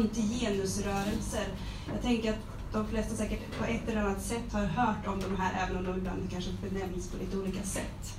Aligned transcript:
antigenusrörelser. 0.00 1.46
Jag 1.92 2.02
tänker 2.02 2.30
att 2.30 2.38
de 2.72 2.88
flesta 2.88 3.14
säkert 3.14 3.58
på 3.58 3.64
ett 3.64 3.88
eller 3.88 4.00
annat 4.00 4.22
sätt 4.22 4.52
har 4.52 4.64
hört 4.64 5.06
om 5.06 5.20
de 5.20 5.36
här, 5.36 5.66
även 5.66 5.76
om 5.76 5.84
de 5.84 5.98
ibland 5.98 6.30
kanske 6.32 6.50
benämns 6.62 7.10
på 7.10 7.16
lite 7.18 7.36
olika 7.36 7.62
sätt. 7.62 8.16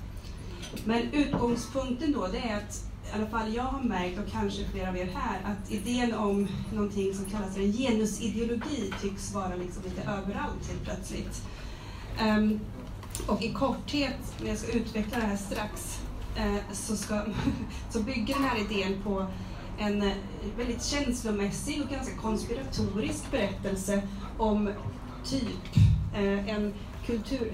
Men 0.86 1.02
utgångspunkten 1.14 2.12
då, 2.12 2.28
det 2.28 2.38
är 2.38 2.58
att 2.58 2.86
i 3.12 3.14
alla 3.16 3.28
fall 3.28 3.54
jag 3.54 3.64
har 3.64 3.82
märkt, 3.82 4.20
och 4.20 4.32
kanske 4.32 4.66
flera 4.66 4.90
av 4.90 4.98
er 4.98 5.10
här, 5.16 5.42
att 5.52 5.72
idén 5.72 6.14
om 6.14 6.48
någonting 6.74 7.14
som 7.14 7.26
kallas 7.26 7.56
för 7.56 7.62
en 7.62 7.74
genusideologi 7.74 8.94
tycks 9.02 9.34
vara 9.34 9.56
liksom 9.56 9.84
lite 9.84 10.02
överallt 10.02 10.68
helt 10.68 10.84
plötsligt. 10.84 11.42
Um, 12.22 12.60
och 13.28 13.42
i 13.42 13.54
korthet, 13.54 14.36
när 14.42 14.50
jag 14.50 14.58
ska 14.58 14.72
utveckla 14.72 15.20
det 15.20 15.26
här 15.26 15.38
strax, 15.38 16.00
uh, 16.38 16.74
så, 16.74 16.96
ska, 16.96 17.22
så 17.90 18.00
bygger 18.00 18.34
den 18.34 18.44
här 18.44 18.60
idén 18.60 19.04
på 19.04 19.28
en 19.78 20.04
uh, 20.04 20.14
väldigt 20.58 20.84
känslomässig 20.84 21.82
och 21.82 21.90
ganska 21.90 22.16
konspiratorisk 22.16 23.32
berättelse 23.32 24.02
om 24.38 24.74
typ 25.26 25.78
uh, 26.18 26.50
en 26.50 26.74
kultur... 27.06 27.54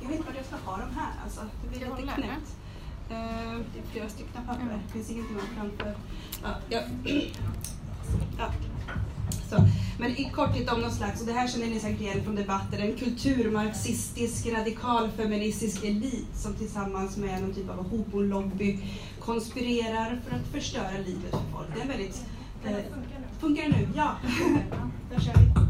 Jag 0.00 0.08
vet 0.08 0.16
inte 0.16 0.30
vad 0.30 0.36
jag 0.36 0.46
ska 0.46 0.70
ha 0.70 0.76
de 0.76 0.94
här 0.94 1.12
alltså. 1.24 1.40
Det 1.62 1.68
blir 1.68 1.80
lite 1.80 2.12
knäppt. 2.12 2.56
Uh, 3.10 3.60
det 3.72 3.78
är 3.78 3.86
flera 3.92 4.08
stycken 4.08 4.42
papper. 4.46 4.80
Det 4.86 4.92
finns 4.92 5.10
ingenting 5.10 5.36
framför. 5.56 5.94
Ja, 6.42 6.50
ja. 6.68 6.80
ja. 8.38 8.52
Så. 9.50 9.56
Men 9.98 10.10
i 10.10 10.30
korthet 10.34 10.72
om 10.72 10.80
någon 10.80 10.92
slags, 10.92 11.20
och 11.20 11.26
det 11.26 11.32
här 11.32 11.48
känner 11.48 11.66
ni 11.66 11.80
säkert 11.80 12.00
igen 12.00 12.24
från 12.24 12.34
debatter, 12.34 12.78
en 12.78 12.96
kulturmarxistisk 12.96 14.46
radikalfeministisk 14.46 15.84
elit 15.84 16.36
som 16.36 16.54
tillsammans 16.54 17.16
med 17.16 17.42
någon 17.42 17.54
typ 17.54 17.70
av 17.70 17.90
homo-lobby 17.90 18.78
konspirerar 19.20 20.20
för 20.28 20.36
att 20.36 20.46
förstöra 20.52 20.98
livet 21.06 21.30
för 21.30 21.52
folk. 21.52 21.68
Det 21.74 21.82
är 21.82 21.88
väldigt... 21.88 22.24
Eh, 22.64 22.76
funkar 23.40 23.62
det 23.62 23.68
nu? 23.68 23.88
Ja. 23.96 24.16
Då 25.14 25.20
kör 25.20 25.32
vi. 25.32 25.64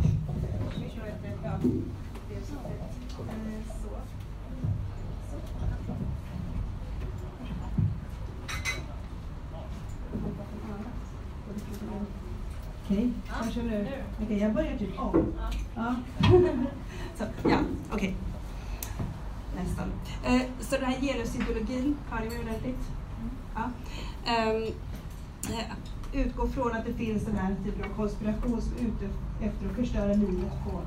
Okej, 12.85 12.97
okay. 12.97 13.11
kanske 13.39 13.63
nu. 13.63 13.89
Okej, 14.23 14.39
jag 14.39 14.55
börjar 14.55 14.79
typ 14.79 15.01
om. 15.01 15.33
Ja. 15.75 15.95
så, 17.17 17.25
ja, 17.49 17.59
okej. 17.93 17.95
Okay. 17.95 18.15
Nästan. 19.65 19.93
Eh, 20.25 20.43
så 20.61 20.77
den 20.77 20.85
här 20.85 21.01
genusideologin, 21.01 21.97
har 22.11 22.21
ni 22.21 22.29
mig 22.29 22.39
ordentligt? 22.39 22.91
Ja. 23.55 23.71
Um, 24.53 24.75
utgår 26.12 26.47
från 26.47 26.73
att 26.73 26.87
det 26.87 26.95
finns 26.95 27.25
den 27.25 27.37
här 27.37 27.57
typen 27.65 27.91
av 27.91 27.97
konspiration 27.97 28.62
som 28.62 28.73
är 28.73 28.81
ute 28.81 29.09
efter 29.41 29.67
att 29.69 29.77
förstöra 29.77 30.15
livet 30.15 30.53
på 30.65 30.81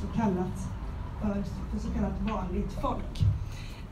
så 0.00 0.06
kallat, 0.16 0.68
för, 1.20 1.42
för 1.72 1.88
så 1.88 1.94
kallat 1.94 2.20
vanligt 2.20 2.72
folk. 2.82 3.24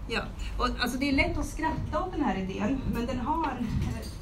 Ja, 0.08 0.20
och 0.58 0.68
alltså 0.80 0.98
det 0.98 1.08
är 1.08 1.12
lätt 1.12 1.38
att 1.38 1.46
skratta 1.46 2.04
åt 2.04 2.12
den 2.12 2.24
här 2.24 2.36
idén, 2.36 2.80
men 2.94 3.06
den 3.06 3.18
har 3.18 3.58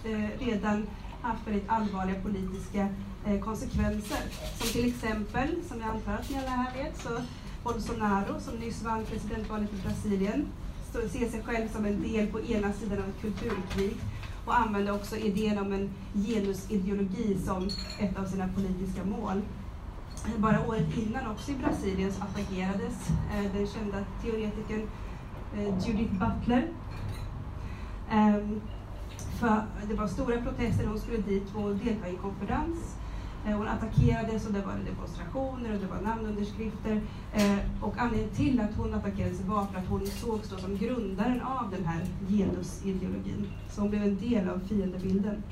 eh, 0.05 0.47
redan 0.47 0.87
haft 1.27 1.47
väldigt 1.47 1.69
allvarliga 1.69 2.21
politiska 2.23 2.89
eh, 3.27 3.41
konsekvenser. 3.41 4.23
Som 4.59 4.69
till 4.69 4.89
exempel, 4.89 5.49
som 5.69 5.81
jag 5.81 5.91
antar 5.91 6.13
att 6.13 6.31
ni 6.31 6.39
alla 6.39 6.49
här 6.49 6.83
vet, 6.83 7.01
så 7.03 7.11
Bolsonaro 7.65 8.41
som 8.41 8.55
nyss 8.55 8.83
vann 8.83 9.05
presidentvalet 9.05 9.75
i 9.75 9.83
Brasilien 9.83 10.47
ser 10.93 11.29
sig 11.29 11.43
själv 11.43 11.69
som 11.73 11.87
en 11.87 12.03
del 12.03 12.27
på 12.27 12.41
ena 12.41 12.73
sidan 12.73 12.99
av 12.99 13.09
ett 13.09 13.21
kulturkrig 13.21 13.97
och 14.47 14.59
använder 14.59 14.95
också 14.95 15.17
idén 15.17 15.59
om 15.59 15.73
en 15.73 15.91
genusideologi 16.27 17.39
som 17.47 17.69
ett 18.01 18.19
av 18.19 18.25
sina 18.25 18.49
politiska 18.49 19.05
mål. 19.05 19.43
Bara 20.39 20.67
året 20.67 20.97
innan 20.97 21.31
också 21.31 21.51
i 21.51 21.55
Brasilien 21.55 22.13
så 22.13 22.23
attackerades 22.23 23.09
eh, 23.35 23.53
den 23.55 23.67
kända 23.67 23.97
teoretikern 24.23 24.89
eh, 25.57 25.87
Judith 25.87 26.13
Butler. 26.13 26.69
Ehm, 28.11 28.61
för 29.39 29.63
det 29.89 29.95
var 29.95 30.07
stora 30.07 30.41
protester, 30.41 30.87
hon 30.87 30.99
skulle 30.99 31.19
dit 31.19 31.55
och 31.55 31.75
delta 31.75 32.09
i 32.09 32.11
en 32.11 32.17
konferens. 32.17 32.97
Eh, 33.47 33.57
hon 33.57 33.69
attackerades 33.69 34.47
och 34.47 34.53
det 34.53 34.61
var 34.61 34.75
demonstrationer 34.93 35.75
och 35.75 35.81
det 35.81 35.87
var 35.87 36.01
namnunderskrifter. 36.01 37.01
Eh, 37.33 37.59
och 37.81 37.99
anledningen 37.99 38.35
till 38.35 38.61
att 38.61 38.77
hon 38.77 38.95
attackerades 38.95 39.41
var 39.41 39.67
för 39.67 39.79
att 39.79 39.87
hon 39.87 40.07
sågs 40.07 40.49
då 40.49 40.57
som 40.57 40.77
grundaren 40.77 41.41
av 41.41 41.71
den 41.71 41.85
här 41.85 42.07
genusideologin. 42.29 43.47
Så 43.71 43.81
hon 43.81 43.91
blev 43.91 44.03
en 44.03 44.19
del 44.19 44.49
av 44.49 44.59
fiendebilden. 44.59 45.43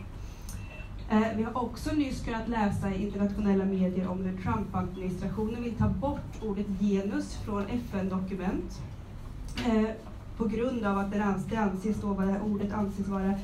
Eh, 1.10 1.36
vi 1.36 1.42
har 1.42 1.64
också 1.64 1.94
nyss 1.94 2.24
kunnat 2.24 2.48
läsa 2.48 2.90
i 2.90 3.02
internationella 3.02 3.64
medier 3.64 4.08
om 4.08 4.24
hur 4.24 4.42
Trump-administrationen 4.42 5.62
vill 5.62 5.74
ta 5.74 5.88
bort 5.88 6.42
ordet 6.42 6.66
genus 6.80 7.36
från 7.44 7.66
FN-dokument 7.66 8.80
på 10.36 10.44
grund 10.44 10.84
av 10.84 10.98
att 10.98 11.12
det 11.12 11.58
anses 11.58 12.00
då, 12.00 12.06
vad 12.06 12.26
det 12.26 12.32
här 12.32 12.42
ordet 12.42 12.72
anses 12.72 13.08
vara 13.08 13.34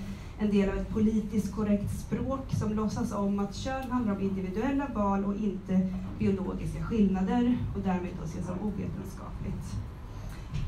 en 0.41 0.51
del 0.51 0.69
av 0.69 0.77
ett 0.77 0.89
politiskt 0.89 1.55
korrekt 1.55 2.01
språk 2.01 2.53
som 2.59 2.73
låtsas 2.73 3.13
om 3.13 3.39
att 3.39 3.55
kön 3.55 3.91
handlar 3.91 4.15
om 4.17 4.21
individuella 4.21 4.87
val 4.95 5.25
och 5.25 5.35
inte 5.35 5.89
biologiska 6.19 6.85
skillnader 6.85 7.59
och 7.77 7.81
därmed 7.83 8.11
då 8.19 8.25
ses 8.25 8.47
som 8.47 8.61
ovetenskapligt. 8.61 9.75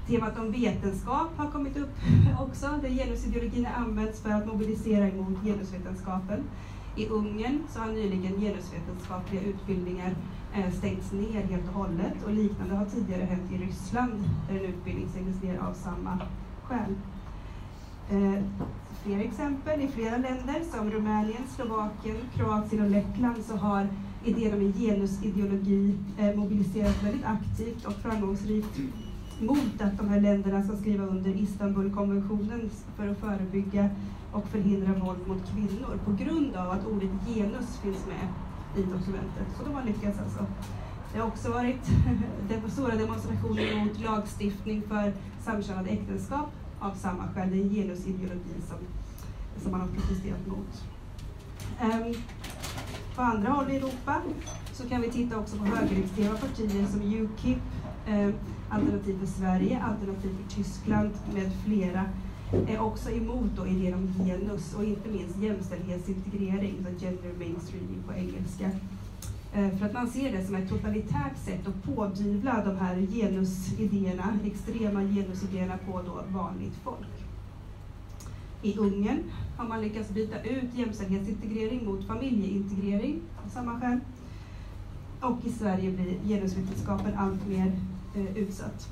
Temat 0.06 0.38
om 0.38 0.52
vetenskap 0.52 1.28
har 1.36 1.50
kommit 1.50 1.76
upp 1.76 1.94
också, 2.40 2.66
där 2.82 2.88
genusideologin 2.88 3.66
har 3.66 3.84
använts 3.84 4.20
för 4.20 4.30
att 4.30 4.46
mobilisera 4.46 5.08
emot 5.08 5.44
genusvetenskapen. 5.44 6.44
I 6.96 7.06
Ungern 7.06 7.62
så 7.68 7.80
har 7.80 7.92
nyligen 7.92 8.40
genusvetenskapliga 8.40 9.42
utbildningar 9.42 10.14
eh, 10.54 10.72
stängts 10.72 11.12
ner 11.12 11.42
helt 11.42 11.68
och 11.68 11.74
hållet 11.74 12.24
och 12.24 12.32
liknande 12.32 12.74
har 12.74 12.86
tidigare 12.86 13.24
hänt 13.24 13.52
i 13.52 13.58
Ryssland 13.58 14.24
där 14.48 14.56
en 14.56 14.64
utbildning 14.64 15.08
stängdes 15.08 15.42
ner 15.42 15.58
av 15.58 15.74
samma 15.74 16.18
skäl. 16.62 16.94
Eh, 18.10 18.42
Fler 19.04 19.20
exempel. 19.20 19.80
I 19.80 19.88
flera 19.88 20.16
länder 20.16 20.62
som 20.70 20.90
Rumänien, 20.90 21.42
Slovakien, 21.56 22.16
Kroatien 22.36 22.82
och 22.82 22.90
Lettland 22.90 23.44
så 23.44 23.56
har 23.56 23.86
idén 24.24 24.54
om 24.54 24.60
en 24.60 24.72
genusideologi 24.72 25.94
eh, 26.18 26.34
mobiliserats 26.36 27.02
väldigt 27.02 27.24
aktivt 27.24 27.84
och 27.84 27.92
framgångsrikt 27.92 28.78
mot 29.40 29.80
att 29.80 29.98
de 29.98 30.08
här 30.08 30.20
länderna 30.20 30.62
ska 30.62 30.76
skriva 30.76 31.04
under 31.04 31.30
Istanbulkonventionen 31.30 32.70
för 32.96 33.08
att 33.08 33.18
förebygga 33.18 33.90
och 34.32 34.48
förhindra 34.48 34.92
våld 34.92 35.28
mot 35.28 35.50
kvinnor 35.54 35.98
på 36.04 36.12
grund 36.12 36.56
av 36.56 36.70
att 36.70 36.86
ordet 36.86 37.10
genus 37.26 37.78
finns 37.82 38.06
med 38.06 38.28
i 38.76 38.82
dokumentet. 38.82 39.46
Så 39.58 39.64
de 39.64 39.74
har 39.74 39.84
lyckats 39.84 40.19
alltså. 40.19 40.46
Det 41.12 41.19
har 41.19 41.26
också 41.26 41.50
varit 41.50 41.90
stora 42.72 42.94
demonstrationer 42.94 43.84
mot 43.84 44.00
lagstiftning 44.00 44.82
för 44.82 45.12
samkönade 45.44 45.90
äktenskap 45.90 46.50
av 46.82 46.94
samma 46.94 47.28
skäl. 47.34 47.50
Det 47.50 47.62
är 47.62 47.69
genusideologin 47.69 48.62
som, 48.69 48.78
som 49.62 49.72
man 49.72 49.81
har 49.81 49.88
protesterat 49.88 50.47
mot. 50.47 50.84
Um, 51.82 52.15
på 53.16 53.22
andra 53.22 53.50
håll 53.53 53.70
i 53.70 53.76
Europa 53.76 54.22
så 54.73 54.88
kan 54.88 55.00
vi 55.00 55.11
titta 55.11 55.38
också 55.38 55.56
på 55.56 55.64
högerextrema 55.64 56.37
partier 56.37 56.87
som 56.87 57.02
Ukip, 57.02 57.58
eh, 58.06 58.31
Alternativ 58.70 59.19
för 59.19 59.26
Sverige, 59.26 59.82
Alternativ 59.82 60.37
för 60.37 60.56
Tyskland 60.56 61.11
med 61.34 61.52
flera 61.64 62.05
är 62.69 62.81
också 62.81 63.11
emot 63.11 63.50
då 63.56 63.67
idén 63.67 63.94
om 63.94 64.14
genus 64.19 64.75
och 64.75 64.85
inte 64.85 65.08
minst 65.08 65.38
jämställdhetsintegrering, 65.38 66.87
gender 67.00 67.32
mainstreaming 67.38 68.02
på 68.06 68.14
engelska. 68.14 68.70
Eh, 69.54 69.76
för 69.78 69.87
att 69.87 69.93
man 69.93 70.08
ser 70.08 70.32
det 70.32 70.46
som 70.46 70.54
ett 70.54 70.69
totalitärt 70.69 71.38
sätt 71.44 71.66
att 71.66 71.82
pådyvla 71.82 72.64
de 72.64 72.76
här 72.76 72.96
genusidéerna, 72.96 74.38
extrema 74.44 75.02
genusidéerna 75.02 75.78
på 75.87 76.02
då 76.02 76.22
vanligt 76.28 76.75
folk. 76.84 77.08
I 78.62 78.78
Ungern 78.78 79.19
har 79.56 79.69
man 79.69 79.81
lyckats 79.81 80.10
byta 80.10 80.43
ut 80.43 80.75
jämställdhetsintegrering 80.75 81.84
mot 81.84 82.06
familjeintegrering 82.06 83.20
av 83.44 83.49
samma 83.49 83.81
skäl. 83.81 84.00
Och 85.20 85.44
i 85.44 85.50
Sverige 85.52 85.90
blir 85.90 86.19
genusvetenskapen 86.28 87.14
allt 87.16 87.49
mer 87.49 87.72
eh, 88.14 88.37
utsatt. 88.37 88.88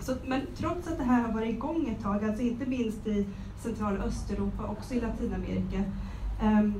Så, 0.00 0.14
men 0.26 0.40
trots 0.56 0.88
att 0.88 0.98
det 0.98 1.04
här 1.04 1.26
har 1.26 1.34
varit 1.34 1.50
igång 1.50 1.88
ett 1.88 2.02
tag, 2.02 2.24
alltså 2.24 2.42
inte 2.42 2.66
minst 2.66 3.06
i 3.06 3.26
Central 3.62 3.96
och 3.98 4.04
Östeuropa, 4.04 4.66
också 4.66 4.94
i 4.94 5.00
Latinamerika, 5.00 5.78
eh, 6.42 6.70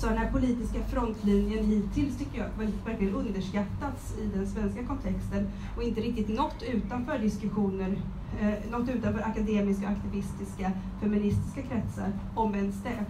så 0.00 0.06
den 0.06 0.18
här 0.18 0.30
politiska 0.30 0.78
frontlinjen 0.90 1.64
hittills 1.64 2.18
tycker 2.18 2.38
jag 2.38 2.48
verkligen 2.84 3.14
underskattats 3.14 4.14
i 4.18 4.26
den 4.36 4.46
svenska 4.46 4.84
kontexten 4.84 5.48
och 5.76 5.82
inte 5.82 6.00
riktigt 6.00 6.28
nått 6.28 6.62
utanför 6.72 7.18
diskussioner, 7.18 7.96
eh, 8.40 8.70
nått 8.70 8.88
utanför 8.88 9.20
akademiska, 9.20 9.88
aktivistiska, 9.88 10.72
feministiska 11.00 11.62
kretsar, 11.62 12.12
om 12.34 12.54
ens 12.54 12.82
det. 12.82 13.04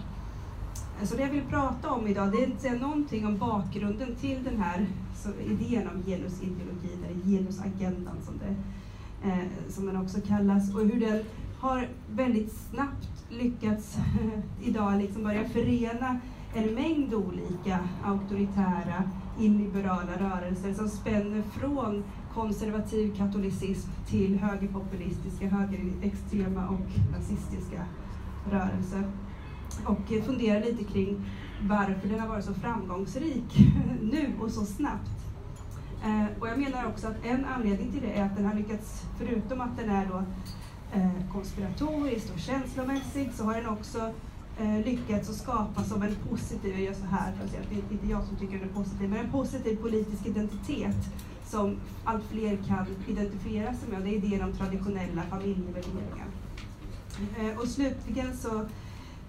Så 1.06 1.16
det 1.16 1.22
jag 1.22 1.30
vill 1.30 1.42
prata 1.42 1.90
om 1.90 2.06
idag, 2.06 2.32
det 2.32 2.44
är 2.44 2.52
att 2.52 2.60
säga 2.60 2.74
någonting 2.74 3.26
om 3.26 3.38
bakgrunden 3.38 4.16
till 4.20 4.44
den 4.44 4.60
här 4.60 4.86
så, 5.16 5.28
idén 5.28 5.88
om 5.88 6.02
genusideologin, 6.02 7.04
eller 7.04 7.36
genusagendan 7.36 8.16
som, 8.24 8.34
det, 8.38 8.54
eh, 9.28 9.44
som 9.68 9.86
den 9.86 9.96
också 9.96 10.20
kallas, 10.20 10.74
och 10.74 10.80
hur 10.80 11.00
den 11.00 11.24
har 11.58 11.88
väldigt 12.10 12.52
snabbt 12.52 13.24
lyckats 13.30 13.96
idag 14.62 14.98
liksom 14.98 15.22
börja 15.22 15.48
förena 15.48 16.20
en 16.54 16.74
mängd 16.74 17.14
olika 17.14 17.78
auktoritära 18.04 19.10
illiberala 19.38 20.12
rörelser 20.18 20.74
som 20.74 20.88
spänner 20.88 21.42
från 21.42 22.04
konservativ 22.34 23.16
katolicism 23.16 23.90
till 24.08 24.38
högerpopulistiska, 24.38 25.48
högerextrema 25.48 26.68
och 26.68 27.12
nazistiska 27.12 27.84
rörelser. 28.50 29.04
Och 29.86 30.24
funderar 30.26 30.60
lite 30.60 30.84
kring 30.84 31.24
varför 31.62 32.08
den 32.08 32.20
har 32.20 32.28
varit 32.28 32.44
så 32.44 32.54
framgångsrik 32.54 33.58
nu 34.02 34.32
och 34.40 34.50
så 34.50 34.64
snabbt. 34.64 35.10
Eh, 36.04 36.40
och 36.40 36.48
jag 36.48 36.58
menar 36.58 36.86
också 36.86 37.06
att 37.06 37.24
en 37.24 37.44
anledning 37.44 37.92
till 37.92 38.00
det 38.00 38.18
är 38.18 38.24
att 38.24 38.36
den 38.36 38.44
har 38.44 38.54
lyckats, 38.54 39.02
förutom 39.18 39.60
att 39.60 39.76
den 39.76 39.90
är 39.90 40.06
då 40.06 40.22
konspiratoriskt 41.32 41.32
konspiratorisk 41.32 42.34
och 42.34 42.40
känslomässig, 42.40 43.30
så 43.34 43.44
har 43.44 43.54
den 43.54 43.68
också 43.68 44.12
Eh, 44.60 44.84
lyckats 44.84 45.30
att 45.30 45.36
skapa 45.36 45.84
som 45.84 46.02
en 46.02 46.16
positiv, 46.28 46.70
jag 46.72 46.80
gör 46.80 46.92
så 46.92 47.04
här 47.04 47.32
för 47.32 47.44
att 47.44 47.50
säga 47.50 47.62
att 47.62 47.68
det 47.70 47.74
är 47.74 47.92
inte 47.92 48.06
jag 48.06 48.24
som 48.24 48.36
tycker 48.36 48.58
den 48.58 48.68
är 48.68 48.72
positiv, 48.72 49.10
men 49.10 49.18
en 49.18 49.30
positiv 49.30 49.76
politisk 49.76 50.26
identitet 50.26 50.96
som 51.46 51.76
allt 52.04 52.24
fler 52.24 52.58
kan 52.68 52.86
identifiera 53.08 53.74
sig 53.74 53.88
med. 53.88 53.98
Och 53.98 54.04
det 54.04 54.10
är 54.10 54.24
idén 54.24 54.42
om 54.42 54.52
traditionella 54.52 55.22
familjevärderingar. 55.30 56.26
Eh, 57.38 57.58
och 57.58 57.68
slutligen 57.68 58.36
så 58.36 58.66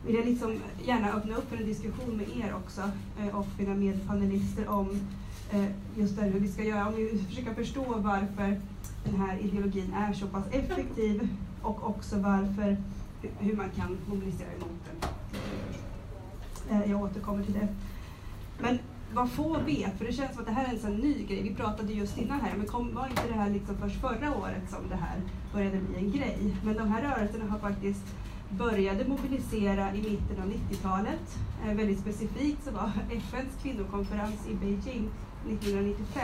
vill 0.05 0.15
jag 0.15 0.25
liksom 0.25 0.59
gärna 0.85 1.11
öppna 1.13 1.35
upp 1.35 1.49
för 1.49 1.57
en 1.57 1.65
diskussion 1.65 2.17
med 2.17 2.27
er 2.37 2.55
också 2.55 2.81
eh, 3.19 3.35
och 3.35 3.47
mina 3.57 3.75
medpanelister 3.75 4.69
om 4.69 4.99
just 5.95 6.15
det 6.15 6.25
hur 6.25 6.39
vi 6.39 6.47
ska 6.47 6.63
göra, 6.63 6.87
om 6.87 6.95
vi 6.95 7.23
försöker 7.27 7.53
förstå 7.53 7.85
varför 7.97 8.61
den 9.05 9.15
här 9.15 9.37
ideologin 9.39 9.93
är 9.93 10.13
så 10.13 10.27
pass 10.27 10.43
effektiv 10.51 11.27
och 11.61 11.89
också 11.89 12.19
varför, 12.19 12.77
hur 13.39 13.55
man 13.55 13.69
kan 13.69 13.97
mobilisera 14.07 14.51
emot 14.51 14.80
jag 16.89 17.01
återkommer 17.01 17.43
till 17.43 17.53
det. 17.53 17.67
Men 18.59 18.79
vad 19.13 19.31
få 19.31 19.59
vet, 19.65 19.97
för 19.97 20.05
det 20.05 20.13
känns 20.13 20.31
som 20.31 20.39
att 20.39 20.45
det 20.45 20.53
här 20.53 20.65
är 20.65 20.73
en 20.73 20.79
sån 20.79 20.95
ny 20.95 21.25
grej. 21.25 21.43
Vi 21.43 21.55
pratade 21.55 21.93
just 21.93 22.17
innan 22.17 22.39
här, 22.39 22.53
men 22.57 22.67
kom, 22.67 22.95
var 22.95 23.07
inte 23.07 23.27
det 23.27 23.33
här 23.33 23.49
liksom 23.49 23.77
först 23.77 24.01
förra 24.01 24.35
året 24.37 24.69
som 24.69 24.89
det 24.89 24.95
här 24.95 25.21
började 25.53 25.77
bli 25.77 25.95
en 25.97 26.11
grej? 26.11 26.55
Men 26.63 26.77
de 26.77 26.87
här 26.87 27.01
rörelserna 27.01 27.51
har 27.51 27.59
faktiskt 27.59 28.05
började 28.49 29.07
mobilisera 29.07 29.95
i 29.95 29.97
mitten 29.97 30.41
av 30.43 30.49
90-talet. 30.49 31.37
Eh, 31.65 31.75
väldigt 31.75 31.99
specifikt 31.99 32.63
så 32.63 32.71
var 32.71 32.91
FNs 33.11 33.63
kvinnokonferens 33.63 34.47
i 34.49 34.53
Beijing 34.53 35.09
1995 35.47 36.23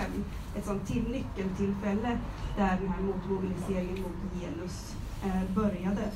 ett 0.58 0.66
sånt 0.66 0.88
till 0.88 1.04
nyckeltillfälle 1.04 2.18
där 2.58 2.78
den 2.82 2.90
här 2.90 3.02
motmobiliseringen 3.02 4.02
mot 4.02 4.42
genus 4.42 4.96
eh, 5.24 5.56
började. 5.56 6.12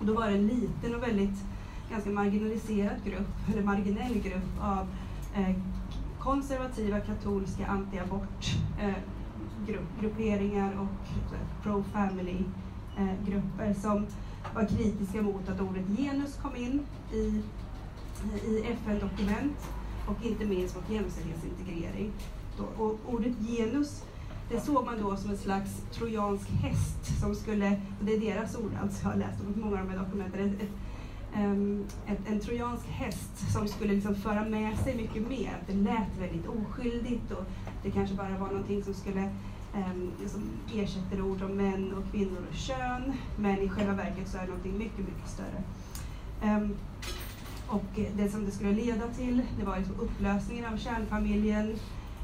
Och 0.00 0.06
då 0.06 0.14
var 0.14 0.26
det 0.26 0.34
en 0.34 0.46
liten 0.46 0.94
och 0.94 1.02
väldigt 1.02 1.38
ganska 1.90 2.10
marginaliserad 2.10 3.04
grupp, 3.04 3.48
eller 3.52 3.62
marginell 3.62 4.14
grupp 4.14 4.60
av 4.60 4.86
eh, 5.34 5.56
konservativa 6.18 7.00
katolska 7.00 7.66
antiabort 7.66 8.56
eh, 8.80 8.94
grupperingar 10.00 10.72
och 10.72 11.34
eh, 11.34 11.62
pro-family 11.62 12.44
eh, 12.98 13.28
grupper 13.28 13.74
som 13.74 14.06
var 14.54 14.66
kritiska 14.66 15.22
mot 15.22 15.48
att 15.48 15.60
ordet 15.60 15.84
genus 15.96 16.38
kom 16.42 16.56
in 16.56 16.80
i, 17.12 17.42
i 18.46 18.62
FN-dokument 18.62 19.70
och 20.06 20.26
inte 20.26 20.44
minst 20.44 20.76
mot 20.76 20.90
jämställdhetsintegrering. 20.90 22.12
Och 22.78 22.98
ordet 23.06 23.32
genus 23.48 24.04
det 24.50 24.60
såg 24.60 24.84
man 24.84 25.02
då 25.02 25.16
som 25.16 25.30
en 25.30 25.36
slags 25.36 25.70
trojansk 25.92 26.50
häst 26.50 27.20
som 27.20 27.34
skulle, 27.34 27.80
det 28.00 28.14
är 28.14 28.20
deras 28.20 28.56
ord 28.56 28.72
alltså, 28.82 29.02
jag 29.02 29.10
har 29.10 29.18
läst 29.18 29.40
om 29.40 29.60
många 29.60 29.80
av 29.80 29.86
de 29.86 29.90
här 29.90 29.98
dokumenten, 29.98 30.40
ett, 30.40 30.62
ett, 30.62 30.70
Ehm, 31.34 31.84
en 32.26 32.40
trojansk 32.40 32.86
häst 32.86 33.52
som 33.52 33.68
skulle 33.68 33.92
liksom 33.94 34.14
föra 34.14 34.44
med 34.44 34.78
sig 34.78 34.96
mycket 34.96 35.28
mer. 35.28 35.62
Det 35.66 35.72
lät 35.72 36.18
väldigt 36.18 36.46
oskyldigt 36.46 37.32
och 37.32 37.44
det 37.82 37.90
kanske 37.90 38.16
bara 38.16 38.38
var 38.38 38.48
någonting 38.48 38.84
som 38.84 38.94
skulle 38.94 39.30
um, 39.74 40.12
liksom 40.20 40.42
ersätter 40.74 41.22
ord 41.22 41.42
om 41.42 41.52
män 41.52 41.94
och 41.94 42.12
kvinnor 42.12 42.38
och 42.50 42.56
kön, 42.56 43.12
men 43.36 43.58
i 43.58 43.68
själva 43.68 43.92
verket 43.92 44.28
så 44.28 44.36
är 44.36 44.40
det 44.40 44.46
någonting 44.46 44.78
mycket, 44.78 44.98
mycket 44.98 45.28
större. 45.28 45.62
Um, 46.42 46.76
och 47.68 48.00
det 48.16 48.28
som 48.28 48.44
det 48.44 48.50
skulle 48.50 48.72
leda 48.72 49.08
till, 49.08 49.42
det 49.58 49.64
var 49.64 49.78
liksom 49.78 50.00
upplösningen 50.00 50.64
av 50.72 50.76
kärnfamiljen, 50.76 51.78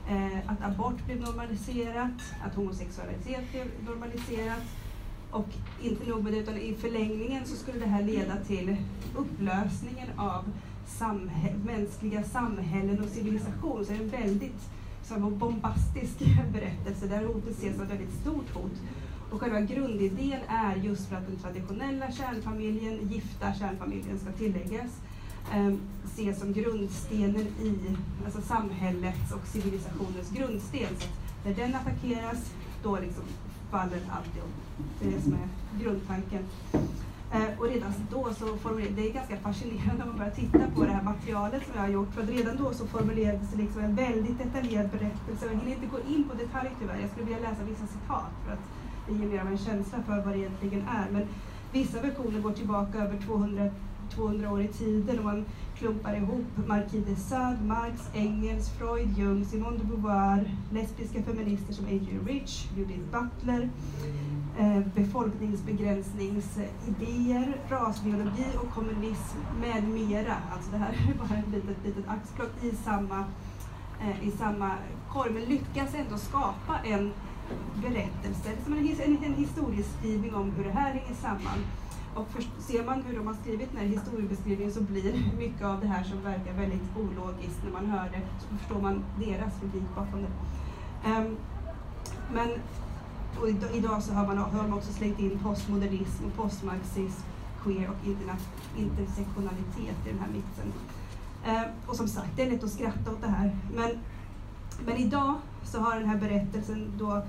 eh, 0.09 0.39
att 0.47 0.63
abort 0.63 1.07
blev 1.07 1.21
normaliserat, 1.21 2.23
att 2.47 2.55
homosexualitet 2.55 3.51
blev 3.53 3.67
normaliserat. 3.89 4.63
Och 5.35 5.49
inte 5.83 6.11
nog 6.11 6.25
med 6.25 6.33
det, 6.33 6.39
utan 6.39 6.57
i 6.57 6.75
förlängningen 6.75 7.47
så 7.47 7.57
skulle 7.57 7.79
det 7.79 7.87
här 7.87 8.03
leda 8.03 8.37
till 8.37 8.77
upplösningen 9.17 10.09
av 10.17 10.45
samhä 10.87 11.55
mänskliga 11.65 12.23
samhällen 12.23 13.01
och 13.01 13.09
civilisation. 13.09 13.85
Så 13.85 13.93
det 13.93 13.99
är 13.99 14.03
en 14.03 14.09
väldigt 14.09 14.71
en 15.11 15.39
bombastisk 15.39 16.19
berättelse 16.53 17.07
där 17.07 17.25
hotet 17.25 17.51
ses 17.51 17.75
som 17.75 17.85
ett 17.85 17.91
väldigt 17.91 18.21
stort 18.21 18.51
hot. 18.55 18.73
Och 19.31 19.41
själva 19.41 19.61
grundidén 19.61 20.41
är 20.49 20.77
just 20.77 21.09
för 21.09 21.17
att 21.17 21.27
den 21.27 21.37
traditionella 21.37 22.13
kärnfamiljen, 22.13 23.09
gifta 23.09 23.55
kärnfamiljen 23.55 24.19
ska 24.19 24.33
tilläggas, 24.33 25.01
eh, 25.53 25.75
ses 26.05 26.41
som 26.41 26.53
grundstenen 26.53 27.47
i 27.63 27.97
alltså 28.25 28.41
samhällets 28.41 29.33
och 29.33 29.47
civilisationens 29.47 30.31
grundsten. 30.31 30.97
Så 30.99 31.09
när 31.49 31.55
den 31.55 31.75
attackeras, 31.75 32.55
då 32.83 32.99
liksom 33.01 33.25
faller 33.71 34.01
alltihop. 34.11 34.64
Det 35.01 35.09
är 35.09 35.11
det 35.11 35.23
som 35.23 35.33
är 35.33 35.49
grundtanken. 35.83 36.43
Eh, 37.33 37.59
och 37.59 37.67
redan 37.67 37.93
då 38.11 38.35
så 38.39 38.57
formulerades, 38.57 38.97
det 38.97 39.09
är 39.09 39.13
ganska 39.13 39.37
fascinerande 39.37 39.99
när 39.99 40.07
man 40.07 40.19
börjar 40.19 40.31
titta 40.31 40.59
på 40.75 40.85
det 40.85 40.93
här 40.93 41.03
materialet 41.03 41.63
som 41.67 41.73
jag 41.75 41.83
har 41.83 41.89
gjort, 41.89 42.15
för 42.15 42.23
att 42.23 42.29
redan 42.29 42.57
då 42.57 42.73
så 42.73 42.87
formulerades 42.87 43.55
liksom 43.57 43.81
en 43.85 43.95
väldigt 43.95 44.39
detaljerad 44.39 44.91
berättelse. 44.91 45.47
Jag 45.47 45.59
hinner 45.59 45.75
inte 45.75 45.87
gå 45.87 45.99
in 46.15 46.25
på 46.29 46.35
detaljer 46.35 46.73
tyvärr, 46.81 47.01
jag 47.01 47.11
skulle 47.11 47.27
vilja 47.27 47.51
läsa 47.51 47.65
vissa 47.65 47.87
citat 47.87 48.33
för 48.45 48.53
att 48.53 48.65
det 49.09 49.15
ger 49.15 49.27
mer 49.29 49.41
av 49.41 49.47
en 49.47 49.59
känsla 49.59 49.99
för 50.07 50.23
vad 50.25 50.33
det 50.35 50.39
egentligen 50.39 50.83
är. 50.89 51.07
Men 51.11 51.23
vissa 51.73 52.01
versioner 52.01 52.41
går 52.41 52.53
tillbaka 52.53 52.99
över 52.99 53.19
200 53.27 53.71
200 54.15 54.51
år 54.51 54.61
i 54.61 54.69
tiden 54.69 55.19
och 55.19 55.25
man 55.25 55.45
klumpar 55.79 56.17
ihop 56.17 56.47
Marquis 56.67 57.05
de 57.07 57.17
Sade, 57.17 57.59
Marx, 57.65 58.01
Engels, 58.15 58.71
Freud, 58.79 59.19
Jung, 59.19 59.45
Simone 59.45 59.77
de 59.79 59.85
Beauvoir, 59.85 60.51
lesbiska 60.73 61.23
feminister 61.23 61.73
som 61.73 61.85
A.J. 61.87 62.19
Rich, 62.27 62.67
Judith 62.77 63.05
Butler, 63.13 63.71
Eh, 64.59 64.81
befolkningsbegränsningsidéer, 64.95 67.57
rasbiologi 67.69 68.47
och 68.63 68.71
kommunism 68.71 69.39
med 69.61 69.89
mera. 69.89 70.37
Alltså 70.53 70.71
det 70.71 70.77
här 70.77 70.93
är 70.93 71.15
bara 71.15 71.39
ett 71.39 71.49
litet, 71.53 71.77
litet 71.85 72.09
axplock 72.09 72.63
i 72.63 72.71
samma, 72.71 73.25
eh, 74.01 74.29
i 74.29 74.31
samma 74.31 74.71
korg, 75.13 75.33
men 75.33 75.45
lyckas 75.45 75.95
ändå 75.95 76.19
skapa 76.19 76.79
en 76.85 77.13
berättelse, 77.75 78.53
en, 78.67 79.19
en, 79.25 79.35
historieskrivning 79.35 80.35
om 80.35 80.51
hur 80.51 80.65
det 80.65 80.71
här 80.71 80.93
hänger 80.93 81.15
samman. 81.15 81.59
Och 82.15 82.29
ser 82.59 82.85
man 82.85 83.03
hur 83.03 83.17
de 83.17 83.27
har 83.27 83.35
skrivit 83.35 83.73
den 83.73 83.81
här 83.81 83.87
historiebeskrivningen 83.87 84.75
så 84.75 84.81
blir 84.81 85.33
mycket 85.39 85.65
av 85.65 85.81
det 85.81 85.87
här 85.87 86.05
som 86.05 86.23
verkar 86.23 86.53
väldigt 86.53 86.97
ologiskt 86.97 87.65
när 87.65 87.73
man 87.73 87.87
hör 87.87 88.11
det, 88.11 88.21
så 88.41 88.47
förstår 88.57 88.81
man 88.81 89.05
deras 89.19 89.63
logik 89.63 89.95
bakom 89.95 90.23
det. 90.23 90.31
Um, 91.11 91.37
men 92.33 92.49
och 93.41 93.49
idag 93.75 94.03
så 94.03 94.13
har 94.13 94.27
man, 94.27 94.39
har 94.39 94.63
man 94.63 94.73
också 94.73 94.93
slängt 94.93 95.19
in 95.19 95.39
postmodernism 95.39 96.31
postmarxism, 96.37 97.23
queer 97.63 97.89
och 97.91 98.07
intersektionalitet 98.77 100.07
i 100.07 100.09
den 100.09 100.19
här 100.19 100.29
mixen. 100.29 100.73
Eh, 101.47 101.91
och 101.91 101.97
som 101.97 102.09
sagt, 102.09 102.37
det 102.37 102.43
är 102.43 102.51
lätt 102.51 102.65
att 102.65 102.71
skratta 102.71 103.11
åt 103.11 103.21
det 103.21 103.29
här. 103.29 103.57
Men, 103.75 103.91
men 104.87 104.97
idag 104.97 105.35
så 105.65 105.81
har 105.81 106.01
den 106.01 106.09
här 106.09 106.19
berättelsen 106.19 106.93
då 106.99 107.23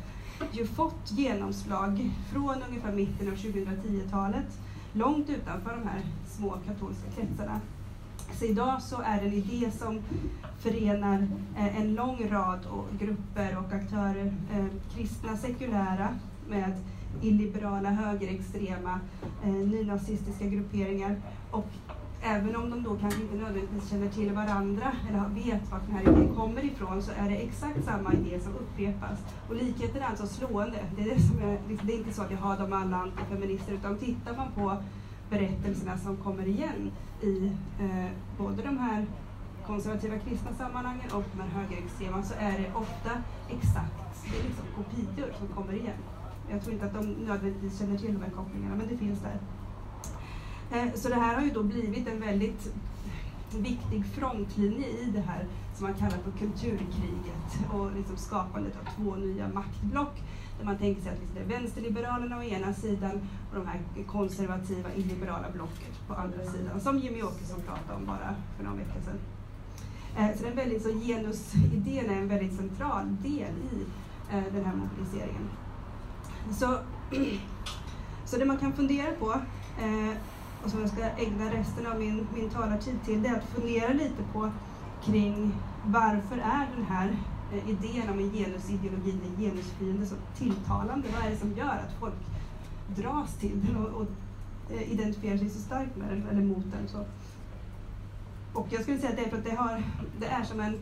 ju 0.52 0.68
fått 0.68 1.12
genomslag 1.12 2.12
från 2.34 2.64
ungefär 2.70 2.92
mitten 2.92 3.28
av 3.28 3.34
2010-talet 3.34 4.60
långt 4.94 5.30
utanför 5.30 5.70
de 5.70 5.88
här 5.88 6.02
små 6.28 6.58
katolska 6.68 7.12
kretsarna. 7.16 7.62
Så 8.40 8.46
idag 8.46 8.82
så 8.82 9.02
är 9.02 9.22
det 9.22 9.28
en 9.28 9.34
idé 9.34 9.72
som 9.72 10.00
förenar 10.60 11.28
eh, 11.58 11.82
en 11.82 11.96
lång 11.96 12.30
rad 12.30 12.60
grupper 13.00 13.58
och 13.58 13.74
aktörer, 13.74 14.34
eh, 14.54 14.66
kristna 14.96 15.38
sekulära 15.38 16.10
med 16.50 16.74
illiberala, 17.22 17.90
högerextrema, 17.90 19.00
eh, 19.44 19.50
nynazistiska 19.50 20.46
grupperingar 20.46 21.16
och 21.52 21.68
även 22.22 22.56
om 22.56 22.70
de 22.70 22.84
då 22.84 22.98
kanske 22.98 23.22
inte 23.22 23.36
nödvändigtvis 23.36 23.90
känner 23.90 24.10
till 24.10 24.32
varandra 24.34 24.92
eller 25.10 25.30
vet 25.44 25.72
vart 25.72 25.86
den 25.88 25.96
här 25.96 26.02
idén 26.02 26.36
kommer 26.36 26.66
ifrån 26.66 27.02
så 27.02 27.12
är 27.12 27.30
det 27.30 27.36
exakt 27.36 27.86
samma 27.86 28.14
idé 28.14 28.40
som 28.40 28.54
upprepas. 28.54 29.20
Och 29.50 29.56
likheten 29.56 30.02
är 30.02 30.06
alltså 30.06 30.28
slående. 30.28 30.78
Det 30.96 31.02
är, 31.02 31.16
det 31.16 31.22
som 31.22 31.38
är, 31.40 31.58
det 31.84 31.94
är 31.94 31.98
inte 31.98 32.14
så 32.14 32.22
att 32.22 32.32
jag 32.32 32.38
har 32.38 32.58
de 32.58 32.74
alla 32.74 32.98
antifeminister 32.98 33.74
utan 33.74 33.98
tittar 33.98 34.36
man 34.38 34.52
på 34.52 34.78
berättelserna 35.30 35.98
som 35.98 36.18
kommer 36.18 36.48
igen 36.48 36.92
i 37.22 37.52
eh, 37.80 38.12
både 38.38 38.64
de 38.64 38.78
här 38.78 39.06
konservativa 39.68 40.18
kristna 40.18 40.54
sammanhangen 40.54 41.12
och 41.12 41.24
de 41.34 41.42
här 41.42 41.50
högerextrema 41.50 42.24
så 42.24 42.34
är 42.40 42.52
det 42.52 42.72
ofta 42.74 43.12
exakt, 43.50 44.26
det 44.32 44.40
är 44.40 44.44
liksom 44.44 44.66
kopior 44.76 45.34
som 45.40 45.48
kommer 45.48 45.74
igen. 45.74 46.00
Jag 46.52 46.62
tror 46.62 46.74
inte 46.74 46.86
att 46.86 46.94
de 46.94 47.06
nödvändigtvis 47.06 47.80
känner 47.80 47.98
till 47.98 48.14
de 48.14 48.22
här 48.22 48.32
kopplingarna 48.32 48.76
men 48.76 48.88
det 48.88 48.98
finns 48.98 49.20
där. 49.20 49.40
Eh, 50.72 50.94
så 50.94 51.10
det 51.10 51.16
här 51.16 51.36
har 51.36 51.42
ju 51.42 51.50
då 51.50 51.64
blivit 51.64 52.08
en 52.08 52.20
väldigt 52.20 52.74
viktig 53.58 54.06
frontlinje 54.06 54.88
i 54.88 55.12
det 55.14 55.22
här 55.22 55.46
som 55.76 55.84
man 55.88 55.94
kallar 55.94 56.18
för 56.18 56.32
kulturkriget 56.32 57.72
och 57.74 57.92
liksom 57.92 58.18
skapandet 58.18 58.74
av 58.82 58.96
två 58.96 59.16
nya 59.16 59.48
maktblock 59.48 60.22
där 60.60 60.66
man 60.66 60.78
tänker 60.78 61.02
sig 61.02 61.12
att 61.12 61.20
liksom 61.20 61.36
det 61.36 61.56
är 61.56 61.60
vänsterliberalerna 61.60 62.38
å 62.38 62.44
ena 62.44 62.74
sidan 62.74 63.28
och 63.50 63.56
de 63.56 63.68
här 63.68 63.80
konservativa 64.08 64.94
illiberala 64.94 65.52
blocket 65.54 66.08
på 66.08 66.14
andra 66.14 66.46
sidan 66.46 66.80
som 66.80 67.00
Jimmy 67.00 67.24
Åkesson 67.24 67.62
pratade 67.62 67.94
om 67.96 68.06
bara 68.06 68.36
för 68.58 68.64
någon 68.64 68.78
vecka 68.78 69.02
sedan. 69.06 69.20
Eh, 70.18 70.38
så 70.38 70.44
den 70.44 70.56
väldigt, 70.56 70.84
så 70.84 70.90
genusidén 70.90 72.10
är 72.10 72.18
en 72.18 72.28
väldigt 72.28 72.58
central 72.58 73.16
del 73.22 73.54
i 73.72 73.86
eh, 74.32 74.44
den 74.54 74.66
här 74.66 74.76
mobiliseringen. 74.76 75.50
Så, 76.52 76.80
så 78.26 78.38
det 78.38 78.46
man 78.46 78.58
kan 78.58 78.74
fundera 78.74 79.12
på 79.12 79.32
eh, 79.82 80.18
och 80.64 80.72
som 80.72 80.80
jag 80.82 80.90
ska 80.90 81.04
ägna 81.04 81.54
resten 81.54 81.88
av 81.88 82.00
min, 82.00 82.28
min 82.36 82.50
talartid 82.50 82.96
till, 83.06 83.24
det 83.24 83.30
är 83.30 83.36
att 83.36 83.50
fundera 83.50 83.94
lite 83.94 84.24
på 84.34 84.52
kring 85.04 85.54
varför 85.86 86.38
är 86.38 86.68
den 86.76 86.86
här 86.86 87.18
idén 87.68 88.10
om 88.10 88.20
en 88.20 88.32
genusideologi, 88.32 89.12
en 89.12 89.44
genusfiende, 89.44 90.06
så 90.06 90.16
tilltalande? 90.38 91.08
Vad 91.16 91.26
är 91.26 91.32
det 91.32 91.38
som 91.38 91.54
gör 91.54 91.66
att 91.66 92.00
folk 92.00 92.14
dras 92.88 93.36
till 93.36 93.62
den 93.66 93.76
och, 93.76 94.02
och 94.02 94.08
identifierar 94.88 95.38
sig 95.38 95.50
så 95.50 95.60
starkt 95.60 95.96
med 95.96 96.10
den 96.10 96.28
eller 96.28 96.42
mot 96.42 96.66
den? 96.72 96.88
Så. 96.88 97.06
Och 98.56 98.68
jag 98.70 98.82
skulle 98.82 99.00
säga 99.00 99.10
att 99.10 99.18
det 99.18 99.24
är 99.26 99.30
för 99.30 99.38
att 99.38 99.46
det, 99.46 99.56
har, 99.56 99.84
det 100.20 100.26
är 100.26 100.44
som 100.44 100.60
en 100.60 100.78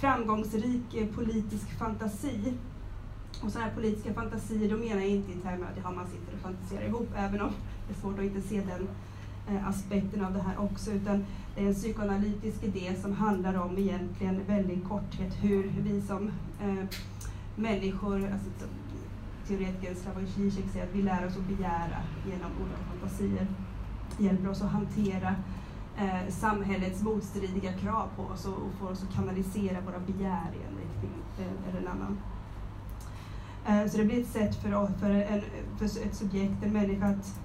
framgångsrik 0.00 0.94
eh, 0.94 1.06
politisk 1.06 1.78
fantasi. 1.78 2.54
Och 3.42 3.50
sådana 3.50 3.68
här 3.68 3.74
politiska 3.74 4.14
fantasier, 4.14 4.70
då 4.70 4.76
menar 4.76 5.00
jag 5.00 5.08
inte 5.08 5.32
i 5.32 5.34
termer 5.34 5.66
att 5.66 5.78
ja, 5.82 5.90
man 5.90 6.06
sitter 6.06 6.34
och 6.34 6.40
fantiserar 6.40 6.86
ihop, 6.86 7.08
även 7.16 7.40
om 7.40 7.50
det 7.88 7.94
är 7.94 8.00
svårt 8.00 8.18
att 8.18 8.24
inte 8.24 8.40
se 8.40 8.60
den 8.60 8.88
eh, 9.48 9.68
aspekten 9.68 10.24
av 10.24 10.32
det 10.32 10.42
här 10.42 10.58
också, 10.58 10.90
utan 10.90 11.24
det 11.54 11.62
är 11.62 11.66
en 11.66 11.74
psykoanalytisk 11.74 12.64
idé 12.64 12.94
som 13.02 13.12
handlar 13.12 13.54
om 13.54 13.78
egentligen 13.78 14.40
väldigt 14.46 14.88
korthet 14.88 15.32
hur 15.40 15.72
vi 15.78 16.02
som 16.02 16.30
eh, 16.62 16.84
människor, 17.56 18.14
alltså, 18.14 18.50
teoretikern 19.48 19.94
Slavoj 19.94 20.26
Zizek 20.26 20.64
säger 20.72 20.86
att 20.86 20.94
vi 20.94 21.02
lär 21.02 21.26
oss 21.26 21.36
att 21.36 21.56
begära 21.56 21.98
genom 22.26 22.50
olika 22.60 22.84
fantasier, 22.90 23.46
hjälper 24.18 24.50
oss 24.50 24.62
att 24.62 24.70
hantera 24.70 25.34
eh, 25.96 26.28
samhällets 26.28 27.02
motstridiga 27.02 27.72
krav 27.72 28.08
på 28.16 28.22
oss 28.22 28.46
och, 28.46 28.52
och 28.52 28.72
får 28.80 28.90
oss 28.90 29.02
att 29.02 29.14
kanalisera 29.14 29.80
våra 29.80 29.98
begär 29.98 30.50
i 30.54 30.66
en 30.68 30.78
riktning 30.78 31.12
eh, 31.38 31.68
eller 31.68 31.80
en 31.80 31.88
annan. 31.88 32.18
Eh, 33.66 33.90
så 33.90 33.98
det 33.98 34.04
blir 34.04 34.20
ett 34.20 34.28
sätt 34.28 34.54
för, 34.62 34.86
för, 35.00 35.10
en, 35.10 35.42
för 35.78 35.84
ett 35.84 36.14
subjekt, 36.14 36.64
en 36.64 36.72
människa, 36.72 37.06
att 37.06 37.40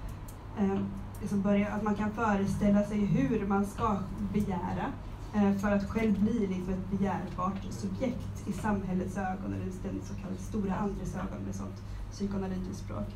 eh, 0.59 0.79
liksom 1.21 1.41
börja, 1.41 1.67
att 1.67 1.83
man 1.83 1.95
kan 1.95 2.11
föreställa 2.11 2.83
sig 2.83 3.05
hur 3.05 3.47
man 3.47 3.65
ska 3.65 3.97
begära 4.33 4.85
eh, 5.33 5.53
för 5.53 5.71
att 5.71 5.89
själv 5.89 6.19
bli 6.19 6.47
liksom 6.47 6.73
ett 6.73 6.99
begärbart 6.99 7.63
subjekt 7.69 8.47
i 8.47 8.53
samhällets 8.53 9.17
ögon, 9.17 9.53
eller 9.53 9.65
den 9.83 10.01
så 10.03 10.13
kallade 10.13 10.41
stora 10.41 10.75
andres 10.75 11.15
ögon 11.15 11.43
med 11.45 11.55
sånt 11.55 11.83
psykoanalytiskt 12.11 12.85
språk. 12.85 13.07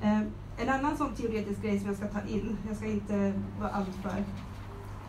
Eh, 0.00 0.20
en 0.58 0.68
annan 0.68 0.96
sån 0.96 1.14
teoretisk 1.14 1.62
grej 1.62 1.78
som 1.78 1.88
jag 1.88 1.96
ska 1.96 2.06
ta 2.06 2.20
in, 2.28 2.56
jag 2.68 2.76
ska 2.76 2.86
inte 2.86 3.32
vara 3.60 3.70
alltför 3.70 4.24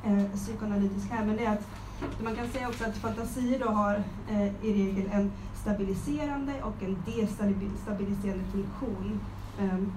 eh, 0.05 0.23
psykoanalytisk 0.35 1.11
här, 1.11 1.25
men 1.25 1.37
det 1.37 1.45
är 1.45 1.53
att 1.53 1.67
man 2.23 2.35
kan 2.35 2.47
säga 2.47 2.67
också 2.67 2.83
att 2.83 2.97
fantasier 2.97 3.59
då 3.59 3.69
har 3.69 4.03
eh, 4.29 4.65
i 4.65 4.73
regel 4.73 5.09
en 5.11 5.31
stabiliserande 5.61 6.63
och 6.63 6.83
en 6.83 6.97
destabiliserande 7.05 8.43
funktion. 8.51 9.19
Ehm, 9.59 9.91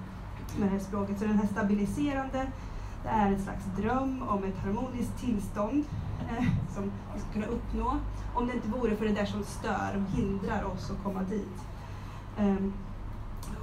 med 0.59 0.67
det 0.67 0.71
här 0.71 0.79
språket. 0.79 1.19
Så 1.19 1.25
den 1.25 1.39
här 1.39 1.47
stabiliserande, 1.47 2.47
det 3.03 3.09
är 3.09 3.27
en 3.27 3.43
slags 3.43 3.65
dröm 3.77 4.23
om 4.27 4.43
ett 4.43 4.57
harmoniskt 4.57 5.19
tillstånd 5.19 5.83
eh, 6.29 6.45
som 6.75 6.91
vi 7.13 7.19
ska 7.19 7.29
kunna 7.33 7.45
uppnå 7.45 7.97
om 8.35 8.47
det 8.47 8.53
inte 8.53 8.67
vore 8.67 8.95
för 8.95 9.05
det 9.05 9.11
där 9.11 9.25
som 9.25 9.43
stör 9.43 9.95
och 9.95 10.17
hindrar 10.17 10.63
oss 10.63 10.91
att 10.91 11.03
komma 11.03 11.23
dit. 11.23 11.65
Um, 12.39 12.73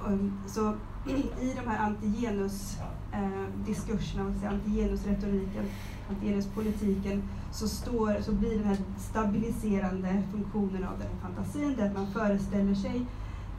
um, 0.07 0.33
så 0.47 0.73
i 1.07 1.53
de 1.55 1.61
här 1.69 1.85
antigenusdiskurserna, 1.85 4.33
eh, 4.43 4.51
antigenusretoriken, 4.51 5.65
antigenuspolitiken, 6.09 7.23
så, 7.51 7.67
står, 7.67 8.21
så 8.21 8.31
blir 8.31 8.57
den 8.57 8.67
här 8.67 8.77
stabiliserande 8.97 10.23
funktionen 10.31 10.83
av 10.83 10.99
den 10.99 11.19
fantasin, 11.21 11.75
det 11.77 11.85
att 11.85 11.93
man 11.93 12.07
föreställer 12.07 12.75
sig 12.75 13.05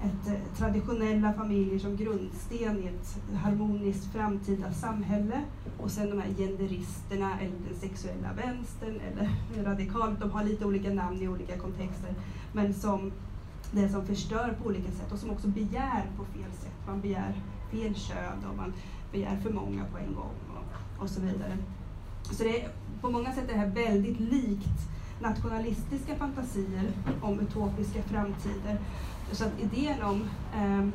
ett, 0.04 0.28
eh, 0.28 0.34
traditionella 0.56 1.32
familjer 1.32 1.78
som 1.78 1.96
grundsten 1.96 2.78
i 2.78 2.86
ett 2.86 3.18
harmoniskt 3.34 4.12
framtida 4.12 4.72
samhälle 4.72 5.40
och 5.78 5.90
sen 5.90 6.10
de 6.10 6.20
här 6.20 6.28
genderisterna 6.38 7.40
eller 7.40 7.56
den 7.68 7.78
sexuella 7.80 8.32
vänstern 8.32 9.00
eller 9.12 9.30
radikalt, 9.64 10.20
de 10.20 10.30
har 10.30 10.44
lite 10.44 10.64
olika 10.64 10.90
namn 10.90 11.22
i 11.22 11.28
olika 11.28 11.58
kontexter, 11.58 12.14
men 12.52 12.74
som 12.74 13.12
det 13.72 13.88
som 13.88 14.06
förstör 14.06 14.56
på 14.62 14.68
olika 14.68 14.90
sätt 14.90 15.12
och 15.12 15.18
som 15.18 15.30
också 15.30 15.48
begär 15.48 16.10
på 16.16 16.24
fel 16.24 16.52
sätt. 16.52 16.86
Man 16.86 17.00
begär 17.00 17.34
fel 17.70 17.94
kön 17.94 18.44
och 18.50 18.56
man 18.56 18.72
begär 19.12 19.36
för 19.36 19.52
många 19.52 19.84
på 19.84 19.98
en 19.98 20.14
gång 20.14 20.34
och, 20.48 21.02
och 21.02 21.10
så 21.10 21.20
vidare. 21.20 21.56
Så 22.22 22.42
det 22.42 22.62
är, 22.62 22.68
på 23.00 23.10
många 23.10 23.32
sätt 23.32 23.44
är 23.50 23.52
det 23.52 23.58
här 23.58 23.70
väldigt 23.70 24.20
likt 24.20 24.80
nationalistiska 25.20 26.16
fantasier 26.16 26.90
om 27.20 27.40
utopiska 27.40 28.02
framtider 28.02 28.78
så 29.32 29.44
att 29.44 29.60
idén 29.60 30.02
om 30.02 30.22
eh, 30.54 30.88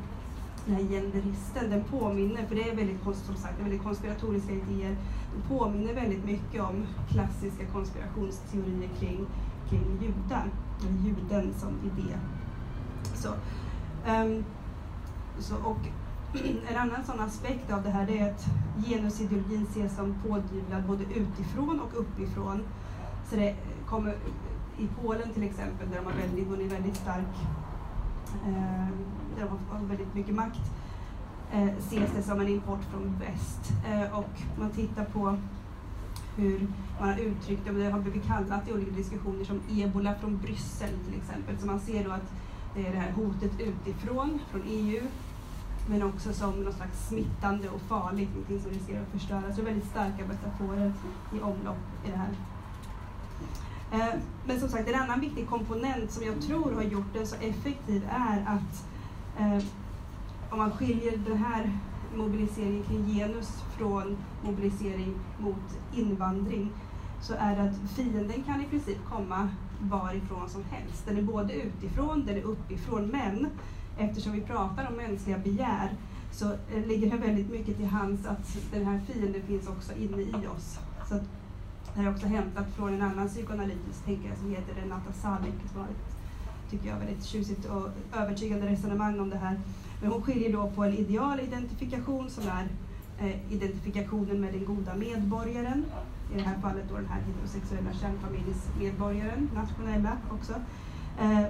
den 0.65 0.75
här 0.75 0.83
genderisten, 0.83 1.69
den 1.69 1.83
påminner, 1.83 2.45
för 2.45 2.55
det 2.55 2.69
är 2.69 2.75
väldigt, 2.75 3.03
som 3.03 3.35
sagt, 3.35 3.61
väldigt 3.61 3.83
konspiratoriska 3.83 4.51
idéer, 4.51 4.95
den 5.33 5.57
påminner 5.57 5.93
väldigt 5.93 6.25
mycket 6.25 6.61
om 6.61 6.85
klassiska 7.09 7.65
konspirationsteorier 7.65 8.89
kring, 8.99 9.25
kring 9.69 9.99
judar, 10.01 10.49
eller 10.81 10.97
juden 11.05 11.53
som 11.59 11.69
idé. 11.69 12.13
Så, 13.13 13.29
um, 14.11 14.45
så, 15.39 15.55
och 15.55 15.77
en 16.69 16.77
annan 16.77 17.05
sån 17.05 17.19
aspekt 17.19 17.71
av 17.71 17.83
det 17.83 17.89
här 17.89 18.11
är 18.11 18.31
att 18.31 18.45
genusideologin 18.87 19.67
ses 19.71 19.95
som 19.95 20.15
pådyvlad 20.27 20.83
både 20.87 21.03
utifrån 21.03 21.79
och 21.79 21.99
uppifrån. 21.99 22.63
Så 23.29 23.35
det 23.35 23.55
kommer 23.85 24.15
i 24.77 24.87
Polen 25.01 25.33
till 25.33 25.43
exempel, 25.43 25.89
där 25.89 25.97
de 25.97 26.05
har 26.05 26.13
väldigt, 26.13 26.47
vunnit 26.47 26.71
väldigt 26.71 26.95
stark 26.95 27.35
eh, 28.47 28.87
där 29.37 29.45
de 29.45 29.59
har 29.69 29.85
väldigt 29.85 30.15
mycket 30.15 30.35
makt, 30.35 30.71
eh, 31.51 31.77
ses 31.77 32.11
det 32.15 32.23
som 32.23 32.41
en 32.41 32.47
import 32.47 32.83
från 32.91 33.19
väst. 33.19 33.73
Eh, 33.87 34.17
och 34.17 34.59
man 34.59 34.69
tittar 34.69 35.05
på 35.05 35.37
hur 36.35 36.67
man 36.99 37.09
har 37.09 37.19
uttryckt 37.19 37.65
det, 37.65 37.71
det 37.71 37.89
har 37.89 37.99
blivit 37.99 38.27
kallat 38.27 38.69
i 38.69 38.73
olika 38.73 38.91
diskussioner 38.91 39.43
som 39.43 39.61
ebola 39.69 40.15
från 40.15 40.37
Bryssel 40.37 40.89
till 41.05 41.21
exempel. 41.21 41.57
Så 41.59 41.67
man 41.67 41.79
ser 41.79 42.03
då 42.03 42.11
att 42.11 42.33
det 42.75 42.87
är 42.87 42.91
det 42.91 42.99
här 42.99 43.11
hotet 43.11 43.51
utifrån, 43.59 44.39
från 44.51 44.61
EU, 44.67 45.03
men 45.89 46.03
också 46.03 46.33
som 46.33 46.63
något 46.63 46.75
slags 46.75 47.07
smittande 47.07 47.69
och 47.69 47.81
farligt, 47.81 48.29
någonting 48.29 48.61
som 48.61 48.71
riskerar 48.71 49.01
att 49.01 49.11
förstöras. 49.11 49.55
Så 49.55 49.61
det 49.61 49.61
är 49.61 49.73
väldigt 49.73 49.89
starka 49.89 50.25
metaforer 50.27 50.93
i 51.35 51.41
omlopp 51.41 51.77
i 52.05 52.11
det 52.11 52.17
här. 52.17 52.29
Eh, 53.91 54.19
men 54.45 54.59
som 54.59 54.69
sagt, 54.69 54.89
en 54.89 55.01
annan 55.01 55.19
viktig 55.19 55.49
komponent 55.49 56.11
som 56.11 56.23
jag 56.23 56.41
tror 56.41 56.71
har 56.71 56.83
gjort 56.83 57.13
den 57.13 57.27
så 57.27 57.35
effektiv 57.35 58.07
är 58.11 58.45
att 58.47 58.87
eh, 59.39 59.65
om 60.49 60.57
man 60.57 60.71
skiljer 60.71 61.17
den 61.17 61.37
här 61.37 61.71
mobiliseringen 62.15 62.83
kring 62.83 63.05
genus 63.05 63.63
från 63.77 64.17
mobilisering 64.43 65.13
mot 65.39 65.79
invandring 65.93 66.71
så 67.21 67.33
är 67.33 67.55
det 67.55 67.61
att 67.61 67.91
fienden 67.95 68.43
kan 68.43 68.61
i 68.61 68.65
princip 68.65 68.97
komma 69.09 69.49
varifrån 69.79 70.49
som 70.49 70.63
helst. 70.63 71.05
Den 71.05 71.17
är 71.17 71.21
både 71.21 71.53
utifrån, 71.53 72.25
den 72.25 72.35
är 72.35 72.41
uppifrån, 72.41 73.07
men 73.07 73.47
eftersom 73.97 74.31
vi 74.31 74.41
pratar 74.41 74.87
om 74.87 74.93
mänskliga 74.95 75.37
begär 75.37 75.89
så 76.31 76.45
eh, 76.45 76.85
ligger 76.85 77.11
det 77.11 77.17
väldigt 77.17 77.49
mycket 77.49 77.77
till 77.77 77.85
hands 77.85 78.25
att 78.25 78.57
den 78.73 78.85
här 78.85 79.01
fienden 79.07 79.41
finns 79.41 79.67
också 79.67 79.93
inne 79.93 80.21
i 80.21 80.47
oss. 80.55 80.79
Så 81.09 81.13
det 81.13 82.01
här 82.01 82.07
är 82.07 82.11
också 82.11 82.27
hämtat 82.27 82.65
från 82.75 82.93
en 82.93 83.01
annan 83.01 83.27
psykoanalytisk 83.27 84.05
tänkare 84.05 84.35
som 84.35 84.49
heter 84.49 84.81
Renata 84.81 85.13
Salik 85.13 85.53
som 85.71 85.81
har 85.81 85.87
ett, 85.87 86.15
tycker 86.71 86.89
jag, 86.89 86.97
väldigt 86.97 87.25
tjusigt 87.25 87.65
och 87.65 87.89
övertygande 88.17 88.67
resonemang 88.67 89.19
om 89.19 89.29
det 89.29 89.37
här. 89.37 89.59
Men 90.01 90.11
hon 90.11 90.21
skiljer 90.21 90.53
då 90.53 90.69
på 90.69 90.83
en 90.83 90.93
ideal 90.93 91.39
identifikation 91.39 92.29
som 92.29 92.43
är 92.47 92.67
eh, 93.19 93.53
identifikationen 93.53 94.41
med 94.41 94.53
den 94.53 94.65
goda 94.65 94.95
medborgaren, 94.95 95.85
i 96.31 96.37
det 96.37 96.43
här 96.43 96.59
fallet 96.61 96.89
då 96.89 96.95
den 96.95 97.07
här 97.07 97.21
heterosexuella 97.21 97.93
kärnfamiljsmedborgaren, 97.93 99.49
nationella 99.55 100.17
också. 100.31 100.53
Eh, 101.19 101.45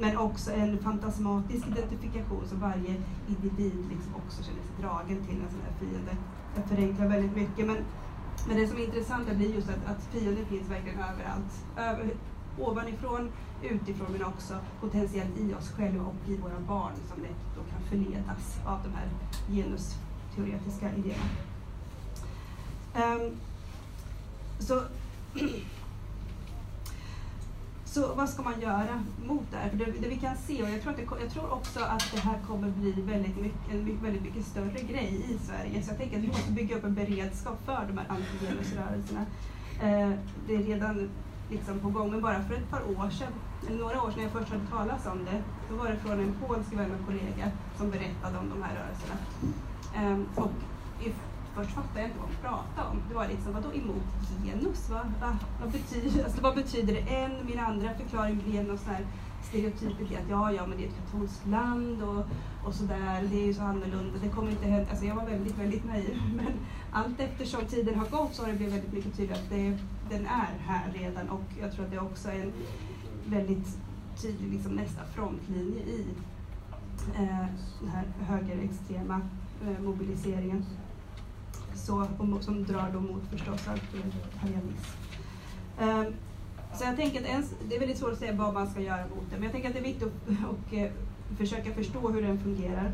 men 0.00 0.16
också 0.16 0.52
en 0.52 0.78
fantasmatisk 0.78 1.66
identifikation 1.66 2.44
som 2.48 2.60
varje 2.60 2.94
individ 3.28 3.86
liksom 3.90 4.14
också 4.16 4.42
känner 4.42 4.62
sig 4.62 4.72
dragen 4.80 5.26
till 5.26 5.42
en 5.42 5.50
sån 5.50 5.60
här 5.66 5.78
fiende. 5.80 6.16
Jag 6.56 6.64
förenklar 6.64 7.06
väldigt 7.06 7.36
mycket 7.36 7.66
men 7.66 7.76
men 8.46 8.56
det 8.56 8.68
som 8.68 8.78
är 8.78 8.84
intressant 8.84 9.36
blir 9.36 9.54
just 9.54 9.68
att, 9.68 9.86
att 9.86 10.04
fienden 10.12 10.46
finns 10.46 10.70
verkligen 10.70 10.98
överallt. 10.98 11.64
Över, 11.76 12.10
ovanifrån, 12.58 13.30
utifrån 13.62 14.06
men 14.12 14.24
också 14.24 14.54
potentiellt 14.80 15.38
i 15.38 15.54
oss 15.54 15.72
själva 15.72 16.04
och 16.04 16.28
i 16.28 16.36
våra 16.36 16.60
barn 16.68 16.92
som 17.12 17.22
lätt 17.22 17.44
då 17.56 17.62
kan 17.70 17.80
förledas 17.88 18.60
av 18.66 18.78
de 18.82 18.88
här 18.94 19.08
genusteoretiska 19.48 20.94
idéerna. 20.94 21.24
Um, 22.94 23.36
så, 24.58 24.82
så 27.84 28.14
vad 28.14 28.28
ska 28.28 28.42
man 28.42 28.60
göra 28.60 29.04
mot 29.26 29.42
det 29.50 29.56
här? 29.56 29.68
För 29.68 29.76
det, 29.76 29.84
det, 29.84 30.08
vi 30.08 30.16
kan 30.16 30.36
se, 30.36 30.62
och 30.62 30.70
jag 30.70 30.82
tror, 30.82 30.92
att 30.92 30.98
det, 30.98 31.06
jag 31.20 31.30
tror 31.30 31.52
också 31.52 31.80
att 31.80 32.12
det 32.12 32.20
här 32.20 32.38
kommer 32.46 32.70
bli 32.70 32.92
väldigt 32.92 33.36
mycket, 33.36 33.72
en 33.72 34.02
väldigt 34.02 34.22
mycket 34.22 34.46
större 34.46 34.82
grej 34.82 35.24
i 35.28 35.46
Sverige. 35.46 35.82
Så 35.82 35.90
jag 35.90 35.98
tänker 35.98 36.16
att 36.16 36.24
vi 36.24 36.28
måste 36.28 36.52
bygga 36.52 36.76
upp 36.76 36.84
en 36.84 36.94
beredskap 36.94 37.58
för 37.64 37.86
de 37.88 37.98
här 37.98 38.06
antigenusrörelserna. 38.08 39.26
Eh, 39.82 40.10
det 40.46 40.54
är 40.54 40.62
redan 40.62 41.10
liksom 41.50 41.78
på 41.80 41.88
gång, 41.88 42.10
men 42.10 42.20
bara 42.20 42.42
för 42.42 42.54
ett 42.54 42.70
par 42.70 42.80
år 42.80 43.10
sedan, 43.10 43.32
eller 43.68 43.78
några 43.78 44.02
år 44.02 44.10
sedan 44.10 44.22
jag 44.22 44.32
först 44.32 44.48
hörde 44.48 44.66
talas 44.66 45.06
om 45.06 45.24
det, 45.24 45.42
då 45.70 45.76
var 45.76 45.90
det 45.90 45.96
från 45.96 46.20
en 46.20 46.34
polsk 46.46 46.72
vän 46.72 46.92
och 47.00 47.06
kollega 47.06 47.50
som 47.76 47.90
berättade 47.90 48.38
om 48.38 48.48
de 48.48 48.62
här 48.62 48.74
rörelserna. 48.74 49.16
Eh, 49.94 50.42
och 50.44 50.52
först 51.58 51.70
fattade 51.70 52.00
jag 52.00 52.08
inte 52.08 52.18
vad 52.18 52.28
hon 52.28 52.36
pratade 52.42 52.88
om. 52.90 52.96
Det 53.08 53.14
var 53.14 53.28
liksom, 53.28 53.52
vadå 53.52 53.72
emot 53.72 54.12
genus? 54.44 54.90
Va? 54.90 55.02
Va? 55.20 55.38
Vad, 55.60 55.70
betyder, 55.70 56.24
alltså, 56.24 56.40
vad 56.40 56.54
betyder 56.54 56.92
det? 56.94 57.00
En, 57.00 57.46
min 57.46 57.58
andra 57.58 57.94
förklaring 57.94 58.42
blev 58.46 58.64
någon 58.64 58.78
sån 58.78 58.94
här 58.94 59.06
stereotyp 59.42 59.92
att 60.00 60.30
ja, 60.30 60.52
ja, 60.52 60.66
men 60.66 60.78
det 60.78 60.84
är 60.84 60.88
ett 60.88 61.00
katolskt 61.04 61.46
land 61.46 62.02
och, 62.02 62.24
och 62.66 62.74
sådär, 62.74 63.28
det 63.30 63.42
är 63.42 63.46
ju 63.46 63.54
så 63.54 63.62
annorlunda, 63.62 64.18
det 64.22 64.28
kommer 64.28 64.50
inte 64.50 64.66
hända. 64.66 64.90
Alltså 64.90 65.04
jag 65.04 65.14
var 65.14 65.24
väldigt, 65.26 65.58
väldigt 65.58 65.84
naiv. 65.86 66.22
Men 66.36 66.52
allt 66.92 67.20
eftersom 67.20 67.60
tiden 67.66 67.98
har 67.98 68.06
gått 68.06 68.34
så 68.34 68.42
har 68.42 68.48
det 68.48 68.56
blivit 68.56 68.74
väldigt 68.74 68.92
mycket 68.92 69.16
tydligare 69.16 69.42
att 69.42 69.50
det, 69.50 69.78
den 70.10 70.26
är 70.26 70.54
här 70.66 70.92
redan 70.94 71.28
och 71.28 71.44
jag 71.60 71.72
tror 71.72 71.84
att 71.84 71.90
det 71.90 71.98
också 71.98 72.28
är 72.28 72.40
en 72.42 72.52
väldigt 73.24 73.78
tydlig 74.22 74.52
liksom, 74.52 74.72
nästa 74.72 75.04
frontlinje 75.04 75.80
i 75.80 76.06
eh, 77.14 77.46
den 77.80 77.88
här 77.88 78.04
högerextrema 78.26 79.20
eh, 79.66 79.82
mobiliseringen 79.84 80.64
så, 81.88 82.06
och, 82.18 82.42
som 82.42 82.64
drar 82.64 82.90
då 82.92 83.00
mot 83.00 83.22
förstås 83.30 83.68
auktoritarianism. 83.68 84.90
Ehm, 85.80 86.14
så 86.74 86.84
jag 86.84 86.96
tänker 86.96 87.20
att 87.20 87.26
ens, 87.26 87.54
det 87.68 87.76
är 87.76 87.80
väldigt 87.80 87.98
svårt 87.98 88.12
att 88.12 88.18
säga 88.18 88.32
vad 88.32 88.54
man 88.54 88.70
ska 88.70 88.80
göra 88.80 89.06
mot 89.14 89.30
det, 89.30 89.36
men 89.36 89.42
jag 89.42 89.52
tänker 89.52 89.68
att 89.68 89.74
det 89.74 89.80
är 89.80 89.84
viktigt 89.92 90.08
att 90.08 90.28
och, 90.52 90.74
eh, 90.74 90.90
försöka 91.38 91.72
förstå 91.72 92.08
hur 92.08 92.22
den 92.22 92.38
fungerar. 92.38 92.92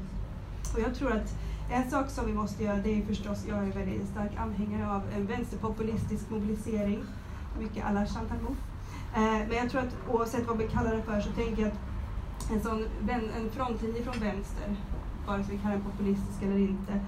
Och 0.75 0.81
jag 0.81 0.95
tror 0.95 1.13
att 1.13 1.37
en 1.71 1.91
sak 1.91 2.11
som 2.11 2.27
vi 2.27 2.33
måste 2.33 2.65
göra, 2.65 2.77
det 2.77 2.99
är 2.99 3.03
förstås, 3.03 3.45
jag 3.49 3.59
är 3.59 3.73
väldigt 3.73 4.09
stark 4.09 4.31
anhängare 4.37 4.91
av 4.91 5.03
en 5.17 5.27
vänsterpopulistisk 5.27 6.31
mobilisering, 6.31 7.05
mycket 7.59 7.85
alla 7.85 8.07
chantar 8.07 8.37
mot. 8.43 8.59
Ehm, 9.17 9.49
men 9.49 9.57
jag 9.57 9.71
tror 9.71 9.81
att 9.81 9.97
oavsett 10.11 10.47
vad 10.47 10.59
vi 10.59 10.69
kallar 10.69 10.97
det 10.97 11.03
för 11.03 11.21
så 11.21 11.31
tänker 11.31 11.63
jag 11.63 11.71
att 11.71 11.79
en 12.53 12.63
sån 12.63 12.85
en 13.11 13.51
frontlinje 13.51 14.03
från 14.03 14.21
vänster, 14.21 14.77
vare 15.27 15.45
sig 15.45 15.57
vi 15.57 15.63
kallar 15.63 15.77
den 15.77 15.85
populistisk 15.85 16.43
eller 16.43 16.59
inte, 16.59 17.01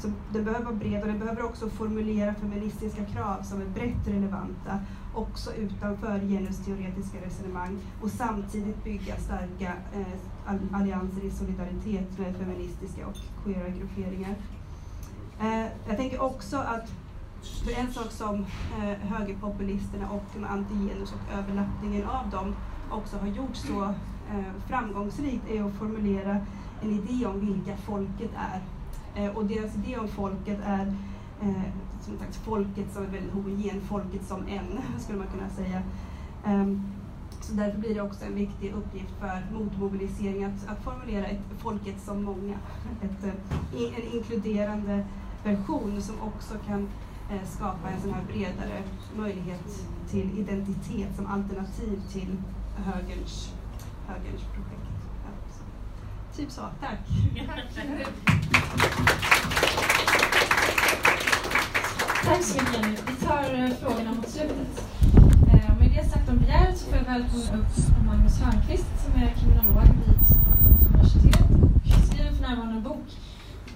så 0.00 0.08
den 0.32 0.44
behöver 0.44 0.64
vara 0.64 0.74
bred 0.74 1.00
och 1.00 1.06
den 1.06 1.18
behöver 1.18 1.44
också 1.44 1.68
formulera 1.68 2.34
feministiska 2.34 3.04
krav 3.04 3.42
som 3.42 3.60
är 3.60 3.66
brett 3.66 4.06
relevanta, 4.06 4.80
också 5.14 5.54
utanför 5.54 6.20
genusteoretiska 6.20 7.18
resonemang 7.26 7.78
och 8.02 8.10
samtidigt 8.10 8.84
bygga 8.84 9.16
starka 9.16 9.72
eh, 9.94 10.54
allianser 10.72 11.24
i 11.24 11.30
solidaritet 11.30 12.18
med 12.18 12.36
feministiska 12.36 13.06
och 13.06 13.16
queera 13.44 13.68
grupperingar. 13.68 14.34
Eh, 15.40 15.66
jag 15.88 15.96
tänker 15.96 16.22
också 16.22 16.56
att 16.56 16.90
för 17.64 17.80
en 17.80 17.92
sak 17.92 18.10
som 18.10 18.46
eh, 18.78 18.98
högerpopulisterna 18.98 20.10
och 20.10 20.50
antigenus 20.50 21.12
och 21.12 21.38
överlappningen 21.38 22.04
av 22.04 22.30
dem 22.30 22.54
också 22.90 23.16
har 23.16 23.26
gjort 23.26 23.56
så 23.56 23.82
eh, 24.30 24.52
framgångsrikt 24.68 25.50
är 25.50 25.62
att 25.62 25.74
formulera 25.74 26.36
en 26.82 26.90
idé 26.90 27.26
om 27.26 27.40
vilka 27.40 27.76
folket 27.76 28.30
är 28.36 28.60
Eh, 29.14 29.36
och 29.36 29.44
deras 29.44 29.74
idé 29.74 29.98
om 29.98 30.08
folket 30.08 30.58
är 30.64 30.86
eh, 31.42 31.62
som 32.00 32.18
sagt 32.18 32.36
folket 32.36 32.92
som 32.92 33.02
är 33.02 33.06
väldigt 33.06 33.32
homogen, 33.32 33.80
folket 33.80 34.26
som 34.26 34.48
en, 34.48 34.80
skulle 34.98 35.18
man 35.18 35.26
kunna 35.26 35.50
säga. 35.50 35.82
Ehm, 36.44 36.82
så 37.40 37.54
därför 37.54 37.78
blir 37.78 37.94
det 37.94 38.00
också 38.00 38.24
en 38.24 38.34
viktig 38.34 38.72
uppgift 38.72 39.12
för 39.20 39.42
motmobilisering 39.52 40.44
att, 40.44 40.68
att 40.68 40.84
formulera 40.84 41.26
ett 41.26 41.40
folket 41.58 42.00
som 42.00 42.22
många. 42.22 42.54
Ett, 43.02 43.24
eh, 43.24 43.96
en 43.96 44.16
inkluderande 44.16 45.04
version 45.44 46.02
som 46.02 46.14
också 46.20 46.54
kan 46.66 46.88
skapa 47.44 47.88
en 47.88 48.00
sån 48.00 48.14
här 48.14 48.24
bredare 48.26 48.82
möjlighet 49.16 49.86
till 50.10 50.38
identitet 50.38 51.16
som 51.16 51.26
alternativ 51.26 52.02
till 52.12 52.36
högerns, 52.76 53.52
högerns 54.06 54.42
projekt. 54.54 54.79
Typ 56.40 56.50
så, 56.50 56.60
tack. 56.80 56.98
Tack 62.24 62.42
så 62.42 62.58
mycket 62.58 62.74
Jenny. 62.74 62.96
Vi 63.06 63.26
tar 63.26 63.54
eh, 63.54 63.70
frågorna 63.70 64.14
mot 64.14 64.28
slutet. 64.28 64.84
Eh, 65.52 65.78
med 65.78 65.90
det 65.96 66.10
sagt 66.10 66.28
om 66.28 66.38
begäret 66.38 66.78
så 66.78 66.86
får 66.86 66.96
jag 66.96 67.04
välkomna 67.04 67.58
upp 67.58 68.06
Magnus 68.06 68.40
Hörnqvist 68.40 68.86
som 69.04 69.22
är 69.22 69.34
kriminolog 69.34 69.88
vid 70.06 70.26
Stockholms 70.26 70.86
universitet 70.86 71.40
och 71.98 72.06
skriver 72.06 72.32
för 72.32 72.42
närvarande 72.42 72.74
en 72.74 72.82
bok 72.82 73.06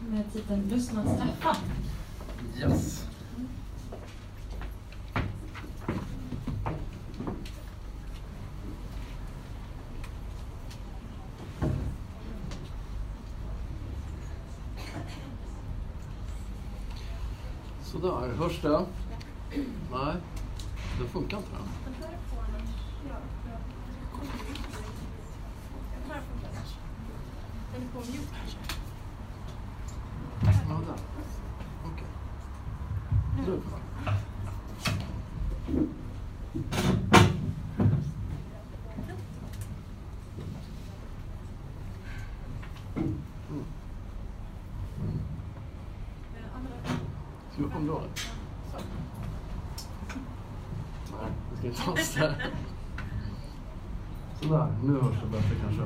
med 0.09 0.33
titeln 0.33 0.69
Lusten 0.69 0.99
att 0.99 1.17
straffa. 1.17 1.57
Yes. 2.61 3.04
Sådär, 18.05 18.29
hörs 18.29 18.61
det? 18.63 18.87
Nej, 19.93 20.15
det 21.01 21.09
funkar 21.09 21.37
inte. 21.37 21.51
Den. 21.51 21.63
Är 27.75 27.89
på 27.93 27.99
mute 27.99 28.35
kanske? 28.41 28.59
Ja, 30.69 30.81
där. 30.87 30.99
Okej. 31.85 32.09
Nu. 33.47 33.61
Om 47.77 47.87
då? 47.87 48.03
Nej, 51.13 51.31
det 51.51 51.57
ska 51.57 51.67
inte 51.67 51.83
alls 51.91 52.15
där. 52.15 52.51
Sådär, 54.49 54.67
nu 54.85 54.93
hörs 54.93 55.17
det 55.23 55.31
bättre 55.31 55.55
kanske. 55.63 55.83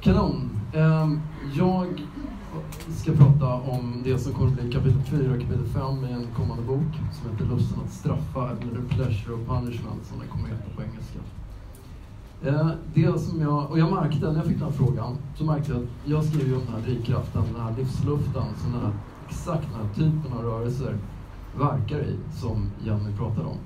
Kanon. 0.00 0.50
Ehm, 0.74 1.20
jag 1.54 2.02
ska 2.88 3.12
prata 3.12 3.54
om 3.54 4.00
det 4.04 4.18
som 4.18 4.32
kommer 4.32 4.48
att 4.48 4.60
bli 4.60 4.72
kapitel 4.72 5.02
4 5.02 5.34
och 5.34 5.40
kapitel 5.40 5.66
5 5.66 6.04
i 6.04 6.12
en 6.12 6.26
kommande 6.36 6.62
bok 6.62 6.92
som 7.12 7.30
heter 7.30 7.44
Lusten 7.44 7.78
att 7.84 7.92
straffa, 7.92 8.50
eller 8.50 8.82
The 8.82 8.94
Pleasure 8.94 9.34
of 9.34 9.40
Punishment 9.48 10.06
som 10.06 10.18
den 10.18 10.28
kommer 10.28 10.44
att 10.44 10.50
heta 10.50 10.70
på 10.76 10.82
engelska. 10.82 11.18
Ehm, 12.44 12.70
det 12.94 13.20
som 13.20 13.40
jag, 13.40 13.70
och 13.70 13.78
jag 13.78 13.92
märkte 13.92 14.26
när 14.26 14.36
jag 14.36 14.46
fick 14.46 14.58
den 14.58 14.68
här 14.68 14.76
frågan, 14.76 15.16
så 15.34 15.44
märkte 15.44 15.72
jag 15.72 15.82
att 15.82 15.88
jag 16.04 16.24
skriver 16.24 16.46
ju 16.46 16.54
om 16.54 16.62
den 16.66 16.74
här 16.74 16.82
drivkraften, 16.82 17.42
den 17.52 17.62
här 17.62 17.74
livsluften 17.78 18.44
som 18.62 18.72
den 18.72 18.80
här 18.80 18.92
exakt 19.28 19.66
den 19.72 19.80
här 19.80 19.94
typen 19.94 20.32
av 20.38 20.44
rörelser 20.44 20.98
verkar 21.58 21.98
i, 21.98 22.18
som 22.32 22.70
Jenny 22.84 23.16
pratade 23.16 23.46
om. 23.46 23.58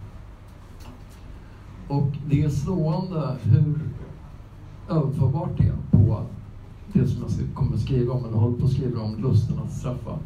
Och 1.88 2.16
det 2.28 2.44
är 2.44 2.48
slående 2.48 3.36
hur 3.42 3.80
överförbart 4.88 5.56
det 5.56 5.64
är 5.64 5.76
på 5.90 6.22
det 6.92 7.06
som 7.06 7.22
jag 7.22 7.54
kommer 7.54 7.74
att 7.74 7.80
skriva 7.80 8.12
om, 8.12 8.24
eller 8.24 8.36
håller 8.36 8.58
på 8.58 8.64
att 8.64 8.72
skriva 8.72 9.00
om, 9.00 9.16
lusten 9.22 9.58
att 9.58 9.72
straffa, 9.72 10.18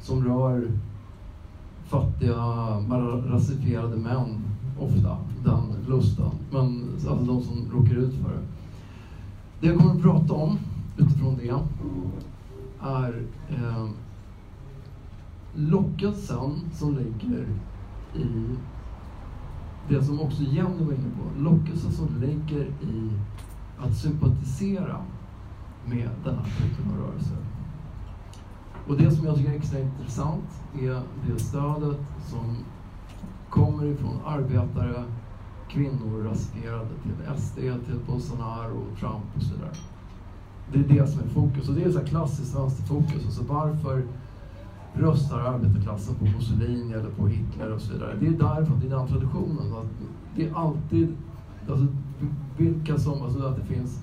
som 0.00 0.24
rör 0.24 0.70
fattiga, 1.84 2.36
rasifierade 3.28 3.96
män, 3.96 4.44
ofta, 4.78 5.18
den 5.44 5.76
lusten. 5.88 6.30
Men 6.50 6.88
alltså 6.92 7.24
de 7.24 7.42
som 7.42 7.70
råkar 7.72 7.94
ut 7.94 8.14
för 8.14 8.30
det. 8.30 8.42
Det 9.60 9.66
jag 9.66 9.78
kommer 9.78 9.94
att 9.94 10.02
prata 10.02 10.32
om 10.34 10.58
utifrån 10.96 11.36
det 11.36 11.54
är 12.80 13.22
eh, 13.48 13.88
lockelsen 15.54 16.50
som 16.72 16.96
ligger 16.96 17.46
i 18.14 18.56
det 19.88 20.04
som 20.04 20.20
också 20.20 20.42
Jenny 20.42 20.84
var 20.84 20.92
inne 20.92 21.10
på, 21.10 21.40
lockelsen 21.40 21.92
som 21.92 22.20
ligger 22.20 22.64
i 22.64 23.10
att 23.78 23.96
sympatisera 23.96 24.96
med 25.86 26.10
den 26.24 26.34
här 26.34 26.44
typen 26.44 26.92
av 26.92 26.98
rörelser. 26.98 27.36
Och 28.88 28.96
det 28.96 29.10
som 29.10 29.26
jag 29.26 29.36
tycker 29.36 29.50
är 29.50 29.56
extra 29.56 29.80
intressant 29.80 30.44
är 30.80 31.02
det 31.26 31.38
stödet 31.38 32.00
som 32.26 32.56
kommer 33.50 33.86
ifrån 33.86 34.20
arbetare, 34.26 35.04
kvinnor 35.68 36.24
rasifierade 36.24 36.88
till 37.02 37.42
SD, 37.42 37.56
till 37.56 38.00
Bolsonaro, 38.06 38.84
Trump 39.00 39.36
och 39.36 39.42
så 39.42 39.54
vidare. 39.54 39.72
Det 40.72 40.78
är 40.78 41.00
det 41.00 41.06
som 41.10 41.20
är 41.20 41.28
fokus 41.28 41.68
och 41.68 41.74
det 41.74 41.84
är 41.84 41.90
så 41.90 41.98
här 41.98 42.06
klassiskt 42.06 42.56
vänsterfokus. 42.56 43.24
Alltså 43.26 43.44
varför 43.44 44.02
röstar 44.94 45.40
arbetarklassen 45.40 46.14
på 46.14 46.24
Mussolini 46.24 46.92
eller 46.92 47.10
på 47.10 47.26
Hitler 47.26 47.72
och 47.72 47.80
så 47.80 47.92
vidare. 47.92 48.16
Det 48.20 48.26
är 48.26 48.30
därför, 48.30 48.72
det 48.80 48.86
är 48.86 48.90
den 48.98 49.08
traditionen. 49.08 49.72
Att 49.72 49.86
det 50.36 50.46
är 50.46 50.54
alltid, 50.54 51.16
alltså, 51.70 51.86
vilka 52.56 52.98
som, 52.98 53.22
alltså 53.22 53.46
att 53.46 53.56
det 53.56 53.74
finns 53.74 54.00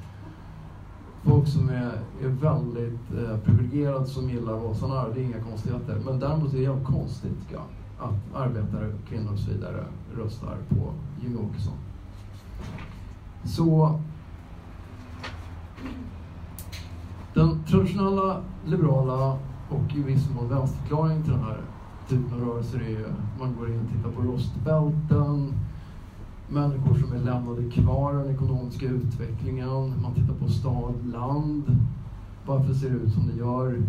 folk 1.24 1.48
som 1.48 1.70
är, 1.70 1.92
är 2.22 2.28
väldigt 2.28 3.12
eh, 3.12 3.38
privilegierade 3.38 4.06
som 4.06 4.30
gillar 4.30 4.54
Vasarna, 4.54 5.10
det 5.10 5.22
är 5.22 5.24
inga 5.24 5.44
konstigheter. 5.44 6.02
Men 6.06 6.20
däremot 6.20 6.54
är 6.54 6.58
det 6.58 6.64
jävligt 6.64 6.88
konstigt 6.88 7.40
ja, 7.52 7.62
att 8.00 8.36
arbetare, 8.36 8.94
kvinnor 9.10 9.34
och 9.34 9.40
så 9.40 9.52
vidare 9.52 9.86
röstar 10.16 10.58
på 10.70 10.94
Jimmie 11.22 11.42
Åkesson. 11.50 11.74
Så 13.44 14.00
den 17.34 17.64
traditionella 17.64 18.42
liberala 18.66 19.38
och 19.72 19.96
i 19.96 20.04
viss 20.04 20.30
mån 20.36 20.50
vänsterförklaring 20.50 21.24
till 21.24 21.32
den 21.32 21.44
här 21.44 21.62
typen 22.10 22.34
av 22.34 22.48
rörelser 22.48 22.80
är 22.80 22.90
ju 22.90 23.06
man 23.40 23.56
går 23.60 23.70
in 23.70 23.80
och 23.80 23.92
tittar 23.92 24.12
på 24.12 24.22
rostbälten, 24.22 25.54
människor 26.50 26.96
som 26.96 27.14
är 27.14 27.20
lämnade 27.20 27.70
kvar 27.70 28.14
den 28.14 28.36
ekonomiska 28.36 28.86
utvecklingen. 28.86 30.02
Man 30.02 30.14
tittar 30.16 30.34
på 30.34 30.48
stad, 30.48 30.94
land. 31.06 31.78
Varför 32.46 32.74
ser 32.74 32.90
det 32.90 32.96
ut 32.96 33.14
som 33.14 33.28
det 33.28 33.38
gör 33.38 33.84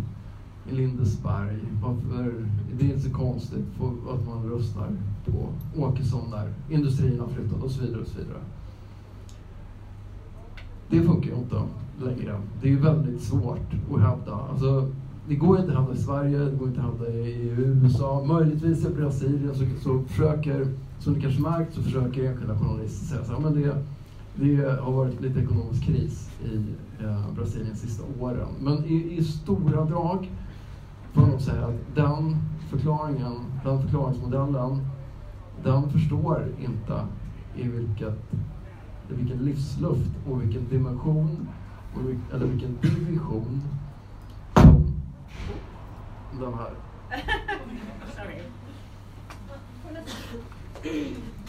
i 0.71 0.75
Lindesberg? 0.75 1.59
Varför 1.83 2.35
det 2.79 2.85
är 2.85 2.89
inte 2.89 3.01
så 3.01 3.15
konstigt 3.17 3.67
att 4.11 4.27
man 4.27 4.51
röstar 4.51 4.97
på 5.27 5.49
Åkesson 5.83 6.31
där 6.31 6.55
industrin 6.71 7.21
har 7.21 7.29
flyttat 7.29 7.63
och 7.63 7.71
så 7.71 7.81
vidare. 7.81 8.01
och 8.01 8.07
så 8.07 8.19
vidare. 8.19 8.41
Det 10.91 11.03
funkar 11.03 11.31
ju 11.31 11.37
inte 11.37 11.63
längre. 12.01 12.41
Det 12.61 12.67
är 12.67 12.71
ju 12.71 12.79
väldigt 12.79 13.23
svårt 13.23 13.75
att 13.95 14.01
hävda. 14.01 14.35
Alltså, 14.51 14.91
det 15.29 15.35
går 15.35 15.59
inte 15.59 15.71
att 15.71 15.77
handla 15.77 15.95
i 15.95 15.99
Sverige, 15.99 16.39
det 16.39 16.57
går 16.57 16.69
inte 16.69 16.81
att 16.81 16.87
handla 16.87 17.09
i 17.09 17.55
USA. 17.57 18.25
Möjligtvis 18.25 18.87
i 18.87 18.91
Brasilien 18.91 19.55
så, 19.55 19.65
så 19.83 20.03
försöker 20.03 20.67
som 20.99 21.13
ni 21.13 21.21
kanske 21.21 21.41
märkt 21.41 21.75
så 21.75 21.83
försöker 21.83 22.25
enskilda 22.25 22.59
journalister 22.59 23.07
säga 23.07 23.25
så 23.25 23.33
här, 23.33 23.41
men 23.41 23.63
det, 23.63 23.77
det 24.35 24.81
har 24.81 24.93
varit 24.93 25.21
lite 25.21 25.41
ekonomisk 25.41 25.85
kris 25.85 26.31
i 26.45 26.57
eh, 27.05 27.35
Brasilien 27.35 27.71
de 27.73 27.79
sista 27.79 28.05
åren. 28.21 28.49
Men 28.61 28.85
i, 28.85 29.17
i 29.19 29.25
stora 29.25 29.85
drag 29.85 30.31
får 31.13 31.21
man 31.21 31.31
nog 31.31 31.41
säga 31.41 31.67
att 31.67 31.95
den 31.95 32.37
förklaringen, 32.71 33.35
den 33.65 33.83
förklaringsmodellen, 33.83 34.87
den 35.65 35.91
förstår 35.91 36.47
inte 36.61 37.07
i 37.57 37.69
vilket, 37.69 38.19
vilken 39.09 39.39
livsluft 39.39 40.11
och 40.31 40.43
vilken 40.43 40.69
dimension, 40.69 41.49
och, 41.95 42.35
eller 42.35 42.47
vilken 42.47 42.77
division 42.81 43.63
den 46.41 46.55
här 46.55 46.75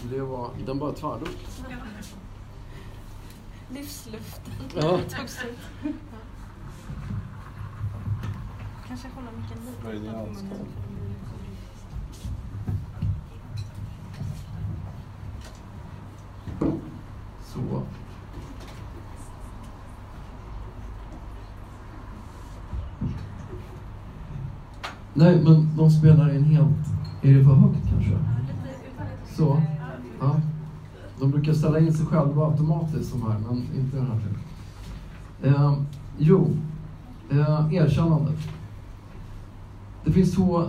Det 0.09 0.21
var, 0.21 0.51
den 0.65 0.79
bara 0.79 0.93
tvärdog. 0.93 1.27
Ja. 1.69 1.77
Livsluften 3.69 4.53
ja. 4.75 4.97
tog 4.97 5.29
slut. 5.29 5.59
Kanske 8.87 9.07
hålla 9.07 9.31
micken 9.31 9.57
lite. 9.65 10.33
Så. 17.45 17.83
Nej, 25.13 25.41
men 25.43 25.69
de 25.77 25.89
spelar 25.89 26.29
en 26.29 26.43
helt... 26.43 26.67
Är 27.21 27.33
det 27.33 27.43
för 27.43 27.53
högt 27.53 27.89
kanske? 27.89 28.17
Så. 29.35 29.61
Ja. 30.19 30.35
De 31.19 31.31
brukar 31.31 31.53
ställa 31.53 31.79
in 31.79 31.93
sig 31.93 32.05
själva 32.05 32.45
automatiskt 32.45 33.13
de 33.13 33.21
här, 33.21 33.39
men 33.39 33.57
inte 33.57 33.97
den 33.97 34.07
här 34.07 34.19
typen. 34.19 34.41
Eh, 35.43 35.73
jo, 36.17 36.49
eh, 37.31 37.73
erkännandet. 37.73 38.39
Det 40.05 40.11
finns 40.11 40.35
två 40.35 40.63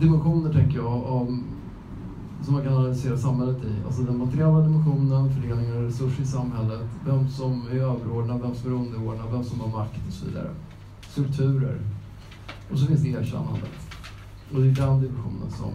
dimensioner, 0.00 0.52
tänker 0.52 0.76
jag, 0.76 1.04
av, 1.04 1.38
som 2.42 2.54
man 2.54 2.62
kan 2.62 2.72
analysera 2.72 3.16
samhället 3.16 3.56
i. 3.64 3.86
Alltså 3.86 4.02
den 4.02 4.18
materiella 4.18 4.60
dimensionen, 4.60 5.34
fördelningen 5.34 5.76
av 5.76 5.82
resurser 5.82 6.22
i 6.22 6.26
samhället, 6.26 6.88
vem 7.06 7.28
som 7.28 7.62
är 7.72 7.76
överordnad, 7.76 8.40
vem 8.42 8.54
som 8.54 8.72
är 8.72 8.74
underordnad, 8.74 9.32
vem 9.32 9.44
som 9.44 9.60
har 9.60 9.68
makt 9.68 10.06
och 10.06 10.12
så 10.12 10.26
vidare. 10.26 10.50
Strukturer. 11.00 11.80
Och 12.72 12.78
så 12.78 12.86
finns 12.86 13.02
det 13.02 13.08
erkännandet. 13.08 13.70
Och 14.52 14.60
det 14.60 14.68
är 14.68 14.86
den 14.86 15.00
divisionen 15.00 15.50
som 15.50 15.72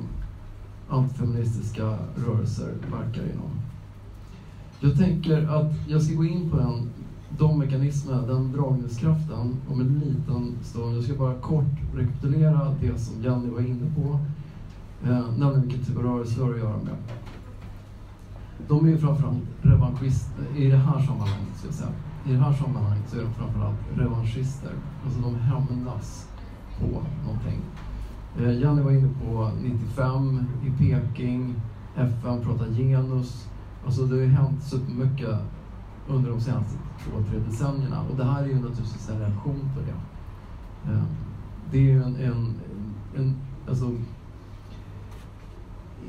antifeministiska 0.90 1.98
rörelser 2.16 2.74
verkar 2.92 3.24
inom. 3.24 3.52
Jag 4.80 4.98
tänker 4.98 5.48
att 5.48 5.74
jag 5.88 6.02
ska 6.02 6.16
gå 6.16 6.26
in 6.26 6.50
på 6.50 6.58
den, 6.58 6.90
de 7.38 7.60
mekanismerna, 7.60 8.22
den 8.22 8.52
dragningskraften 8.52 9.58
om 9.70 9.82
en 9.82 10.00
liten 10.00 10.56
stund. 10.64 10.98
Jag 10.98 11.04
ska 11.04 11.14
bara 11.14 11.36
kort 11.36 11.66
rekapitulera 11.96 12.76
det 12.82 13.00
som 13.00 13.24
Jenny 13.24 13.50
var 13.50 13.60
inne 13.60 13.92
på, 13.96 14.20
eh, 15.04 15.30
nämligen 15.38 15.62
vilken 15.62 15.86
typ 15.86 15.98
av 15.98 16.04
rörelser 16.04 16.44
har 16.44 16.54
att 16.54 16.60
göra 16.60 16.78
med. 16.78 16.96
De 18.68 18.86
är 18.86 18.90
ju 18.90 18.98
framförallt 18.98 19.44
revanschister, 19.62 20.46
i 20.58 20.70
det 20.70 20.78
här 20.78 21.00
sammanhanget 21.00 21.58
ska 21.58 21.68
jag 21.68 21.76
säga. 21.76 21.92
I 22.26 22.32
det 22.32 22.40
här 22.40 22.54
sammanhanget 22.54 23.10
så 23.10 23.18
är 23.18 23.22
de 23.22 23.34
framförallt 23.34 23.80
revanschister. 23.96 24.72
Alltså 25.06 25.20
de 25.22 25.36
hämnas 25.36 26.28
på 26.80 27.04
någonting. 27.26 27.62
Eh, 28.40 28.62
Janne 28.62 28.82
var 28.82 28.92
inne 28.92 29.10
på 29.24 29.52
95 29.62 30.46
i 30.66 30.70
Peking, 30.70 31.56
FN 31.96 32.42
pratar 32.44 32.68
genus. 32.68 33.48
Alltså 33.86 34.06
det 34.06 34.16
har 34.16 34.22
ju 34.22 34.28
hänt 34.28 34.64
supermycket 34.64 35.38
under 36.08 36.30
de 36.30 36.42
senaste 36.42 36.78
två, 37.04 37.12
tre 37.30 37.40
decennierna 37.40 38.02
och 38.10 38.18
det 38.18 38.24
här 38.24 38.44
är 38.44 38.48
ju 38.48 38.56
naturligtvis 38.56 39.10
en 39.10 39.20
reaktion 39.20 39.70
på 39.76 39.80
det. 39.82 39.98
Eh, 40.92 41.04
det 41.72 41.78
är 41.78 41.82
ju 41.82 42.04
en, 42.04 42.16
en, 42.16 42.54
en 43.16 43.36
alltså, 43.70 43.92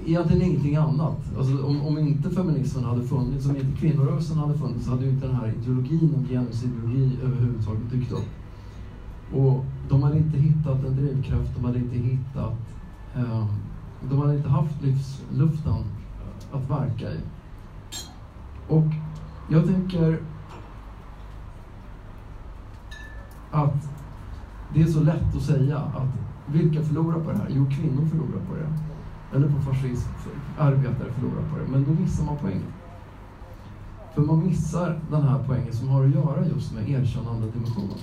egentligen 0.07 0.42
ingenting 0.42 0.76
annat. 0.76 1.37
Alltså, 1.38 1.66
om, 1.66 1.83
om 1.83 1.98
inte 1.98 2.31
feminismen 2.31 2.85
hade 2.85 3.02
funnits, 3.02 3.46
om 3.46 3.57
inte 3.57 3.81
kvinnorörelsen 3.81 4.38
hade 4.38 4.59
funnits, 4.59 4.85
så 4.85 4.90
hade 4.90 5.05
ju 5.05 5.11
inte 5.11 5.26
den 5.26 5.37
här 5.37 5.55
ideologin 5.61 6.14
om 6.16 6.29
genusideologi 6.29 7.18
överhuvudtaget 7.22 7.90
dykt 7.90 8.12
upp. 8.12 8.29
Och 9.33 9.65
de 9.89 10.03
hade 10.03 10.19
inte 10.19 10.39
hittat 10.39 10.85
en 10.85 10.97
drivkraft, 10.97 11.55
de 11.55 11.65
hade 11.65 11.79
inte 11.79 11.97
hittat... 11.97 12.59
Eh, 13.17 13.47
de 14.09 14.19
hade 14.19 14.37
inte 14.37 14.49
haft 14.49 14.83
livsluften 14.83 15.85
att 16.53 16.71
verka 16.71 17.12
i. 17.12 17.21
Och 18.69 18.85
jag 19.49 19.67
tänker 19.67 20.21
att 23.51 23.89
det 24.75 24.83
är 24.83 24.87
så 24.87 25.01
lätt 25.01 25.37
att 25.37 25.43
säga 25.43 25.79
att 25.79 26.09
vilka 26.47 26.83
förlorar 26.83 27.21
på 27.21 27.31
det 27.31 27.37
här? 27.37 27.47
Jo, 27.49 27.67
kvinnor 27.71 28.07
förlorar 28.07 28.47
på 28.49 28.55
det. 28.55 28.79
Eller 29.37 29.49
på 29.49 29.61
fascism, 29.61 30.09
arbetare 30.59 31.12
förlorar 31.12 31.51
på 31.53 31.59
det. 31.59 31.71
Men 31.71 31.85
då 31.85 32.01
missar 32.01 32.25
man 32.25 32.37
poängen. 32.41 32.73
För 34.15 34.23
man 34.23 34.47
missar 34.47 35.01
den 35.11 35.23
här 35.23 35.45
poängen 35.47 35.73
som 35.73 35.89
har 35.89 36.05
att 36.05 36.15
göra 36.15 36.47
just 36.47 36.75
med 36.75 36.89
erkännande 36.89 37.51
dimensionen. 37.51 37.99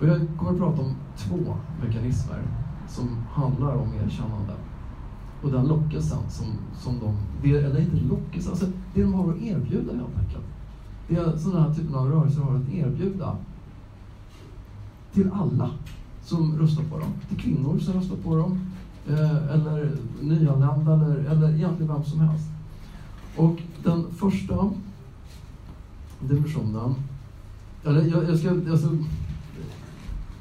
Och 0.00 0.06
jag 0.06 0.20
kommer 0.38 0.50
att 0.50 0.58
prata 0.58 0.82
om 0.82 0.94
två 1.16 1.56
mekanismer 1.82 2.42
som 2.88 3.16
handlar 3.32 3.76
om 3.76 3.94
erkännande. 3.94 4.54
Och 5.42 5.50
den 5.50 5.66
lockelsen 5.66 6.18
som, 6.30 6.46
som 6.78 6.98
de, 7.00 7.16
det, 7.42 7.56
eller 7.58 7.80
inte 7.80 7.96
lockelsen, 7.96 8.50
alltså 8.50 8.66
det 8.94 9.02
de 9.02 9.14
har 9.14 9.32
att 9.32 9.42
erbjuda 9.42 9.92
helt 9.92 10.18
enkelt. 10.18 10.44
Det 11.08 11.16
är 11.16 11.36
sådana 11.36 11.60
här 11.60 11.74
typen 11.74 11.94
av 11.94 12.10
rörelser 12.10 12.40
har 12.40 12.56
att 12.56 12.68
erbjuda 12.68 13.36
till 15.12 15.30
alla 15.32 15.70
som 16.22 16.58
röstar 16.58 16.84
på 16.84 16.98
dem. 16.98 17.08
Till 17.28 17.38
kvinnor 17.38 17.78
som 17.78 17.94
röstar 17.94 18.16
på 18.16 18.36
dem, 18.36 18.60
eh, 19.08 19.54
eller 19.54 19.96
nyanlända, 20.22 20.94
eller, 20.94 21.16
eller 21.16 21.54
egentligen 21.54 21.94
vem 21.94 22.04
som 22.04 22.20
helst. 22.20 22.46
Och 23.36 23.62
den 23.84 24.04
första 24.12 24.70
dimensionen, 26.20 26.94
eller 27.84 28.02
jag, 28.02 28.24
jag 28.28 28.38
ska, 28.38 28.50
alltså, 28.50 28.88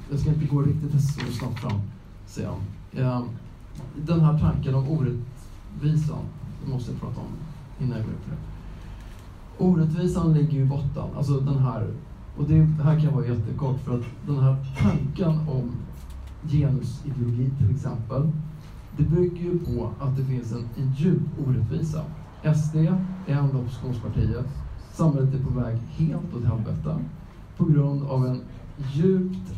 jag 0.09 0.19
ska 0.19 0.29
inte 0.29 0.45
gå 0.45 0.61
riktigt 0.61 0.91
så 0.91 1.31
snabbt 1.31 1.59
fram, 1.59 1.81
säger 2.25 2.49
han. 2.49 2.61
Ehm, 3.03 3.23
den 4.05 4.19
här 4.19 4.39
tanken 4.39 4.75
om 4.75 4.89
orättvisan, 4.89 6.23
det 6.63 6.71
måste 6.71 6.91
jag 6.91 7.01
prata 7.01 7.19
om 7.19 7.27
innan 7.79 7.97
jag 7.97 8.05
går 8.05 8.13
in 8.13 8.19
på 8.19 8.29
det. 8.29 8.37
Orättvisan 9.65 10.33
ligger 10.33 10.51
ju 10.51 10.61
i 10.61 10.65
botten, 10.65 11.17
alltså 11.17 11.39
den 11.39 11.57
här, 11.57 11.93
och 12.37 12.43
det 12.47 12.55
här 12.83 12.99
kan 12.99 13.13
vara 13.13 13.27
jättekort 13.27 13.79
för 13.79 13.99
att 13.99 14.05
den 14.27 14.39
här 14.39 14.65
tanken 14.77 15.39
om 15.49 15.71
genusideologi 16.47 17.51
till 17.57 17.75
exempel, 17.75 18.31
det 18.97 19.03
bygger 19.03 19.43
ju 19.43 19.59
på 19.59 19.91
att 19.99 20.17
det 20.17 20.23
finns 20.23 20.51
en, 20.51 20.69
en 20.77 20.93
djup 20.93 21.21
orättvisa. 21.47 22.03
SD 22.55 22.75
är 22.75 22.97
enda 23.27 23.57
oppositionspartiet. 23.57 24.45
Samhället 24.93 25.33
är 25.33 25.43
på 25.43 25.59
väg 25.59 25.77
helt 25.77 26.33
åt 26.35 26.43
helvete 26.43 26.97
på 27.57 27.65
grund 27.65 28.03
av 28.03 28.25
en 28.25 28.41
djupt 28.93 29.53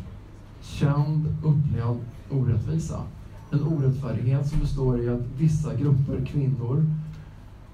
känd 0.68 1.26
upplevd 1.44 2.00
orättvisa. 2.30 3.02
En 3.50 3.62
orättfärdighet 3.62 4.48
som 4.48 4.60
består 4.60 5.00
i 5.00 5.08
att 5.08 5.20
vissa 5.38 5.74
grupper 5.74 6.26
kvinnor, 6.26 6.86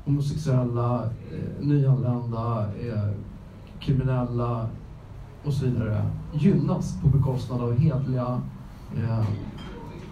homosexuella, 0.05 1.05
eh, 1.05 1.67
nyanlända, 1.67 2.67
eh, 2.83 3.11
kriminella 3.81 4.69
och 5.45 5.53
så 5.53 5.65
vidare 5.65 6.05
gynnas 6.33 7.01
på 7.03 7.09
bekostnad 7.09 7.61
av 7.61 7.79
hedliga 7.79 8.41
eh, 8.97 9.27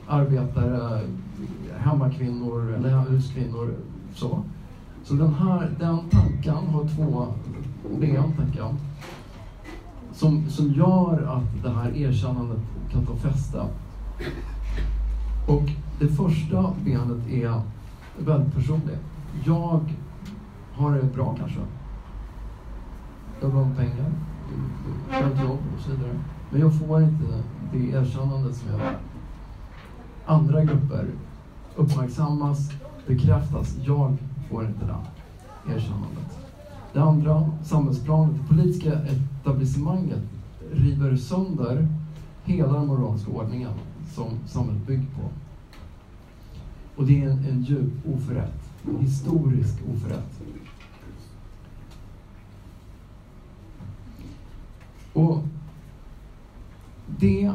arbetare, 0.06 1.00
hemmakvinnor 1.76 2.72
eller 2.72 2.90
huskvinnor. 2.90 3.74
Så, 4.14 4.42
så 5.04 5.14
den 5.14 5.34
här 5.34 5.70
den 5.80 5.98
tanken 6.10 6.54
har 6.54 6.88
två 6.96 7.26
ben, 8.00 8.32
tänker 8.36 8.58
jag, 8.58 8.74
som, 10.22 10.50
som 10.50 10.72
gör 10.72 11.36
att 11.36 11.62
det 11.62 11.70
här 11.70 11.96
erkännandet 11.96 12.60
kan 12.92 13.06
ta 13.06 13.16
fäste. 13.16 13.62
Och 15.48 15.62
det 15.98 16.08
första 16.08 16.74
benet 16.84 17.28
är 17.30 17.60
väldigt 18.18 18.54
personligt. 18.54 19.00
Jag 19.44 19.80
har 20.72 20.92
det 20.92 21.14
bra 21.14 21.34
kanske. 21.38 21.60
Jag 23.40 23.48
har 23.48 23.54
bra 23.54 23.64
med 23.64 23.76
pengar, 23.76 24.12
ett 25.10 25.42
jobb 25.42 25.58
och 25.76 25.82
så 25.82 25.90
vidare. 25.90 26.18
Men 26.50 26.60
jag 26.60 26.78
får 26.78 27.02
inte 27.02 27.42
det 27.72 27.78
erkännandet 27.78 28.56
som 28.56 28.70
jag 28.70 28.78
vill. 28.78 28.96
Andra 30.26 30.64
grupper 30.64 31.06
uppmärksammas, 31.76 32.70
bekräftas. 33.06 33.76
Jag 33.84 34.16
får 34.50 34.66
inte 34.66 34.86
det 34.86 35.74
erkännandet. 35.74 36.41
Det 36.92 37.02
andra, 37.02 37.50
samhällsplanet, 37.62 38.36
det 38.36 38.48
politiska 38.48 38.92
etablissemanget 38.92 40.22
river 40.72 41.16
sönder 41.16 41.88
hela 42.44 42.72
den 42.72 42.86
moraliska 42.86 43.30
ordningen 43.30 43.72
som 44.14 44.26
samhället 44.46 44.86
bygger 44.86 45.06
på. 45.06 45.28
Och 46.96 47.06
det 47.06 47.22
är 47.22 47.30
en, 47.30 47.44
en 47.44 47.62
djup 47.62 47.92
oförrätt, 48.14 48.62
en 48.88 48.98
historisk 48.98 49.76
oförrätt. 49.94 50.42
Och 55.12 55.42
det 57.06 57.50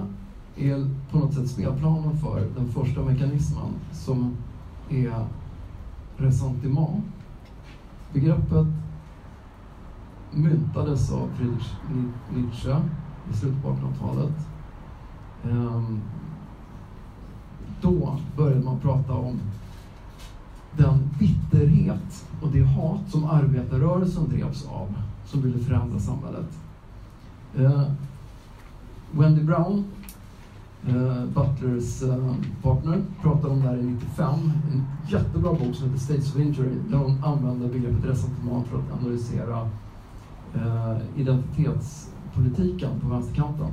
är 0.55 0.89
på 1.11 1.17
något 1.17 1.33
sätt 1.33 1.49
spelplanen 1.49 2.17
för 2.17 2.47
den 2.55 2.67
första 2.67 3.01
mekanismen 3.01 3.73
som 3.93 4.37
är 4.89 5.25
ressentiment. 6.17 7.05
Begreppet 8.13 8.67
myntades 10.37 11.11
av 11.11 11.29
Friedrich 11.37 11.73
Nietzsche 12.35 12.75
i 13.31 13.37
slutet 13.37 13.61
på 13.61 13.69
1800-talet. 13.69 14.33
Ehm, 15.43 16.01
då 17.81 18.17
började 18.37 18.65
man 18.65 18.79
prata 18.79 19.13
om 19.13 19.39
den 20.77 21.09
bitterhet 21.19 22.25
och 22.41 22.51
det 22.51 22.63
hat 22.63 23.01
som 23.09 23.25
arbetarrörelsen 23.25 24.29
drevs 24.29 24.65
av, 24.65 24.87
som 25.25 25.41
ville 25.41 25.59
förändra 25.59 25.99
samhället. 25.99 26.57
Ehm, 27.57 27.91
Wendy 29.11 29.43
Brown, 29.43 29.85
eh, 30.87 31.25
Butlers 31.25 32.03
eh, 32.03 32.35
partner, 32.63 33.01
pratade 33.21 33.53
om 33.53 33.61
det 33.61 33.67
här 33.67 33.77
i 33.77 33.83
95. 33.83 34.33
En 34.71 34.83
jättebra 35.07 35.53
bok 35.53 35.75
som 35.75 35.87
heter 35.87 35.99
States 35.99 36.35
of 36.35 36.41
Injury, 36.41 36.75
där 36.89 36.97
hon 36.97 37.23
använder 37.23 37.67
begreppet 37.67 38.05
ressentiment 38.05 38.67
för 38.67 38.77
att 38.77 39.01
analysera 39.01 39.69
Eh, 40.55 40.97
identitetspolitiken 41.15 42.99
på 42.99 43.07
vänsterkanten. 43.07 43.67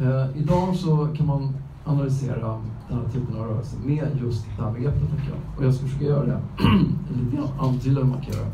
Eh, 0.00 0.38
idag 0.38 0.76
så 0.76 1.08
kan 1.16 1.26
man 1.26 1.56
analysera 1.84 2.60
den 2.88 2.98
här 2.98 3.08
typen 3.12 3.36
av 3.36 3.46
rörelse 3.46 3.76
med 3.84 4.08
just 4.20 4.46
det 4.56 4.64
här 4.64 4.72
begreppet, 4.72 5.10
tänker 5.10 5.28
jag. 5.28 5.58
Och 5.58 5.64
jag 5.64 5.74
ska 5.74 5.86
försöka 5.86 6.04
göra 6.04 6.26
det, 6.26 6.40
lite 7.24 7.36
grann 7.36 7.48
antyda 7.58 8.00
hur 8.00 8.08
man 8.08 8.20
kan 8.20 8.34
göra. 8.34 8.48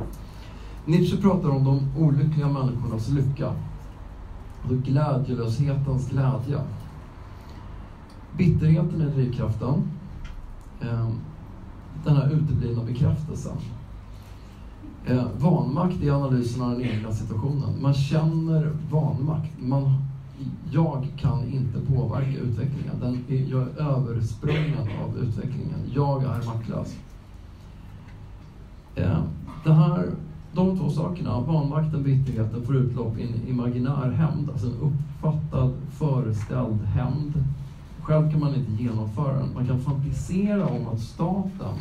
Nietzsche 0.87 1.16
pratar 1.16 1.48
om 1.48 1.64
de 1.64 2.02
olyckliga 2.02 2.48
människornas 2.48 3.09
lycka. 3.09 3.52
Och 4.64 4.70
glädjelöshetens 4.70 6.11
glädje. 6.11 6.61
Bitterheten 8.37 9.00
är 9.00 9.07
drivkraften. 9.07 9.83
Eh, 10.81 11.09
den 12.05 12.16
här 12.16 12.31
uteblivna 12.31 12.85
bekräftelsen. 12.85 13.57
Eh, 15.07 15.25
vanmakt 15.38 16.03
är 16.03 16.11
analysen 16.11 16.62
av 16.62 16.71
den 16.71 16.83
egna 16.83 17.12
situationen. 17.12 17.83
Man 17.83 17.95
känner 17.95 18.73
vanmakt. 18.91 19.51
Man, 19.59 19.95
jag 20.71 21.07
kan 21.17 21.45
inte 21.53 21.81
påverka 21.81 22.38
utvecklingen. 22.38 23.01
Den 23.01 23.25
är, 23.29 23.51
jag 23.51 23.62
är 23.62 23.81
översprungen 23.81 24.88
av 25.05 25.19
utvecklingen. 25.19 25.91
Jag 25.95 26.23
är 26.23 26.47
maktlös. 26.47 26.97
Eh, 28.95 29.23
det 29.65 29.73
här, 29.73 30.11
de 30.55 30.79
två 30.79 30.91
sakerna, 30.91 31.41
vanmakten, 31.41 32.03
bitterheten, 32.03 32.67
får 32.67 32.77
utlopp 32.77 33.19
i 33.19 33.23
en 33.23 33.49
imaginär 33.49 34.11
hämnd, 34.11 34.51
alltså 34.51 34.67
en 34.67 34.81
uppfattad, 34.81 35.73
föreställd 35.91 36.83
hämnd. 36.83 37.33
Själv 38.03 38.31
kan 38.31 38.41
man 38.41 38.55
inte 38.55 38.83
genomföra 38.83 39.38
den. 39.38 39.55
Man 39.55 39.67
kan 39.67 39.81
fantisera 39.81 40.67
om 40.67 40.88
att 40.88 41.01
staten 41.01 41.77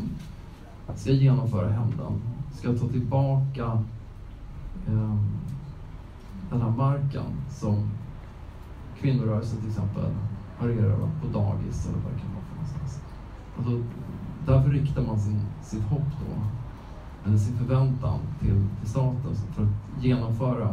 ska 0.95 1.11
genomföra 1.11 1.69
hämnden 1.69 2.21
ska 2.53 2.73
ta 2.73 2.87
tillbaka 2.87 3.83
eh, 4.87 5.15
den 6.51 6.61
här 6.61 6.69
marken 6.69 7.25
som 7.49 7.89
kvinnorörelsen 8.99 9.59
till 9.59 9.69
exempel 9.69 10.05
har 10.57 10.69
erövrat 10.69 11.21
på 11.21 11.27
dagis 11.39 11.85
eller 11.85 11.97
vad 11.97 12.13
det 12.13 12.19
kan 12.19 12.33
vara 12.33 12.43
för 12.43 12.55
någonstans. 12.55 13.01
Alltså, 13.57 13.83
därför 14.45 14.69
riktar 14.69 15.01
man 15.01 15.19
sin, 15.19 15.39
sitt 15.63 15.83
hopp 15.83 16.01
då, 16.19 16.41
eller 17.25 17.37
sin 17.37 17.57
förväntan 17.57 18.19
till, 18.39 18.67
till 18.79 18.89
staten 18.89 19.35
för 19.55 19.63
att 19.63 20.03
genomföra 20.03 20.69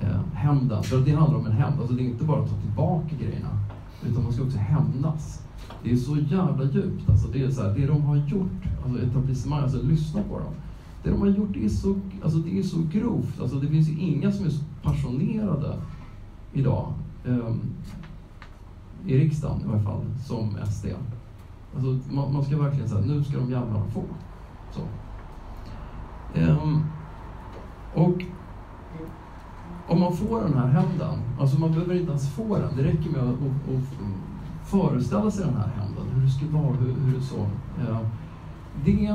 eh, 0.00 0.20
hämnden. 0.32 0.82
För 0.82 0.98
det 0.98 1.12
handlar 1.12 1.38
om 1.38 1.46
en 1.46 1.52
hämnd, 1.52 1.80
alltså 1.80 1.94
det 1.94 2.02
är 2.02 2.06
inte 2.08 2.24
bara 2.24 2.42
att 2.42 2.50
ta 2.50 2.56
tillbaka 2.56 3.16
grejerna, 3.20 3.58
utan 4.02 4.22
man 4.22 4.32
ska 4.32 4.42
också 4.42 4.58
hämnas. 4.58 5.42
Det 5.82 5.92
är 5.92 5.96
så 5.96 6.16
jävla 6.16 6.64
djupt. 6.64 7.08
Alltså 7.08 7.28
det, 7.28 7.42
är 7.42 7.50
så 7.50 7.62
här, 7.62 7.74
det 7.74 7.86
de 7.86 8.02
har 8.02 8.16
gjort, 8.16 8.62
alltså 8.84 9.02
etablissemang, 9.02 9.62
alltså 9.62 9.82
lyssna 9.82 10.22
på 10.22 10.38
dem 10.38 10.54
det 11.02 11.10
de 11.10 11.20
har 11.20 11.28
gjort 11.28 11.56
är 11.56 11.68
så, 11.68 11.96
alltså 12.22 12.38
det 12.38 12.58
är 12.58 12.62
så 12.62 12.78
grovt. 12.92 13.40
Alltså 13.40 13.56
det 13.56 13.68
finns 13.68 13.88
ju 13.88 13.98
inga 13.98 14.32
som 14.32 14.46
är 14.46 14.50
så 14.50 14.64
passionerade 14.82 15.76
idag, 16.52 16.92
um, 17.24 17.60
i 19.06 19.18
riksdagen 19.18 19.60
i 19.60 19.68
alla 19.68 19.82
fall, 19.82 20.00
som 20.26 20.56
SD. 20.70 20.86
Alltså 21.74 22.14
man, 22.14 22.32
man 22.32 22.44
ska 22.44 22.56
verkligen 22.56 22.88
säga, 22.88 23.00
nu 23.00 23.24
ska 23.24 23.38
de 23.38 23.50
jävlarna 23.50 23.84
få. 23.84 24.02
Så. 24.72 24.80
Um, 26.40 26.84
och 27.94 28.22
om 29.88 30.00
man 30.00 30.12
får 30.12 30.40
den 30.40 30.54
här 30.54 30.66
hämnden, 30.66 31.18
alltså 31.40 31.60
man 31.60 31.70
behöver 31.70 31.94
inte 31.94 32.10
ens 32.10 32.30
få 32.34 32.58
den, 32.58 32.76
det 32.76 32.82
räcker 32.82 33.10
med 33.10 33.20
att, 33.20 33.28
att, 33.28 33.74
att 33.74 34.68
föreställa 34.70 35.30
sig 35.30 35.44
den 35.44 35.56
här 35.56 35.68
hämnden, 35.68 36.04
hur 36.14 36.22
det 36.22 36.30
skulle 36.30 36.50
vara, 36.50 36.72
hur, 36.72 36.92
hur 36.92 37.18
det 37.18 37.22
så. 37.22 37.36
Uh, 37.36 37.96
ehm, 37.96 38.06
det 38.84 39.06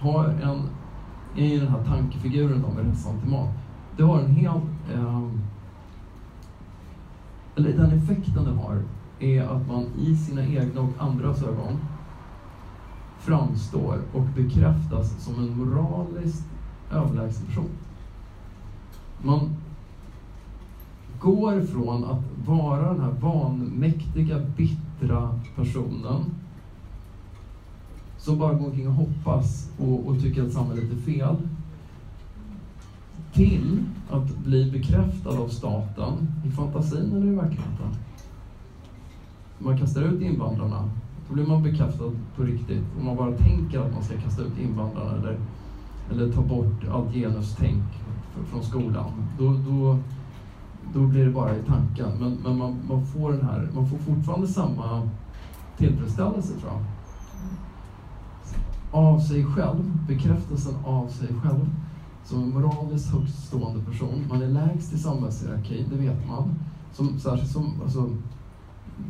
har 0.00 0.24
en, 0.24 0.62
i 1.36 1.58
den 1.58 1.68
här 1.68 1.84
tankefiguren 1.84 2.64
om 2.64 2.78
restaurantimat, 2.78 3.48
det 3.96 4.02
har 4.02 4.20
en 4.20 4.30
helt, 4.30 4.64
eh, 4.94 5.28
eller 7.56 7.72
den 7.72 7.92
effekten 7.92 8.44
det 8.44 8.50
har, 8.50 8.82
är 9.20 9.42
att 9.42 9.68
man 9.68 9.86
i 9.98 10.16
sina 10.16 10.46
egna 10.46 10.80
och 10.80 10.90
andras 10.98 11.42
ögon 11.42 11.78
framstår 13.18 13.98
och 14.12 14.22
bekräftas 14.22 15.24
som 15.24 15.34
en 15.34 15.58
moraliskt 15.58 16.46
överlägsen 16.92 17.46
person. 17.46 17.70
Man 19.22 19.56
går 21.20 21.60
från 21.60 22.04
att 22.04 22.22
vara 22.46 22.92
den 22.92 23.00
här 23.00 23.12
vanmäktiga, 23.20 24.38
bittra 24.56 25.40
personen 25.56 26.24
som 28.20 28.38
bara 28.38 28.54
går 28.54 28.66
omkring 28.66 28.88
och 28.88 28.94
hoppas 28.94 29.70
och, 29.78 30.06
och 30.06 30.20
tycker 30.20 30.42
att 30.42 30.52
samhället 30.52 30.92
är 30.92 30.96
fel 30.96 31.36
till 33.32 33.84
att 34.10 34.36
bli 34.36 34.70
bekräftad 34.70 35.30
av 35.30 35.48
staten 35.48 36.28
i 36.46 36.50
fantasin 36.50 37.12
eller 37.12 37.26
i 37.26 37.34
verkligheten. 37.34 37.94
Man 39.58 39.78
kastar 39.78 40.02
ut 40.02 40.22
invandrarna, 40.22 40.90
då 41.28 41.34
blir 41.34 41.46
man 41.46 41.62
bekräftad 41.62 42.12
på 42.36 42.42
riktigt. 42.42 42.84
Om 42.98 43.04
man 43.04 43.16
bara 43.16 43.36
tänker 43.36 43.78
att 43.78 43.92
man 43.92 44.02
ska 44.02 44.16
kasta 44.20 44.42
ut 44.42 44.58
invandrarna 44.58 45.16
eller, 45.16 45.38
eller 46.10 46.32
ta 46.32 46.42
bort 46.42 46.88
allt 46.92 47.12
genustänk 47.12 47.84
från 48.50 48.62
skolan, 48.62 49.12
då, 49.38 49.52
då, 49.52 49.98
då 50.94 51.06
blir 51.06 51.24
det 51.24 51.32
bara 51.32 51.56
i 51.56 51.62
tanken. 51.66 52.08
Men, 52.20 52.38
men 52.44 52.58
man, 52.58 52.76
man, 52.88 53.06
får 53.06 53.32
den 53.32 53.44
här, 53.44 53.68
man 53.74 53.88
får 53.88 53.98
fortfarande 53.98 54.48
samma 54.48 55.08
tillfredsställelse 55.76 56.60
tror 56.60 56.72
jag 56.72 56.99
av 58.90 59.18
sig 59.18 59.44
själv, 59.44 60.06
bekräftelsen 60.06 60.74
av 60.84 61.08
sig 61.08 61.28
själv 61.28 61.66
som 62.24 62.42
en 62.42 62.50
moraliskt 62.50 63.12
högst 63.12 63.46
stående 63.46 63.84
person. 63.84 64.24
Man 64.28 64.42
är 64.42 64.48
lägst 64.48 64.92
i 64.92 64.98
samhällshierarkin, 64.98 65.88
det 65.90 65.96
vet 65.96 66.28
man. 66.28 66.54
Som, 66.92 67.18
särskilt 67.18 67.50
som, 67.50 67.80
alltså, 67.82 68.16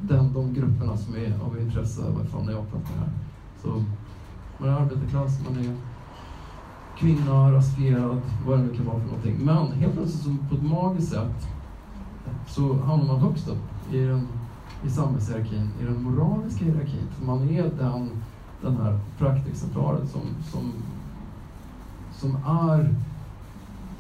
den, 0.03 0.33
de 0.33 0.53
grupperna 0.53 0.97
som 0.97 1.15
är 1.15 1.41
av 1.41 1.61
intresse 1.61 2.11
varifrån 2.11 2.47
när 2.47 2.53
jag 2.53 2.71
pratar 2.71 2.95
här. 2.95 3.13
Så 3.63 3.85
man 4.59 4.69
är 4.69 4.73
arbetarklass, 4.73 5.45
man 5.45 5.57
är 5.57 5.77
kvinna, 6.99 7.53
rasifierad, 7.53 8.21
vad 8.47 8.59
det 8.59 8.65
nu 8.65 8.75
kan 8.75 8.87
vara 8.87 9.01
för 9.01 9.07
någonting. 9.07 9.39
Men 9.45 9.73
helt 9.73 9.93
plötsligt 9.93 10.23
så 10.23 10.49
på 10.49 10.55
ett 10.55 10.71
magiskt 10.71 11.13
sätt 11.13 11.47
så 12.47 12.77
hamnar 12.77 13.07
man 13.07 13.21
högst 13.21 13.49
upp 13.49 13.93
i, 13.93 13.99
den, 13.99 14.29
i 14.87 14.91
samhällshierarkin, 14.91 15.71
i 15.81 15.85
den 15.85 16.03
moraliska 16.03 16.65
hierarkin. 16.65 17.09
För 17.19 17.27
man 17.27 17.49
är 17.49 17.65
den, 17.65 18.23
den 18.63 18.77
här 18.77 18.99
praktikcentralen 19.19 20.07
som, 20.07 20.21
som, 20.51 20.73
som 22.13 22.37
är 22.47 22.95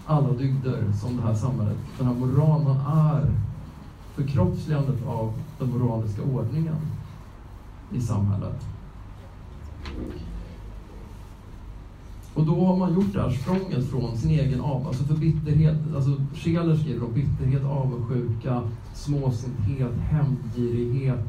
alla 0.07 0.33
dygder 0.33 0.93
som 1.01 1.17
det 1.17 1.23
här 1.23 1.35
samhället, 1.35 1.79
den 1.99 2.07
här 2.07 2.15
moralen, 2.15 2.65
man 2.65 3.07
är 3.09 3.31
förkroppsligandet 4.15 5.07
av 5.07 5.33
den 5.59 5.71
moraliska 5.71 6.23
ordningen 6.23 6.77
i 7.93 8.01
samhället. 8.01 8.67
Och 12.35 12.47
då 12.47 12.67
har 12.67 12.77
man 12.77 12.95
gjort 12.95 13.13
det 13.13 13.23
här 13.23 13.31
språnget 13.31 13.91
från 13.91 14.17
sin 14.17 14.31
egen 14.31 14.61
av, 14.61 14.87
alltså 14.87 15.05
för 15.05 15.15
bitterhet, 15.15 15.79
alltså 15.95 16.17
Scheler 16.35 16.77
skriver 16.77 17.07
om 17.07 17.13
bitterhet, 17.13 17.65
avundsjuka, 17.65 18.63
småsinthet, 18.95 19.93
hämndgirighet, 19.99 21.25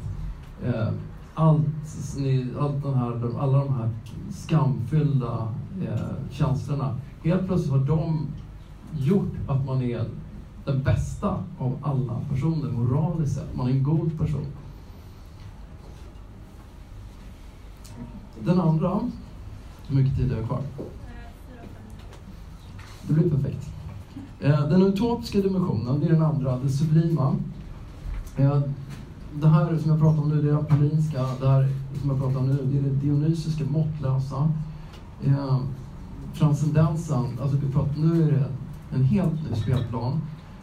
eh, 0.65 0.89
allt, 1.36 1.65
allt 2.60 2.84
den 2.84 2.94
här, 2.94 3.39
alla 3.39 3.58
de 3.58 3.74
här 3.74 3.89
skamfyllda 4.32 5.48
eh, 5.82 6.32
känslorna. 6.32 6.98
Helt 7.24 7.48
plötsligt 7.48 7.72
har 7.72 7.80
de 7.80 8.28
gjort 9.00 9.34
att 9.48 9.65
man 9.65 9.82
är 9.82 10.06
den 10.65 10.84
bästa 10.84 11.44
av 11.58 11.78
alla 11.82 12.20
personer 12.30 12.72
moraliskt 12.72 13.36
sett. 13.36 13.56
Man 13.56 13.67
är 13.67 13.72
en 13.72 13.84
god 13.84 14.17
person. 14.17 14.46
Den 18.46 18.60
andra, 18.60 19.00
hur 19.88 19.96
mycket 19.96 20.17
tid 20.17 20.32
har 20.32 20.38
jag 20.38 20.48
kvar? 20.48 20.62
Det 23.08 23.13
blir 23.13 23.30
perfekt. 23.30 23.70
Eh, 24.39 24.70
den 24.70 24.84
utopiska 24.84 25.41
dimensionen, 25.41 26.00
det 26.00 26.06
är 26.06 26.12
den 26.12 26.22
andra, 26.22 26.58
det 26.58 26.70
sublima. 26.70 27.36
Eh, 28.38 28.60
det 29.34 29.48
här 29.48 29.78
som 29.78 29.91
jag 29.91 30.00
pratar 30.00 30.22
om 30.22 30.30
nu, 30.30 30.41
det 30.41 30.58
apollinska. 30.58 31.26
Det 31.39 31.48
här 31.50 31.70
som 32.02 32.10
jag 32.10 32.20
pratar 32.20 32.39
om 32.39 32.48
nu, 32.48 32.58
det 32.63 32.78
är 32.78 32.82
det 32.82 32.89
dionysiska, 32.89 33.63
måttlösa. 33.65 34.52
Eh, 35.24 35.58
transcendensen, 36.38 37.39
alltså 37.41 37.58
vi 37.58 37.72
pratar, 37.72 37.94
nu 37.98 38.24
är 38.24 38.32
det 38.32 38.46
en 38.94 39.04
helt 39.04 39.50
ny 39.50 39.56
spelplan 39.56 40.22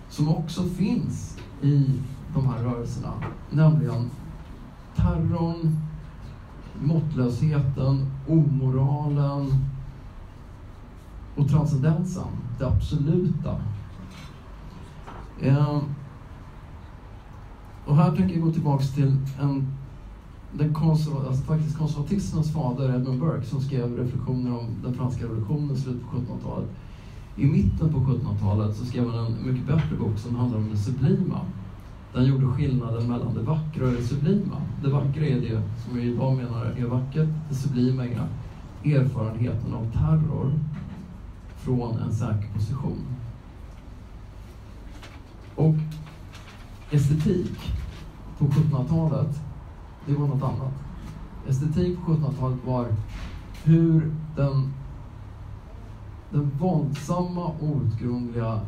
som 0.09 0.29
också 0.29 0.63
finns 0.63 1.39
i 1.63 1.87
de 2.35 2.47
här 2.47 2.63
rörelserna. 2.63 3.13
Nämligen 3.51 4.11
terrorn, 4.97 5.77
måttlösheten, 6.83 8.11
omoralen 8.29 9.65
och 11.37 11.49
transcendensen, 11.49 12.29
det 12.59 12.67
absoluta. 12.67 13.57
Eh, 15.41 15.79
och 17.89 17.97
här 17.97 18.17
tänker 18.17 18.35
jag 18.35 18.45
gå 18.45 18.53
tillbaka 18.53 18.85
till 18.85 19.17
en, 19.41 19.67
den 20.53 20.75
konserva, 20.75 21.29
alltså 21.29 21.45
faktiskt 21.45 21.79
konservatismens 21.79 22.53
fader 22.53 22.95
Edmund 22.95 23.21
Burke 23.21 23.47
som 23.47 23.61
skrev 23.61 23.97
reflektioner 23.97 24.59
om 24.59 24.67
den 24.83 24.95
franska 24.95 25.25
revolutionen 25.25 25.77
i 25.77 25.77
slutet 25.77 26.03
på 26.11 26.17
1700-talet. 26.17 26.69
I 27.37 27.47
mitten 27.47 27.93
på 27.93 27.99
1700-talet 27.99 28.77
så 28.77 28.85
skrev 28.85 29.11
han 29.11 29.27
en 29.27 29.47
mycket 29.47 29.67
bättre 29.67 29.97
bok 29.99 30.19
som 30.19 30.37
handlar 30.37 30.59
om 30.59 30.69
det 30.71 30.77
sublima. 30.77 31.41
Den 32.15 32.25
gjorde 32.25 32.47
skillnaden 32.47 33.09
mellan 33.09 33.35
det 33.35 33.43
vackra 33.43 33.87
och 33.87 33.93
det 33.93 34.03
sublima. 34.03 34.57
Det 34.83 34.91
vackra 34.91 35.27
är 35.27 35.41
det 35.41 35.63
som 35.85 35.97
vi 35.97 36.03
idag 36.03 36.37
menar 36.37 36.65
är 36.65 36.87
vackert. 36.87 37.29
Det 37.49 37.55
sublima 37.55 38.07
är 38.07 38.29
erfarenheten 38.85 39.75
av 39.75 39.93
terror 39.93 40.53
från 41.57 41.99
en 41.99 42.13
säker 42.13 42.49
position. 42.55 43.05
Och 45.55 45.75
estetik 46.91 47.75
på 48.39 48.45
1700-talet, 48.45 49.41
det 50.07 50.15
var 50.15 50.27
något 50.27 50.43
annat. 50.43 50.73
Estetik 51.49 51.99
på 52.05 52.13
1700-talet 52.13 52.59
var 52.65 52.87
hur 53.65 54.13
den 54.37 54.73
den 56.31 56.51
våldsamma 56.59 57.53
outgrundliga 57.61 58.61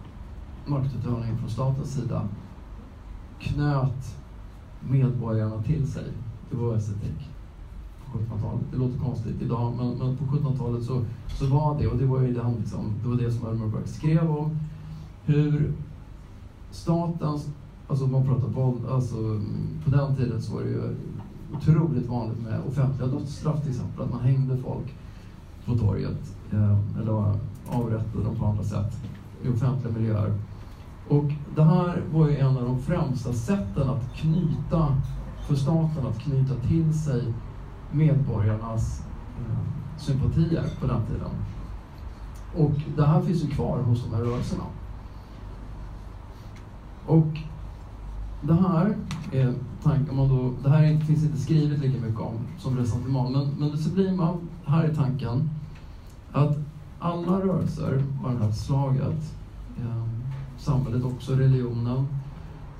maktutövningen 0.67 1.39
från 1.39 1.51
statens 1.51 1.95
sida 1.95 2.29
knöt 3.39 4.17
medborgarna 4.81 5.63
till 5.63 5.93
sig. 5.93 6.13
Det 6.51 6.57
var 6.57 6.77
estetik 6.77 7.29
på 8.13 8.19
1700-talet. 8.19 8.65
Det 8.73 8.79
låter 8.79 8.99
konstigt 8.99 9.43
idag, 9.43 9.75
men, 9.77 9.99
men 9.99 10.17
på 10.17 10.25
1700-talet 10.25 10.85
så, 10.85 11.05
så 11.39 11.47
var 11.47 11.79
det, 11.79 11.87
och 11.87 11.97
det 11.97 12.07
var 12.07 12.21
ju 12.21 12.35
den, 12.35 12.55
liksom, 12.55 12.95
det, 13.03 13.09
var 13.09 13.17
det 13.17 13.33
som 13.33 13.49
Elmer 13.49 13.67
Burke 13.67 13.89
skrev 13.89 14.31
om, 14.31 14.59
hur 15.25 15.73
statens, 16.71 17.49
alltså 17.91 18.07
man 18.07 18.27
pratar 18.27 18.49
våld, 18.49 18.87
alltså 18.91 19.17
på 19.85 19.91
den 19.91 20.17
tiden 20.17 20.43
så 20.43 20.55
var 20.55 20.63
det 20.63 20.69
ju 20.69 20.97
otroligt 21.57 22.09
vanligt 22.09 22.43
med 22.43 22.61
offentliga 22.69 23.09
dödsstraff 23.09 23.61
till 23.61 23.71
exempel, 23.71 24.05
att 24.05 24.11
man 24.11 24.21
hängde 24.21 24.57
folk 24.57 24.95
på 25.67 25.75
torget 25.75 26.37
eh, 26.53 27.01
eller 27.01 27.35
avrättade 27.69 28.25
dem 28.25 28.37
på 28.37 28.47
andra 28.47 28.65
sätt 28.65 28.97
i 29.43 29.49
offentliga 29.49 29.93
miljöer. 29.93 30.35
Och 31.09 31.33
det 31.55 31.65
här 31.65 32.03
var 32.13 32.29
ju 32.29 32.37
en 32.37 32.57
av 32.57 32.65
de 32.65 32.79
främsta 32.79 33.33
sätten 33.33 33.89
att 33.89 34.15
knyta, 34.15 34.97
för 35.49 35.55
staten 35.55 36.07
att 36.07 36.19
knyta 36.19 36.55
till 36.55 36.95
sig 36.99 37.35
medborgarnas 37.93 39.03
eh, 39.39 39.99
sympatier 39.99 40.65
på 40.81 40.87
den 40.87 41.07
tiden. 41.07 41.31
Och 42.57 42.97
det 42.97 43.07
här 43.07 43.21
finns 43.21 43.45
ju 43.45 43.49
kvar 43.49 43.79
hos 43.79 44.05
de 44.05 44.17
här 44.17 44.23
rörelserna. 44.23 44.65
Och 47.07 47.50
det 48.43 48.55
här 48.55 48.97
är 49.33 49.55
tanken, 49.83 50.17
man 50.17 50.29
då, 50.29 50.55
det 50.63 50.71
här 50.71 51.01
finns 51.01 51.25
inte 51.25 51.39
skrivet 51.39 51.79
lika 51.79 52.01
mycket 52.01 52.21
om 52.21 52.39
som 52.59 52.77
resentiment, 52.77 53.31
men, 53.31 53.49
men 53.59 53.71
det 53.71 53.79
sublima, 53.79 54.37
här 54.65 54.85
är 54.85 54.95
tanken 54.95 55.51
att 56.33 56.59
alla 56.99 57.41
rörelser 57.41 58.05
av 58.25 58.39
det 58.39 58.45
här 58.45 58.53
slaget, 58.53 59.37
eh, 59.79 60.05
samhället 60.59 61.05
också, 61.05 61.35
religionen, 61.35 62.07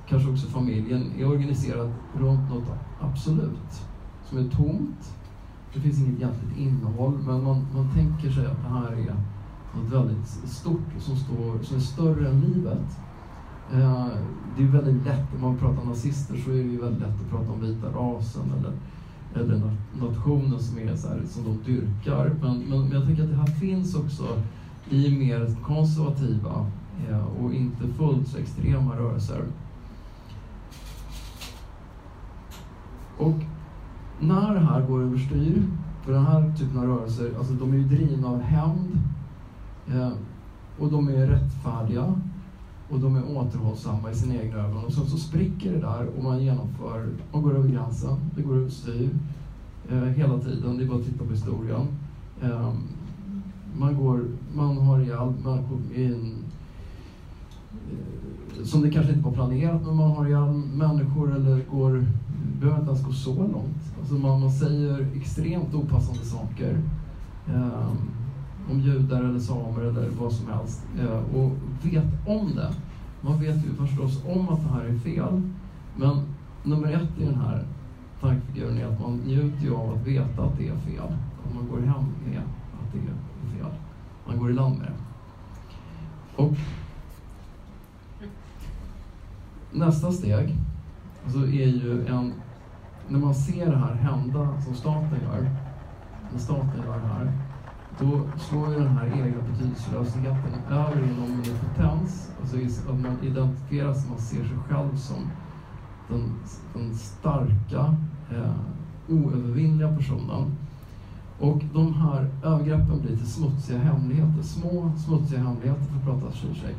kanske 0.09 0.29
också 0.29 0.47
familjen, 0.47 1.11
är 1.17 1.27
organiserad 1.27 1.91
runt 2.13 2.49
något 2.49 2.67
absolut, 3.01 3.81
som 4.25 4.37
är 4.37 4.49
tomt. 4.49 5.15
Det 5.73 5.79
finns 5.79 5.99
inget 5.99 6.15
egentligt 6.15 6.57
innehåll, 6.57 7.17
men 7.25 7.43
man, 7.43 7.65
man 7.75 7.89
tänker 7.93 8.31
sig 8.31 8.45
att 8.45 8.63
det 8.63 8.69
här 8.69 8.91
är 8.91 9.15
något 9.75 9.93
väldigt 9.93 10.27
stort 10.27 10.89
som, 10.99 11.15
står, 11.15 11.63
som 11.63 11.77
är 11.77 11.81
större 11.81 12.29
än 12.29 12.39
livet. 12.39 12.97
Eh, 13.73 14.07
det 14.57 14.63
är 14.63 14.67
väldigt 14.67 15.05
lätt, 15.05 15.33
om 15.35 15.41
man 15.41 15.57
pratar 15.57 15.85
nazister 15.85 16.35
så 16.37 16.49
är 16.51 16.55
det 16.55 16.61
ju 16.61 16.81
väldigt 16.81 17.01
lätt 17.01 17.21
att 17.21 17.29
prata 17.29 17.51
om 17.51 17.61
vita 17.61 17.87
rasen 17.87 18.51
eller 18.59 18.71
eller 19.35 19.61
nationen 20.01 20.59
som 20.59 20.79
är 20.79 20.95
så 20.95 21.07
här, 21.07 21.21
som 21.25 21.43
de 21.43 21.71
dyrkar. 21.71 22.31
Men, 22.41 22.59
men, 22.59 22.79
men, 22.79 22.91
jag 22.91 23.05
tänker 23.05 23.23
att 23.23 23.29
det 23.29 23.35
här 23.35 23.45
finns 23.45 23.95
också 23.95 24.41
i 24.89 25.17
mer 25.17 25.55
konservativa 25.63 26.65
eh, 27.09 27.25
och 27.25 27.53
inte 27.53 27.87
fullt 27.87 28.27
så 28.27 28.37
extrema 28.37 28.95
rörelser. 28.95 29.45
Och 33.17 33.39
när 34.19 34.53
det 34.53 34.59
här 34.59 34.81
går 34.87 35.01
överstyr, 35.01 35.63
för 36.03 36.13
den 36.13 36.25
här 36.25 36.53
typen 36.57 36.77
av 36.77 36.85
rörelser, 36.85 37.33
alltså 37.37 37.53
de 37.53 37.73
är 37.73 37.77
ju 37.77 37.83
drivna 37.83 38.27
av 38.27 38.41
hämnd 38.41 38.99
eh, 39.87 40.11
och 40.79 40.91
de 40.91 41.07
är 41.07 41.27
rättfärdiga 41.27 42.15
och 42.91 42.99
de 42.99 43.15
är 43.15 43.37
återhållsamma 43.37 44.11
i 44.11 44.15
sina 44.15 44.35
egna 44.35 44.57
ögon. 44.57 44.85
Och 44.85 44.93
sen 44.93 45.05
så 45.05 45.17
spricker 45.17 45.71
det 45.71 45.79
där 45.79 46.07
och 46.17 46.23
man 46.23 46.43
genomför, 46.43 47.09
man 47.31 47.41
går 47.41 47.55
över 47.55 47.69
gränsen, 47.69 48.17
det 48.35 48.41
går 48.41 48.55
överstyr 48.55 49.09
eh, 49.89 49.97
hela 49.97 50.39
tiden. 50.39 50.77
Det 50.77 50.83
är 50.83 50.87
bara 50.87 50.99
att 50.99 51.05
titta 51.05 51.25
på 51.25 51.31
historien. 51.31 51.87
Eh, 52.41 52.73
man, 53.77 53.95
går, 53.95 54.25
man 54.55 54.77
har 54.77 54.99
ihjäl 54.99 55.33
människor 55.43 55.79
i 55.95 56.05
en, 56.05 56.35
eh, 57.71 58.63
som 58.63 58.81
det 58.81 58.91
kanske 58.91 59.11
inte 59.11 59.25
var 59.25 59.33
planerat, 59.33 59.85
men 59.85 59.95
man 59.95 60.11
har 60.11 60.27
ihjäl 60.27 60.53
människor 60.73 61.35
eller 61.35 61.63
går, 61.71 62.05
behöver 62.59 62.79
inte 62.79 62.91
ens 62.91 63.05
gå 63.05 63.11
så 63.11 63.35
långt. 63.35 63.77
Alltså 63.99 64.13
man, 64.13 64.41
man 64.41 64.51
säger 64.51 65.07
extremt 65.15 65.73
opassande 65.73 66.25
saker. 66.25 66.81
Eh, 67.47 67.91
om 68.69 68.79
judar 68.79 69.23
eller 69.23 69.39
samer 69.39 69.81
eller 69.81 70.09
vad 70.09 70.33
som 70.33 70.47
helst 70.47 70.85
eh, 70.99 71.35
och 71.35 71.51
vet 71.83 72.27
om 72.27 72.55
det. 72.55 72.73
Man 73.21 73.39
vet 73.39 73.65
ju 73.65 73.73
förstås 73.73 74.23
om 74.25 74.49
att 74.49 74.63
det 74.63 74.69
här 74.69 74.83
är 74.83 74.97
fel. 74.97 75.41
Men 75.95 76.21
nummer 76.63 76.91
ett 76.91 77.19
i 77.19 77.25
den 77.25 77.35
här 77.35 77.65
tankefiguren 78.21 78.77
är 78.77 78.85
att 78.85 78.99
man 79.01 79.17
njuter 79.17 79.63
ju 79.63 79.75
av 79.75 79.93
att 79.93 80.07
veta 80.07 80.43
att 80.43 80.57
det 80.57 80.67
är 80.67 80.75
fel. 80.75 81.17
Och 81.43 81.55
man 81.55 81.67
går 81.67 81.79
hem 81.79 82.05
med 82.25 82.41
att 82.41 82.93
det 82.93 82.99
är 82.99 83.57
fel. 83.57 83.71
Man 84.27 84.39
går 84.39 84.49
i 84.51 84.53
land 84.53 84.77
med 84.77 84.87
det. 84.87 84.93
Och 86.43 86.53
nästa 89.71 90.11
steg, 90.11 90.55
så 91.27 91.39
är 91.39 91.67
ju 91.67 92.07
en... 92.07 92.33
När 93.07 93.19
man 93.19 93.35
ser 93.35 93.71
det 93.71 93.77
här 93.77 93.93
hända 93.93 94.61
som 94.61 94.75
staten 94.75 95.19
gör, 95.21 95.49
när 96.31 96.39
staten 96.39 96.81
gör 96.85 96.99
det 96.99 97.07
här, 97.07 97.31
då 98.01 98.21
slår 98.37 98.69
ju 98.69 98.79
den 98.79 98.97
här 98.97 99.05
egna 99.05 99.41
betydelselösheten 99.51 100.61
över 100.69 101.03
i 101.03 101.19
någon 101.19 101.31
impotens, 101.31 102.31
alltså 102.41 102.57
att 102.91 102.99
man 102.99 103.17
identifierar 103.23 103.93
sig, 103.93 104.09
man 104.09 104.19
ser 104.19 104.43
sig 104.43 104.57
själv 104.69 104.95
som 104.95 105.29
den, 106.09 106.33
den 106.73 106.95
starka, 106.95 107.95
eh, 108.31 108.55
oövervinnliga 109.09 109.95
personen. 109.97 110.55
Och 111.39 111.63
de 111.73 111.93
här 111.93 112.29
övergreppen 112.43 113.01
blir 113.01 113.17
till 113.17 113.31
smutsiga 113.31 113.79
hemligheter, 113.79 114.41
små 114.41 114.91
smutsiga 114.97 115.39
hemligheter 115.39 115.83
för 115.83 115.97
att 115.97 116.21
prata 116.21 116.35
Zizek. 116.35 116.77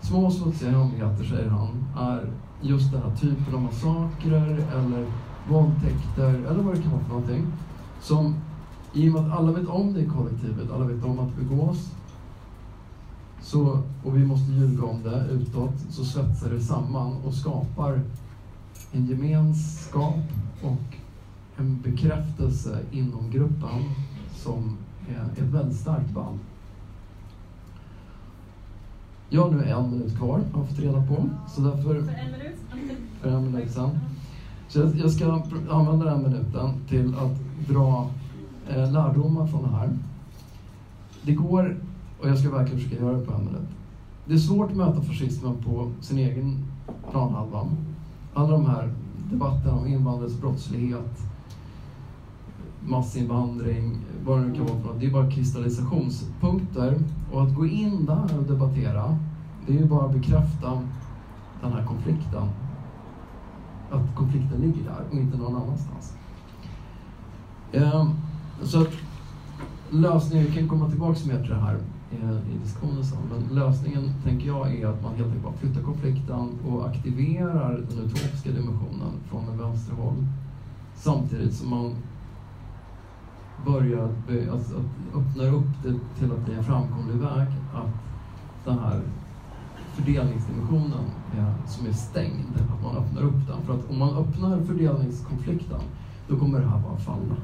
Små 0.00 0.30
smutsiga 0.30 0.70
hemligheter, 0.70 1.24
säger 1.24 1.48
han, 1.48 1.84
är 1.98 2.30
just 2.60 2.92
den 2.92 3.02
här 3.02 3.16
typen 3.16 3.54
av 3.54 3.60
massakrer 3.60 4.64
eller 4.76 5.06
våldtäkter 5.48 6.34
eller 6.34 6.62
vad 6.62 6.74
det 6.74 6.82
kan 6.82 6.92
vara 6.92 7.02
för 7.02 7.08
någonting. 7.08 7.46
Som 8.00 8.34
i 8.92 9.08
och 9.08 9.12
med 9.12 9.22
att 9.22 9.38
alla 9.38 9.52
vet 9.52 9.68
om 9.68 9.92
det 9.94 10.00
i 10.00 10.06
kollektivet, 10.06 10.70
alla 10.70 10.84
vet 10.84 11.04
om 11.04 11.18
att 11.18 11.36
det 11.36 11.44
begås, 11.44 11.92
så, 13.42 13.82
och 14.04 14.16
vi 14.16 14.24
måste 14.26 14.52
ljuga 14.52 14.84
om 14.84 15.02
det 15.02 15.26
utåt, 15.30 15.74
så 15.90 16.04
svetsar 16.04 16.50
det 16.50 16.60
samman 16.60 17.16
och 17.24 17.34
skapar 17.34 18.00
en 18.92 19.06
gemenskap 19.06 20.18
och 20.62 20.96
en 21.56 21.80
bekräftelse 21.82 22.78
inom 22.90 23.30
gruppen 23.30 23.84
som 24.36 24.76
är 25.08 25.42
ett 25.42 25.48
väldigt 25.48 25.78
starkt 25.78 26.10
band. 26.10 26.38
Jag 29.30 29.42
har 29.42 29.50
nu 29.50 29.64
en 29.64 29.90
minut 29.90 30.16
kvar, 30.16 30.28
har 30.52 30.60
jag 30.60 30.68
fått 30.68 30.78
reda 30.78 31.06
på. 31.06 31.30
Så 31.48 31.60
därför, 31.60 31.82
för 31.82 31.94
en 31.94 32.04
minut? 32.30 32.56
För 33.20 33.30
en 33.30 33.52
minut 33.52 33.70
sedan. 33.70 33.98
Så 34.68 34.92
jag 34.94 35.10
ska 35.10 35.42
använda 35.70 36.04
den 36.04 36.22
minuten 36.22 36.72
till 36.88 37.14
att 37.14 37.68
dra 37.68 38.10
eh, 38.68 38.92
lärdomar 38.92 39.46
från 39.46 39.62
det 39.62 39.76
här. 39.76 39.98
Det 41.22 41.32
går, 41.32 41.80
och 42.20 42.28
jag 42.28 42.38
ska 42.38 42.50
verkligen 42.50 42.80
försöka 42.80 43.02
göra 43.02 43.16
det 43.16 43.24
på 43.24 43.32
en 43.32 43.44
minut. 43.44 43.68
Det 44.24 44.34
är 44.34 44.38
svårt 44.38 44.70
att 44.70 44.76
möta 44.76 45.02
fascismen 45.02 45.56
på 45.64 45.92
sin 46.00 46.18
egen 46.18 46.64
planhalva. 47.10 47.66
Alla 48.34 48.50
de 48.50 48.66
här 48.66 48.94
debatterna 49.30 49.76
om 49.76 49.86
invandrares 49.86 50.40
brottslighet, 50.40 51.20
massinvandring, 52.80 53.98
vad 54.24 54.40
det 54.40 54.46
nu 54.46 54.54
kan 54.54 54.66
vara 54.66 54.80
för 54.80 54.88
något. 54.88 55.00
Det 55.00 55.06
är 55.06 55.10
bara 55.10 55.30
kristallisationspunkter. 55.30 56.98
Och 57.32 57.42
att 57.42 57.54
gå 57.54 57.66
in 57.66 58.06
där 58.06 58.38
och 58.38 58.44
debattera, 58.44 59.18
det 59.66 59.72
är 59.72 59.78
ju 59.78 59.84
bara 59.84 60.06
att 60.06 60.12
bekräfta 60.12 60.82
den 61.62 61.72
här 61.72 61.86
konflikten. 61.86 62.48
Att 63.90 64.16
konflikten 64.16 64.60
ligger 64.60 64.84
där 64.84 65.04
och 65.10 65.16
inte 65.16 65.38
någon 65.38 65.56
annanstans. 65.56 66.14
Um, 67.72 68.14
så 68.62 68.82
att 68.82 68.92
lösningen, 69.90 70.46
vi 70.46 70.52
kan 70.52 70.68
komma 70.68 70.90
tillbaka 70.90 71.20
mer 71.26 71.40
till 71.40 71.50
det 71.50 71.60
här 71.60 71.78
eh, 72.10 72.54
i 72.54 72.58
diskussionen 72.62 73.04
sen, 73.04 73.18
men 73.30 73.56
lösningen 73.56 74.12
tänker 74.24 74.46
jag 74.46 74.74
är 74.74 74.86
att 74.86 75.02
man 75.02 75.14
helt 75.14 75.26
enkelt 75.26 75.44
bara 75.44 75.52
flyttar 75.52 75.82
konflikten 75.82 76.58
och 76.66 76.86
aktiverar 76.88 77.80
den 77.90 77.98
utopiska 77.98 78.50
dimensionen 78.50 79.12
från 79.30 79.48
en 79.48 79.58
vänsterhåll 79.58 80.26
samtidigt 80.94 81.54
som 81.54 81.70
man 81.70 81.94
börjar 83.66 84.08
alltså, 84.52 84.76
att 84.76 85.16
öppna 85.20 85.44
upp 85.44 85.82
det 85.82 86.18
till 86.18 86.32
att 86.32 86.44
bli 86.44 86.54
en 86.54 86.64
framkomlig 86.64 87.16
väg 87.16 87.48
att 87.74 87.94
den 88.64 88.78
här 88.78 89.00
fördelningsdimensionen 89.94 91.04
är, 91.36 91.54
som 91.66 91.86
är 91.86 91.92
stängd, 91.92 92.60
att 92.72 92.82
man 92.82 92.96
öppnar 92.96 93.22
upp 93.22 93.46
den. 93.46 93.62
För 93.66 93.74
att 93.74 93.90
om 93.90 93.98
man 93.98 94.16
öppnar 94.16 94.60
fördelningskonflikten, 94.60 95.80
då 96.28 96.38
kommer 96.38 96.60
det 96.60 96.66
här 96.66 96.78
bara 96.78 96.96
falla. 96.96 97.36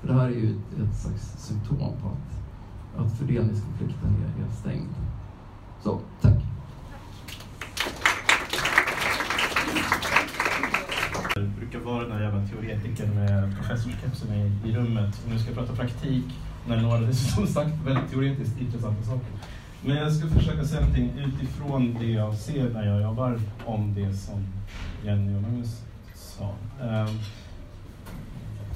För 0.00 0.08
det 0.08 0.14
här 0.14 0.26
är 0.26 0.34
ju 0.34 0.50
ett, 0.50 0.96
slags 0.96 1.46
symptom 1.46 1.78
på 1.78 2.08
att, 2.08 3.04
att 3.04 3.18
fördelningskonflikten 3.18 4.14
är, 4.38 4.44
är 4.44 4.50
stängd. 4.50 4.94
Så, 5.82 6.00
tack. 6.20 6.34
Det 11.34 11.42
brukar 11.42 11.78
vara 11.78 12.02
den 12.02 12.12
här 12.12 12.22
jävla 12.22 12.46
teoretikern 12.46 13.14
med 13.14 13.56
professorskepsen 13.56 14.34
i, 14.34 14.68
i 14.68 14.76
rummet. 14.76 15.22
Och 15.24 15.30
nu 15.30 15.38
ska 15.38 15.48
jag 15.48 15.58
prata 15.58 15.76
praktik 15.76 16.24
när 16.68 16.82
några 16.82 17.00
dessutom 17.00 17.46
sagt 17.46 17.74
väldigt 17.86 18.10
teoretiskt 18.10 18.60
intressanta 18.60 19.02
saker. 19.02 19.26
Men 19.84 19.96
jag 19.96 20.12
ska 20.12 20.28
försöka 20.28 20.64
säga 20.64 20.80
någonting 20.80 21.12
utifrån 21.18 21.96
det 22.00 22.06
jag 22.06 22.34
ser 22.34 22.70
när 22.70 22.86
jag 22.86 23.02
jobbar 23.02 23.40
om 23.64 23.94
det 23.94 24.14
som 24.14 24.46
Jenny 25.04 25.36
och 25.36 25.42
Magnus 25.42 25.82
sa. 26.14 26.54
Um, 26.80 27.18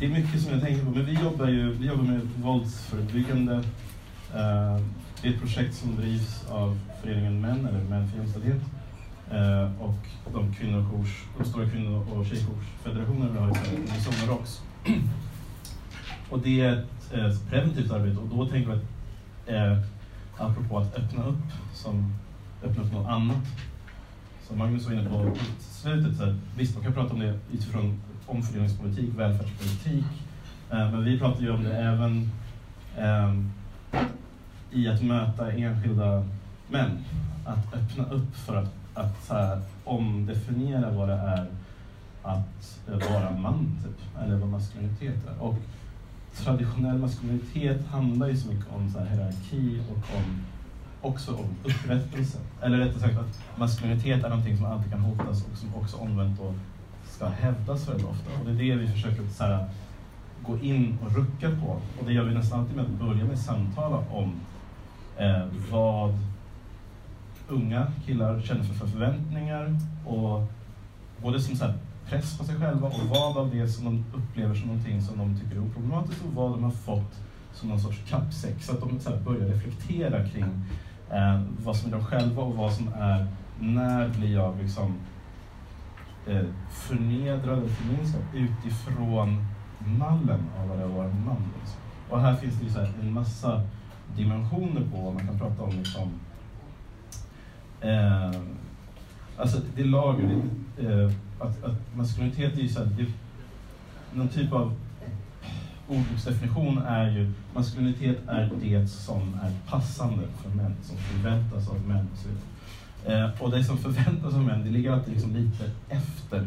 det 0.03 0.07
är 0.07 0.11
mycket 0.11 0.41
som 0.41 0.53
jag 0.53 0.63
tänker 0.63 0.85
på, 0.85 0.91
men 0.91 1.05
vi 1.05 1.13
jobbar 1.13 1.49
ju 1.49 1.73
vi 1.73 1.87
jobbar 1.87 2.05
med 2.05 2.21
våldsförebyggande. 2.43 3.55
Eh, 4.35 4.81
det 5.23 5.29
är 5.29 5.33
ett 5.33 5.41
projekt 5.41 5.75
som 5.75 5.97
drivs 5.97 6.45
av 6.51 6.79
föreningen 7.03 7.41
Män, 7.41 7.67
eller 7.67 7.85
Män 7.85 8.09
för 8.09 8.19
jämställdhet. 8.19 8.61
Eh, 9.31 9.83
och 9.83 10.33
de, 10.33 10.55
kvinnokors, 10.55 11.25
de 11.39 11.45
stora 11.45 11.71
kvinno 11.71 12.07
och 12.13 12.27
tjejjoursfederationerna 12.27 13.33
vi 13.33 13.39
har 13.39 13.51
i 13.51 13.55
Sverige, 13.55 14.01
Sommar 14.01 14.35
Rocks. 14.35 14.63
och 16.31 16.39
det 16.39 16.61
är 16.61 16.73
ett 16.73 17.13
eh, 17.15 17.51
preventivt 17.51 17.91
arbete 17.91 18.19
och 18.19 18.29
då 18.29 18.47
tänker 18.47 18.71
vi 18.71 18.77
att 18.77 18.85
eh, 19.47 19.79
apropå 20.37 20.79
att 20.79 20.99
öppna 20.99 21.25
upp, 21.25 21.45
som 21.75 22.15
öppna 22.63 22.83
upp 22.83 22.93
något 22.93 23.09
annat. 23.09 23.47
Som 24.49 24.59
Magnus 24.59 24.87
var 24.87 24.93
inne 24.93 25.11
på 25.11 25.31
på 25.31 25.37
slutet, 25.61 26.17
så 26.17 26.25
här, 26.25 26.37
visst 26.57 26.75
man 26.75 26.85
kan 26.85 26.93
prata 26.93 27.15
om 27.15 27.21
det 27.21 27.39
utifrån 27.53 28.01
omfördelningspolitik, 28.27 29.11
välfärdspolitik, 29.16 30.05
eh, 30.70 30.91
men 30.91 31.05
vi 31.05 31.18
pratar 31.18 31.43
ju 31.43 31.51
om 31.51 31.64
det 31.64 31.77
även 31.77 32.31
ehm, 32.99 33.53
i 34.70 34.89
att 34.89 35.03
möta 35.03 35.53
enskilda 35.53 36.25
män. 36.68 37.05
Att 37.45 37.75
öppna 37.75 38.05
upp 38.05 38.37
för 38.37 38.57
att, 38.57 38.75
att 38.95 39.25
så 39.25 39.35
här, 39.35 39.61
omdefiniera 39.85 40.91
vad 40.91 41.09
det 41.09 41.14
är 41.14 41.47
att 42.23 42.81
eh, 42.89 43.12
vara 43.12 43.31
man, 43.31 43.79
typ, 43.85 44.23
eller 44.25 44.37
vad 44.37 44.49
maskulinitet 44.49 45.27
är. 45.29 45.43
Och 45.43 45.59
traditionell 46.37 46.99
maskulinitet 46.99 47.87
handlar 47.87 48.29
ju 48.29 48.37
så 48.37 48.49
mycket 48.49 48.73
om 48.73 48.91
så 48.91 48.99
här, 48.99 49.07
hierarki 49.07 49.81
och 49.91 50.16
om, 50.16 50.43
också 51.01 51.35
om 51.35 51.57
upprättelse. 51.64 52.39
Eller 52.62 52.79
rättare 52.79 53.01
sagt 53.01 53.18
att 53.18 53.59
maskulinitet 53.59 54.25
är 54.25 54.29
någonting 54.29 54.57
som 54.57 54.66
alltid 54.66 54.93
kan 54.93 55.01
hotas 55.01 55.45
och 55.53 55.59
som 55.59 55.75
också 55.75 55.97
omvänt 55.97 56.39
då 56.39 56.55
ska 57.13 57.29
hävdas 57.29 57.89
väldigt 57.89 58.07
ofta. 58.07 58.31
Och 58.41 58.47
det 58.47 58.53
är 58.53 58.77
det 58.77 58.83
vi 58.83 58.89
försöker 58.89 59.29
så 59.29 59.45
här, 59.45 59.69
gå 60.47 60.59
in 60.59 60.99
och 61.05 61.17
rucka 61.17 61.51
på. 61.61 61.81
Och 62.01 62.07
det 62.07 62.13
gör 62.13 62.25
vi 62.25 62.35
nästan 62.35 62.61
alltid 62.61 62.77
med 62.77 62.85
att 62.85 62.91
börja 62.91 63.25
med 63.25 63.33
att 63.33 63.39
samtala 63.39 63.97
om 63.97 64.33
eh, 65.17 65.47
vad 65.71 66.19
unga 67.49 67.87
killar 68.07 68.41
känner 68.41 68.63
för 68.63 68.87
förväntningar 68.87 69.77
och 70.07 70.47
både 71.23 71.41
som 71.41 71.57
så 71.57 71.65
här, 71.65 71.75
press 72.09 72.39
på 72.39 72.45
sig 72.45 72.57
själva 72.57 72.87
och 72.87 73.01
vad 73.11 73.37
av 73.37 73.51
det 73.51 73.69
som 73.69 73.85
de 73.85 74.05
upplever 74.19 74.55
som 74.55 74.67
någonting 74.67 75.03
som 75.03 75.19
de 75.19 75.41
tycker 75.41 75.57
är 75.57 75.65
oproblematiskt 75.65 76.25
och 76.25 76.35
vad 76.35 76.51
de 76.51 76.65
har 76.65 76.71
fått 76.71 77.21
som 77.53 77.69
någon 77.69 77.81
sorts 77.81 78.01
kappsäck. 78.09 78.63
Så 78.63 78.73
att 78.73 78.81
de 78.81 79.01
så 79.01 79.11
här, 79.11 79.21
börjar 79.21 79.47
reflektera 79.49 80.29
kring 80.29 80.45
eh, 81.11 81.43
vad 81.65 81.77
som 81.77 81.93
är 81.93 81.97
de 81.97 82.05
själva 82.05 82.43
och 82.43 82.57
vad 82.57 82.73
som 82.73 82.89
är, 82.89 83.27
när 83.61 84.09
blir 84.09 84.35
jag 84.35 84.59
liksom 84.63 84.95
eh, 86.27 86.45
förnedrad 86.70 87.59
eller 87.59 87.68
förminskad 87.68 88.23
utifrån 88.35 89.45
mallen 89.79 90.41
av 90.61 90.68
vad 90.68 90.79
det 90.79 90.87
var 90.87 91.05
en 91.05 91.25
man. 91.25 91.43
Liksom. 91.61 91.81
Och 92.11 92.20
här 92.20 92.37
finns 92.37 92.59
det 92.59 92.64
ju 92.64 92.70
så 92.70 92.79
här, 92.79 92.93
en 93.03 93.12
massa 93.12 93.62
dimensioner 94.16 94.83
på 94.93 95.01
vad 95.01 95.14
man 95.14 95.27
kan 95.27 95.39
prata 95.39 95.62
om. 95.62 95.70
Liksom, 95.70 96.11
eh, 97.81 98.41
alltså 99.37 99.61
det 99.77 99.85
lager, 99.85 100.41
det, 100.77 100.93
eh, 100.93 101.12
att, 101.39 101.64
att 101.64 101.97
maskulinitet 101.97 102.55
är 102.59 102.62
ju 102.62 102.68
så 102.68 102.79
här, 102.79 102.87
det, 102.87 103.07
någon 104.14 104.29
typ 104.29 104.53
av 104.53 104.75
ordboksdefinition 105.89 106.79
är 106.79 107.11
ju 107.11 107.33
maskulinitet 107.55 108.29
är 108.29 108.51
det 108.62 108.89
som 108.89 109.41
är 109.43 109.70
passande 109.70 110.23
för 110.43 110.51
män, 110.51 110.77
som 110.83 110.97
förväntas 110.97 111.68
av 111.68 111.89
män. 111.89 112.09
Och, 112.12 112.18
så 112.18 112.29
vidare 112.29 112.52
eh, 113.07 113.43
och 113.43 113.51
det 113.51 113.65
som 113.65 113.79
förväntas 113.79 114.35
av 114.35 114.43
män, 114.45 114.65
det 114.65 114.71
ligger 114.71 114.93
alltid 114.93 115.13
liksom 115.13 115.37
lite 115.37 115.71
efter 115.89 116.47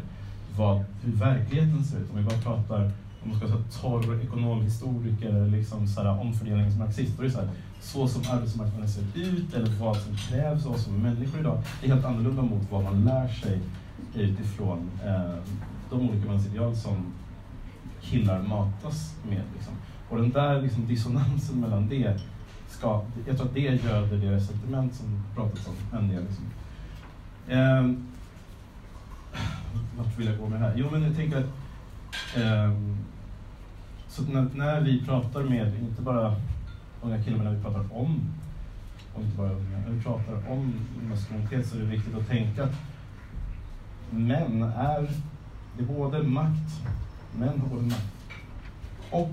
vad, 0.58 0.84
hur 1.03 1.12
verkligheten 1.12 1.84
ser 1.84 1.97
ut. 1.97 2.12
Om 2.12 2.18
vi 2.18 2.24
bara 2.24 2.38
pratar 2.38 2.91
om 3.24 3.32
man 3.32 3.39
ska 3.39 3.47
säga 3.47 3.64
torr 3.82 4.24
ekonomhistoriker 4.24 5.30
eller 5.30 5.47
liksom 5.47 5.88
så 5.88 6.01
här, 6.01 6.20
omfördelningsmarxist, 6.22 7.18
då 7.18 7.24
är 7.24 7.28
det 7.28 7.32
så 7.32 7.39
här, 7.39 7.49
så 7.82 8.08
som 8.08 8.22
arbetsmarknaden 8.32 8.89
ser 8.89 9.22
ut 9.22 9.53
eller 9.53 9.70
vad 9.80 9.97
som 9.97 10.16
krävs 10.16 10.66
av 10.66 10.72
oss 10.72 10.84
som 10.84 10.93
människor 10.93 11.39
idag, 11.39 11.62
det 11.82 11.88
är 11.88 11.93
helt 11.93 12.06
annorlunda 12.06 12.41
mot 12.41 12.72
vad 12.72 12.84
man 12.84 13.03
lär 13.03 13.28
sig 13.28 13.60
utifrån 14.16 14.89
eh, 15.06 15.36
de 15.89 16.10
olika 16.10 16.28
mansideal 16.28 16.76
som 16.76 17.14
killar 18.01 18.41
matas 18.41 19.16
med. 19.30 19.41
Liksom. 19.56 19.74
Och 20.10 20.18
den 20.18 20.32
där 20.32 20.62
liksom, 20.62 20.88
dissonansen 20.88 21.60
mellan 21.60 21.89
det, 21.89 22.20
ska, 22.86 23.01
jag 23.27 23.38
tror 23.38 23.47
att 23.47 23.53
det 23.53 23.59
göder 23.59 24.17
det 24.17 24.41
sentiment 24.41 24.95
som 24.95 25.23
pratats 25.36 25.67
om 25.67 25.97
en 25.99 26.07
del. 26.07 26.23
Liksom. 26.23 26.45
Eh, 27.47 27.83
vart 29.97 30.17
vill 30.17 30.27
jag 30.27 30.38
gå 30.38 30.49
med 30.49 30.61
det 30.61 30.65
här? 30.65 30.73
Jo, 30.75 30.88
men 30.91 31.03
jag 31.03 31.15
tänker 31.15 31.38
att 31.38 31.49
ehm, 32.38 32.97
så 34.07 34.23
när, 34.23 34.47
när 34.55 34.81
vi 34.81 35.05
pratar 35.05 35.43
med, 35.43 35.79
inte 35.79 36.01
bara 36.01 36.36
unga 37.01 37.23
killar, 37.23 37.38
men 37.38 37.45
när 37.45 37.55
vi 37.55 37.63
pratar 37.63 37.97
om, 37.97 38.19
och 39.13 39.21
inte 39.21 39.38
bara 39.38 39.51
unga, 39.51 39.77
när 39.77 39.91
vi 39.91 40.01
pratar 40.03 40.51
om 40.51 40.73
maskulinitet 41.09 41.67
så 41.67 41.75
är 41.75 41.79
det 41.79 41.86
viktigt 41.86 42.15
att 42.15 42.27
tänka 42.27 42.63
att 42.63 42.75
män 44.09 44.63
är, 44.63 45.09
det 45.77 45.83
är 45.83 45.88
både 45.88 46.23
makt, 46.23 46.81
män 47.38 47.59
har 47.59 47.67
både 47.67 47.81
makt 47.81 48.13
och 49.11 49.31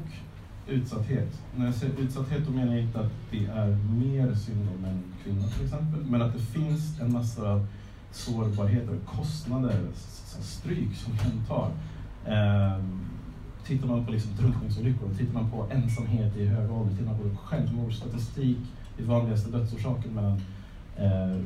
utsatthet. 0.73 1.41
När 1.57 1.67
jag 1.67 1.75
säger 1.75 1.99
utsatthet 1.99 2.47
då 2.47 2.53
menar 2.53 2.73
jag 2.73 2.83
inte 2.83 3.01
att 3.01 3.13
det 3.31 3.47
är 3.47 3.67
mer 3.91 4.35
synd 4.35 4.69
om 4.79 4.85
en 4.85 5.03
kvinna 5.25 5.47
till 5.49 5.65
exempel, 5.65 6.01
men 6.05 6.23
att 6.23 6.33
det 6.33 6.43
finns 6.43 7.01
en 7.01 7.13
massa 7.13 7.67
sårbarheter, 8.11 8.99
kostnader, 9.07 9.81
stryk 10.41 10.95
som 10.95 11.13
män 11.13 11.45
tar. 11.49 11.71
Eh, 12.27 12.85
tittar 13.67 13.87
man 13.89 14.07
på 14.07 14.13
liksom 14.13 14.37
drunkningsolyckor, 14.37 15.15
tittar 15.19 15.35
man 15.35 15.51
på 15.51 15.67
ensamhet 15.71 16.37
i 16.37 16.47
hög 16.47 16.73
ålder, 16.73 16.97
tittar 16.97 17.13
man 17.13 17.19
på 17.19 17.37
självmordsstatistik, 17.37 18.59
det 18.97 19.05
vanligaste 19.05 19.51
dödsorsaken 19.51 20.15
mellan 20.15 20.41
eh, 20.97 21.41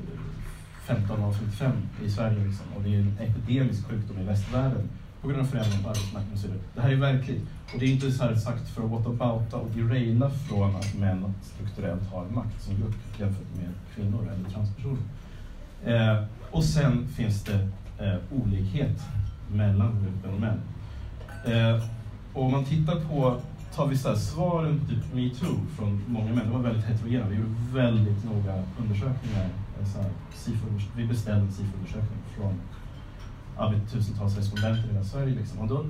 15 0.87 1.25
och 1.25 1.37
55 1.37 1.73
i 2.05 2.11
Sverige. 2.11 2.45
Liksom. 2.45 2.67
Och 2.77 2.83
det 2.83 2.95
är 2.95 2.99
en 2.99 3.19
epidemisk 3.21 3.89
sjukdom 3.89 4.19
i 4.19 4.25
västvärlden 4.25 4.89
på 5.27 5.33
grund 5.33 5.47
av 5.47 5.51
förändringar 5.51 5.83
på 5.83 5.89
arbetsmarknaden 5.89 6.33
och 6.33 6.39
så 6.39 6.47
vidare. 6.47 6.63
Det 6.75 6.81
här 6.81 6.91
är 6.91 6.97
verkligt. 6.97 7.43
Och 7.73 7.79
det 7.81 7.87
är 7.87 7.91
inte 7.91 8.13
så 8.13 8.25
här 8.25 8.35
sagt 8.35 8.69
för 8.69 8.85
att 8.85 8.91
whatabouta 8.91 9.57
och 9.57 9.71
deraila 9.71 10.31
från 10.31 10.77
att 10.77 10.95
män 10.95 11.35
strukturellt 11.43 12.11
har 12.13 12.25
makt 12.25 12.63
som 12.63 12.77
grupp 12.77 12.97
jämfört 13.19 13.57
med 13.57 13.71
kvinnor 13.95 14.29
eller 14.33 14.51
transpersoner. 14.51 15.03
Eh, 15.85 16.25
och 16.51 16.65
sen 16.65 17.09
finns 17.09 17.45
det 17.45 17.69
eh, 17.99 18.19
olikhet 18.31 19.01
mellan 19.53 20.03
gruppen 20.03 20.35
och 20.35 20.41
män. 20.41 20.61
Eh, 21.45 21.83
och 22.33 22.45
om 22.45 22.53
man 22.53 22.65
tittar 22.65 23.01
på, 23.01 23.41
tar 23.75 23.87
vi 23.87 23.97
så 23.97 24.09
här, 24.09 24.17
svaren 24.17 24.81
på 24.81 24.87
typ 24.87 25.15
metoo 25.15 25.57
från 25.77 26.03
många 26.07 26.35
män, 26.35 26.47
det 26.47 26.53
var 26.53 26.61
väldigt 26.61 26.85
heterogena. 26.85 27.27
Vi 27.29 27.37
gjorde 27.37 27.55
väldigt 27.73 28.25
noga 28.25 28.63
undersökningar. 28.81 29.49
Eh, 29.81 29.87
så 29.87 30.03
här, 30.03 30.11
vi 30.97 31.07
beställde 31.07 31.41
en 31.41 31.53
SIFO-undersökning 31.53 32.21
från 32.37 32.55
ja, 33.57 33.73
tusentals 33.91 34.37
respondenter 34.37 34.89
i 34.89 34.93
hela 34.93 35.05
Sverige. 35.05 35.35
Liksom. 35.35 35.59
Och 35.59 35.69
då, 35.69 35.85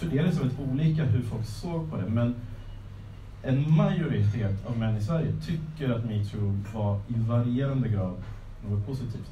fördelades 0.00 0.34
det 0.36 0.40
väldigt 0.40 0.60
olika 0.70 1.04
hur 1.04 1.22
folk 1.22 1.46
såg 1.46 1.90
på 1.90 1.96
det. 1.96 2.08
Men 2.08 2.34
en 3.42 3.74
majoritet 3.76 4.66
av 4.66 4.78
män 4.78 4.96
i 4.96 5.00
Sverige 5.00 5.32
tycker 5.46 5.94
att 5.94 6.04
metoo 6.04 6.58
var 6.74 7.00
i 7.08 7.14
varierande 7.14 7.88
grad 7.88 8.16
något 8.68 8.86
positivt. 8.86 9.30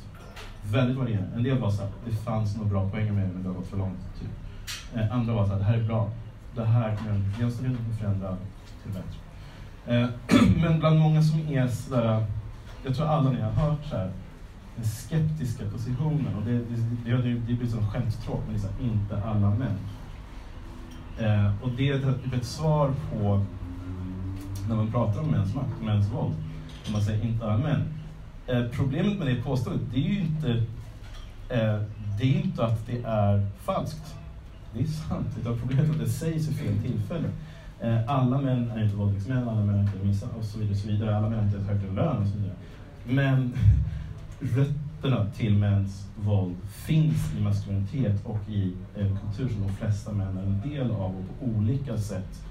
Väldigt 0.70 0.96
varierande. 0.96 1.36
En 1.36 1.42
del 1.42 1.58
var 1.58 1.70
så 1.70 1.82
att 1.82 1.92
det 2.04 2.12
fanns 2.12 2.56
några 2.56 2.68
bra 2.70 2.90
poänger 2.90 3.12
med 3.12 3.28
det, 3.28 3.32
men 3.32 3.42
det 3.42 3.48
har 3.48 3.56
gått 3.56 3.66
för 3.66 3.76
långt. 3.76 3.98
Typ. 4.20 4.28
Eh, 4.94 5.12
andra 5.14 5.34
var 5.34 5.46
så 5.46 5.52
att 5.52 5.58
det 5.58 5.64
här 5.64 5.78
är 5.78 5.84
bra. 5.84 6.10
Det 6.54 6.64
här 6.64 6.96
kan 6.96 7.24
jämställdheten 7.40 7.96
förändra 7.98 8.36
till 8.82 8.92
bättre. 8.92 9.18
Eh, 9.86 10.08
men 10.62 10.78
bland 10.78 10.98
många 10.98 11.22
som 11.22 11.40
är 11.48 11.68
sådär, 11.68 12.26
jag 12.84 12.94
tror 12.96 13.06
alla 13.06 13.30
ni 13.30 13.40
har 13.40 13.50
hört 13.50 13.84
så 13.90 13.96
här, 13.96 14.10
den 14.76 14.84
skeptiska 14.84 15.64
positionen. 15.72 16.34
Och 16.34 16.42
det, 16.44 16.52
det, 16.52 17.22
det, 17.22 17.34
det, 17.46 17.54
blir 17.54 17.68
som 17.68 17.86
skämttråk, 17.86 18.42
men 18.44 18.52
liksom 18.52 18.70
inte 18.80 19.22
alla 19.22 19.50
män. 19.50 19.78
Eh, 21.18 21.62
och 21.62 21.70
det 21.76 21.90
är 21.90 21.94
ett, 21.94 22.24
typ 22.24 22.34
ett 22.34 22.44
svar 22.44 22.94
på 23.12 23.44
när 24.68 24.76
man 24.76 24.92
pratar 24.92 25.20
om 25.20 25.30
mäns 25.30 25.54
makt, 25.54 25.82
mäns 25.82 26.12
våld. 26.12 26.34
När 26.84 26.92
man 26.92 27.02
säger 27.02 27.24
inte 27.24 27.44
alla 27.44 27.58
män. 27.58 27.82
Eh, 28.46 28.64
problemet 28.72 29.18
med 29.18 29.26
det 29.26 29.42
påståendet, 29.42 29.86
det 29.92 29.96
är 29.96 30.08
ju 30.08 30.20
inte, 30.20 30.50
eh, 31.48 31.80
det 32.18 32.24
är 32.24 32.44
inte 32.44 32.64
att 32.64 32.86
det 32.86 33.02
är 33.02 33.46
falskt. 33.64 34.14
Det 34.74 34.80
är 34.80 34.86
sant, 34.86 35.26
utan 35.40 35.58
problemet 35.58 35.88
är 35.88 35.92
att 35.92 35.98
det 35.98 36.08
sägs 36.08 36.48
i 36.48 36.54
fel 36.54 36.74
tillfälle. 36.82 37.28
Eh, 37.80 38.10
alla 38.10 38.38
män 38.38 38.70
är 38.70 38.84
inte 38.84 38.96
våldtäktsmän, 38.96 39.48
alla 39.48 39.64
män 39.64 39.74
är 39.74 39.82
inte 39.82 40.06
misshandlare 40.06 40.40
och 40.40 40.44
så 40.44 40.58
vidare, 40.58 40.76
så 40.76 40.88
vidare. 40.88 41.16
Alla 41.16 41.28
män 41.28 41.38
har 41.38 41.44
inte 41.44 41.56
ens 41.56 41.68
högre 41.68 41.92
lön 41.92 42.22
och 42.22 42.28
så 42.28 42.36
vidare. 42.36 42.56
Men 43.04 43.54
rötterna 44.40 45.26
till 45.36 45.56
mäns 45.58 46.08
våld 46.16 46.56
finns 46.86 47.34
i 47.38 47.40
maskulinitet 47.40 48.24
och 48.24 48.48
i 48.48 48.72
en 48.96 49.18
kultur 49.18 49.48
som 49.48 49.66
de 49.66 49.72
flesta 49.72 50.12
män 50.12 50.38
är 50.38 50.42
en 50.42 50.70
del 50.70 50.90
av 50.90 51.16
och 51.16 51.38
på 51.38 51.46
olika 51.58 51.98
sätt 51.98 52.42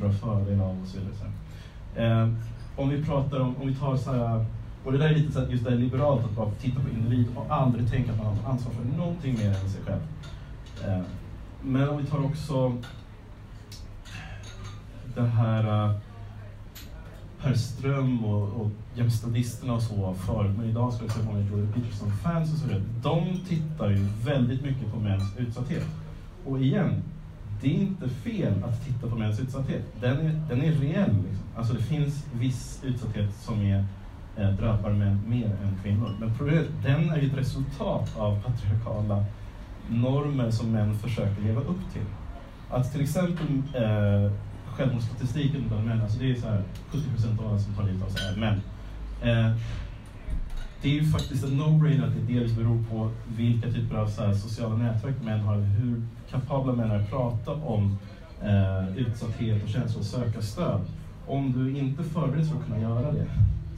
drar 0.00 0.12
fördel 0.12 0.60
av 0.60 0.82
och 0.82 0.88
så 0.88 0.98
vidare. 0.98 1.32
Eh, 1.96 2.28
om 2.76 2.88
vi 2.88 3.04
pratar 3.04 3.40
om, 3.40 3.56
om 3.56 3.66
vi 3.66 3.74
tar 3.74 3.96
så 3.96 4.12
här, 4.12 4.46
och 4.84 4.92
det 4.92 4.98
där 4.98 5.08
är 5.08 5.14
lite 5.14 5.32
så 5.32 5.40
här, 5.40 5.48
just 5.48 5.64
det 5.64 5.74
liberalt 5.74 6.24
att 6.24 6.36
bara 6.36 6.50
titta 6.50 6.80
på 6.80 6.88
individ 6.88 7.26
och 7.36 7.46
aldrig 7.48 7.90
tänka 7.90 8.12
att 8.12 8.18
man 8.18 8.26
har 8.26 8.52
ansvar 8.52 8.72
för 8.72 8.98
någonting 8.98 9.34
mer 9.34 9.48
än 9.48 9.70
sig 9.70 9.80
själv. 9.86 10.02
Eh, 10.84 11.02
men 11.62 11.88
om 11.88 11.98
vi 11.98 12.04
tar 12.04 12.24
också 12.24 12.76
det 15.14 15.22
här 15.22 15.84
eh, 15.84 15.96
uh, 17.42 17.48
Per 17.48 17.54
Ström 17.54 18.24
och, 18.24 18.60
och 18.60 18.70
jämställdhisterna 18.94 19.72
och 19.72 19.82
så 19.82 20.14
förut, 20.14 20.56
men 20.58 20.70
idag 20.70 20.92
skulle 20.92 21.08
jag 21.08 21.16
säga 21.16 21.26
många 21.26 21.40
Jordan 21.40 21.72
Peterson-fans 21.72 22.52
och 22.52 22.58
så 22.58 22.66
vidare. 22.66 22.82
De 23.02 23.40
tittar 23.48 23.90
ju 23.90 24.06
väldigt 24.24 24.62
mycket 24.62 24.92
på 24.92 25.00
mäns 25.00 25.36
utsatthet. 25.38 25.86
Och 26.44 26.60
igen, 26.60 27.02
det 27.60 27.68
är 27.68 27.80
inte 27.80 28.08
fel 28.08 28.64
att 28.64 28.84
titta 28.86 29.06
på 29.06 29.16
mäns 29.16 29.40
utsatthet. 29.40 29.82
Den 30.00 30.26
är, 30.26 30.40
den 30.48 30.62
är 30.62 30.72
reell. 30.72 31.14
Liksom. 31.14 31.46
Alltså 31.56 31.74
det 31.74 31.82
finns 31.82 32.26
viss 32.32 32.80
utsatthet 32.84 33.34
som 33.34 33.60
är, 33.60 33.84
eh, 34.36 34.50
drabbar 34.50 34.90
män 34.90 35.20
mer 35.26 35.46
än 35.46 35.78
kvinnor. 35.82 36.16
Men 36.20 36.34
problemet 36.34 36.68
den 36.82 37.10
är 37.10 37.16
ju 37.16 37.26
ett 37.26 37.36
resultat 37.36 38.16
av 38.18 38.42
patriarkala 38.42 39.24
normer 39.88 40.50
som 40.50 40.72
män 40.72 40.98
försöker 40.98 41.42
leva 41.42 41.60
upp 41.60 41.92
till. 41.92 42.06
Att 42.70 42.92
till 42.92 43.00
exempel 43.00 43.46
eh, 43.74 44.32
självmordsstatistiken 44.76 45.64
bland 45.68 45.86
män, 45.86 46.02
alltså 46.02 46.18
det 46.18 46.30
är 46.30 46.34
så 46.34 46.48
här, 46.48 46.62
70 46.90 47.04
av 47.38 47.48
alla 47.48 47.58
som 47.58 47.74
tar 47.74 47.82
livet 47.82 48.02
av 48.02 48.08
sig 48.08 48.28
är 48.28 48.36
män. 48.36 48.60
Eh, 49.22 49.56
det 50.82 50.88
är 50.88 50.92
ju 50.92 51.04
faktiskt 51.04 51.44
en 51.44 51.60
no-brainer 51.60 52.06
att 52.06 52.14
det 52.14 52.34
delvis 52.34 52.56
beror 52.56 52.84
på 52.90 53.10
vilka 53.36 53.72
typer 53.72 53.96
av 53.96 54.08
så 54.08 54.24
här, 54.24 54.34
sociala 54.34 54.76
nätverk 54.76 55.14
män 55.22 55.40
har, 55.40 55.56
hur 55.56 56.02
kapabla 56.30 56.72
män 56.72 56.90
är 56.90 56.98
att 56.98 57.10
prata 57.10 57.50
om 57.52 57.98
eh, 58.42 58.96
utsatthet 58.96 59.62
och 59.62 59.68
känslor 59.68 60.00
och 60.00 60.06
söka 60.06 60.42
stöd. 60.42 60.80
Om 61.26 61.52
du 61.52 61.78
inte 61.78 62.02
förbereds 62.02 62.50
för 62.50 62.56
att 62.56 62.64
kunna 62.64 62.80
göra 62.80 63.12
det 63.12 63.26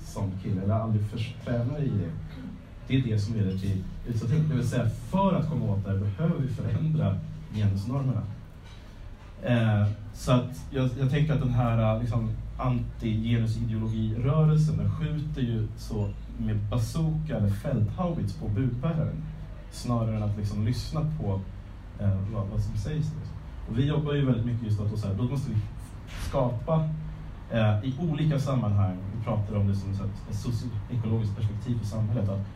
som 0.04 0.30
kille, 0.42 0.62
eller 0.62 0.74
aldrig 0.74 1.04
tränar 1.44 1.78
i 1.78 1.88
det, 1.88 2.10
det 2.86 2.96
är 2.96 3.02
det 3.02 3.18
som 3.18 3.34
leder 3.34 3.58
till 3.58 3.84
utsatthet. 4.06 4.48
Det 4.48 4.54
vill 4.54 4.68
säga, 4.68 4.88
för 5.10 5.34
att 5.34 5.50
komma 5.50 5.64
åt 5.64 5.84
det 5.84 5.98
behöver 5.98 6.40
vi 6.40 6.48
förändra 6.48 7.18
genusnormerna. 7.54 8.22
Eh, 9.42 9.88
så 10.14 10.32
att 10.32 10.66
jag, 10.70 10.90
jag, 11.00 11.10
tänker 11.10 11.34
att 11.34 11.40
den 11.40 11.54
här 11.54 11.94
äh, 11.94 12.00
liksom, 12.00 12.30
anti-genusideologirörelsen, 12.58 14.76
den 14.76 14.90
skjuter 14.90 15.42
ju 15.42 15.68
så 15.76 16.10
med 16.38 16.58
bazooka 16.70 17.36
eller 17.36 17.50
fälthaubits 17.50 18.34
på 18.34 18.48
budbäraren 18.48 19.22
snarare 19.70 20.16
än 20.16 20.22
att 20.22 20.36
liksom 20.36 20.64
lyssna 20.64 21.00
på 21.00 21.40
eh, 22.00 22.18
vad, 22.32 22.48
vad, 22.48 22.62
som 22.62 22.76
sägs. 22.76 23.12
Och 23.68 23.78
vi 23.78 23.86
jobbar 23.86 24.12
ju 24.12 24.24
väldigt 24.24 24.46
mycket 24.46 24.62
just 24.62 24.80
att 24.80 24.90
då, 24.90 24.96
så 24.96 25.06
här, 25.06 25.14
då 25.14 25.22
måste 25.22 25.50
vi 25.50 25.56
skapa 26.28 26.88
eh, 27.50 27.84
i 27.84 27.94
olika 28.00 28.38
sammanhang, 28.38 28.96
vi 29.16 29.24
pratar 29.24 29.56
om 29.56 29.68
det 29.68 29.74
som 29.74 29.90
ett 29.90 30.36
socioekologiskt 30.36 31.36
perspektiv 31.36 31.78
i 31.82 31.86
samhället, 31.86 32.28
att 32.28 32.46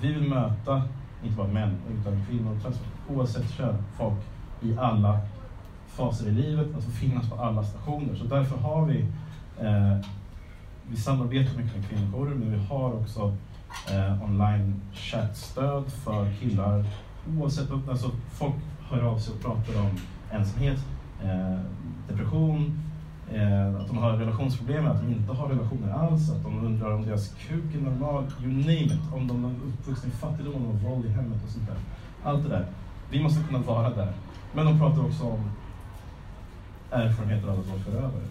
vi 0.00 0.12
vill 0.12 0.28
möta 0.28 0.82
inte 1.24 1.36
bara 1.36 1.48
män 1.48 1.76
utan 2.00 2.24
kvinnor, 2.28 2.56
oavsett 3.08 3.50
kön, 3.50 3.76
folk 3.96 4.18
i 4.62 4.78
alla 4.78 5.20
faser 5.98 6.28
i 6.28 6.30
livet, 6.30 6.76
att 6.76 6.84
få 6.84 6.90
finnas 6.90 7.30
på 7.30 7.34
alla 7.34 7.64
stationer. 7.64 8.14
Så 8.14 8.24
därför 8.24 8.56
har 8.56 8.86
vi, 8.86 8.98
eh, 9.60 9.98
vi 10.90 10.96
samarbetar 10.96 11.56
mycket 11.56 11.76
med 11.76 11.88
kvinnor, 11.88 12.34
men 12.38 12.52
vi 12.52 12.66
har 12.66 12.92
också 12.94 13.36
eh, 13.90 14.24
online 14.24 14.80
chattstöd 14.92 15.84
för 15.92 16.32
killar 16.40 16.84
oavsett, 17.36 17.70
alltså 17.88 18.10
folk 18.30 18.54
hör 18.90 19.02
av 19.02 19.18
sig 19.18 19.34
och 19.34 19.40
pratar 19.40 19.80
om 19.80 19.90
ensamhet, 20.30 20.78
eh, 21.22 21.58
depression, 22.08 22.80
eh, 23.32 23.80
att 23.80 23.86
de 23.86 23.98
har 23.98 24.12
relationsproblem, 24.12 24.86
att 24.86 25.00
de 25.00 25.12
inte 25.12 25.32
har 25.32 25.48
relationer 25.48 25.92
alls, 25.92 26.30
att 26.30 26.42
de 26.42 26.66
undrar 26.66 26.94
om 26.94 27.06
deras 27.06 27.28
kuk 27.28 27.74
är 27.74 27.80
normal, 27.80 28.24
you 28.42 28.52
name 28.52 28.94
it, 28.94 29.12
om 29.14 29.28
de 29.28 29.44
är 29.44 29.50
uppvuxna 29.68 30.08
i 30.08 30.12
fattigdom, 30.12 30.66
och 30.66 30.90
våld 30.90 31.06
i 31.06 31.08
hemmet 31.08 31.44
och 31.44 31.50
sånt 31.50 31.66
där. 31.66 31.76
Allt 32.30 32.42
det 32.42 32.48
där. 32.48 32.66
Vi 33.10 33.22
måste 33.22 33.42
kunna 33.42 33.58
vara 33.58 33.90
där. 33.90 34.12
Men 34.54 34.66
de 34.66 34.78
pratar 34.78 35.04
också 35.04 35.24
om 35.24 35.50
erfarenheter 36.90 37.48
av 37.48 37.60
att 37.60 37.66
vara 37.66 37.78
förövare. 37.78 38.24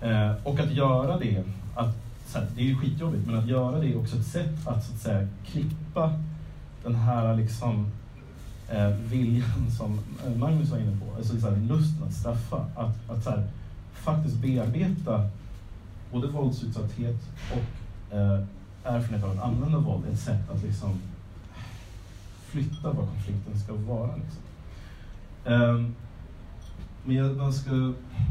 Eh, 0.00 0.46
och 0.46 0.60
att 0.60 0.70
göra 0.70 1.18
det, 1.18 1.44
att, 1.74 1.96
här, 2.34 2.46
det 2.56 2.60
är 2.60 2.64
ju 2.64 2.76
skitjobbigt, 2.76 3.26
men 3.26 3.38
att 3.38 3.46
göra 3.46 3.78
det 3.78 3.88
är 3.88 3.98
också 3.98 4.16
ett 4.16 4.26
sätt 4.26 4.66
att, 4.66 4.84
så 4.84 4.94
att 4.94 5.00
säga, 5.00 5.28
klippa 5.46 6.12
den 6.82 6.94
här 6.94 7.36
liksom, 7.36 7.86
eh, 8.68 8.88
viljan 8.88 9.70
som 9.78 9.98
eh, 10.26 10.36
Magnus 10.36 10.70
var 10.70 10.78
inne 10.78 10.98
på, 11.00 11.16
alltså 11.16 11.40
så 11.40 11.50
här, 11.50 11.56
lusten 11.56 12.02
att 12.08 12.14
straffa. 12.14 12.66
Att, 12.76 13.10
att 13.10 13.24
så 13.24 13.30
här, 13.30 13.48
faktiskt 13.92 14.36
bearbeta 14.36 15.28
både 16.12 16.26
våldsutsatthet 16.26 17.20
och 17.52 18.16
eh, 18.16 18.40
erfarenhet 18.84 19.24
av 19.24 19.30
att 19.30 19.44
använda 19.44 19.78
våld, 19.78 20.04
ett 20.12 20.20
sätt 20.20 20.50
att 20.50 20.62
liksom 20.62 21.00
flytta 22.50 22.92
var 22.92 23.06
konflikten 23.06 23.58
ska 23.58 23.74
vara. 23.74 24.10
Liksom. 24.16 24.42
Um, 25.44 25.94
men 27.04 27.16
jag, 27.16 27.28
vad 27.28 27.54
ska, 27.54 27.70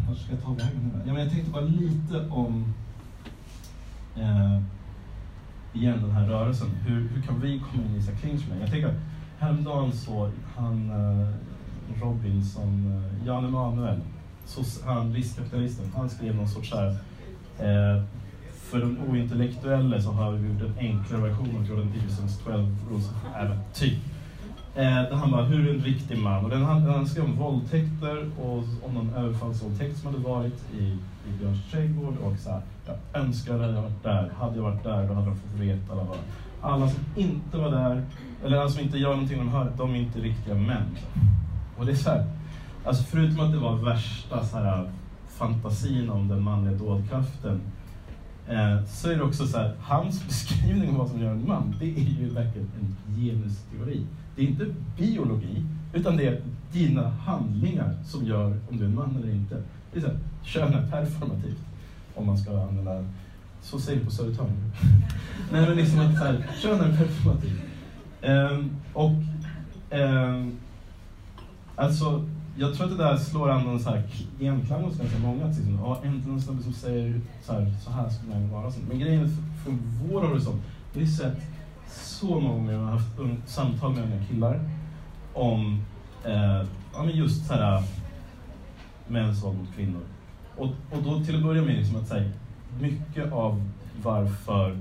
vad 0.08 0.18
ska 0.18 0.32
jag 0.32 0.44
ta 0.44 0.50
vägen 0.50 0.92
nu? 0.94 1.02
Ja, 1.06 1.14
men 1.14 1.22
jag 1.22 1.32
tänkte 1.32 1.52
bara 1.52 1.64
lite 1.64 2.30
om 2.30 2.74
eh, 4.16 4.62
igen 5.74 6.02
den 6.02 6.12
här 6.12 6.28
rörelsen. 6.28 6.70
Hur, 6.86 7.08
hur 7.08 7.22
kan 7.22 7.42
vi 7.42 7.60
komma 7.60 7.84
in 7.84 7.96
i 7.96 8.00
Isak 8.00 8.22
Klingsman? 8.22 8.60
Jag 8.60 8.72
tänker 8.72 8.88
att 8.88 9.00
häromdagen 9.40 9.92
så 9.92 10.32
han 10.56 10.90
eh, 10.90 11.28
Robinson, 12.02 13.04
eh, 13.22 13.28
Jan 13.28 13.46
Emanuel, 13.46 14.00
han 14.86 15.14
riskkapitalisten, 15.14 15.92
han 15.96 16.10
skrev 16.10 16.36
någon 16.36 16.48
sorts 16.48 16.74
här 16.74 16.88
eh, 17.60 18.04
för 18.54 18.80
de 18.80 18.98
ointellektuella 19.10 20.02
så 20.02 20.12
har 20.12 20.32
vi 20.32 20.48
gjort 20.48 20.62
en 20.62 20.78
enklare 20.80 21.22
version 21.22 21.56
av 21.56 21.68
Jordan 21.68 21.92
Petersons 21.92 22.40
12 22.44 22.76
Rules 22.90 23.10
of 23.10 23.80
typ. 23.80 24.00
Eh, 24.76 24.84
där 24.84 25.16
han 25.16 25.32
bara, 25.32 25.44
hur 25.44 25.70
är 25.70 25.74
en 25.74 25.82
riktig 25.82 26.18
man? 26.18 26.44
Och 26.44 26.50
den, 26.50 26.64
han, 26.64 27.08
skrev 27.08 27.26
om 27.26 27.36
våldtäkter 27.36 28.30
och 28.42 28.58
om 28.58 28.94
någon 28.94 29.14
överfallsvåldtäkt 29.14 29.98
som 29.98 30.14
hade 30.14 30.24
varit 30.24 30.64
i, 30.74 30.84
i 31.30 31.38
Björns 31.40 31.72
trädgård 31.72 32.18
och 32.24 32.38
så 32.38 32.50
här, 32.50 32.62
jag 32.86 33.22
önskar 33.22 33.54
att 33.54 33.60
jag 33.60 33.68
hade 33.68 33.82
varit 33.82 34.04
där. 34.04 34.32
Hade 34.40 34.56
jag 34.56 34.64
varit 34.64 34.84
där 34.84 35.08
då 35.08 35.14
hade 35.14 35.28
de 35.28 35.36
fått 35.36 35.60
veta 35.60 35.94
alla. 35.94 36.06
Alla 36.62 36.90
som 36.90 37.04
inte 37.16 37.58
var 37.58 37.72
där, 37.72 38.04
eller 38.46 38.58
alla 38.58 38.70
som 38.70 38.84
inte 38.84 38.98
gör 38.98 39.12
någonting 39.12 39.38
de 39.38 39.50
hör, 39.50 39.72
de 39.78 39.92
är 39.92 40.00
inte 40.00 40.20
riktiga 40.20 40.56
män. 40.56 40.98
Och 41.78 41.86
det 41.86 41.92
är 41.92 41.96
så 41.96 42.10
här, 42.10 42.26
alltså 42.86 43.04
förutom 43.04 43.40
att 43.40 43.52
det 43.52 43.58
var 43.58 43.76
värsta 43.76 44.46
så 44.46 44.58
här, 44.58 44.92
fantasin 45.28 46.10
om 46.10 46.28
den 46.28 46.42
manliga 46.42 46.74
dådkraften 46.74 47.62
Eh, 48.50 48.86
så 48.86 49.10
är 49.10 49.16
det 49.16 49.24
också 49.24 49.48
så 49.48 49.58
här, 49.58 49.74
hans 49.82 50.26
beskrivning 50.28 50.90
av 50.90 50.96
vad 50.96 51.10
som 51.10 51.22
gör 51.22 51.32
en 51.32 51.48
man, 51.48 51.76
det 51.80 51.86
är 51.86 52.20
ju 52.20 52.30
verkligen 52.30 52.72
en 52.80 53.16
genusteori. 53.16 54.06
Det 54.36 54.42
är 54.42 54.48
inte 54.48 54.66
biologi, 54.98 55.64
utan 55.94 56.18
det 56.18 56.28
är 56.28 56.42
dina 56.72 57.10
handlingar 57.10 57.96
som 58.06 58.26
gör 58.26 58.60
om 58.70 58.78
du 58.78 58.84
är 58.84 58.88
en 58.88 58.96
man 58.96 59.16
eller 59.16 59.34
inte. 59.34 59.64
Det 59.94 60.00
är 60.00 60.02
så 60.02 60.08
här, 60.08 60.20
kön 60.44 60.74
är 60.74 60.88
performativt, 60.88 61.60
om 62.16 62.26
man 62.26 62.38
ska 62.38 62.62
använda, 62.62 63.06
så 63.62 63.80
säger 63.80 64.00
vi 64.00 64.06
på 64.06 64.12
Södertörn. 64.12 64.48
Nej 65.52 65.68
men 65.68 65.76
liksom 65.78 66.00
att 66.00 66.18
så 66.18 66.24
här, 66.24 66.46
kön 66.62 66.82
är 66.82 66.98
performativt. 66.98 67.62
Um, 68.22 68.30
ehm, 68.30 68.76
och 68.94 69.12
um, 69.92 70.58
alltså 71.76 72.26
jag 72.60 72.74
tror 72.74 72.86
att 72.86 72.98
det 72.98 73.04
där 73.04 73.18
slår 73.18 73.50
an 73.50 73.68
en 73.68 73.80
så 73.80 73.90
här 73.90 74.04
genklang 74.40 74.84
hos 74.84 74.98
ganska 74.98 75.20
många. 75.20 75.46
Att 75.46 75.58
liksom, 75.58 75.80
ja, 75.84 76.02
äntligen 76.04 76.34
en 76.34 76.42
snubbe 76.42 76.64
som 76.64 76.74
säger 76.74 77.22
så 77.44 77.54
här, 77.54 77.74
så 77.84 77.92
här 77.92 78.10
skulle 78.10 78.32
man 78.32 78.50
vara. 78.50 78.72
Men 78.90 79.00
grejen 79.00 79.24
är, 79.24 79.30
från 79.64 79.80
vår 80.04 80.22
horisont, 80.22 80.62
det 80.94 81.02
är 81.02 81.06
så 81.06 81.24
sett 81.24 81.38
så 81.92 82.40
många 82.40 82.50
gånger, 82.50 82.74
jag 82.74 82.80
har 82.80 82.92
haft 82.92 83.20
samtal 83.46 83.96
med 83.96 84.04
unga 84.04 84.26
killar 84.26 84.60
om 85.34 85.86
eh, 86.26 86.66
ja, 86.94 87.04
men 87.04 87.16
just 87.16 87.46
så 87.46 87.54
här, 87.54 87.84
mäns 89.08 89.44
våld 89.44 89.58
mot 89.58 89.76
kvinnor. 89.76 90.02
Och, 90.58 90.68
och 90.68 91.04
då 91.04 91.24
till 91.24 91.36
att 91.36 91.44
börja 91.44 91.62
med, 91.62 91.76
liksom 91.76 91.96
att 91.96 92.08
säga, 92.08 92.32
mycket 92.80 93.32
av 93.32 93.70
varför 94.04 94.78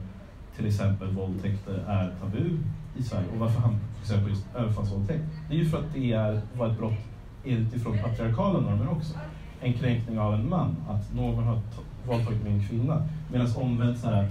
till 0.56 0.66
exempel 0.66 1.08
våldtäkter 1.08 1.84
är 1.86 2.14
tabu 2.20 2.58
i 2.96 3.02
Sverige 3.02 3.26
och 3.32 3.38
varför 3.38 3.60
han 3.60 3.80
fokuserar 3.94 4.22
på 4.22 4.28
just 4.28 4.46
överfallsvåldtäkt, 4.56 5.24
det 5.48 5.54
är 5.54 5.58
ju 5.58 5.68
för 5.68 5.78
att 5.78 5.94
det 5.94 6.12
är, 6.12 6.40
var 6.56 6.68
ett 6.68 6.78
brott 6.78 6.98
utifrån 7.44 7.98
patriarkala 7.98 8.60
normer 8.60 8.90
också. 8.90 9.14
En 9.60 9.72
kränkning 9.72 10.18
av 10.18 10.34
en 10.34 10.48
man, 10.48 10.76
att 10.88 11.14
någon 11.14 11.44
har 11.44 11.60
våldtagit 12.06 12.44
min 12.44 12.68
kvinna. 12.68 13.08
Medan 13.32 13.48
omvänt 13.56 13.98
så 13.98 14.08
här, 14.08 14.22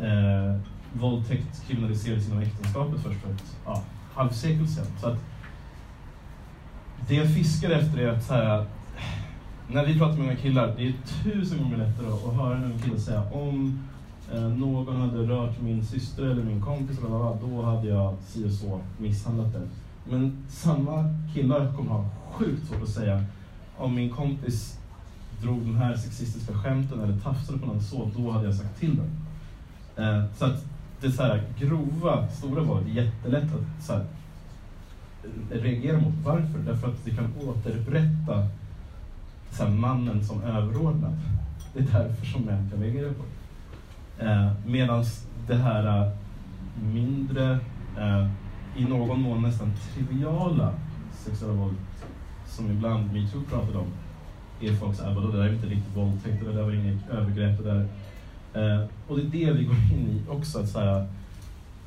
eh, 0.00 0.60
våldtäkt 0.92 1.66
kriminaliserades 1.66 2.28
inom 2.28 2.38
äktenskapet 2.38 3.00
först 3.00 3.20
för 3.20 3.30
ett 3.30 3.56
ja, 3.64 3.82
halvsekel 4.14 4.68
sedan. 4.68 4.86
Så 5.00 5.06
att 5.06 5.18
det 7.08 7.14
jag 7.14 7.34
fiskar 7.34 7.70
efter 7.70 7.98
är 7.98 8.08
att 8.08 8.24
så 8.24 8.34
här, 8.34 8.66
när 9.68 9.86
vi 9.86 9.98
pratar 9.98 10.16
med 10.16 10.24
unga 10.26 10.36
killar, 10.36 10.74
det 10.76 10.88
är 10.88 10.94
tusen 11.22 11.58
gånger 11.58 11.76
lättare 11.76 12.06
att 12.06 12.34
höra 12.34 12.56
en 12.56 12.64
ung 12.64 12.78
kille 12.78 13.00
säga 13.00 13.22
om 13.32 13.78
eh, 14.32 14.42
någon 14.42 14.96
hade 14.96 15.18
rört 15.18 15.60
min 15.60 15.84
syster 15.84 16.22
eller 16.22 16.42
min 16.42 16.62
kompis, 16.62 16.98
eller 16.98 17.08
vad, 17.08 17.40
då 17.40 17.62
hade 17.62 17.88
jag 17.88 18.16
si 18.26 18.46
och 18.46 18.52
så 18.52 18.80
misshandlat 18.98 19.52
den. 19.52 19.70
Men 20.08 20.44
samma 20.48 21.14
killar 21.34 21.72
kommer 21.72 21.90
ha 21.90 22.04
sjukt 22.32 22.68
svårt 22.68 22.82
att 22.82 22.88
säga 22.88 23.24
om 23.76 23.94
min 23.94 24.10
kompis 24.10 24.78
drog 25.42 25.60
de 25.60 25.76
här 25.76 25.96
sexistiska 25.96 26.54
skämten 26.54 27.00
eller 27.00 27.18
tafsade 27.18 27.58
på 27.58 27.66
någon 27.66 27.82
så, 27.82 28.10
då 28.16 28.30
hade 28.30 28.44
jag 28.44 28.54
sagt 28.54 28.80
till 28.80 28.96
den. 28.96 29.10
Eh, 30.04 30.24
så 30.38 30.44
att 30.44 30.64
det 31.00 31.10
så 31.10 31.22
här 31.22 31.42
grova, 31.58 32.28
stora 32.28 32.62
våldet 32.62 32.88
är 32.88 33.02
jättelätt 33.02 33.54
att 33.54 33.84
så 33.84 33.92
här, 33.92 34.04
reagera 35.50 35.98
mot. 35.98 36.14
Varför? 36.24 36.58
Därför 36.66 36.88
att 36.88 37.04
det 37.04 37.10
kan 37.10 37.32
återupprätta 37.48 38.48
så 39.50 39.64
här, 39.64 39.70
mannen 39.70 40.24
som 40.24 40.42
överordnad. 40.42 41.18
Det 41.74 41.80
är 41.80 41.84
därför 41.84 42.26
som 42.26 42.42
män 42.42 42.70
kan 42.70 42.82
reagera 42.82 43.12
på 43.12 43.22
det. 43.22 44.24
Eh, 44.26 44.52
Medan 44.66 45.04
det 45.46 45.54
här 45.54 46.06
eh, 46.06 46.12
mindre 46.82 47.58
eh, 47.98 48.28
i 48.76 48.84
någon 48.84 49.20
mån 49.20 49.42
nästan 49.42 49.72
triviala 49.94 50.72
sexuella 51.12 51.54
våld 51.54 51.76
som 52.46 52.70
ibland 52.70 53.12
metoo 53.12 53.42
pratade 53.50 53.78
om 53.78 53.86
är 54.60 54.72
folk 54.72 54.96
såhär 54.96 55.14
vadå, 55.14 55.28
det 55.28 55.38
där 55.38 55.44
är 55.44 55.52
inte 55.52 55.66
riktigt 55.66 55.96
våldtäkt, 55.96 56.44
det 56.44 56.52
där 56.52 56.62
var 56.62 56.72
inget 56.72 57.08
övergrepp. 57.10 57.58
Det 57.58 57.64
där. 57.64 57.88
Eh, 58.54 58.84
och 59.08 59.18
det 59.18 59.22
är 59.22 59.46
det 59.46 59.52
vi 59.52 59.64
går 59.64 59.76
in 59.76 60.08
i 60.08 60.30
också. 60.30 60.60
Att, 60.60 60.68
så 60.68 60.80
här, 60.80 61.06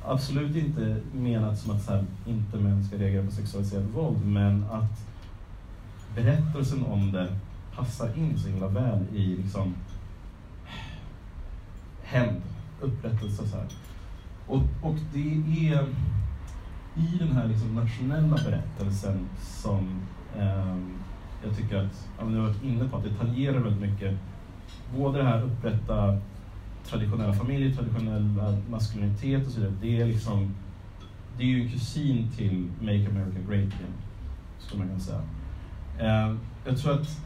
absolut 0.04 0.56
inte 0.56 1.00
menat 1.14 1.58
som 1.58 1.76
att 1.76 1.82
så 1.82 1.92
här, 1.92 2.04
inte 2.26 2.56
män 2.56 2.84
ska 2.84 2.96
reagera 2.96 3.24
på 3.24 3.30
sexualiserat 3.30 3.84
våld, 3.94 4.26
men 4.26 4.64
att 4.70 5.06
berättelsen 6.14 6.84
om 6.84 7.12
det 7.12 7.28
passar 7.76 8.18
in 8.18 8.38
så 8.38 8.48
himla 8.48 8.68
väl 8.68 9.06
i 9.14 9.36
liksom, 9.36 9.74
hämnd, 12.02 12.42
upprättelse. 12.80 13.48
Så 13.48 13.56
här. 13.56 13.66
Och, 14.46 14.62
och 14.82 14.96
det 15.12 15.32
är 15.68 15.86
i 16.96 17.18
den 17.18 17.32
här 17.32 17.46
liksom 17.46 17.74
nationella 17.74 18.36
berättelsen 18.36 19.28
som 19.40 20.00
eh, 20.38 20.76
jag 21.44 21.56
tycker 21.56 21.76
att, 21.76 22.08
ja, 22.18 22.24
du 22.24 22.36
har 22.36 22.46
varit 22.46 22.62
inne 22.62 22.88
på, 22.88 22.96
att 22.96 23.04
det 23.04 23.14
tangerar 23.14 23.58
väldigt 23.58 23.90
mycket 23.90 24.18
både 24.96 25.18
det 25.18 25.24
här 25.24 25.42
upprätta 25.42 26.18
traditionella 26.86 27.34
familjer, 27.34 27.74
traditionell 27.74 28.28
maskulinitet 28.70 29.46
och 29.46 29.52
så 29.52 29.60
vidare. 29.60 29.74
Det 29.80 30.00
är 30.00 30.06
liksom, 30.06 30.54
det 31.38 31.42
är 31.42 31.46
ju 31.46 31.62
en 31.62 31.70
kusin 31.70 32.28
till 32.36 32.68
Make 32.80 33.08
America 33.10 33.38
Great 33.48 33.66
Again, 33.66 33.94
skulle 34.58 34.78
man 34.78 34.88
kunna 34.88 35.00
säga. 35.00 35.22
Eh, 35.98 36.36
jag 36.66 36.78
tror 36.78 36.92
att 36.92 37.18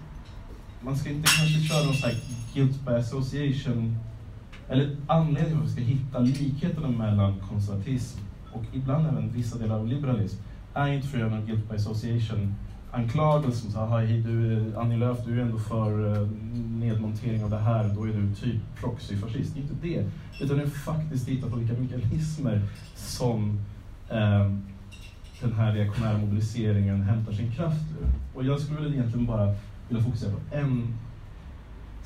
man 0.80 0.96
ska 0.96 1.10
inte 1.10 1.28
kanske 1.38 1.60
köra 1.60 1.84
någon 1.84 1.94
sån 1.94 2.10
här 2.10 2.18
guilt 2.54 2.86
by 2.86 2.92
association, 2.92 3.98
eller 4.68 4.96
anledningen 5.06 5.48
till 5.48 5.58
att 5.58 5.68
vi 5.68 5.72
ska 5.72 5.80
hitta 5.80 6.18
likheterna 6.18 6.88
mellan 6.88 7.40
konservatism 7.40 8.20
och 8.52 8.64
ibland 8.72 9.06
även 9.06 9.32
vissa 9.32 9.58
delar 9.58 9.78
av 9.78 9.86
liberalism, 9.86 10.42
är 10.74 10.88
inte 10.88 11.08
för 11.08 11.18
att 11.18 11.20
göra 11.20 11.36
någon 11.36 11.46
guilt 11.46 11.68
by 11.68 11.76
association 11.76 12.54
anklagelsen, 12.96 13.72
så 13.72 13.86
hej 13.86 14.22
du 14.22 14.72
Annie 14.76 14.96
Lööf, 14.96 15.18
du 15.26 15.38
är 15.38 15.42
ändå 15.42 15.58
för 15.58 16.16
eh, 16.16 16.28
nedmontering 16.78 17.44
av 17.44 17.50
det 17.50 17.58
här, 17.58 17.94
då 17.94 18.04
är 18.04 18.12
du 18.12 18.34
typ 18.34 18.62
proxyfascist. 18.80 19.56
Inte 19.56 19.74
det, 19.82 20.04
utan 20.40 20.56
det 20.56 20.62
är 20.62 20.68
faktiskt 20.68 21.26
titta 21.26 21.50
på 21.50 21.56
vilka 21.56 21.80
mekanismer 21.80 22.62
som 22.94 23.60
eh, 24.10 24.50
den 25.40 25.52
här 25.56 25.72
reaktionära 25.72 26.18
mobiliseringen 26.18 27.02
hämtar 27.02 27.32
sin 27.32 27.52
kraft 27.52 27.84
ur. 28.00 28.08
Och 28.34 28.44
jag 28.44 28.60
skulle 28.60 28.80
väl 28.80 28.94
egentligen 28.94 29.26
bara 29.26 29.54
vilja 29.88 30.04
fokusera 30.04 30.30
på 30.30 30.56
en 30.56 30.98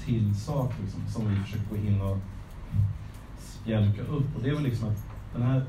till 0.05 0.35
sak 0.35 0.75
liksom, 0.83 1.01
som 1.09 1.31
vi 1.31 1.37
försöker 1.37 1.65
gå 1.71 1.77
in 1.77 2.01
och 2.01 2.19
spjälka 3.39 4.03
upp. 4.03 4.37
Och 4.37 4.43
det 4.43 4.49
är 4.49 4.55
väl 4.55 4.63
liksom 4.63 4.89
att 4.89 5.05
den 5.33 5.43
här 5.43 5.63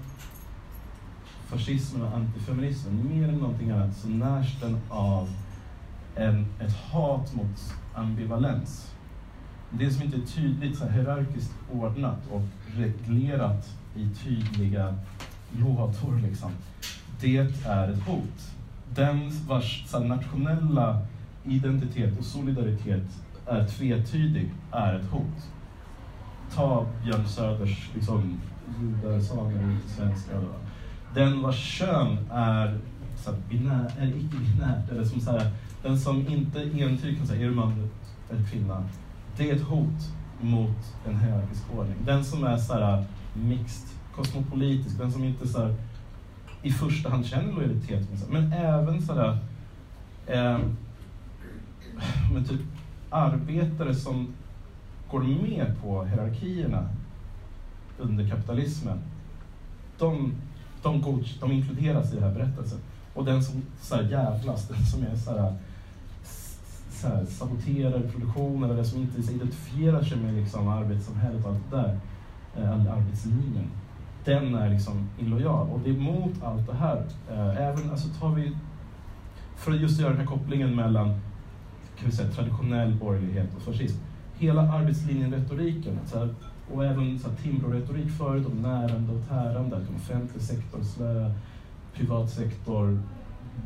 fascismen 1.51 2.01
och 2.01 2.17
antifeminismen, 2.17 3.09
mer 3.09 3.29
än 3.29 3.35
någonting 3.35 3.71
annat 3.71 3.97
så 3.97 4.07
närs 4.07 4.59
den 4.59 4.77
av 4.89 5.29
en, 6.15 6.45
ett 6.59 6.73
hat 6.73 7.35
mot 7.35 7.73
ambivalens. 7.95 8.95
Det 9.69 9.91
som 9.91 10.03
inte 10.03 10.17
är 10.17 10.21
tydligt 10.21 10.77
så 10.77 10.87
hierarkiskt 10.87 11.53
ordnat 11.71 12.19
och 12.31 12.41
reglerat 12.75 13.69
i 13.95 14.09
tydliga 14.23 14.95
lådor, 15.51 16.21
liksom, 16.21 16.51
det 17.21 17.37
är 17.65 17.89
ett 17.91 18.03
hot. 18.03 18.51
Den 18.93 19.31
vars 19.47 19.83
så 19.87 19.99
nationella 19.99 21.05
identitet 21.45 22.19
och 22.19 22.25
solidaritet 22.25 23.07
är 23.47 23.67
tvetydig 23.67 24.53
är 24.71 24.99
ett 24.99 25.09
hot. 25.09 25.49
Ta 26.55 26.85
Björn 27.03 27.27
Söders 27.27 27.89
liksom, 27.95 28.41
judar, 28.81 29.19
samer, 29.19 29.77
svenskar 29.87 30.43
den 31.13 31.41
vars 31.41 31.55
kön 31.55 32.17
är, 32.31 32.79
så 33.15 33.31
binär, 33.49 33.91
eh, 33.97 34.03
är 34.03 34.07
icke-binärt, 34.07 34.89
eller 34.91 35.03
som 35.03 35.21
så 35.21 35.31
här, 35.31 35.51
den 35.83 35.99
som 35.99 36.27
inte 36.27 36.61
entydigt 36.61 37.17
kan 37.17 37.27
säga 37.27 37.41
är 37.41 37.49
du 37.49 37.55
man 37.55 37.89
eller 38.29 38.43
kvinna, 38.43 38.83
det 39.37 39.49
är 39.49 39.55
ett 39.55 39.61
hot 39.61 40.11
mot 40.41 40.95
en 41.07 41.19
hierarkisk 41.19 41.63
ordning. 41.77 41.95
Den 42.05 42.25
som 42.25 42.43
är 42.43 42.57
så 42.57 42.73
här, 42.73 43.05
mixed, 43.33 43.87
kosmopolitisk, 44.15 44.97
den 44.97 45.11
som 45.11 45.23
inte 45.23 45.47
så 45.47 45.59
här, 45.59 45.75
i 46.61 46.71
första 46.71 47.09
hand 47.09 47.25
känner 47.25 47.53
lojalitet 47.53 48.07
men 48.29 48.53
även 48.53 49.01
sådär 49.01 49.37
eh, 50.27 50.59
men 52.33 52.45
typ 52.45 52.61
arbetare 53.09 53.95
som 53.95 54.33
går 55.11 55.23
med 55.23 55.75
på 55.81 56.03
hierarkierna 56.03 56.89
under 57.97 58.29
kapitalismen, 58.29 58.99
de, 59.97 60.33
de, 60.83 61.03
coach, 61.03 61.39
de 61.39 61.51
inkluderas 61.51 62.11
i 62.11 62.15
den 62.15 62.23
här 62.23 62.33
berättelsen. 62.33 62.79
Och 63.13 63.25
den 63.25 63.43
som 63.43 63.61
så 63.81 63.95
här, 63.95 64.03
jävlas, 64.03 64.67
den 64.67 64.85
som 64.85 65.03
är 65.03 65.15
så 65.15 65.31
här, 65.31 65.55
så 66.91 67.07
här, 67.07 67.25
saboterar 67.25 67.99
produktionen 67.99 68.71
eller 68.71 68.83
som 68.83 69.01
inte 69.01 69.31
identifierar 69.31 70.03
sig 70.03 70.17
med 70.17 70.33
liksom, 70.33 70.67
arbetssamhället 70.67 71.45
och 71.45 71.51
allt 71.51 71.71
det 71.71 71.77
där, 71.77 71.99
eh, 72.57 72.93
arbetslinjen, 72.93 73.71
den 74.25 74.55
är 74.55 74.69
liksom 74.69 75.09
illojal. 75.19 75.69
Och 75.69 75.79
det 75.83 75.89
är 75.89 75.97
mot 75.97 76.43
allt 76.43 76.67
det 76.67 76.75
här. 76.75 77.05
Eh, 77.31 77.57
även, 77.57 77.91
alltså 77.91 78.07
tar 78.19 78.29
vi, 78.29 78.57
för 79.57 79.71
att 79.71 79.81
just 79.81 79.99
göra 79.99 80.09
den 80.09 80.19
här 80.19 80.27
kopplingen 80.27 80.75
mellan 80.75 81.19
kan 82.01 82.09
vi 82.09 82.11
säga, 82.11 82.31
traditionell 82.31 82.95
borgerlighet 82.95 83.55
och 83.55 83.61
fascism. 83.61 83.97
Hela 84.37 84.61
arbetslinjen-retoriken, 84.61 85.99
och 86.73 86.85
även 86.85 87.19
Timbro-retorik 87.43 88.09
förut 88.17 88.45
om 88.45 88.61
närande 88.61 89.13
och 89.13 89.27
tärande, 89.29 89.75
att 89.75 89.89
offentlig 89.95 90.41
sektor, 90.41 90.83
slö, 90.83 91.31
privat 91.93 92.29
sektor, 92.29 92.99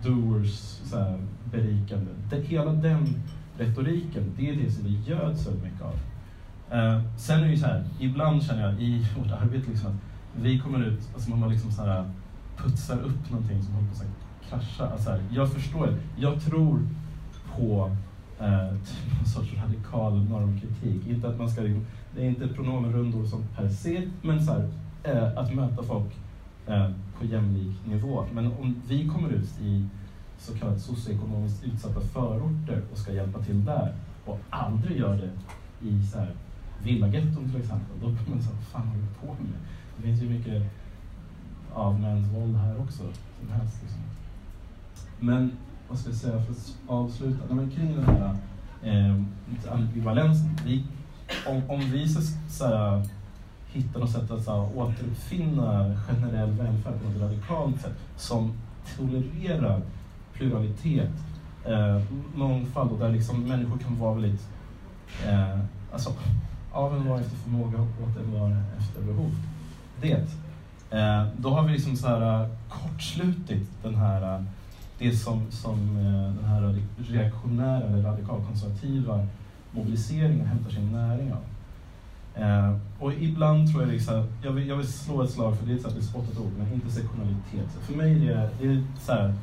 doers, 0.03 0.51
så 0.83 0.99
här, 0.99 1.19
berikande. 1.51 2.11
Det, 2.29 2.41
hela 2.41 2.71
den 2.71 3.23
retoriken, 3.57 4.33
det 4.37 4.49
är 4.49 4.55
det 4.55 4.71
som 4.71 4.83
vi 4.83 5.01
göds 5.05 5.47
väldigt 5.47 5.63
mycket 5.63 5.81
av. 5.81 5.95
Uh, 6.73 7.17
sen 7.17 7.39
är 7.39 7.43
det 7.43 7.51
ju 7.51 7.57
så 7.57 7.65
här, 7.65 7.83
ibland 7.99 8.43
känner 8.43 8.61
jag 8.61 8.81
i 8.81 9.07
vårt 9.17 9.31
arbete 9.31 9.69
liksom 9.69 9.87
att 9.87 9.95
vi 10.41 10.59
kommer 10.59 10.85
ut, 10.85 11.09
alltså 11.13 11.29
man 11.29 11.49
liksom 11.49 11.71
så 11.71 11.81
här, 11.81 12.11
putsar 12.57 12.99
upp 12.99 13.31
någonting 13.31 13.63
som 13.63 13.73
håller 13.73 13.87
på 13.87 13.93
att 13.95 14.49
krascha. 14.49 14.91
Alltså 14.91 15.09
här, 15.09 15.21
jag 15.31 15.53
förstår, 15.53 15.97
jag 16.17 16.41
tror 16.41 16.87
på 17.57 17.95
eh, 18.39 18.69
typ 18.69 19.17
någon 19.17 19.25
sorts 19.25 19.53
radikal 19.63 20.23
normkritik. 20.29 21.07
Inte 21.07 21.27
att 21.27 21.37
man 21.37 21.49
ska, 21.49 21.61
liksom 21.61 21.85
det 22.16 22.22
är 22.22 22.26
inte 22.26 22.47
pronomenrundor 22.47 23.26
som 23.26 23.43
per 23.55 23.70
se, 23.70 24.09
men 24.22 24.45
så 24.45 24.51
här, 24.51 24.70
eh, 25.03 25.38
att 25.38 25.53
möta 25.55 25.84
folk 25.84 26.13
eh, 26.68 26.89
på 27.20 27.26
jämlik 27.26 27.76
nivå. 27.88 28.26
Men 28.34 28.47
om 28.47 28.82
vi 28.88 29.07
kommer 29.07 29.30
ut 29.30 29.59
i 29.61 29.88
så 30.38 30.53
kallat 30.53 30.82
socioekonomiskt 30.82 31.63
utsatta 31.63 31.99
förorter 31.99 32.82
och 32.91 32.97
ska 32.97 33.13
hjälpa 33.13 33.39
till 33.39 33.66
där 33.66 33.95
och 34.26 34.39
aldrig 34.49 34.99
gör 34.99 35.18
det 35.18 35.32
i 35.88 36.03
så 36.03 36.20
här, 36.20 36.36
villagetton 36.84 37.49
till 37.49 37.61
exempel, 37.61 37.99
då 38.01 38.07
blir 38.07 38.30
man 38.30 38.41
så 38.41 38.49
här, 38.49 38.55
vad 38.55 38.66
fan 38.66 38.88
håller 38.88 39.01
du 39.01 39.28
på 39.28 39.34
med? 39.43 39.59
Det 39.97 40.03
finns 40.03 40.22
ju 40.22 40.30
mycket 40.30 40.63
av 41.74 41.99
mäns 41.99 42.34
våld 42.34 42.55
här 42.55 42.80
också, 42.80 43.03
som 43.39 43.49
helst. 43.49 43.78
Liksom. 43.82 44.01
Men 45.20 45.51
vad 45.89 45.97
ska 45.97 46.09
jag 46.09 46.18
säga 46.18 46.41
för 46.43 46.51
att 46.51 46.78
avsluta? 46.88 47.45
Nej, 47.47 47.55
men 47.55 47.72
kring 47.72 47.95
den 47.95 48.03
här 48.03 48.36
eh, 48.84 49.22
ambivalensen. 49.74 50.57
Vi, 50.66 50.84
om, 51.47 51.69
om 51.69 51.80
vi 51.80 52.09
så, 52.09 52.21
så 52.49 52.65
här, 52.65 53.03
hittar 53.67 53.99
något 53.99 54.11
sätt 54.11 54.32
att 54.32 54.43
så 54.43 54.51
här, 54.51 54.78
återuppfinna 54.78 55.95
generell 56.07 56.51
välfärd 56.51 56.93
på 57.01 57.09
ett 57.09 57.21
radikalt 57.21 57.82
sätt 57.82 57.97
som 58.17 58.53
tolererar 58.97 59.82
pluralitet, 60.34 61.11
eh, 61.65 62.01
mångfald 62.36 62.91
och 62.91 62.99
där 62.99 63.09
liksom 63.09 63.43
människor 63.43 63.78
kan 63.78 63.99
vara 63.99 64.13
väldigt 64.13 64.47
eh, 65.28 65.59
alltså, 65.93 66.13
av 66.71 66.95
en 66.95 67.09
var 67.09 67.19
efter 67.19 67.36
förmåga 67.36 67.78
och 67.78 68.07
åt 68.07 68.17
en 68.17 68.63
efter 68.78 69.01
behov. 69.01 69.32
Det. 70.01 70.28
Eh, 70.97 71.28
då 71.38 71.49
har 71.49 71.63
vi 71.63 71.73
liksom 71.73 71.95
så 71.95 72.07
här, 72.07 72.49
kortslutit 72.69 73.69
den 73.84 73.95
här 73.95 74.36
eh, 74.36 74.43
det 74.99 75.11
som, 75.11 75.51
som 75.51 75.97
eh, 75.97 76.36
den 76.36 76.45
här 76.45 76.82
reaktionära 76.97 77.84
eller 77.84 78.01
radikalkonservativa 78.01 79.28
mobiliseringen 79.76 80.47
hämtar 80.47 80.71
sin 80.71 80.91
näring 80.91 81.34
av. 81.34 81.43
Eh, 82.36 82.78
och 82.99 83.13
ibland 83.13 83.71
tror 83.71 83.84
jag, 83.84 83.91
liksom, 83.91 84.28
jag, 84.43 84.51
vill, 84.51 84.67
jag 84.67 84.78
vill 84.78 84.88
slå 84.88 85.23
ett 85.23 85.32
slag 85.32 85.57
för 85.57 85.65
det 85.65 85.73
är 85.73 85.97
ett 85.97 86.03
spottat 86.03 86.38
ord, 86.38 86.51
men 86.57 86.73
intersektionalitet. 86.73 87.71
För 87.82 87.93
mig 87.93 88.28
är 88.28 88.36
det, 88.36 88.49
det 88.59 88.67
är 88.67 88.84
så 88.99 89.11
här, 89.11 89.34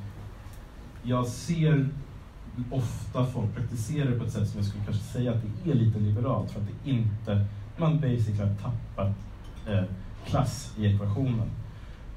jag 1.03 1.27
ser 1.27 1.89
ofta 2.71 3.27
folk 3.27 3.55
praktisera 3.55 4.11
det 4.11 4.19
på 4.19 4.25
ett 4.25 4.33
sätt 4.33 4.49
som 4.49 4.59
jag 4.59 4.67
skulle 4.67 4.85
kanske 4.85 5.03
säga 5.03 5.31
att 5.33 5.43
det 5.65 5.71
är 5.71 5.75
lite 5.75 5.99
liberalt 5.99 6.51
för 6.51 6.61
att 6.61 6.67
det 6.67 6.91
inte, 6.91 7.47
man 7.77 8.01
basically 8.01 8.39
har 8.39 8.55
tappat 8.55 9.17
eh, 9.69 9.85
klass 10.27 10.75
i 10.79 10.87
ekvationen. 10.87 11.51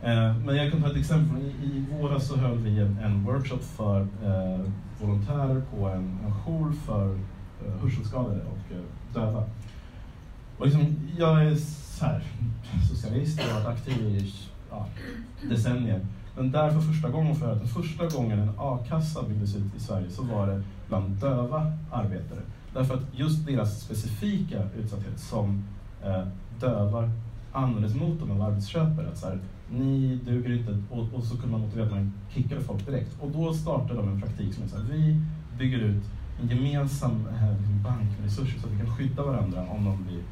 Eh, 0.02 0.38
men 0.46 0.56
jag 0.56 0.72
kan 0.72 0.82
ta 0.82 0.90
ett 0.90 0.98
exempel. 0.98 1.42
I, 1.42 1.66
i 1.66 1.86
våras 1.92 2.28
så 2.28 2.38
höll 2.38 2.58
vi 2.58 2.80
en, 2.80 2.98
en 2.98 3.24
workshop 3.24 3.60
för 3.60 4.02
eh, 4.02 4.72
volontärer 5.02 5.62
på 5.76 5.88
en, 5.88 6.20
en 6.26 6.34
jour 6.34 6.72
för 6.86 7.20
Eh, 7.66 7.82
hörselskadade 7.82 8.42
och 8.42 8.76
eh, 8.76 8.84
döva. 9.14 9.44
Och 10.58 10.66
liksom, 10.66 10.96
jag 11.18 11.46
är 11.46 11.56
så 11.56 12.06
här, 12.06 12.24
socialist 12.90 13.40
och 13.40 13.46
har 13.46 13.62
varit 13.62 13.78
aktiv 13.78 14.08
i 14.08 14.34
ja, 14.70 14.88
decennier. 15.50 16.06
Men 16.36 16.52
där 16.52 16.70
för 16.70 16.80
första 16.80 17.10
gången 17.10 17.36
för 17.36 17.52
att 17.52 17.60
den 17.60 17.68
första 17.68 18.08
gången 18.08 18.40
en 18.40 18.52
a-kassa 18.58 19.24
byggdes 19.24 19.56
ut 19.56 19.76
i 19.76 19.80
Sverige 19.80 20.10
så 20.10 20.24
var 20.24 20.48
det 20.48 20.64
bland 20.88 21.10
döva 21.10 21.74
arbetare. 21.92 22.40
Därför 22.74 22.94
att 22.94 23.04
just 23.14 23.46
deras 23.46 23.82
specifika 23.82 24.64
utsatthet 24.78 25.20
som 25.20 25.64
eh, 26.04 26.28
dövar 26.60 27.12
användes 27.52 27.96
mot 27.96 28.20
dem 28.20 28.32
av 28.32 28.42
arbetsköpare. 28.42 29.08
Att 29.08 29.18
så 29.18 29.28
här, 29.28 29.40
ni 29.72 30.20
duger 30.26 30.54
inte, 30.54 30.84
och, 30.90 31.14
och, 31.14 31.24
så 31.24 31.36
kunde 31.38 31.52
man 31.52 31.62
motivera 31.62 31.86
att 31.86 31.92
man 31.92 32.14
kickade 32.30 32.62
folk 32.62 32.86
direkt. 32.86 33.22
Och 33.22 33.32
då 33.32 33.54
startade 33.54 34.00
de 34.00 34.10
en 34.10 34.22
praktik 34.22 34.54
som 34.54 34.64
är 34.64 34.68
så 34.68 34.78
här, 34.78 34.86
vi 34.92 35.22
bygger 35.58 35.80
ut 35.80 36.04
en 36.42 36.48
gemensam 36.48 37.28
eh, 37.28 37.84
bankresurs 37.84 37.84
bank 37.84 38.10
med 38.18 38.26
resurser 38.26 38.60
så 38.60 38.68
att 38.68 38.74
vi 38.74 38.78
kan 38.78 38.98
skydda 38.98 39.24
varandra 39.24 39.66
om 39.70 39.86
de 39.86 40.04
blir 40.04 40.24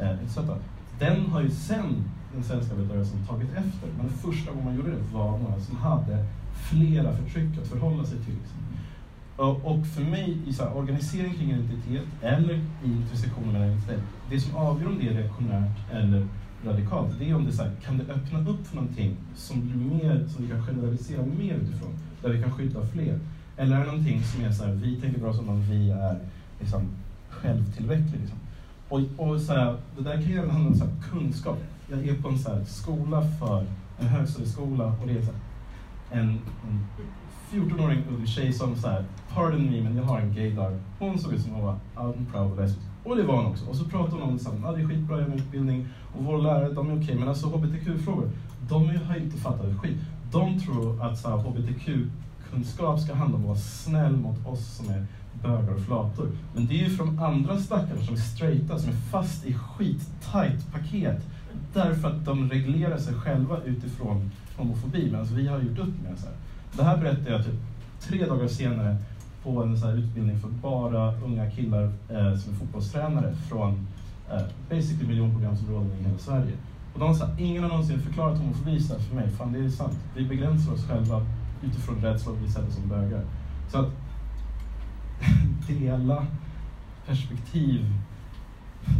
eh, 0.00 0.24
utsatta. 0.24 0.56
Den 0.98 1.26
har 1.26 1.42
ju 1.42 1.50
sen 1.50 2.04
den 2.34 2.44
svenska 2.44 2.74
arbetarrörelsen 2.74 3.26
tagit 3.26 3.50
efter, 3.50 3.88
men 3.98 4.08
första 4.10 4.50
gången 4.50 4.64
man 4.64 4.76
gjorde 4.76 4.90
det 4.90 5.02
var 5.12 5.38
några 5.38 5.60
som 5.60 5.76
hade 5.76 6.26
flera 6.70 7.16
förtryck 7.16 7.58
att 7.58 7.68
förhålla 7.68 8.04
sig 8.04 8.18
till. 8.18 8.34
Liksom. 8.34 8.58
Och, 9.64 9.86
för 9.86 10.02
mig, 10.02 10.38
i 10.46 10.52
så 10.52 10.64
här, 10.64 10.76
organisering 10.76 11.34
kring 11.34 11.50
identitet 11.50 12.06
eller 12.22 12.54
i 12.84 12.86
intersektioner 12.86 13.52
mellan 13.52 13.68
identitet, 13.68 14.00
det 14.30 14.40
som 14.40 14.56
avgör 14.56 14.88
om 14.88 14.98
det 14.98 15.08
är 15.08 15.14
reaktionärt 15.14 15.92
eller 15.92 16.26
radikalt, 16.64 17.18
det 17.18 17.30
är 17.30 17.34
om 17.34 17.44
det 17.44 17.52
så 17.52 17.62
här, 17.62 17.72
kan 17.84 17.98
det 17.98 18.04
öppna 18.12 18.50
upp 18.50 18.66
för 18.66 18.76
någonting 18.76 19.16
som 19.34 19.60
blir 19.60 19.76
mer, 19.76 20.26
som 20.28 20.44
vi 20.44 20.50
kan 20.50 20.66
generalisera 20.66 21.22
mer 21.22 21.54
utifrån, 21.54 21.98
där 22.22 22.30
vi 22.30 22.42
kan 22.42 22.52
skydda 22.52 22.86
fler? 22.86 23.18
Eller 23.58 23.76
är 23.76 23.80
det 23.80 23.86
någonting 23.86 24.22
som 24.22 24.44
är 24.44 24.52
så 24.52 24.64
här, 24.64 24.72
vi 24.72 25.00
tänker 25.00 25.20
bra 25.20 25.32
som 25.32 25.48
om 25.48 25.62
vi 25.62 25.90
är 25.90 26.18
liksom, 26.60 26.88
självtillräckliga? 27.28 28.20
Liksom. 28.20 28.38
Och, 28.88 29.28
och 29.28 29.40
så 29.40 29.52
här, 29.52 29.76
det 29.96 30.02
där 30.04 30.12
kan 30.12 30.22
ju 30.22 30.38
även 30.38 30.50
handla 30.50 30.70
om 30.70 30.76
så 30.76 30.84
här, 30.84 30.92
kunskap. 31.10 31.58
Jag 31.90 32.08
är 32.08 32.14
på 32.14 32.28
en 32.28 32.38
så 32.38 32.54
här, 32.54 32.64
skola 32.64 33.22
för, 33.38 33.66
en 33.98 34.06
högstadieskola, 34.06 34.84
och 35.00 35.06
det 35.06 35.12
är 35.12 35.22
så 35.22 35.32
här, 35.32 35.40
en, 36.20 36.28
en 36.68 36.86
14-åring 37.52 38.02
ung 38.10 38.26
tjej 38.26 38.52
som 38.52 38.76
så 38.76 38.88
här, 38.88 39.04
pardon 39.34 39.70
me, 39.70 39.82
men 39.82 39.96
jag 39.96 40.02
har 40.02 40.20
en 40.20 40.34
gaydar. 40.34 40.78
Hon 40.98 41.18
såg 41.18 41.32
ut 41.32 41.42
som 41.42 41.52
hon 41.52 41.64
var 41.64 41.76
unproud 41.96 42.16
and 42.16 42.32
proud 42.32 42.60
lesbisk. 42.60 42.86
Och 43.04 43.16
det 43.16 43.22
var 43.22 43.36
hon 43.36 43.46
också. 43.46 43.66
Och 43.66 43.76
så 43.76 43.84
pratade 43.84 44.12
hon 44.12 44.22
om 44.22 44.32
liksom, 44.34 44.62
det, 44.62 44.68
ah, 44.68 44.72
det 44.72 44.82
är 44.82 44.86
skitbra, 44.86 45.20
jag 45.20 45.28
har 45.28 45.34
utbildning 45.34 45.88
och 46.16 46.24
våra 46.24 46.38
lärare, 46.38 46.72
de 46.72 46.90
är 46.90 46.92
okej. 46.92 47.04
Okay. 47.04 47.18
Men 47.18 47.28
alltså 47.28 47.46
hbtq-frågor, 47.46 48.30
de 48.68 48.88
har 48.88 49.16
inte 49.16 49.36
fattat 49.36 49.66
ett 49.66 49.78
skit. 49.78 49.98
De 50.32 50.60
tror 50.60 51.02
att 51.02 51.18
så 51.18 51.28
här, 51.28 51.36
Kunskap 52.50 53.00
ska 53.00 53.14
handla 53.14 53.36
om 53.36 53.42
att 53.42 53.48
vara 53.48 53.58
snäll 53.58 54.16
mot 54.16 54.46
oss 54.46 54.76
som 54.76 54.88
är 54.88 55.06
bögar 55.42 55.74
och 55.74 55.80
flator. 55.80 56.28
Men 56.54 56.66
det 56.66 56.74
är 56.74 56.88
ju 56.88 56.90
från 56.90 57.18
andra 57.18 57.58
stackarna 57.58 58.00
som 58.00 58.14
är 58.14 58.18
straighta, 58.18 58.78
som 58.78 58.88
är 58.88 58.96
fast 58.96 59.46
i 59.46 59.54
skit-tight 59.54 60.72
paket. 60.72 61.22
Därför 61.72 62.08
att 62.08 62.24
de 62.24 62.50
reglerar 62.50 62.98
sig 62.98 63.14
själva 63.14 63.62
utifrån 63.62 64.30
homofobi, 64.56 65.10
medan 65.10 65.26
vi 65.26 65.46
har 65.46 65.58
gjort 65.58 65.78
upp 65.78 66.02
med 66.02 66.12
det. 66.12 66.76
Det 66.76 66.84
här 66.84 66.96
berättade 66.96 67.30
jag 67.30 67.44
typ 67.44 67.54
tre 68.00 68.26
dagar 68.26 68.48
senare 68.48 68.96
på 69.42 69.62
en 69.62 69.78
så 69.78 69.86
här 69.86 69.96
utbildning 69.96 70.40
för 70.40 70.48
bara 70.48 71.14
unga 71.20 71.50
killar 71.50 71.84
eh, 71.84 72.36
som 72.36 72.52
är 72.52 72.56
fotbollstränare 72.56 73.34
från 73.48 73.86
eh, 74.30 74.42
basically 74.70 75.08
miljonprogramsområden 75.08 75.92
i 76.00 76.04
hela 76.04 76.18
Sverige. 76.18 76.52
Och 76.94 77.00
de 77.00 77.14
sa, 77.14 77.28
ingen 77.38 77.62
har 77.62 77.70
någonsin 77.70 78.00
förklarat 78.00 78.38
homofobi 78.38 78.80
så 78.80 78.98
för 78.98 79.14
mig. 79.14 79.30
Fan, 79.30 79.52
det 79.52 79.58
är 79.58 79.68
sant. 79.68 79.98
Vi 80.16 80.24
begränsar 80.24 80.72
oss 80.72 80.86
själva 80.86 81.26
utifrån 81.62 82.00
rädsla 82.00 82.32
att 82.32 82.38
bli 82.38 82.48
sedda 82.48 82.70
som 82.70 82.88
bögar. 82.88 83.24
Så 83.68 83.78
att 83.78 83.90
dela 85.68 86.26
perspektiv. 87.06 87.94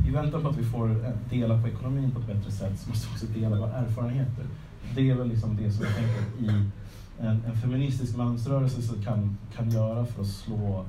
I 0.06 0.10
väntan 0.10 0.42
på 0.42 0.48
att 0.48 0.56
vi 0.56 0.64
får 0.64 1.12
dela 1.30 1.62
på 1.62 1.68
ekonomin 1.68 2.10
på 2.10 2.20
ett 2.20 2.26
bättre 2.26 2.50
sätt 2.50 2.78
så 2.78 2.88
måste 2.88 3.08
vi 3.08 3.14
också 3.14 3.26
dela 3.26 3.56
våra 3.56 3.72
erfarenheter. 3.72 4.46
Det 4.94 5.10
är 5.10 5.14
väl 5.14 5.28
liksom 5.28 5.56
det 5.56 5.72
som 5.72 5.84
jag 5.84 5.94
tänker 5.94 6.22
i 6.38 6.70
en, 7.18 7.44
en 7.44 7.56
feministisk 7.56 8.16
mansrörelse 8.16 9.02
kan, 9.04 9.36
kan 9.56 9.70
göra 9.70 10.06
för 10.06 10.22
att 10.22 10.28
slå 10.28 10.86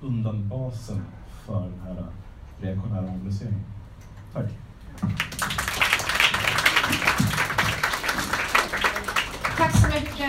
undan 0.00 0.48
basen 0.48 1.02
för 1.46 1.60
den 1.60 1.80
här 1.86 2.06
reaktionära 2.60 3.02
mobiliseringen. 3.02 3.64
Tack. 4.32 4.50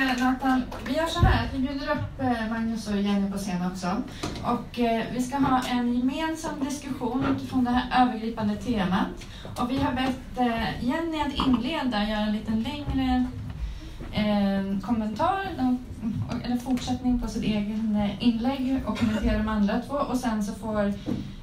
Eh, 0.02 0.24
Nathan, 0.24 0.64
vi 0.88 0.94
gör 0.94 1.08
så 1.08 1.20
här 1.20 1.46
att 1.46 1.54
vi 1.54 1.60
bjuder 1.60 1.92
upp 1.92 2.22
eh, 2.22 2.50
Magnus 2.50 2.88
och 2.88 3.02
Jenny 3.02 3.32
på 3.32 3.38
scen 3.38 3.72
också. 3.72 3.88
Och 4.44 4.80
eh, 4.80 5.04
vi 5.14 5.22
ska 5.22 5.38
ha 5.38 5.62
en 5.70 5.94
gemensam 5.94 6.60
diskussion 6.60 7.26
utifrån 7.36 7.64
det 7.64 7.72
här 7.72 8.08
övergripande 8.08 8.56
temat. 8.56 9.26
Och 9.60 9.72
vi 9.72 9.78
har 9.78 9.94
bett 9.94 10.40
eh, 10.40 10.86
Jenny 10.86 11.22
att 11.22 11.48
inleda, 11.48 12.02
och 12.02 12.10
göra 12.10 12.20
en 12.20 12.34
liten 12.34 12.64
längre 12.64 13.26
eh, 14.12 14.80
kommentar, 14.82 15.48
eller 16.44 16.58
fortsättning 16.58 17.20
på 17.20 17.28
sitt 17.28 17.44
egen 17.44 17.96
eh, 17.96 18.24
inlägg 18.28 18.82
och 18.86 19.00
kommentera 19.00 19.38
de 19.38 19.48
andra 19.48 19.80
två. 19.80 19.96
Och 19.96 20.18
sen 20.18 20.44
så 20.44 20.54
får 20.54 20.94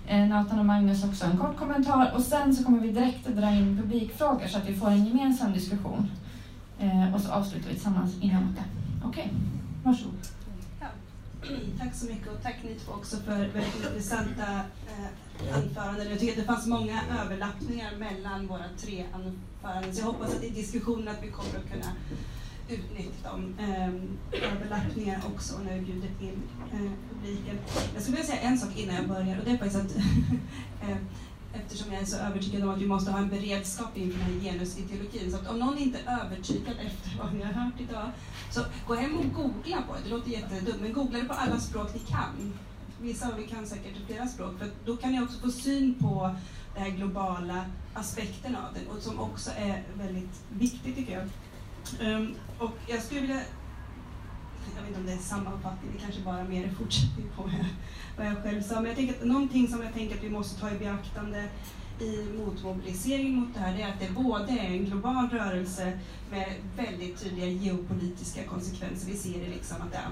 eh, 0.07 0.27
Nathan 0.27 0.59
och 0.59 0.67
Magnus 0.67 1.05
också 1.05 1.25
en 1.25 1.39
kort 1.39 1.57
kommentar. 1.57 2.13
Och 2.15 2.23
sen 2.23 2.55
så 2.55 2.65
kommer 2.65 2.81
vi 2.81 2.91
direkt 2.91 3.27
att 3.27 3.37
dra 3.37 3.51
in 3.51 3.77
publikfrågor 3.77 4.47
så 4.47 4.59
att 4.59 4.69
vi 4.69 4.77
får 4.77 4.91
en 4.91 5.05
gemensam 5.05 5.53
diskussion. 5.53 6.11
Eh, 6.79 7.14
och 7.14 7.20
så 7.20 7.33
avslutar 7.33 7.68
vi 7.68 7.74
tillsammans 7.74 8.14
innan 8.20 8.55
det. 8.55 8.64
Okej, 9.05 9.09
okay. 9.09 9.39
varsågod. 9.85 10.18
Ja. 10.81 10.87
Tack 11.79 11.95
så 11.95 12.07
mycket 12.07 12.29
och 12.29 12.43
tack 12.43 12.57
ni 12.64 12.74
två 12.74 12.93
också 12.93 13.16
för 13.16 13.37
väldigt 13.37 13.87
intressanta 13.87 14.55
eh, 14.87 15.57
anföranden. 15.57 16.11
Jag 16.11 16.18
tycker 16.18 16.33
att 16.33 16.39
det 16.39 16.55
fanns 16.55 16.66
många 16.66 17.01
överlappningar 17.20 17.97
mellan 17.99 18.47
våra 18.47 18.64
tre 18.79 19.05
anföranden. 19.12 19.95
Så 19.95 20.01
jag 20.01 20.07
hoppas 20.07 20.37
att 20.37 20.45
i 20.45 20.51
diskussionen 20.51 21.09
att 21.09 21.22
vi 21.22 21.31
kommer 21.31 21.59
att 21.59 21.72
kunna 21.72 21.93
utnyttja 22.68 23.31
de 23.31 23.59
eh, 23.64 24.53
överlappningarna 24.53 25.22
också 25.35 25.59
när 25.59 25.74
vi 25.74 25.81
bjuder 25.81 26.09
in 26.20 26.43
eh, 26.72 26.93
publiken. 27.11 27.59
Jag 27.95 28.03
skulle 28.03 28.16
vilja 28.16 28.33
säga 28.33 28.41
en 28.41 28.59
sak 28.59 28.76
innan 28.76 28.97
jag 28.97 29.09
börjar 29.09 29.39
och 29.39 29.45
det 29.45 29.51
är 29.51 29.59
faktiskt 29.59 29.85
att 29.85 29.97
eh, 30.83 30.97
eftersom 31.53 31.92
jag 31.92 32.03
är 32.03 32.07
så 32.07 32.16
övertygad 32.16 32.62
om 32.62 32.70
att 32.70 32.80
vi 32.80 32.86
måste 32.86 33.11
ha 33.11 33.18
en 33.18 33.28
beredskap 33.28 33.96
inför 33.96 34.18
den 34.18 34.40
här 34.40 34.40
genusideologin. 34.40 35.30
Så 35.30 35.36
att 35.36 35.49
om 35.49 35.59
någon 35.59 35.78
inte 35.78 35.99
är 35.99 36.24
övertygad 36.24 36.74
efter 36.86 37.18
vad 37.22 37.34
ni 37.34 37.42
har 37.42 37.53
hört 37.53 37.80
idag, 37.80 38.11
så 38.51 38.61
gå 38.86 38.94
hem 38.94 39.16
och 39.16 39.32
googla 39.32 39.82
på 39.82 39.94
det. 39.94 40.01
Det 40.05 40.11
låter 40.11 40.30
jättedumt, 40.30 40.80
men 40.80 40.92
googla 40.92 41.18
det 41.18 41.24
på 41.24 41.34
alla 41.34 41.61
språk 41.61 41.94
ni 41.94 42.01
kan. 42.01 42.55
Vissa 43.01 43.28
av 43.28 43.40
er 43.40 43.46
kan 43.46 43.66
säkert 43.66 44.07
flera 44.07 44.26
språk, 44.26 44.59
för 44.59 44.70
då 44.84 44.96
kan 44.96 45.12
ni 45.12 45.20
också 45.20 45.38
få 45.38 45.51
syn 45.51 45.94
på 45.94 46.34
den 46.74 46.82
här 46.82 46.90
globala 46.90 47.64
aspekten 47.94 48.57
av 48.57 48.74
det, 48.74 48.96
och 48.96 49.03
som 49.03 49.20
också 49.20 49.51
är 49.51 49.82
väldigt 49.94 50.42
viktig 50.51 50.96
tycker 50.96 51.12
jag. 51.12 51.24
Um, 52.01 52.34
och 52.59 52.78
jag 52.86 53.03
skulle 53.03 53.20
vilja 53.20 53.40
jag 54.77 54.83
vet 54.83 54.89
inte 54.89 55.01
om 55.01 55.07
det 55.07 55.12
är 55.12 55.16
sammanfattning, 55.16 55.93
det 55.93 56.03
kanske 56.03 56.21
bara 56.21 56.45
mer 56.45 56.64
är 56.64 56.71
fortsättning 56.71 57.27
på 57.37 57.43
vad 57.43 57.53
jag, 57.53 57.66
vad 58.16 58.27
jag 58.27 58.43
själv 58.43 58.62
sa. 58.62 58.75
Men 58.75 58.85
jag 58.85 58.97
tänker 58.97 59.14
att 59.14 59.25
någonting 59.25 59.69
som 59.69 59.83
jag 59.83 59.93
tänker 59.95 60.16
att 60.16 60.25
vi 60.25 60.31
måste 60.31 60.61
ta 60.61 60.71
i 60.71 60.79
beaktande 60.79 61.49
i 62.01 62.39
motmobilisering 62.39 63.35
mot 63.35 63.55
det 63.55 63.61
här, 63.61 63.77
det 63.77 63.83
är 63.83 63.89
att 63.89 64.01
det 64.01 64.11
både 64.11 64.53
är 64.53 64.71
en 64.71 64.85
global 64.85 65.29
rörelse 65.29 65.99
med 66.31 66.55
väldigt 66.77 67.21
tydliga 67.21 67.47
geopolitiska 67.47 68.45
konsekvenser. 68.45 69.07
Vi 69.07 69.16
ser 69.16 69.41
det 69.41 69.49
liksom 69.49 69.77
att 69.83 69.93
det 69.93 69.99
är 69.99 70.11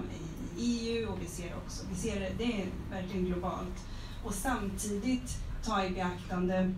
i 0.58 0.88
EU 0.88 1.08
och 1.12 1.18
vi 1.22 1.26
ser 1.26 1.56
också, 1.56 1.84
vi 1.90 1.96
ser 1.96 2.20
det, 2.20 2.32
det 2.38 2.62
är 2.62 2.66
verkligen 2.90 3.26
globalt. 3.26 3.84
Och 4.24 4.34
samtidigt 4.34 5.38
ta 5.64 5.84
i 5.84 5.90
beaktande 5.90 6.74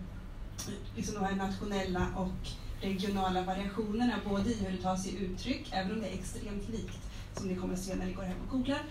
liksom 0.95 1.15
de 1.15 1.23
här 1.25 1.35
nationella 1.35 2.07
och 2.15 2.49
regionala 2.81 3.41
variationerna, 3.41 4.13
både 4.29 4.49
i 4.49 4.63
hur 4.63 4.71
det 4.71 4.83
tar 4.83 4.95
sig 4.95 5.15
uttryck, 5.23 5.69
även 5.71 5.91
om 5.91 6.01
det 6.01 6.07
är 6.07 6.13
extremt 6.13 6.69
likt, 6.69 7.08
som 7.39 7.47
ni 7.47 7.55
kommer 7.55 7.73
att 7.73 7.79
se 7.79 7.95
när 7.95 8.05
ni 8.05 8.13
går 8.13 8.23
hem 8.23 8.37
och 8.47 8.51
googlar. 8.51 8.81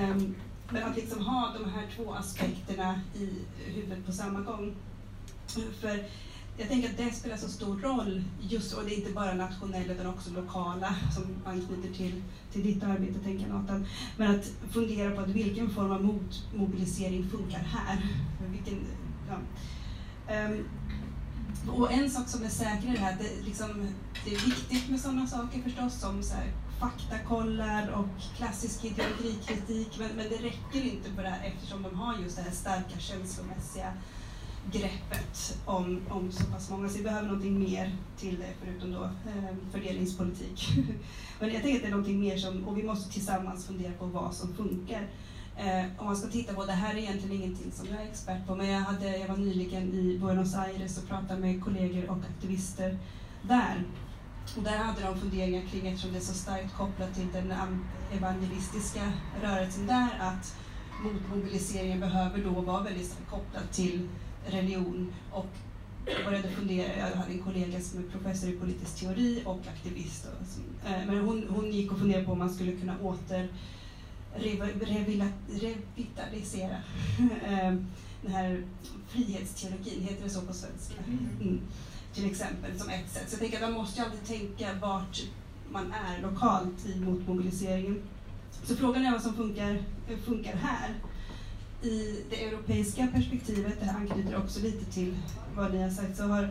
Um, 0.00 0.34
men 0.70 0.82
att 0.82 0.96
liksom 0.96 1.26
ha 1.26 1.54
de 1.58 1.70
här 1.70 1.86
två 1.96 2.14
aspekterna 2.14 3.00
i 3.14 3.28
huvudet 3.70 4.06
på 4.06 4.12
samma 4.12 4.40
gång. 4.40 4.74
För 5.80 6.04
jag 6.58 6.68
tänker 6.68 6.90
att 6.90 6.96
det 6.96 7.10
spelar 7.10 7.36
så 7.36 7.48
stor 7.48 7.80
roll, 7.80 8.24
just, 8.40 8.72
och 8.72 8.84
det 8.84 8.94
är 8.94 8.98
inte 8.98 9.12
bara 9.12 9.34
nationella 9.34 9.92
utan 9.92 10.06
också 10.06 10.30
lokala, 10.30 10.94
som 11.14 11.24
anknyter 11.44 11.94
till, 11.94 12.22
till 12.52 12.62
ditt 12.62 12.82
arbete, 12.82 13.18
tänker 13.24 13.46
jag 13.46 13.54
Nathan. 13.54 13.86
Men 14.16 14.34
att 14.34 14.52
fundera 14.70 15.10
på 15.10 15.20
att 15.20 15.28
vilken 15.28 15.70
form 15.70 15.90
av 15.90 16.04
motmobilisering 16.04 17.30
funkar 17.30 17.58
här? 17.58 18.06
Vilken, 18.50 18.86
ja. 19.28 20.46
um, 20.48 20.68
och 21.68 21.92
en 21.92 22.10
sak 22.10 22.28
som 22.28 22.44
är 22.44 22.48
säker 22.48 22.88
är 22.88 23.12
att 23.12 23.18
det, 23.18 23.44
liksom, 23.44 23.88
det 24.24 24.34
är 24.34 24.46
viktigt 24.46 24.90
med 24.90 25.00
sådana 25.00 25.26
saker 25.26 25.62
förstås, 25.62 26.00
som 26.00 26.22
så 26.22 26.34
här, 26.34 26.52
faktakollar 26.80 27.90
och 27.92 28.36
klassisk 28.36 28.84
ideologikritik, 28.84 29.98
men, 29.98 30.08
men 30.16 30.28
det 30.28 30.36
räcker 30.36 30.82
inte 30.82 31.10
på 31.16 31.22
det 31.22 31.28
här 31.28 31.46
eftersom 31.46 31.82
de 31.82 31.94
har 31.98 32.14
just 32.18 32.36
det 32.36 32.42
här 32.42 32.50
starka 32.50 32.98
känslomässiga 32.98 33.92
greppet 34.72 35.58
om, 35.64 36.00
om 36.08 36.32
så 36.32 36.44
pass 36.44 36.70
många. 36.70 36.88
Så 36.88 36.98
vi 36.98 37.04
behöver 37.04 37.26
någonting 37.28 37.58
mer 37.58 37.96
till 38.16 38.38
det 38.38 38.52
förutom 38.64 38.92
då 38.92 39.04
eh, 39.04 39.56
fördelningspolitik. 39.72 40.68
men 41.40 41.52
jag 41.52 41.62
tänker 41.62 41.76
att 41.76 41.82
det 41.82 41.88
är 41.88 41.90
någonting 41.90 42.20
mer 42.20 42.36
som, 42.36 42.68
och 42.68 42.78
vi 42.78 42.82
måste 42.82 43.12
tillsammans 43.12 43.66
fundera 43.66 43.92
på 43.92 44.06
vad 44.06 44.34
som 44.34 44.54
funkar. 44.54 45.08
Eh, 45.56 45.84
om 45.98 46.06
man 46.06 46.16
ska 46.16 46.28
titta 46.28 46.54
på, 46.54 46.64
det 46.64 46.72
här 46.72 46.94
är 46.94 46.98
egentligen 46.98 47.42
ingenting 47.42 47.72
som 47.72 47.86
jag 47.86 48.02
är 48.02 48.06
expert 48.08 48.46
på, 48.46 48.54
men 48.54 48.68
jag, 48.68 48.80
hade, 48.80 49.16
jag 49.16 49.28
var 49.28 49.36
nyligen 49.36 49.94
i 49.94 50.18
Buenos 50.18 50.54
Aires 50.54 50.98
och 50.98 51.08
pratade 51.08 51.40
med 51.40 51.64
kollegor 51.64 52.10
och 52.10 52.18
aktivister 52.34 52.98
där. 53.42 53.84
Och 54.56 54.62
där 54.62 54.76
hade 54.76 55.02
de 55.02 55.20
funderingar 55.20 55.62
kring, 55.62 55.86
eftersom 55.86 56.12
det 56.12 56.18
är 56.18 56.22
så 56.22 56.34
starkt 56.34 56.76
kopplat 56.76 57.14
till 57.14 57.26
den 57.32 57.52
evangelistiska 58.12 59.12
rörelsen 59.42 59.86
där, 59.86 60.08
att 60.20 60.56
motmobiliseringen 61.02 62.00
behöver 62.00 62.44
då 62.44 62.50
vara 62.50 62.82
väldigt 62.82 63.16
kopplad 63.30 63.70
till 63.72 64.08
religion 64.46 65.14
och 65.32 65.46
jag 66.06 66.24
började 66.24 66.48
fundera, 66.48 66.96
jag 66.96 67.16
hade 67.16 67.32
en 67.32 67.42
kollega 67.42 67.80
som 67.80 67.98
är 67.98 68.02
professor 68.02 68.50
i 68.50 68.52
politisk 68.52 69.00
teori 69.00 69.42
och 69.46 69.60
aktivist. 69.68 70.26
Och 70.26 70.46
som, 70.46 70.62
eh, 70.92 71.06
men 71.06 71.18
hon, 71.18 71.46
hon 71.48 71.72
gick 71.72 71.92
och 71.92 71.98
funderade 71.98 72.24
på 72.24 72.32
om 72.32 72.38
man 72.38 72.54
skulle 72.54 72.72
kunna 72.72 72.98
åter 72.98 73.48
revitalisera 74.34 76.76
eh, 77.46 77.74
den 78.22 78.32
här 78.32 78.64
frihetsteologin, 79.08 80.02
heter 80.02 80.24
det 80.24 80.30
så 80.30 80.40
på 80.40 80.52
svenska? 80.52 80.94
Mm. 81.40 81.60
Till 82.14 82.30
exempel, 82.30 82.78
som 82.78 82.90
ett 82.90 83.10
sätt. 83.10 83.24
Så 83.28 83.34
jag 83.34 83.40
tänker 83.40 83.56
att 83.56 83.62
man 83.62 83.72
måste 83.72 84.00
ju 84.00 84.06
alltid 84.06 84.26
tänka 84.26 84.74
vart 84.80 85.22
man 85.70 85.92
är 85.92 86.22
lokalt 86.22 86.86
i 86.86 87.00
motmobiliseringen. 87.00 88.02
Så 88.64 88.76
frågan 88.76 89.06
är 89.06 89.12
vad 89.12 89.22
som 89.22 89.34
funkar, 89.34 89.82
funkar 90.24 90.54
här. 90.56 90.94
I 91.82 92.24
det 92.30 92.44
europeiska 92.44 93.06
perspektivet, 93.12 93.80
det 93.80 93.86
här 93.86 93.98
anknyter 93.98 94.36
också 94.36 94.60
lite 94.60 94.84
till 94.84 95.16
vad 95.56 95.74
ni 95.74 95.82
har 95.82 95.90
sagt, 95.90 96.16
så 96.16 96.22
har, 96.22 96.50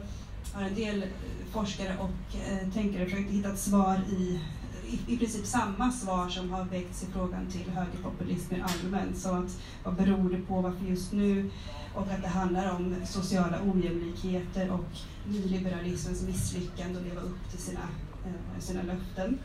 har 0.53 0.63
en 0.63 0.75
del 0.75 1.03
forskare 1.51 1.97
och 1.97 2.35
eh, 2.35 2.69
tänkare 2.73 3.05
försökt 3.05 3.31
hitta 3.31 3.49
ett 3.49 3.59
svar 3.59 4.01
i 4.09 4.39
i, 4.87 5.13
i 5.13 5.17
princip 5.17 5.45
samma 5.45 5.91
svar 5.91 6.29
som 6.29 6.49
har 6.49 6.65
väckts 6.65 7.03
i 7.03 7.05
frågan 7.05 7.47
till 7.47 7.71
högerpopulismen 7.71 8.63
allmänt. 8.63 9.17
Så 9.17 9.29
att, 9.29 9.61
vad 9.83 9.95
beror 9.95 10.29
det 10.29 10.37
på, 10.37 10.61
varför 10.61 10.85
just 10.85 11.11
nu? 11.11 11.51
Och 11.95 12.07
att 12.07 12.21
det 12.21 12.27
handlar 12.27 12.75
om 12.75 12.95
sociala 13.05 13.57
ojämlikheter 13.61 14.71
och 14.71 14.85
nyliberalismens 15.27 16.23
misslyckande 16.23 16.99
att 16.99 17.05
leva 17.05 17.21
upp 17.21 17.51
till 17.51 17.59
sina, 17.59 17.81
eh, 18.25 18.59
sina 18.59 18.81
löften. 18.81 19.39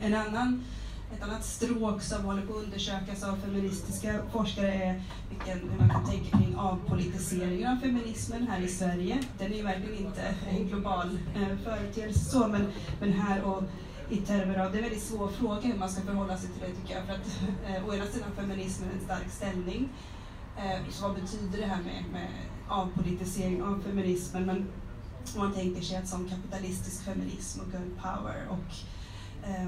En 0.00 0.14
annan 0.14 0.64
ett 1.16 1.22
annat 1.22 1.44
stråk 1.44 2.02
som 2.02 2.24
håller 2.24 2.42
på 2.42 2.52
att 2.52 2.64
undersökas 2.64 3.22
av 3.22 3.36
feministiska 3.36 4.18
forskare 4.32 4.74
är 4.74 5.02
vilken, 5.28 5.70
hur 5.70 5.78
man 5.78 5.90
kan 5.90 6.06
tänka 6.06 6.38
kring 6.38 6.56
avpolitiseringen 6.56 7.72
av 7.72 7.80
feminismen 7.80 8.46
här 8.46 8.60
i 8.60 8.68
Sverige. 8.68 9.18
Den 9.38 9.52
är 9.52 9.56
ju 9.56 9.62
verkligen 9.62 10.06
inte 10.06 10.34
en 10.50 10.68
global 10.68 11.18
eh, 11.34 11.58
företeelse 11.64 12.48
men, 12.48 12.66
men 13.00 13.12
här 13.12 13.42
och 13.42 13.62
i 14.10 14.16
termer 14.16 14.58
av, 14.58 14.72
det 14.72 14.78
är 14.78 14.82
en 14.82 14.88
väldigt 14.88 15.02
svår 15.02 15.28
fråga 15.28 15.60
hur 15.60 15.78
man 15.78 15.90
ska 15.90 16.02
förhålla 16.02 16.36
sig 16.36 16.50
till 16.50 16.60
det 16.60 16.74
tycker 16.80 16.94
jag. 16.94 17.06
För 17.06 17.12
att 17.14 17.26
eh, 17.66 17.88
å 17.88 17.94
ena 17.94 18.06
sidan 18.06 18.32
feminismen 18.36 18.90
en 18.90 19.04
stark 19.04 19.30
ställning. 19.30 19.88
Eh, 20.56 20.90
så 20.90 21.08
vad 21.08 21.14
betyder 21.14 21.58
det 21.58 21.66
här 21.66 21.82
med, 21.82 22.04
med 22.12 22.28
avpolitisering 22.68 23.62
av 23.62 23.82
feminismen? 23.82 24.46
Men 24.46 24.66
om 25.34 25.40
man 25.40 25.54
tänker 25.54 25.82
sig 25.82 25.96
att 25.96 26.08
som 26.08 26.28
kapitalistisk 26.28 27.04
feminism 27.04 27.60
och 27.60 27.66
girl 27.72 27.90
power 28.02 28.48
och 28.48 28.74
eh, 29.48 29.66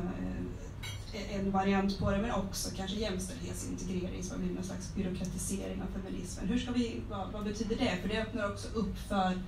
en 1.32 1.51
variant 1.51 1.99
på 1.99 2.11
det, 2.11 2.18
men 2.18 2.30
också 2.30 2.70
kanske 2.76 2.97
jämställdhetsintegrering 2.97 4.22
som 4.22 4.32
har 4.32 4.38
blivit 4.38 4.57
någon 4.57 4.64
slags 4.64 4.95
byråkratisering 4.95 5.82
av 5.82 6.01
feminismen. 6.01 6.49
Hur 6.49 6.59
ska 6.59 6.72
vi, 6.72 7.01
vad, 7.11 7.32
vad 7.32 7.45
betyder 7.45 7.76
det? 7.76 7.97
För 8.03 8.09
det 8.09 8.22
öppnar 8.22 8.51
också 8.53 8.68
upp 8.68 8.99
för 9.09 9.43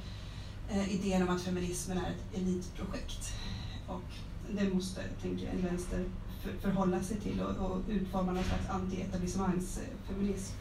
eh, 0.71 0.95
idén 0.95 1.23
om 1.23 1.37
att 1.37 1.43
feminismen 1.43 1.99
är 1.99 2.11
ett 2.11 2.39
elitprojekt. 2.39 3.33
Och 3.89 4.32
det 4.51 4.75
måste, 4.75 5.01
tänker 5.23 5.47
jag, 5.47 5.55
en 5.55 5.63
vänster 5.63 6.05
för, 6.43 6.53
förhålla 6.61 7.03
sig 7.03 7.17
till 7.17 7.41
och, 7.41 7.71
och 7.71 7.81
utforma 7.89 8.33
någon 8.33 8.45
slags 8.45 8.69
anti-etablissemangsfeminism. 8.69 10.55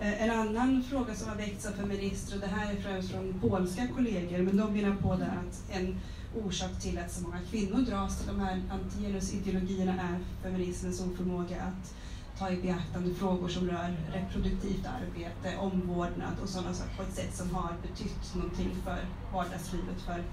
Eh, 0.00 0.22
en 0.22 0.30
annan 0.30 0.82
fråga 0.82 1.14
som 1.14 1.28
har 1.28 1.36
väckts 1.36 1.66
av 1.66 1.72
feminister, 1.72 2.34
och 2.34 2.40
det 2.40 2.46
här 2.46 2.72
är 2.72 2.80
främst 2.80 3.10
från 3.10 3.40
polska 3.40 3.88
kollegor, 3.94 4.38
men 4.38 4.56
de 4.56 4.72
menar 4.72 4.96
på 4.96 5.16
det 5.16 5.26
att 5.26 5.70
en 5.70 6.00
orsak 6.44 6.80
till 6.80 6.98
att 6.98 7.12
så 7.12 7.22
många 7.22 7.40
kvinnor 7.50 7.80
dras 7.80 8.18
till 8.18 8.28
de 8.28 8.40
här 8.40 8.62
antigenusideologierna 8.70 9.92
är 9.92 10.18
feminismens 10.42 11.00
oförmåga 11.00 11.62
att 11.62 11.94
ta 12.38 12.50
i 12.50 12.56
beaktande 12.56 13.14
frågor 13.14 13.48
som 13.48 13.68
rör 13.68 13.96
reproduktivt 14.12 14.86
arbete, 14.86 15.56
omvårdnad 15.58 16.34
och 16.42 16.48
sådana 16.48 16.74
saker 16.74 16.96
på 16.96 17.02
ett 17.02 17.14
sätt 17.14 17.36
som 17.36 17.54
har 17.54 17.74
betytt 17.82 18.34
någonting 18.34 18.76
för 18.84 18.98
vardagslivet 19.32 20.00
för 20.06 20.24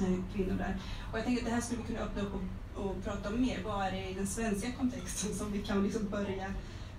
Eh, 0.00 0.34
kvinnor 0.34 0.54
där. 0.54 0.76
Och 1.12 1.18
jag 1.18 1.24
tänker 1.24 1.42
att 1.42 1.48
det 1.48 1.54
här 1.54 1.60
skulle 1.60 1.82
vi 1.82 1.86
kunna 1.86 2.00
öppna 2.00 2.22
upp 2.22 2.34
och, 2.34 2.84
och 2.84 3.04
prata 3.04 3.28
om 3.28 3.40
mer. 3.40 3.58
Vad 3.64 3.86
är 3.86 3.92
det 3.92 4.10
i 4.10 4.14
den 4.14 4.26
svenska 4.26 4.72
kontexten 4.72 5.34
som 5.34 5.52
vi 5.52 5.62
kan 5.62 5.82
liksom 5.82 6.08
börja 6.08 6.46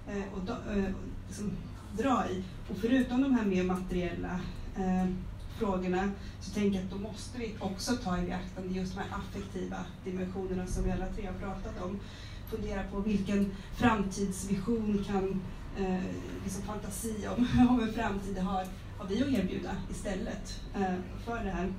eh, 0.07 0.23
och 0.33 0.73
eh, 0.75 0.83
liksom 1.27 1.51
dra 1.97 2.29
i? 2.29 2.43
Och 2.69 2.77
förutom 2.81 3.21
de 3.21 3.33
här 3.33 3.45
mer 3.45 3.63
materiella 3.63 4.39
eh, 4.75 5.05
frågorna 5.57 6.11
så 6.41 6.53
tänker 6.53 6.79
jag 6.79 6.85
att 6.85 6.91
då 6.91 6.97
måste 6.97 7.39
vi 7.39 7.55
också 7.59 7.95
ta 7.95 8.17
i 8.17 8.21
beaktande 8.21 8.73
just 8.73 8.95
de 8.95 8.99
här 8.99 9.09
affektiva 9.17 9.77
dimensionerna 10.03 10.67
som 10.67 10.83
vi 10.83 10.91
alla 10.91 11.07
tre 11.07 11.25
har 11.25 11.33
pratat 11.33 11.83
om. 11.83 11.99
Fundera 12.49 12.83
på 12.83 12.99
vilken 12.99 13.51
framtidsvision 13.75 15.05
kan 15.07 15.41
eh, 15.77 16.03
liksom 16.43 16.63
fantasi 16.63 17.27
om, 17.37 17.47
om 17.69 17.79
en 17.79 17.93
framtid 17.93 18.37
har, 18.37 18.65
har 18.97 19.07
vi 19.07 19.23
att 19.23 19.29
erbjuda 19.29 19.71
istället 19.91 20.61
eh, 20.75 20.95
för 21.25 21.43
det 21.43 21.51
här. 21.51 21.73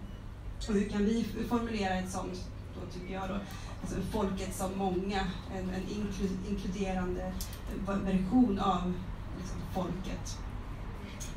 Och 0.68 0.74
hur 0.74 0.88
kan 0.88 1.04
vi 1.04 1.26
formulera 1.48 1.94
ett 1.94 2.10
sånt, 2.10 2.44
då 2.74 2.92
tycker 2.92 3.14
jag 3.14 3.28
då, 3.28 3.34
alltså 3.82 3.96
folket 4.12 4.54
som 4.54 4.78
många, 4.78 5.26
en, 5.56 5.70
en 5.70 5.82
inklu, 5.82 6.28
inkluderande 6.48 7.32
eh, 7.88 7.96
version 7.96 8.58
av 8.58 8.92
liksom, 9.38 9.60
folket. 9.74 10.38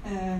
Eh, 0.06 0.38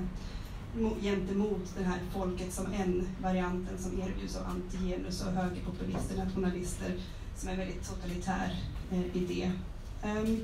gentemot 1.02 1.76
det 1.78 1.84
här 1.84 2.00
folket 2.14 2.54
som 2.54 2.74
en 2.74 3.08
varianten 3.22 3.78
som 3.78 4.02
erbjuds 4.02 4.36
av 4.36 4.46
antigenus 4.48 5.26
och 5.26 5.32
högerpopulister, 5.32 6.18
nationalister, 6.18 6.96
som 7.36 7.50
är 7.50 7.54
en 7.54 7.60
väldigt 7.60 7.90
totalitär 7.90 8.56
eh, 8.92 9.18
idé. 9.18 9.52
Um, 10.04 10.40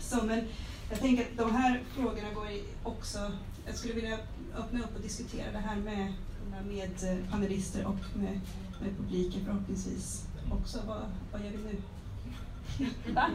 så, 0.00 0.24
men 0.24 0.44
jag 0.90 1.00
tänker 1.00 1.22
att 1.22 1.36
de 1.36 1.54
här 1.54 1.82
frågorna 1.94 2.32
går 2.34 2.46
också, 2.82 3.32
jag 3.66 3.74
skulle 3.74 3.94
vilja 3.94 4.18
öppna 4.56 4.80
upp 4.80 4.96
och 4.96 5.02
diskutera 5.02 5.52
det 5.52 5.58
här 5.58 5.76
med, 5.76 6.12
med 6.62 6.90
eh, 7.02 7.30
panelister 7.30 7.86
och 7.86 8.18
med, 8.18 8.40
med 8.82 8.96
publiken 8.96 9.40
förhoppningsvis 9.44 10.26
också. 10.50 10.78
Vad, 10.86 11.02
vad 11.32 11.40
gör 11.44 11.50
vi 11.50 11.58
nu? 11.58 11.76
Va? 13.14 13.30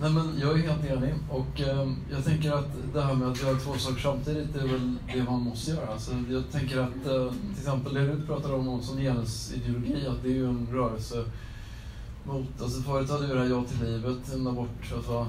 Nej 0.00 0.10
men 0.10 0.38
jag 0.40 0.58
är 0.58 0.68
helt 0.68 0.84
enig 0.84 1.14
och 1.30 1.60
eh, 1.60 1.92
jag 2.10 2.24
tänker 2.24 2.52
att 2.52 2.68
det 2.92 3.02
här 3.02 3.14
med 3.14 3.28
att 3.28 3.42
göra 3.42 3.58
två 3.58 3.74
saker 3.74 4.00
samtidigt 4.00 4.56
är 4.56 4.68
väl 4.68 4.96
det 5.14 5.22
man 5.22 5.40
måste 5.40 5.70
göra. 5.70 5.86
Alltså, 5.86 6.12
jag 6.30 6.50
tänker 6.52 6.78
att 6.78 7.06
eh, 7.06 7.32
till 7.32 7.58
exempel 7.58 7.94
det 7.94 8.06
du 8.06 8.26
pratar 8.26 8.54
om 8.54 8.82
som 8.82 8.98
genusideologi, 8.98 10.06
att 10.06 10.22
det 10.22 10.28
är 10.28 10.34
ju 10.34 10.46
en 10.46 10.68
rörelse 10.72 11.24
mot, 12.24 12.62
alltså 12.62 12.82
förut 12.82 13.10
hade 13.10 13.26
vi 13.26 13.34
det 13.34 13.40
här 13.40 13.50
Ja 13.50 13.64
till 13.64 13.84
livet, 13.84 14.34
en 14.34 14.46
abort, 14.46 14.92
alltså 14.94 15.26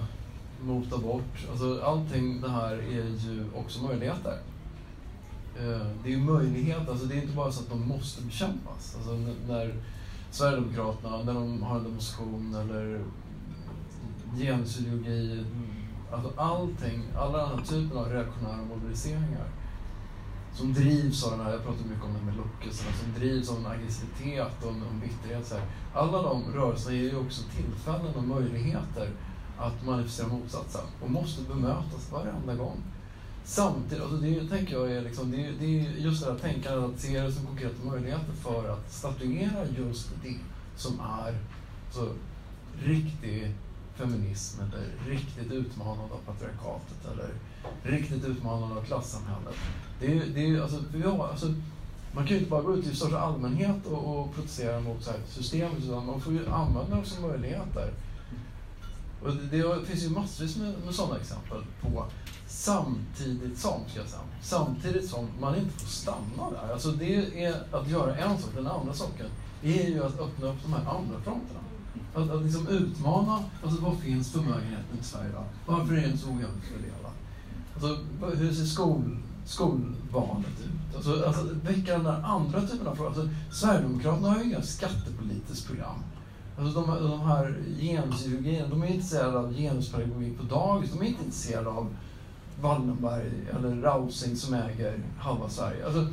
mot 0.61 0.93
abort. 0.93 1.47
Alltså 1.51 1.81
allting 1.81 2.41
det 2.41 2.49
här 2.49 2.73
är 2.73 3.29
ju 3.29 3.45
också 3.55 3.83
möjligheter. 3.83 4.37
Eh, 5.59 5.87
det 6.03 6.09
är 6.09 6.17
ju 6.17 6.23
möjlighet, 6.23 6.89
alltså 6.89 7.05
det 7.05 7.15
är 7.15 7.21
inte 7.21 7.35
bara 7.35 7.51
så 7.51 7.61
att 7.63 7.69
de 7.69 7.87
måste 7.87 8.23
bekämpas. 8.23 8.95
Alltså 8.95 9.13
när 9.47 9.75
Sverigedemokraterna, 10.31 11.23
när 11.23 11.33
de 11.33 11.63
har 11.63 11.77
en 11.77 11.83
demonstration 11.83 12.55
eller 12.55 13.01
genusideologi, 14.37 15.45
alltså 16.11 16.31
allting, 16.35 17.03
alla 17.17 17.37
den 17.37 17.59
här 17.59 17.65
typen 17.65 17.97
av 17.97 18.09
reaktionära 18.09 18.57
mobiliseringar 18.57 19.47
som 20.53 20.73
drivs 20.73 21.23
av 21.23 21.31
den 21.31 21.45
här, 21.45 21.51
jag 21.51 21.63
pratar 21.63 21.85
mycket 21.85 22.03
om 22.03 22.13
det 22.13 22.25
med 22.25 22.37
lockelserna, 22.37 22.91
som 23.03 23.13
drivs 23.21 23.49
av 23.49 23.57
en 23.57 23.65
aggressivitet 23.65 24.63
och 24.63 24.71
en, 24.71 24.83
en 24.93 24.99
bitterhet. 24.99 25.47
Så 25.47 25.55
här. 25.55 25.65
Alla 25.93 26.21
de 26.21 26.43
rörelserna 26.53 26.95
ger 26.95 27.09
ju 27.09 27.17
också 27.17 27.41
tillfällen 27.55 28.15
och 28.15 28.23
möjligheter 28.23 29.09
att 29.57 29.85
manifestera 29.85 30.27
motsatsen 30.27 30.85
och 31.01 31.11
måste 31.11 31.43
bemötas 31.43 32.11
varenda 32.11 32.55
gång. 32.55 32.77
Samtidigt, 33.45 34.03
alltså 34.03 34.17
det 34.17 34.47
tänker 34.47 34.73
jag 34.73 34.91
är, 34.91 35.01
liksom, 35.01 35.31
det, 35.31 35.45
är, 35.45 35.51
det 35.59 35.79
är 35.79 35.91
just 35.97 36.25
det 36.25 36.31
här 36.31 36.39
tänkandet 36.39 36.95
att 36.95 36.99
se 36.99 37.21
det 37.21 37.31
som 37.31 37.45
konkreta 37.45 37.85
möjligheter 37.85 38.33
för 38.41 38.69
att 38.69 38.91
statuera 38.91 39.65
just 39.77 40.09
det 40.23 40.35
som 40.75 40.99
är 40.99 41.37
så 41.91 42.07
riktig 42.83 43.55
feminism 43.95 44.61
eller 44.61 45.09
riktigt 45.09 45.51
utmanande 45.51 46.13
av 46.13 46.19
patriarkatet 46.25 47.05
eller 47.13 47.29
riktigt 47.83 48.25
utmanande 48.25 48.75
av 48.75 48.83
klassamhället. 48.83 49.55
Det 49.99 50.17
är, 50.17 50.25
det 50.33 50.49
är, 50.49 50.61
alltså, 50.61 50.83
vi 50.93 51.01
har, 51.01 51.27
alltså, 51.27 51.53
man 52.15 52.27
kan 52.27 52.33
ju 52.33 52.37
inte 52.37 52.49
bara 52.49 52.61
gå 52.61 52.75
ut 52.75 52.87
i 52.87 52.95
största 52.95 53.19
allmänhet 53.19 53.85
och, 53.85 54.19
och 54.19 54.35
protestera 54.35 54.79
mot 54.79 55.03
så 55.03 55.11
här 55.11 55.19
systemet 55.27 55.83
utan 55.83 56.05
man 56.05 56.21
får 56.21 56.33
ju 56.33 56.47
använda 56.47 56.95
det 56.95 57.05
som 57.05 57.29
möjligheter. 57.29 57.93
Och 59.23 59.35
det, 59.35 59.57
det 59.57 59.85
finns 59.85 60.03
ju 60.03 60.09
massvis 60.09 60.57
med, 60.57 60.73
med 60.85 60.95
sådana 60.95 61.19
exempel 61.19 61.63
på 61.81 62.05
samtidigt 62.53 63.59
som, 63.59 63.81
ska 63.87 63.99
jag 63.99 64.09
säga, 64.09 64.21
samtidigt 64.41 65.09
som 65.09 65.27
man 65.41 65.55
inte 65.55 65.79
får 65.79 65.87
stanna 65.87 66.51
där. 66.51 66.73
Alltså 66.73 66.91
det 66.91 67.43
är 67.43 67.75
att 67.75 67.89
göra 67.89 68.15
en 68.15 68.37
sak, 68.37 68.49
den 68.55 68.67
andra 68.67 68.93
saken 68.93 69.25
är 69.63 69.87
ju 69.89 70.03
att 70.03 70.19
öppna 70.19 70.47
upp 70.47 70.57
de 70.63 70.73
här 70.73 70.79
andra 70.79 71.19
fronterna. 71.23 71.59
Att, 72.15 72.29
att 72.29 72.43
liksom 72.43 72.67
utmana, 72.67 73.43
alltså 73.63 73.81
vad 73.81 73.97
finns 73.97 74.31
förmögenheten 74.31 74.99
i 75.01 75.03
Sverige 75.03 75.29
idag? 75.29 75.43
Varför 75.65 75.93
är 75.93 76.01
den 76.01 76.17
så 76.17 76.27
ojämnt 76.27 76.63
fördelad? 76.73 77.11
Alltså, 77.73 77.99
hur 78.43 78.53
ser 78.53 78.65
skol, 78.65 79.17
skolvalet 79.45 80.59
ut? 80.65 80.95
Alltså, 80.95 81.25
alltså 81.25 81.47
väcka 81.63 81.91
den 81.91 82.03
där 82.03 82.21
andra 82.23 82.61
typen 82.61 82.87
av 82.87 82.95
frågor. 82.95 83.09
Alltså, 83.09 83.29
Sverigedemokraterna 83.51 84.29
har 84.29 84.37
ju 84.37 84.43
inga 84.43 84.61
skattepolitiskt 84.61 85.67
program. 85.67 85.99
Alltså 86.59 86.81
de, 86.81 87.09
de 87.09 87.21
här 87.21 87.57
genuskirurgierna, 87.79 88.67
de 88.67 88.83
är 88.83 88.87
intresserade 88.87 89.39
av 89.39 89.53
genuspedagogik 89.53 90.37
på 90.37 90.43
dagis. 90.43 90.91
De 90.91 91.01
är 91.01 91.05
inte 91.05 91.23
intresserade 91.23 91.69
av 91.69 91.87
Wallenberg 92.63 93.31
eller 93.49 93.81
Rausing 93.81 94.35
som 94.35 94.53
äger 94.53 94.99
halva 95.17 95.49
Sverige. 95.49 95.85
Alltså, 95.85 96.07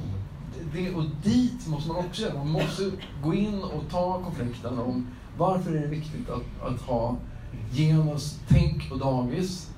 det, 0.72 0.94
och 0.94 1.04
dit 1.22 1.68
måste 1.68 1.88
man 1.88 1.96
också 1.96 2.22
göra. 2.22 2.34
Man 2.34 2.50
måste 2.50 2.90
gå 3.22 3.34
in 3.34 3.62
och 3.62 3.90
ta 3.90 4.22
konflikten 4.24 4.78
om 4.78 5.06
varför 5.38 5.70
är 5.74 5.80
det 5.80 5.86
viktigt 5.86 6.30
att, 6.30 6.72
att 6.72 6.80
ha 6.80 7.16
genustänk 7.72 8.90
på 8.90 8.94
dagis 8.94 9.70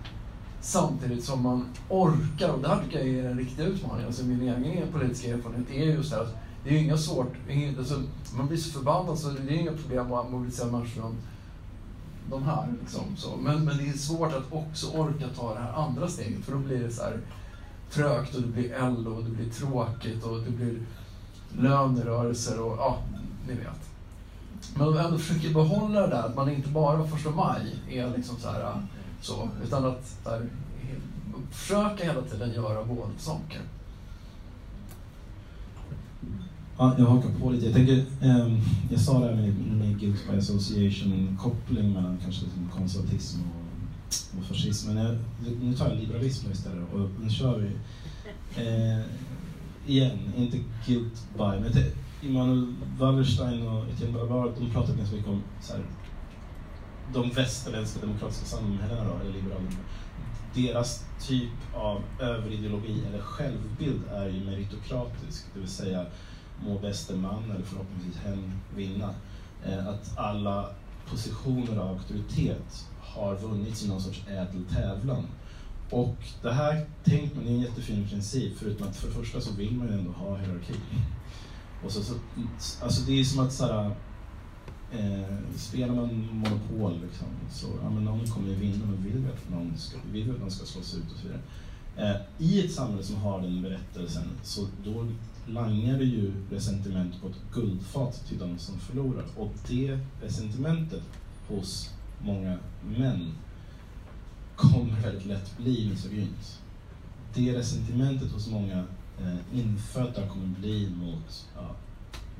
samtidigt 0.60 1.24
som 1.24 1.42
man 1.42 1.66
orkar, 1.88 2.48
och 2.48 2.62
det 2.62 2.68
här 2.68 2.82
tycker 2.84 2.98
jag 2.98 3.08
är 3.08 3.30
en 3.30 3.38
riktig 3.38 3.62
utmaning, 3.62 4.06
alltså 4.06 4.24
min 4.24 4.42
egen 4.42 4.92
politiska 4.92 5.34
erfarenhet 5.34 5.70
är 5.70 5.84
just 5.84 6.10
det 6.10 6.16
här, 6.16 6.22
alltså, 6.22 6.38
det 6.64 6.70
är 6.70 6.74
ju 6.74 6.78
inga 6.78 6.96
svårt, 6.96 7.32
alltså, 7.78 8.02
man 8.36 8.46
blir 8.46 8.58
så 8.58 8.70
förbannad 8.70 9.18
så 9.18 9.28
det 9.28 9.54
är 9.54 9.58
inga 9.58 9.72
problem 9.72 10.12
att 10.12 10.30
mobilisera 10.30 10.70
människor 10.70 11.00
från 11.00 11.16
de 12.30 12.42
här. 12.42 12.68
Liksom, 12.80 13.16
så. 13.16 13.36
Men, 13.36 13.64
men 13.64 13.76
det 13.76 13.88
är 13.88 13.92
svårt 13.92 14.32
att 14.32 14.52
också 14.52 14.86
orka 14.90 15.26
ta 15.36 15.54
det 15.54 15.60
här 15.60 15.72
andra 15.72 16.08
steget 16.08 16.44
för 16.44 16.52
då 16.52 16.58
blir 16.58 16.82
det 16.82 16.90
så 16.90 17.02
här 17.02 17.20
trögt 17.90 18.34
och 18.34 18.42
det 18.42 18.48
blir 18.48 18.72
eld 18.72 19.06
och 19.06 19.24
det 19.24 19.30
blir 19.30 19.50
tråkigt 19.50 20.24
och 20.24 20.40
det 20.40 20.50
blir 20.50 20.78
lönerörelser 21.58 22.60
och 22.60 22.76
ja, 22.78 22.98
ni 23.48 23.54
vet. 23.54 23.90
Men 24.74 24.88
om 24.88 24.94
vi 24.94 25.00
ändå 25.00 25.18
försöker 25.18 25.54
behålla 25.54 26.00
det 26.00 26.06
där, 26.06 26.22
att 26.22 26.36
man 26.36 26.50
inte 26.50 26.68
bara 26.68 27.06
första 27.06 27.30
maj 27.30 27.76
är 27.90 28.16
liksom 28.16 28.36
så 28.36 28.48
här, 28.48 28.82
så, 29.20 29.48
utan 29.64 29.84
att 29.84 30.24
där, 30.24 30.48
försöka 31.50 32.04
hela 32.04 32.22
tiden 32.22 32.52
göra 32.52 32.84
båda 32.84 33.10
saker. 33.18 33.60
Ja, 36.78 36.94
jag 36.98 37.06
hakar 37.06 37.30
på 37.40 37.50
lite. 37.50 37.64
Jag, 37.64 37.74
tänker, 37.74 38.04
eh, 38.20 38.58
jag 38.90 39.00
sa 39.00 39.20
det 39.20 39.26
här 39.26 39.34
med, 39.34 39.54
med 39.54 40.00
guilt 40.00 40.30
by 40.30 40.38
association, 40.38 41.38
koppling 41.40 41.92
mellan 41.92 42.18
kanske 42.22 42.44
liksom 42.44 42.68
konservatism 42.68 43.40
och, 43.40 44.38
och 44.38 44.44
fascism. 44.44 44.92
Men 44.92 45.04
jag, 45.04 45.16
nu 45.62 45.74
tar 45.74 45.88
jag 45.88 45.98
liberalism 45.98 46.50
istället 46.50 46.92
och 46.92 47.10
nu 47.20 47.30
kör 47.30 47.58
vi. 47.58 47.70
Eh, 48.56 49.00
igen, 49.86 50.18
inte 50.36 50.58
guilt 50.86 51.26
by, 51.36 51.60
men 51.60 51.72
Immanuel 52.22 52.74
Wallerstein 52.98 53.66
och 53.66 53.84
Etienne 53.90 54.18
Barbaro, 54.18 54.52
de 54.58 54.70
pratar 54.70 54.94
ganska 54.94 55.16
mycket 55.16 55.30
om 55.30 55.42
så 55.60 55.72
här, 55.72 55.84
de 57.14 57.30
västerländska 57.30 58.00
demokratiska 58.00 58.46
samhällena, 58.46 59.04
då, 59.04 59.20
eller 59.20 59.32
liberalerna. 59.32 59.70
Deras 60.54 61.04
typ 61.28 61.74
av 61.74 62.02
överideologi 62.20 63.02
eller 63.08 63.20
självbild 63.20 64.02
är 64.12 64.28
ju 64.28 64.44
meritokratisk, 64.44 65.44
det 65.54 65.60
vill 65.60 65.68
säga 65.68 66.06
må 66.66 66.78
bäste 66.78 67.16
man, 67.16 67.50
eller 67.50 67.64
förhoppningsvis 67.64 68.16
hen, 68.16 68.52
vinna. 68.76 69.14
Eh, 69.66 69.88
att 69.88 70.18
alla 70.18 70.68
positioner 71.10 71.76
av 71.76 71.88
auktoritet 71.88 72.86
har 73.00 73.36
vunnits 73.36 73.84
i 73.84 73.88
någon 73.88 74.00
sorts 74.00 74.22
ädel 74.28 74.64
tävlan. 74.64 75.26
Och 75.90 76.16
det 76.42 76.52
här 76.52 76.86
tänker 77.04 77.36
man, 77.36 77.46
är 77.46 77.50
en 77.50 77.60
jättefin 77.60 78.08
princip, 78.08 78.52
förutom 78.58 78.88
att 78.88 78.96
för 78.96 79.08
det 79.08 79.14
första 79.14 79.40
så 79.40 79.52
vill 79.52 79.72
man 79.72 79.88
ju 79.88 79.94
ändå 79.94 80.12
ha 80.12 80.36
hierarki. 80.36 80.74
Och 81.84 81.92
så, 81.92 82.02
så, 82.02 82.14
alltså 82.82 83.02
det 83.06 83.20
är 83.20 83.24
som 83.24 83.46
att 83.46 83.52
såhär, 83.52 83.96
eh, 84.92 85.36
spelar 85.56 85.94
man 85.94 86.28
Monopol 86.32 87.00
liksom, 87.02 87.28
så 87.50 87.66
ja, 87.82 87.90
men 87.90 88.04
någon 88.04 88.26
kommer 88.26 88.48
ju 88.48 88.54
vinna, 88.54 88.86
men 88.86 89.04
vill 89.04 89.18
vi 89.18 89.28
att 89.28 89.50
någon 89.50 89.72
ska, 89.76 89.98
vill 90.12 90.24
vi 90.24 90.30
att 90.30 90.40
någon 90.40 90.50
ska 90.50 90.66
slås 90.66 90.94
ut 90.94 91.12
och 91.12 91.18
så 91.18 91.26
vidare. 91.26 91.42
Eh, 91.96 92.46
I 92.46 92.64
ett 92.64 92.72
samhälle 92.72 93.02
som 93.02 93.16
har 93.16 93.40
den 93.40 93.62
berättelsen, 93.62 94.30
så 94.42 94.66
då 94.84 95.06
langade 95.46 96.04
ju 96.04 96.32
resentiment 96.50 97.20
på 97.20 97.28
ett 97.28 97.40
guldfat 97.52 98.26
till 98.28 98.38
de 98.38 98.58
som 98.58 98.78
förlorar. 98.78 99.24
Och 99.36 99.52
det 99.68 99.98
resentimentet 100.22 101.02
hos 101.48 101.90
många 102.24 102.58
män 102.98 103.32
kommer 104.56 105.00
väldigt 105.00 105.26
lätt 105.26 105.58
bli 105.58 105.88
misogynt. 105.90 106.60
Det 107.34 107.58
resentimentet 107.58 108.32
hos 108.32 108.48
många 108.48 108.84
eh, 109.20 109.58
infödda 109.58 110.28
kommer 110.28 110.46
bli 110.46 110.90
mot 110.90 111.46
ja, 111.56 111.74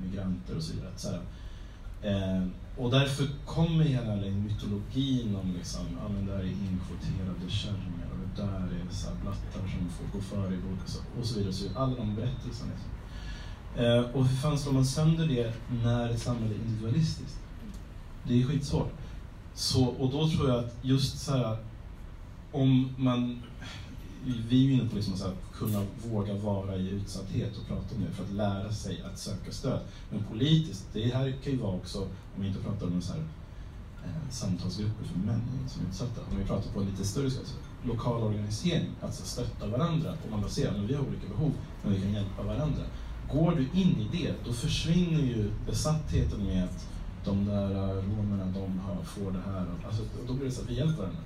migranter 0.03 0.57
och 0.57 0.63
så 0.63 0.75
vidare. 0.75 0.93
Så 0.97 1.09
här, 1.09 1.21
eh, 2.03 2.47
och 2.77 2.91
därför 2.91 3.27
kommer 3.47 3.85
hela 3.85 4.17
den 4.17 4.45
mytologin 4.45 5.37
om 5.37 5.53
liksom, 5.59 5.87
ja 6.03 6.09
men 6.09 6.27
där 6.27 6.39
är 6.39 6.45
inkvoterade 6.45 7.51
kärringar 7.51 8.02
där 8.37 8.45
är 8.45 8.91
så 8.91 9.09
här 9.09 9.17
blattar 9.23 9.69
som 9.69 9.89
får 9.89 10.19
gå 10.19 10.25
före 10.25 10.55
i 10.55 10.57
boken 10.57 10.83
och 11.21 11.27
så 11.27 11.35
vidare. 11.35 11.49
Och 11.49 11.55
så 11.55 11.65
vidare. 11.65 11.83
Alla 11.83 11.97
de 11.97 12.15
berättelserna. 12.15 12.73
Liksom. 12.73 12.93
Eh, 13.85 14.17
och 14.17 14.27
hur 14.27 14.37
fan 14.37 14.59
slår 14.59 14.73
man 14.73 14.85
sönder 14.85 15.27
det 15.27 15.53
när 15.85 16.11
ett 16.11 16.23
samhälle 16.23 16.55
är 16.55 16.59
individualistiskt? 16.59 17.39
Det 18.25 18.43
är 18.43 18.47
skitsvårt. 18.47 18.93
Så, 19.55 19.85
och 19.85 20.11
då 20.11 20.29
tror 20.29 20.49
jag 20.49 20.59
att 20.59 20.75
just 20.83 21.19
så 21.19 21.33
här, 21.33 21.57
om 22.53 22.95
man 22.97 23.43
vi 24.25 24.65
är 24.65 24.69
ju 24.69 24.73
inne 24.73 24.89
på 24.89 24.97
liksom 24.97 25.15
att 25.15 25.59
kunna 25.59 25.87
våga 26.11 26.35
vara 26.35 26.77
i 26.77 26.89
utsatthet 26.89 27.57
och 27.57 27.67
prata 27.67 27.95
om 27.95 28.05
det 28.05 28.11
för 28.11 28.25
att 28.25 28.33
lära 28.33 28.73
sig 28.73 29.03
att 29.03 29.19
söka 29.19 29.53
stöd. 29.53 29.81
Men 30.11 30.25
politiskt, 30.25 30.89
det 30.93 31.15
här 31.15 31.35
kan 31.45 31.53
ju 31.53 31.59
vara 31.59 31.77
också, 31.77 31.99
om 32.37 32.43
vi 32.43 32.49
inte 32.49 32.61
pratar 32.61 32.87
om 32.87 33.03
så 33.03 33.13
här, 33.13 33.21
eh, 34.05 34.31
samtalsgrupper 34.31 35.05
för 35.05 35.19
män 35.19 35.43
som 35.69 35.85
är 35.85 35.89
utsatta, 35.89 36.21
om 36.31 36.39
vi 36.39 36.45
pratar 36.45 36.73
på 36.73 36.81
en 36.81 36.87
lite 36.87 37.05
större 37.05 37.31
skala, 37.31 37.49
lokal 37.85 38.23
organisering, 38.23 38.91
alltså 39.03 39.25
stötta 39.25 39.67
varandra 39.67 40.13
och 40.25 40.31
man 40.31 40.51
ser 40.51 40.69
att 40.69 40.77
vi 40.77 40.95
har 40.95 41.03
olika 41.03 41.29
behov, 41.29 41.53
men 41.83 41.93
vi 41.93 42.01
kan 42.01 42.13
hjälpa 42.13 42.43
varandra. 42.43 42.83
Går 43.33 43.53
du 43.53 43.81
in 43.81 44.01
i 44.01 44.09
det, 44.13 44.35
då 44.45 44.53
försvinner 44.53 45.21
ju 45.21 45.51
besattheten 45.67 46.45
med 46.45 46.65
att 46.65 46.89
de 47.25 47.45
där 47.45 47.95
romerna, 47.95 48.45
de 48.45 48.79
har, 48.79 49.03
får 49.05 49.33
det 49.33 49.43
här. 49.47 49.67
Alltså, 49.87 50.03
då 50.27 50.35
blir 50.35 50.45
det 50.45 50.53
så 50.53 50.63
att 50.63 50.71
vi 50.71 50.75
hjälper 50.75 51.03
varandra. 51.03 51.23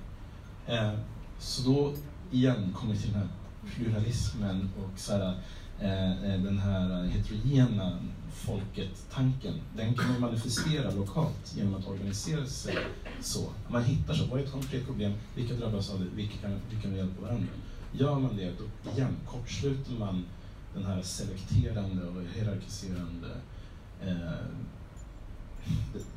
Eh, 0.67 0.99
så 1.39 1.71
då 1.71 1.93
igen 2.31 2.73
kommer 2.75 2.95
till 2.95 3.11
den 3.11 3.21
här 3.21 3.27
pluralismen 3.65 4.69
och 4.77 4.99
så 4.99 5.13
här, 5.13 5.39
eh, 5.79 6.33
eh 6.33 6.41
den 6.41 6.57
här 6.57 7.03
eh, 7.03 7.09
heterogena 7.09 7.99
folket-tanken. 8.37 9.53
Den 9.75 9.93
kan 9.93 10.11
man 10.11 10.21
manifestera 10.21 10.91
lokalt 10.91 11.55
genom 11.55 11.75
att 11.75 11.87
organisera 11.87 12.45
sig 12.45 12.77
så. 13.21 13.49
Man 13.67 13.83
hittar 13.83 14.13
så, 14.13 14.25
vad 14.25 14.39
är 14.39 14.43
ett 14.43 14.51
konkret 14.51 14.85
problem, 14.85 15.13
vilka 15.35 15.53
drabbas 15.53 15.89
av 15.89 15.99
det, 15.99 16.05
vilka 16.15 16.37
kan, 16.37 16.51
vilka 16.69 16.81
kan 16.81 16.95
hjälpa 16.95 17.21
varandra? 17.21 17.47
Gör 17.91 18.19
man 18.19 18.37
det, 18.37 18.53
då 18.59 18.91
igen 18.91 19.15
kortsluter 19.27 19.93
man 19.93 20.25
den 20.73 20.85
här 20.85 21.01
selekterande 21.01 22.07
och 22.07 22.21
hierarkiserande 22.35 23.27
eh, 24.01 24.45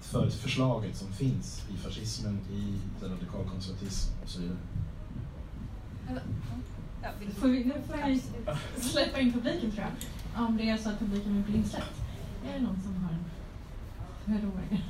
för 0.01 0.31
förslaget 0.31 0.97
som 0.97 1.13
finns 1.13 1.65
i 1.75 1.77
fascismen, 1.77 2.39
i 2.53 2.79
radikalkonservatism 3.07 4.13
och 4.23 4.29
så 4.29 4.41
vidare. 4.41 4.59
Ja, 7.03 7.11
får 7.37 7.49
vi, 7.49 7.65
nu 7.65 7.75
får 7.87 7.97
jag 7.97 8.21
släppa 8.77 9.21
in 9.21 9.33
publiken 9.33 9.71
tror 9.71 9.85
jag. 9.85 10.47
Om 10.47 10.57
det 10.57 10.71
är 10.71 10.77
så 10.77 10.89
att 10.89 10.99
publiken 10.99 11.35
vill 11.35 11.45
bli 11.45 11.57
insläppt. 11.57 12.01
Är 12.47 12.53
det 12.53 12.61
någon 12.61 12.81
som 12.83 13.05
har 13.05 13.13
en 13.13 13.25
fråga? 14.41 14.83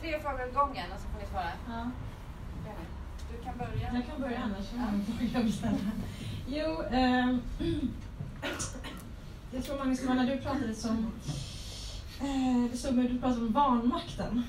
Tre 0.00 0.20
frågor 0.20 0.48
åt 0.48 0.54
gången 0.54 0.92
och 0.92 1.00
så 1.00 1.08
får 1.08 1.20
ni 1.20 1.26
svara. 1.26 1.52
Ja. 1.68 1.90
Du 3.32 3.44
kan 3.44 3.58
börja. 3.58 3.94
Jag 3.94 4.06
kan 4.06 4.20
börja 4.20 4.38
annars. 4.38 4.66
Ja. 4.76 5.40
Jag 5.40 5.50
ställa. 5.52 5.78
Jo, 6.46 6.82
eh, 6.82 7.36
jag 9.52 9.64
tror 9.64 9.78
Magnus, 9.78 10.04
när 10.04 10.26
du 10.26 10.40
pratade 10.42 10.74
som 10.74 11.12
eh, 12.20 12.92
du 12.94 13.18
pratade 13.20 13.40
om 13.46 13.52
vanmakten. 13.52 14.42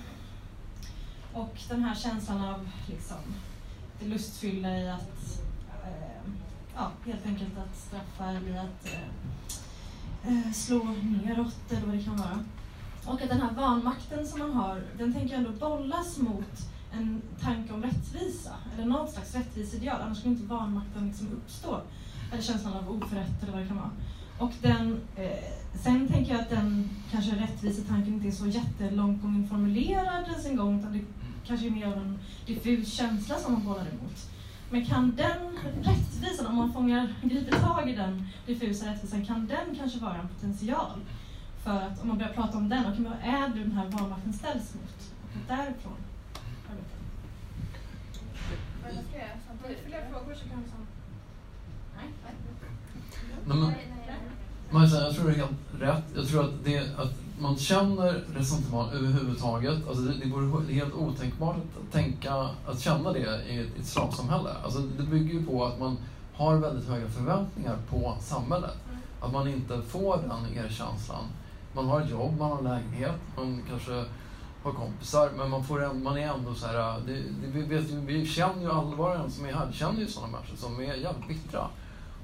Och 1.34 1.58
den 1.70 1.84
här 1.84 1.96
känslan 1.96 2.46
av 2.46 2.70
liksom, 2.90 3.18
det 4.00 4.06
lustfyllda 4.06 4.78
i 4.78 4.90
att 4.90 5.42
eh, 5.84 6.32
ja, 6.76 6.92
helt 7.06 7.26
enkelt 7.26 7.58
att 7.58 7.78
straffa 7.78 8.30
eller 8.30 8.60
att 8.60 8.86
eh, 8.86 9.00
Eh, 10.28 10.52
slå 10.54 10.84
neråt 11.26 11.72
eller 11.72 11.86
vad 11.86 11.98
det 11.98 12.04
kan 12.04 12.18
vara. 12.18 12.40
Och 13.06 13.22
att 13.22 13.30
den 13.30 13.42
här 13.42 13.54
vanmakten 13.54 14.28
som 14.28 14.40
man 14.40 14.54
har, 14.54 14.82
den 14.98 15.14
tänker 15.14 15.36
jag 15.36 15.46
ändå 15.46 15.52
bollas 15.52 16.18
mot 16.18 16.70
en 16.94 17.22
tanke 17.42 17.74
om 17.74 17.84
rättvisa, 17.84 18.56
eller 18.76 18.86
något 18.86 19.12
slags 19.12 19.36
rättviseideal, 19.36 20.02
annars 20.02 20.18
skulle 20.18 20.34
inte 20.34 20.48
vanmakten 20.48 21.08
liksom 21.08 21.28
uppstå. 21.28 21.82
Eller 22.32 22.42
känslan 22.42 22.74
av 22.74 22.90
oförrätt 22.90 23.44
eller 23.44 23.52
vad 23.52 23.62
det 23.62 23.68
kan 23.68 23.78
vara. 23.78 23.92
Och 24.40 24.52
den, 24.62 25.02
eh, 25.16 25.44
sen 25.84 26.08
tänker 26.08 26.32
jag 26.32 26.42
att 26.42 26.50
den 26.50 26.90
kanske 27.12 27.36
rättvisetanken 27.36 28.14
inte 28.14 28.28
är 28.28 28.32
så 28.32 28.48
jättelångt 28.48 29.22
gången 29.22 29.48
formulerad 29.48 30.24
ens 30.28 30.46
en 30.46 30.56
gång, 30.56 30.80
utan 30.80 30.94
det 30.94 31.02
kanske 31.46 31.68
är 31.68 31.72
mer 31.72 31.88
av 31.88 31.94
en 31.94 32.20
diffus 32.46 32.94
känsla 32.94 33.36
som 33.36 33.54
man 33.54 33.66
bollar 33.66 33.88
emot. 33.88 34.30
Men 34.74 34.86
kan 34.86 35.16
den 35.16 35.60
rättvisan, 35.82 36.48
om 36.48 36.56
man 36.56 36.74
fångar, 36.74 37.14
griper 37.22 37.60
tag 37.60 37.90
i 37.90 37.96
den 37.96 38.28
diffusa 38.46 38.86
rättvisan, 38.86 39.26
kan 39.26 39.48
den 39.48 39.76
kanske 39.76 40.00
vara 40.00 40.16
en 40.16 40.28
potential? 40.28 41.00
För 41.64 41.72
att 41.72 42.02
om 42.02 42.08
man 42.08 42.18
börjar 42.18 42.34
prata 42.34 42.58
om 42.58 42.70
den, 42.70 42.86
och 42.86 42.98
vad 42.98 43.18
är 43.24 43.48
det 43.48 43.60
den 43.60 43.72
här 43.72 43.88
vanmakten 43.88 44.34
ställs 44.34 44.74
mot? 44.74 45.12
Och 45.24 45.40
därifrån. 45.48 45.98
Var 48.84 48.90
det 48.90 49.04
fler? 49.12 49.38
Fler 49.88 50.10
frågor 50.12 50.36
så 50.36 50.50
kan 50.50 50.64
vi 50.64 50.70
Nej. 51.98 52.08
Nej. 53.46 54.18
Men, 54.72 54.90
jag 54.90 55.16
tror 55.16 55.28
det 55.28 55.34
är 55.34 55.38
helt 55.38 55.52
rätt. 55.80 56.04
Jag 56.16 56.28
tror 56.28 56.44
att, 56.44 56.66
det, 56.66 56.80
att 56.98 57.23
man 57.44 57.58
känner 57.58 58.24
resentimang 58.36 58.90
överhuvudtaget. 58.90 59.88
Alltså 59.88 60.04
det, 60.04 60.14
det 60.14 60.30
vore 60.30 60.74
helt 60.74 60.94
otänkbart 60.94 61.56
att 61.56 61.92
tänka, 61.92 62.34
att 62.68 62.80
känna 62.80 63.14
det 63.14 63.20
i 63.50 63.60
ett, 63.60 63.80
ett 63.80 63.86
slavsamhälle. 63.86 64.50
Alltså 64.64 64.80
det 64.80 65.04
bygger 65.04 65.34
ju 65.34 65.46
på 65.46 65.66
att 65.66 65.80
man 65.80 65.98
har 66.34 66.56
väldigt 66.56 66.90
höga 66.90 67.08
förväntningar 67.08 67.78
på 67.90 68.18
samhället. 68.20 68.78
Att 69.22 69.34
man 69.34 69.48
inte 69.48 69.82
får 69.82 70.18
den 70.18 70.66
erkänslan. 70.66 71.24
Man 71.76 71.86
har 71.86 72.02
ett 72.02 72.10
jobb, 72.10 72.40
man 72.40 72.52
har 72.52 72.58
en 72.58 72.64
lägenhet, 72.64 73.20
man 73.38 73.64
kanske 73.70 74.06
har 74.64 74.72
kompisar, 74.72 75.30
men 75.38 75.50
man, 75.50 75.64
får 75.64 75.84
en, 75.84 76.04
man 76.04 76.18
är 76.18 76.34
ändå 76.34 76.54
så 76.54 76.68
här... 76.68 77.00
Det, 77.06 77.14
det, 77.14 77.48
vi, 77.54 77.62
vet, 77.62 77.90
vi 77.90 78.26
känner 78.26 78.62
ju 78.62 78.72
allvaren 78.72 79.32
som 79.32 79.46
är 79.46 79.54
här, 79.54 79.72
känner 79.72 80.00
ju 80.00 80.08
sådana 80.08 80.32
människor 80.32 80.58
som 80.58 80.80
är 80.80 80.94
jävligt 80.94 81.28
bittra. 81.28 81.68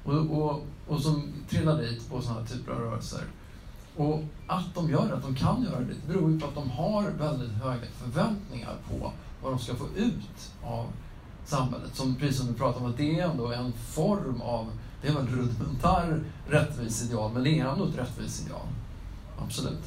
Och, 0.04 0.14
och, 0.14 0.62
och 0.88 1.00
som 1.00 1.32
trillar 1.48 1.78
dit 1.78 2.10
på 2.10 2.20
sådana 2.20 2.40
här 2.40 2.46
typer 2.46 2.72
av 2.72 2.78
rörelser. 2.78 3.24
Och 4.00 4.22
att 4.46 4.74
de 4.74 4.90
gör 4.90 5.08
det, 5.08 5.14
att 5.14 5.22
de 5.22 5.34
kan 5.34 5.62
göra 5.62 5.80
det, 5.80 5.86
det 5.86 6.12
beror 6.12 6.30
ju 6.30 6.40
på 6.40 6.46
att 6.46 6.54
de 6.54 6.70
har 6.70 7.02
väldigt 7.02 7.50
höga 7.50 7.86
förväntningar 7.98 8.76
på 8.90 9.12
vad 9.42 9.52
de 9.52 9.58
ska 9.58 9.74
få 9.74 9.86
ut 9.96 10.52
av 10.62 10.86
samhället. 11.44 11.96
Som 11.96 12.14
precis 12.14 12.36
som 12.36 12.46
du 12.46 12.54
pratade 12.54 12.84
om, 12.84 12.90
att 12.90 12.96
det 12.96 13.20
är 13.20 13.30
ändå 13.30 13.52
en 13.52 13.72
form 13.72 14.40
av, 14.40 14.66
det 15.02 15.08
är 15.08 15.14
väl 15.14 15.26
rudimentär 15.26 16.24
rättviseideal, 16.48 17.32
men 17.32 17.44
det 17.44 17.58
är 17.58 17.66
ändå 17.66 17.84
ett 17.84 17.98
rättviseideal. 17.98 18.66
Absolut. 19.38 19.84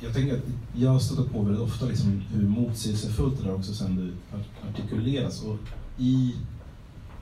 jag 0.00 0.14
tänker 0.14 0.36
att 0.36 0.44
jag 0.74 0.90
har 0.90 0.98
stött 0.98 1.32
på 1.32 1.42
väldigt 1.42 1.62
ofta 1.62 1.86
liksom 1.86 2.22
hur 2.32 2.48
motsägelsefullt 2.48 3.38
det 3.38 3.44
där 3.44 3.54
också 3.54 3.74
sen 3.74 3.96
det 3.96 4.38
artikuleras. 4.68 5.42
Och 5.42 5.58
i 5.98 6.34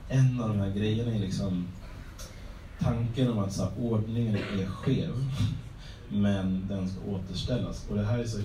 en 0.09 0.41
av 0.41 0.49
de 0.49 0.59
här 0.59 0.69
grejerna 0.69 1.15
är 1.15 1.19
liksom 1.19 1.67
tanken 2.79 3.31
om 3.31 3.39
att 3.39 3.53
så 3.53 3.63
här, 3.63 3.71
ordningen 3.79 4.35
är 4.35 4.65
skev, 4.65 5.13
men 6.09 6.67
den 6.67 6.89
ska 6.89 6.99
återställas. 7.01 7.87
Och 7.89 7.95
det 7.95 8.05
här 8.05 8.19
är 8.19 8.25
så... 8.25 8.39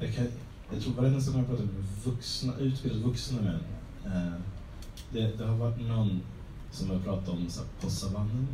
Jag, 0.00 0.14
kan, 0.14 0.26
jag 0.72 0.82
tror 0.82 0.94
varenda 0.94 1.20
gång 1.32 1.38
jag 1.38 1.46
pratar 1.46 1.64
med 1.64 1.84
vuxna, 2.04 2.52
utbildade 2.58 3.04
vuxna 3.04 3.42
män, 3.42 3.60
eh, 4.04 4.32
det, 5.12 5.38
det, 5.38 5.46
har 5.46 5.56
varit 5.56 5.80
någon 5.80 6.20
som 6.70 6.90
har 6.90 6.98
pratat 6.98 7.28
om 7.28 7.48
så 7.48 7.60
här, 7.60 7.68
på 7.80 7.90
savannen 7.90 8.48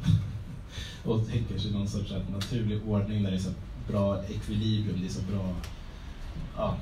och 1.05 1.29
tänker 1.29 1.59
sig 1.59 1.73
någon 1.73 1.89
sorts 1.89 2.13
här, 2.13 2.25
naturlig 2.33 2.89
ordning 2.89 3.23
där 3.23 3.31
det 3.31 3.37
är 3.37 3.41
så 3.41 3.53
bra 3.89 4.25
ekvilibrium, 4.25 5.01
det 5.01 5.07
är 5.07 5.11
så 5.11 5.23
bra... 5.23 5.55
Ja. 6.57 6.77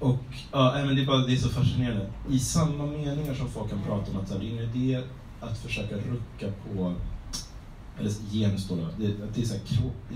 Och 0.00 0.24
ja, 0.52 0.72
men 0.86 0.96
det, 0.96 1.02
är 1.02 1.06
bara, 1.06 1.26
det 1.26 1.32
är 1.32 1.36
så 1.36 1.48
fascinerande. 1.48 2.06
I 2.30 2.38
samma 2.38 2.86
meningar 2.86 3.34
som 3.34 3.48
folk 3.48 3.70
kan 3.70 3.82
prata 3.82 4.10
om 4.10 4.16
att 4.16 4.28
det 4.28 4.34
är 4.34 4.40
en 4.40 4.76
idé 4.76 5.02
att 5.40 5.58
försöka 5.58 5.94
rucka 5.96 6.52
på 6.64 6.94
eller 7.98 8.10
genus 8.32 8.68
då, 8.68 8.76
det, 8.76 9.12
det, 9.34 9.40
är 9.40 9.44
så 9.44 9.54
här, 9.54 9.62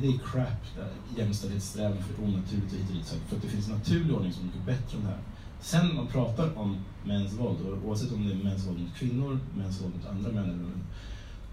det 0.01 0.07
är 0.07 0.19
crap, 0.19 0.89
jämställdhetssträvan 1.17 1.99
för 2.03 2.25
onaturligt 2.25 2.73
och 2.73 2.79
hit 2.79 2.89
och 2.89 2.95
dit. 2.95 3.07
För 3.29 3.37
att 3.37 3.43
det 3.43 3.49
finns 3.49 3.69
en 3.69 3.75
naturlig 3.75 4.17
ordning 4.17 4.33
som 4.33 4.43
är 4.43 4.47
mycket 4.47 4.67
bättre 4.67 4.99
än 4.99 5.05
det 5.05 5.09
här. 5.09 5.21
Sen 5.61 5.87
när 5.87 5.95
man 5.95 6.07
pratar 6.07 6.59
om 6.59 6.77
mäns 7.05 7.33
våld, 7.33 7.59
oavsett 7.85 8.13
om 8.13 8.29
det 8.29 8.33
är 8.33 8.45
mäns 8.45 8.67
våld 8.67 8.79
mot 8.79 8.95
kvinnor, 8.95 9.39
mäns 9.57 9.83
våld 9.83 9.95
mot 9.95 10.07
andra 10.07 10.33
män, 10.33 10.73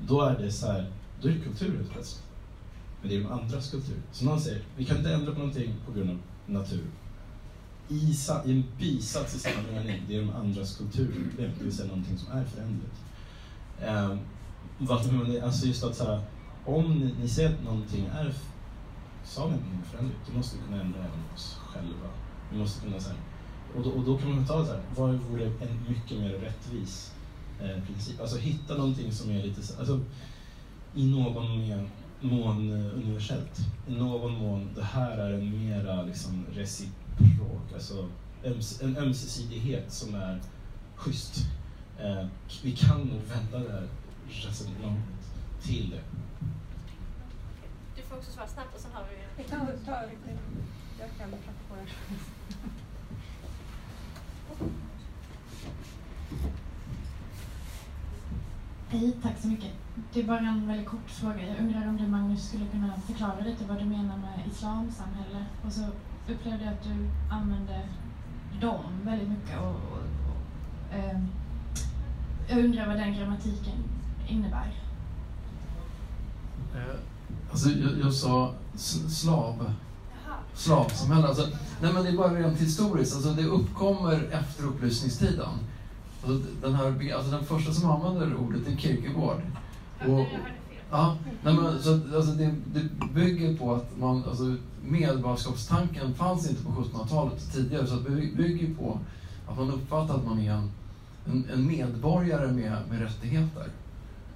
då 0.07 0.21
är 0.21 0.39
det 0.39 0.51
så 0.51 0.67
här, 0.67 0.91
då 1.21 1.27
är 1.27 1.31
det 1.31 1.39
kultur 1.39 1.77
helt 1.77 1.91
plötsligt 1.91 2.25
men 3.05 3.09
det 3.09 3.19
är 3.19 3.23
de 3.23 3.31
andras 3.31 3.71
kultur. 3.71 4.01
Så 4.11 4.25
någon 4.25 4.39
säger, 4.39 4.61
vi 4.77 4.85
kan 4.85 4.97
inte 4.97 5.13
ändra 5.13 5.31
på 5.31 5.39
någonting 5.39 5.73
på 5.85 5.91
grund 5.91 6.09
av 6.09 6.17
natur. 6.45 6.83
I, 7.89 8.15
i 8.45 8.51
en 8.51 8.63
bisats 8.79 9.35
i 9.35 9.39
samma 9.39 9.61
mening, 9.71 10.01
det 10.07 10.15
är 10.15 10.21
de 10.21 10.29
andras 10.29 10.77
kulturproblem, 10.77 11.51
det 11.57 11.63
vill 11.63 11.75
säga 11.75 11.87
någonting 11.87 12.17
som 12.17 12.31
är 12.31 12.45
föränderligt. 12.45 13.01
Eh, 13.81 14.17
alltså 15.45 15.67
just 15.67 15.83
att 15.83 15.95
så 15.95 16.05
här, 16.05 16.21
om 16.65 16.99
ni, 16.99 17.13
ni 17.21 17.27
ser 17.27 17.49
att 17.49 17.63
någonting 17.63 18.05
är 18.05 18.25
är 18.25 19.89
föränderligt, 19.91 20.27
då 20.27 20.37
måste 20.37 20.57
vi 20.57 20.63
kunna 20.63 20.81
ändra 20.81 20.99
även 20.99 21.33
oss 21.35 21.57
själva. 21.73 22.09
Vi 22.51 22.57
måste 22.57 22.81
kunna 22.85 22.99
så 22.99 23.09
här, 23.09 23.17
Och 23.75 23.83
då, 23.83 23.89
och 23.89 24.03
då 24.05 24.17
kan 24.17 24.35
man 24.35 24.45
ta 24.45 24.65
så 24.65 24.71
här, 24.71 24.81
vad 24.95 25.13
vore 25.15 25.45
en 25.45 25.85
mycket 25.87 26.19
mer 26.19 26.29
rättvis 26.29 27.13
eh, 27.61 27.83
princip? 27.83 28.21
Alltså 28.21 28.37
hitta 28.37 28.77
någonting 28.77 29.11
som 29.11 29.31
är 29.31 29.43
lite, 29.43 29.63
såhär, 29.63 29.79
alltså 29.79 29.99
i 30.95 31.05
någon 31.05 31.59
mer 31.59 31.89
mån 32.21 32.71
universellt. 32.71 33.59
I 33.87 33.95
någon 33.95 34.33
mån, 34.33 34.69
det 34.75 34.83
här 34.83 35.17
är 35.17 35.33
en 35.33 35.65
mera 35.65 36.03
liksom 36.03 36.45
reciprok, 37.17 37.73
alltså 37.73 38.09
en 38.81 38.97
ömsesidighet 38.97 39.93
som 39.93 40.15
är 40.15 40.41
schysst. 40.95 41.47
Eh, 41.99 42.27
vi 42.63 42.75
kan 42.75 42.99
nog 43.01 43.21
vända 43.21 43.59
det 43.67 43.71
här 43.71 43.87
resonemanget 44.27 45.03
till 45.61 45.89
det. 45.89 46.01
Du 47.95 48.01
får 48.01 48.17
också 48.17 48.31
svara 48.31 48.47
snabbt 48.47 48.75
och 48.75 48.81
sen 48.81 48.91
har 48.91 49.03
vi... 49.03 49.43
Jag 49.43 49.49
kan 49.49 49.67
ta, 49.85 49.91
jag 50.99 51.09
kan 51.17 51.29
prata 51.29 51.51
på 51.69 51.75
det. 51.75 51.91
Hej, 58.89 59.17
tack 59.23 59.39
så 59.39 59.47
mycket. 59.47 59.71
Det 60.13 60.19
är 60.19 60.23
bara 60.23 60.39
en 60.39 60.67
väldigt 60.67 60.87
kort 60.87 61.09
fråga. 61.09 61.47
Jag 61.47 61.59
undrar 61.59 61.87
om 61.87 61.97
du 61.97 62.07
Magnus 62.07 62.47
skulle 62.47 62.67
kunna 62.67 63.01
förklara 63.07 63.39
lite 63.39 63.65
vad 63.65 63.79
du 63.79 63.85
menar 63.85 64.17
med 64.17 64.47
islamsamhälle. 64.47 65.45
Och 65.65 65.71
så 65.73 65.81
upplevde 66.29 66.65
jag 66.65 66.73
att 66.73 66.83
du 66.83 67.07
använde 67.35 67.81
dem 68.61 68.83
väldigt 69.03 69.29
mycket. 69.29 69.59
Och, 69.59 69.65
och, 69.65 69.99
och, 70.29 70.93
ehm, 70.95 71.27
jag 72.47 72.65
undrar 72.65 72.87
vad 72.87 72.97
den 72.97 73.13
grammatiken 73.13 73.83
innebär. 74.27 74.73
Eh, 76.75 76.95
Alltså, 77.51 77.69
jag, 77.69 77.99
jag 77.99 78.13
sa 78.13 78.53
slav. 79.09 79.73
Slavsamhälle. 80.53 81.27
Alltså, 81.27 81.47
nej 81.81 81.93
men 81.93 82.03
det 82.03 82.09
är 82.09 82.17
bara 82.17 82.33
rent 82.33 82.61
historiskt. 82.61 83.15
Alltså, 83.15 83.29
det 83.31 83.43
uppkommer 83.43 84.29
efter 84.31 84.63
upplysningstiden. 84.65 85.49
Alltså, 86.23 86.49
den, 86.61 86.75
här, 86.75 87.13
alltså, 87.15 87.31
den 87.31 87.45
första 87.45 87.71
som 87.71 87.91
använder 87.91 88.35
ordet 88.35 88.67
är 88.67 88.75
Kierkegaard. 88.75 89.41
Och-. 90.07 90.27
Ja, 90.91 91.17
nej 91.43 91.53
men, 91.53 91.79
så, 91.79 91.93
alltså, 91.93 92.31
det, 92.31 92.55
det 92.73 93.13
bygger 93.13 93.57
på 93.57 93.73
att 93.73 93.97
man, 93.97 94.23
alltså, 94.23 94.55
medborgarskapstanken 94.83 96.13
fanns 96.13 96.49
inte 96.49 96.63
på 96.63 96.69
1700-talet 96.69 97.53
tidigare. 97.53 97.87
Så 97.87 97.95
det 97.95 98.35
bygger 98.35 98.75
på 98.75 98.99
att 99.47 99.57
man 99.57 99.71
uppfattar 99.71 100.15
att 100.15 100.25
man 100.25 100.39
är 100.39 100.51
en, 100.51 100.71
en, 101.25 101.49
en 101.53 101.67
medborgare 101.67 102.51
med, 102.51 102.77
med 102.89 103.01
rättigheter. 103.01 103.67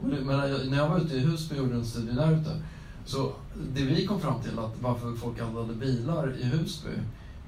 Och 0.02 0.10
det, 0.10 0.22
men 0.22 0.70
när 0.70 0.78
jag 0.78 0.90
var 0.90 1.00
ute 1.00 1.16
i 1.16 1.20
Husby 1.20 1.56
och 1.56 1.60
gjorde 1.60 1.76
en 1.76 1.86
studie 1.86 2.12
där 2.12 2.32
ute, 2.32 2.62
så 3.06 3.32
det 3.74 3.84
vi 3.84 4.06
kom 4.06 4.20
fram 4.20 4.42
till 4.42 4.60
att 4.60 4.82
varför 4.82 5.16
folk 5.16 5.40
aldrig 5.40 5.66
hade 5.66 5.80
bilar 5.80 6.36
i 6.40 6.44
Husby, 6.44 6.90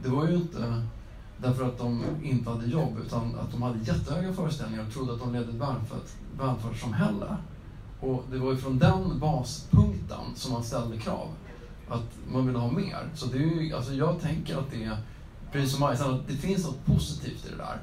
det 0.04 0.10
var 0.10 0.28
ju 0.28 0.36
inte 0.36 0.84
därför 1.38 1.66
att 1.66 1.78
de 1.78 2.04
inte 2.24 2.50
hade 2.50 2.66
jobb, 2.66 2.98
utan 3.06 3.36
att 3.36 3.52
de 3.52 3.62
hade 3.62 3.80
jättehöga 3.80 4.34
föreställningar 4.34 4.86
och 4.86 4.94
trodde 4.94 5.14
att 5.14 5.20
de 5.20 5.34
ledde 5.34 5.50
ett 5.50 5.56
välfärd, 5.56 6.00
välfärdssamhälle. 6.38 7.38
Och 8.02 8.24
det 8.32 8.38
var 8.38 8.52
ju 8.52 8.58
från 8.58 8.80
den 8.80 9.20
baspunkten 9.20 10.36
som 10.36 10.54
man 10.54 10.64
ställde 10.64 10.98
krav. 10.98 11.28
Att 11.90 12.10
man 12.32 12.48
ville 12.48 12.60
ha 12.60 12.72
mer. 12.72 13.10
Så 13.16 13.26
det 13.26 13.38
är 13.38 13.62
ju, 13.62 13.76
alltså 13.76 13.94
jag 13.94 14.22
tänker 14.22 14.58
att 14.58 14.72
det 14.72 14.84
är, 14.84 14.98
precis 15.52 15.72
som 15.72 15.80
Majsan, 15.80 16.14
att 16.14 16.28
det 16.28 16.34
finns 16.34 16.66
något 16.66 16.86
positivt 16.86 17.46
i 17.46 17.50
det 17.50 17.58
där. 17.58 17.78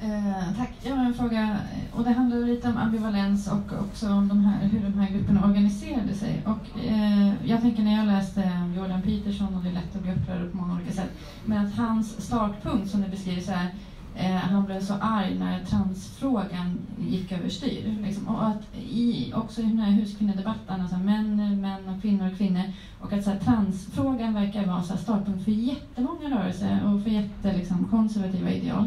Eh, 0.00 0.56
tack. 0.56 0.70
Jag 0.82 0.96
har 0.96 1.04
en 1.04 1.14
fråga 1.14 1.58
och 1.92 2.04
det 2.04 2.10
handlar 2.10 2.38
lite 2.38 2.68
om 2.68 2.76
ambivalens 2.76 3.48
och 3.48 3.80
också 3.80 4.08
om 4.08 4.28
de 4.28 4.44
här, 4.44 4.68
hur 4.68 4.80
de 4.80 4.98
här 4.98 5.10
grupperna 5.10 5.44
organiserade 5.44 6.14
sig. 6.14 6.42
Och, 6.46 6.80
eh, 6.84 7.32
jag 7.44 7.60
tänker 7.60 7.82
när 7.82 7.96
jag 7.96 8.06
läste 8.06 8.52
Jordan 8.76 9.02
Peterson 9.02 9.54
och 9.54 9.62
det 9.62 9.68
är 9.68 9.72
lätt 9.72 9.96
att 9.96 10.02
bli 10.02 10.12
upprörd 10.12 10.50
på 10.50 10.56
många 10.56 10.74
olika 10.74 10.92
sätt. 10.92 11.10
Men 11.44 11.66
att 11.66 11.74
hans 11.74 12.20
startpunkt 12.26 12.90
som 12.90 13.00
det 13.02 13.08
beskrivs 13.08 13.48
här, 13.48 13.74
Eh, 14.18 14.36
han 14.36 14.64
blev 14.64 14.80
så 14.80 14.94
arg 14.94 15.38
när 15.38 15.64
transfrågan 15.64 16.78
gick 16.98 17.32
överstyr. 17.32 17.98
Liksom. 18.02 18.28
Och 18.28 18.46
att 18.46 18.76
i, 18.90 19.32
också 19.34 19.60
i 19.60 19.64
den 19.64 19.78
här 19.78 19.92
huskvinnedebatten, 19.92 20.80
alltså 20.80 20.96
män 20.96 21.60
män 21.60 21.88
och 21.88 22.02
kvinnor 22.02 22.30
och 22.30 22.38
kvinnor. 22.38 22.62
Och 23.00 23.12
att 23.12 23.24
så 23.24 23.30
här, 23.30 23.38
transfrågan 23.38 24.34
verkar 24.34 24.66
vara 24.66 24.82
så 24.82 24.92
här, 24.92 25.00
startpunkt 25.00 25.44
för 25.44 25.50
jättemånga 25.50 26.30
rörelser 26.30 26.80
och 26.84 27.02
för 27.02 27.10
jätte, 27.10 27.56
liksom, 27.56 27.88
konservativa 27.90 28.50
ideal. 28.50 28.86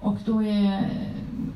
Och 0.00 0.18
då 0.24 0.42
är, 0.42 0.90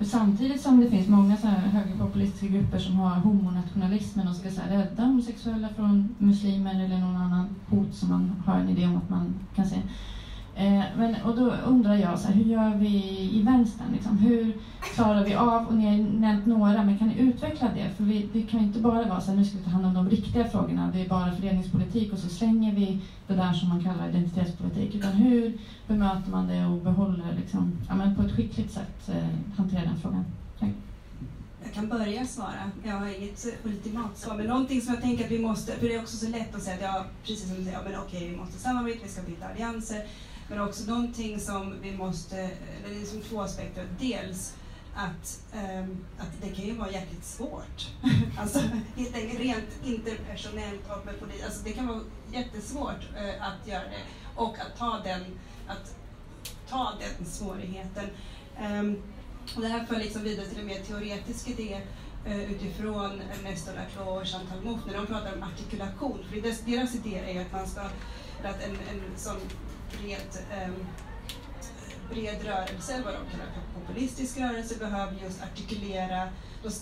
samtidigt 0.01 0.61
som 0.61 0.81
det 0.81 0.91
finns 0.91 1.09
många 1.09 1.37
så 1.37 1.47
här 1.47 1.59
högerpopulistiska 1.59 2.47
grupper 2.47 2.79
som 2.79 2.97
har 2.97 3.11
homonationalismen 3.11 4.29
och 4.29 4.37
ska 4.37 4.51
så 4.51 4.61
här, 4.61 4.77
rädda 4.77 5.05
homosexuella 5.05 5.69
från 5.77 6.15
muslimer 6.19 6.85
eller 6.85 6.99
någon 6.99 7.17
annan 7.17 7.49
hot 7.67 7.95
som 7.95 8.09
man 8.09 8.43
har 8.47 8.61
en 8.61 8.69
idé 8.69 8.87
om 8.87 8.97
att 8.97 9.11
man 9.11 9.35
kan 9.55 9.67
se. 9.67 9.77
Eh, 10.59 10.85
men, 10.97 11.15
och 11.25 11.37
då 11.37 11.53
undrar 11.67 11.95
jag, 11.95 12.19
så 12.19 12.29
här, 12.29 12.35
hur 12.35 12.45
gör 12.45 12.75
vi 12.75 13.31
i 13.33 13.43
vänstern? 13.43 13.93
Liksom? 13.93 14.19
Hur 14.19 14.57
klarar 14.95 15.25
vi 15.25 15.35
av, 15.35 15.67
och 15.67 15.75
ni 15.75 15.87
har 15.87 16.21
nämnt 16.21 16.47
några, 16.47 16.85
men 16.85 16.99
kan 16.99 17.09
ni 17.09 17.19
utveckla 17.19 17.69
det? 17.75 17.91
För 17.97 18.05
vi, 18.05 18.29
det 18.33 18.43
kan 18.43 18.61
ju 18.61 18.67
inte 18.67 18.81
bara 18.81 19.05
vara 19.05 19.21
så 19.21 19.31
här, 19.31 19.39
nu 19.39 19.45
ska 19.45 19.59
vi 19.59 19.65
ta 19.65 19.71
hand 19.71 19.87
om 19.87 19.95
de 19.95 20.11
riktiga 20.11 20.49
frågorna, 20.49 20.91
det 20.93 21.01
är 21.05 21.09
bara 21.09 21.33
fördelningspolitik 21.33 22.13
och 22.13 22.19
så 22.19 22.29
slänger 22.29 22.75
vi 22.75 23.01
det 23.27 23.35
där 23.35 23.53
som 23.53 23.69
man 23.69 23.85
kallar 23.85 24.09
identitetspolitik. 24.09 24.95
Utan 24.95 25.13
hur 25.13 25.59
bemöter 25.87 26.31
man 26.31 26.49
det 26.49 26.67
och 26.67 26.79
behåller 26.83 27.35
liksom, 27.41 27.73
ja, 27.89 27.95
men 27.95 28.17
på 28.17 28.23
ett 28.23 28.37
skickligt 28.37 28.73
sätt 28.73 29.09
eh, 29.09 29.57
hantera 29.57 29.83
den 29.83 30.01
frågan? 30.01 30.25
Tack. 30.59 30.71
Jag 31.65 31.73
kan 31.73 31.89
börja 31.89 32.27
svara. 32.27 32.71
Jag 32.85 32.95
har 32.95 33.07
inget 33.07 33.47
ultimat 33.65 34.19
svar. 34.19 34.37
Men 34.37 34.47
någonting 34.47 34.81
som 34.81 34.95
jag 34.95 35.03
tänker 35.03 35.25
att 35.25 35.31
vi 35.31 35.39
måste, 35.39 35.73
för 35.73 35.89
det 35.89 35.95
är 35.95 36.01
också 36.01 36.17
så 36.17 36.31
lätt 36.31 36.55
att 36.55 36.63
säga 36.63 36.77
att 36.77 36.83
ja, 36.83 37.05
precis 37.23 37.49
som 37.49 37.57
du 37.57 37.65
säger, 37.65 37.79
ja, 37.79 37.85
men 37.91 38.01
okej, 38.01 38.29
vi 38.31 38.37
måste 38.37 38.59
samarbeta, 38.59 38.99
vi 39.03 39.09
ska 39.09 39.23
bilda 39.23 39.49
allianser. 39.49 40.03
Men 40.49 40.61
också 40.61 40.85
någonting 40.85 41.41
som 41.41 41.81
vi 41.83 41.97
måste, 41.97 42.37
eller 42.37 42.95
det 42.95 43.03
är 43.03 43.07
som 43.07 43.21
två 43.21 43.41
aspekter. 43.41 43.87
Dels 43.99 44.55
att, 44.95 45.41
um, 45.55 46.05
att 46.19 46.43
det 46.43 46.49
kan 46.49 46.65
ju 46.65 46.73
vara 46.73 46.91
jäkligt 46.91 47.25
svårt. 47.25 47.89
alltså 48.39 48.59
helt 48.97 49.15
enkelt 49.15 49.41
rent 49.41 49.85
interpersonellt 49.85 50.91
och 50.91 51.07
med 51.07 51.21
polis. 51.21 51.45
Alltså 51.45 51.65
det 51.65 51.73
kan 51.73 51.87
vara 51.87 52.01
jättesvårt 52.33 53.03
uh, 53.15 53.47
att 53.47 53.69
göra 53.69 53.85
det. 53.85 54.03
Och 54.37 54.59
att 54.59 54.79
ta 54.79 55.01
den, 55.05 55.21
att 55.67 55.95
ta 56.69 56.93
den 57.01 57.27
svårigheten. 57.27 58.07
Um, 58.61 59.03
och 59.57 59.63
det 59.63 59.69
här 59.69 59.85
för 59.85 59.97
liksom 59.97 60.23
vidare 60.23 60.47
till 60.47 60.59
en 60.59 60.67
mer 60.67 60.81
teoretisk 60.81 61.49
idé 61.49 61.81
eh, 62.27 62.53
utifrån 62.53 63.23
Nestor 63.43 63.73
Laclau 63.75 64.21
och 64.21 64.27
Chantal 64.27 64.61
Mouffe 64.65 64.87
när 64.87 64.95
de 64.95 65.07
pratar 65.07 65.37
om 65.37 65.43
artikulation. 65.43 66.25
För 66.31 66.41
deras, 66.41 66.61
deras 66.61 66.95
idé 66.95 67.19
är 67.19 67.33
ju 67.33 67.39
att 67.39 67.53
man 67.53 67.67
ska, 67.67 67.81
att 67.81 68.63
en, 68.63 68.71
en 68.71 69.03
sån 69.17 69.37
bred, 69.91 70.45
ehm, 70.53 70.87
bred 72.11 72.45
rörelse, 72.45 73.03
vad 73.05 73.15
de 73.15 73.31
kallar 73.31 73.47
för 73.55 73.81
populistisk 73.81 74.39
rörelse, 74.39 74.79
behöver 74.79 75.13
just 75.23 75.43
artikulera 75.43 76.29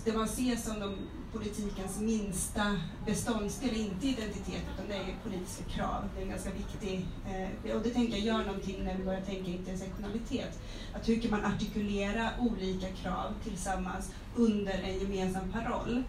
det 0.05 0.13
man 0.13 0.29
ser 0.29 0.57
som 0.57 0.81
de, 0.81 0.97
politikens 1.33 2.01
minsta 2.01 2.77
beståndsdel, 3.07 3.77
inte 3.77 4.07
identitet, 4.07 4.63
utan 4.75 4.89
det 4.89 4.95
är 4.95 5.17
politiska 5.25 5.65
krav. 5.65 6.05
Det 6.15 6.21
är 6.21 6.25
en 6.25 6.31
ganska 6.31 6.51
viktig, 6.51 7.07
eh, 7.27 7.77
och 7.77 7.83
det 7.83 7.91
tänker 7.91 8.13
jag 8.17 8.27
gör 8.27 8.45
någonting 8.45 8.85
när 8.85 8.97
vi 8.97 9.05
börjar 9.05 9.21
tänka 9.21 9.51
intersektionalitet. 9.51 10.61
Att 10.95 11.09
hur 11.09 11.21
kan 11.21 11.31
man 11.31 11.45
artikulera 11.45 12.31
olika 12.41 12.87
krav 12.89 13.35
tillsammans 13.45 14.13
under 14.37 14.83
en 14.83 14.99
gemensam 14.99 15.53
paroll? 15.53 16.03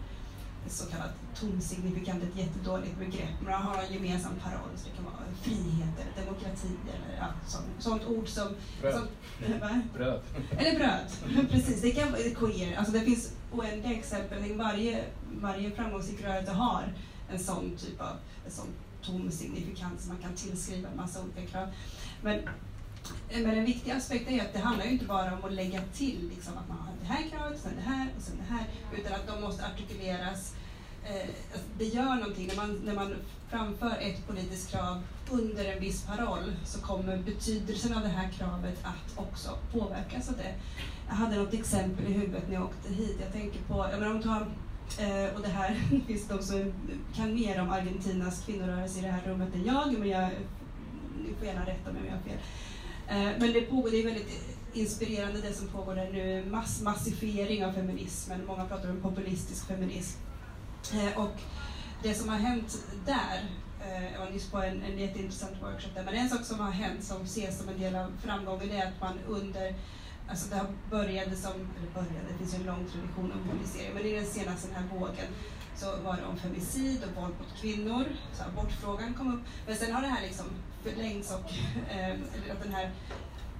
Så 0.70 0.86
kallat 0.86 1.12
tomsignifikant, 1.40 2.24
ett 2.24 2.38
jättedåligt 2.38 3.00
begrepp, 3.00 3.42
men 3.42 3.52
man 3.52 3.62
har 3.62 3.84
en 3.84 3.94
gemensam 3.94 4.32
paroll, 4.44 4.70
så 4.76 4.90
det 4.90 4.96
kan 4.96 5.06
vara 5.06 5.16
frihet 5.42 5.94
eller 6.00 6.26
demokrati 6.26 6.68
eller 6.84 7.18
ja, 7.18 7.28
sånt, 7.48 7.66
sånt 7.80 8.06
ord 8.06 8.28
som... 8.28 8.48
Bröd. 8.82 8.94
som 8.94 9.60
va? 9.60 9.82
Bröd. 9.94 10.22
Eller 10.58 10.80
bröd, 10.80 11.08
precis. 11.52 11.82
Det 11.82 11.92
kan 11.92 12.12
vara 12.12 12.22
queer. 12.22 12.78
Alltså 12.78 12.94
det 12.94 13.02
finns 13.02 13.32
oändliga 13.52 14.00
exempel. 14.00 14.58
Varje, 14.58 15.04
varje 15.42 15.72
framgångsrik 15.72 16.22
rörelse 16.22 16.52
har 16.52 16.94
en 17.30 17.40
sån 17.40 17.78
typ 17.78 18.02
av 18.02 18.16
en 18.46 18.52
sån 18.52 18.68
tom 19.02 19.32
signifikans 19.32 20.02
som 20.02 20.14
man 20.14 20.22
kan 20.22 20.34
tillskriva 20.34 20.90
en 20.90 20.98
massa 20.98 21.20
olika 21.24 21.52
krav. 21.52 21.68
Men, 22.22 22.40
Eh, 23.30 23.42
men 23.42 23.58
en 23.58 23.66
viktig 23.66 23.92
aspekt 23.92 24.32
är 24.32 24.42
att 24.42 24.54
det 24.54 24.60
handlar 24.60 24.86
ju 24.86 24.92
inte 24.92 25.06
bara 25.06 25.34
om 25.34 25.46
att 25.46 25.54
lägga 25.54 25.82
till 25.94 26.30
liksom, 26.36 26.54
att 26.58 26.70
man 26.70 26.78
har 26.78 26.94
det 27.02 27.14
här 27.14 27.30
kravet, 27.30 27.60
sen 27.62 27.72
det 27.76 27.90
här 27.90 28.08
och 28.18 28.24
sen 28.24 28.38
det 28.38 28.54
här, 28.54 28.66
utan 28.98 29.14
att 29.14 29.28
de 29.28 29.42
måste 29.42 29.66
artikuleras. 29.66 30.54
Eh, 31.06 31.30
det 31.78 31.86
gör 31.86 32.16
någonting 32.16 32.48
när 32.48 32.56
man, 32.56 32.82
när 32.86 32.94
man 32.94 33.16
framför 33.50 33.98
ett 34.00 34.28
politiskt 34.28 34.72
krav 34.72 35.04
under 35.32 35.66
en 35.66 35.80
viss 35.80 36.06
paroll 36.06 36.54
så 36.66 36.82
kommer 36.82 37.18
betydelsen 37.18 37.94
av 37.94 38.02
det 38.02 38.08
här 38.10 38.30
kravet 38.30 38.80
att 38.84 39.18
också 39.18 39.58
påverkas 39.74 40.30
av 40.30 40.38
det. 40.38 40.54
Jag 41.08 41.16
hade 41.16 41.36
något 41.36 41.54
exempel 41.54 42.06
i 42.06 42.14
huvudet 42.14 42.44
när 42.48 42.54
jag 42.54 42.64
åkte 42.64 42.94
hit. 42.94 43.18
Jag 43.22 43.34
tänker 43.34 43.60
på, 43.62 43.88
jag 43.92 44.00
menar, 44.00 44.16
om 44.16 44.22
tar, 44.22 44.42
eh, 45.00 45.36
och 45.36 45.42
det 45.42 45.48
här 45.48 45.76
finns 46.08 46.28
de 46.28 46.44
som 46.44 46.74
kan 47.16 47.36
mer 47.36 47.62
om 47.62 47.70
Argentinas 47.70 48.46
kvinnorörelse 48.46 49.00
i 49.00 49.02
det 49.02 49.12
här 49.12 49.22
rummet 49.26 49.56
än 49.56 49.66
jag, 49.66 50.00
men 50.00 50.10
jag, 50.10 50.30
ni 51.18 51.34
får 51.38 51.48
gärna 51.48 51.66
rätta 51.66 51.92
mig 51.92 52.02
om 52.02 52.08
jag 52.08 52.14
har 52.14 52.24
fel. 52.24 52.40
Eh, 53.08 53.32
men 53.40 53.54
det 53.54 53.62
pågår, 53.62 53.90
det 53.90 53.98
är 53.98 54.06
väldigt 54.06 54.58
inspirerande 54.74 55.42
det 55.42 55.54
som 55.54 55.68
pågår 55.68 55.96
där 55.96 56.12
nu, 56.12 56.46
mass, 56.52 56.82
massifiering 56.82 57.66
av 57.66 57.74
feminismen. 57.74 58.46
Många 58.46 58.66
pratar 58.66 58.90
om 58.90 59.02
populistisk 59.02 59.68
feminism. 59.68 60.20
Eh, 60.94 61.20
och 61.22 61.36
det 62.04 62.14
som 62.14 62.30
har 62.30 62.38
hänt 62.38 62.78
där 63.06 63.50
eh, 63.82 64.14
jag 64.14 64.20
var 64.20 64.30
nyss 64.30 64.52
på 64.52 64.58
en, 64.58 64.84
en 64.84 65.00
jätteintressant 65.00 65.62
workshop 65.62 65.90
där, 65.96 66.04
men 66.04 66.14
en 66.14 66.30
sak 66.30 66.46
som 66.46 66.60
har 66.60 66.72
hänt 66.72 67.04
som 67.04 67.22
ses 67.22 67.60
som 67.60 67.70
en 67.70 67.80
del 67.80 67.96
av 67.96 68.12
framgången 68.24 68.72
är 68.72 68.86
att 68.88 69.02
man 69.02 69.20
under 69.28 69.76
Alltså 70.30 70.50
det 70.50 70.62
började 70.90 71.36
som, 71.36 71.52
eller 71.52 71.92
började, 71.94 72.28
det 72.32 72.38
finns 72.38 72.54
ju 72.54 72.58
en 72.58 72.66
lång 72.66 72.86
tradition 72.92 73.32
av 73.32 73.50
feminisering, 73.50 73.94
men 73.94 74.06
i 74.06 74.16
den 74.16 74.26
senaste 74.26 74.68
den 74.68 74.76
här 74.76 75.00
vågen 75.00 75.30
så 75.76 75.86
var 75.86 76.18
det 76.18 76.26
om 76.26 76.38
femicid 76.38 77.04
och 77.04 77.22
våld 77.22 77.34
mot 77.40 77.62
kvinnor, 77.62 78.06
så 78.34 78.44
abortfrågan 78.44 79.14
kom 79.14 79.34
upp. 79.34 79.42
Men 79.68 79.76
sen 79.76 79.92
har 79.96 80.02
det 80.02 80.08
här 80.08 80.22
liksom 80.22 80.46
förlängs 80.88 81.32
och, 81.32 81.52
eh, 81.92 82.10
eller 82.10 82.52
att 82.52 82.64
den 82.64 82.74
här 82.74 82.92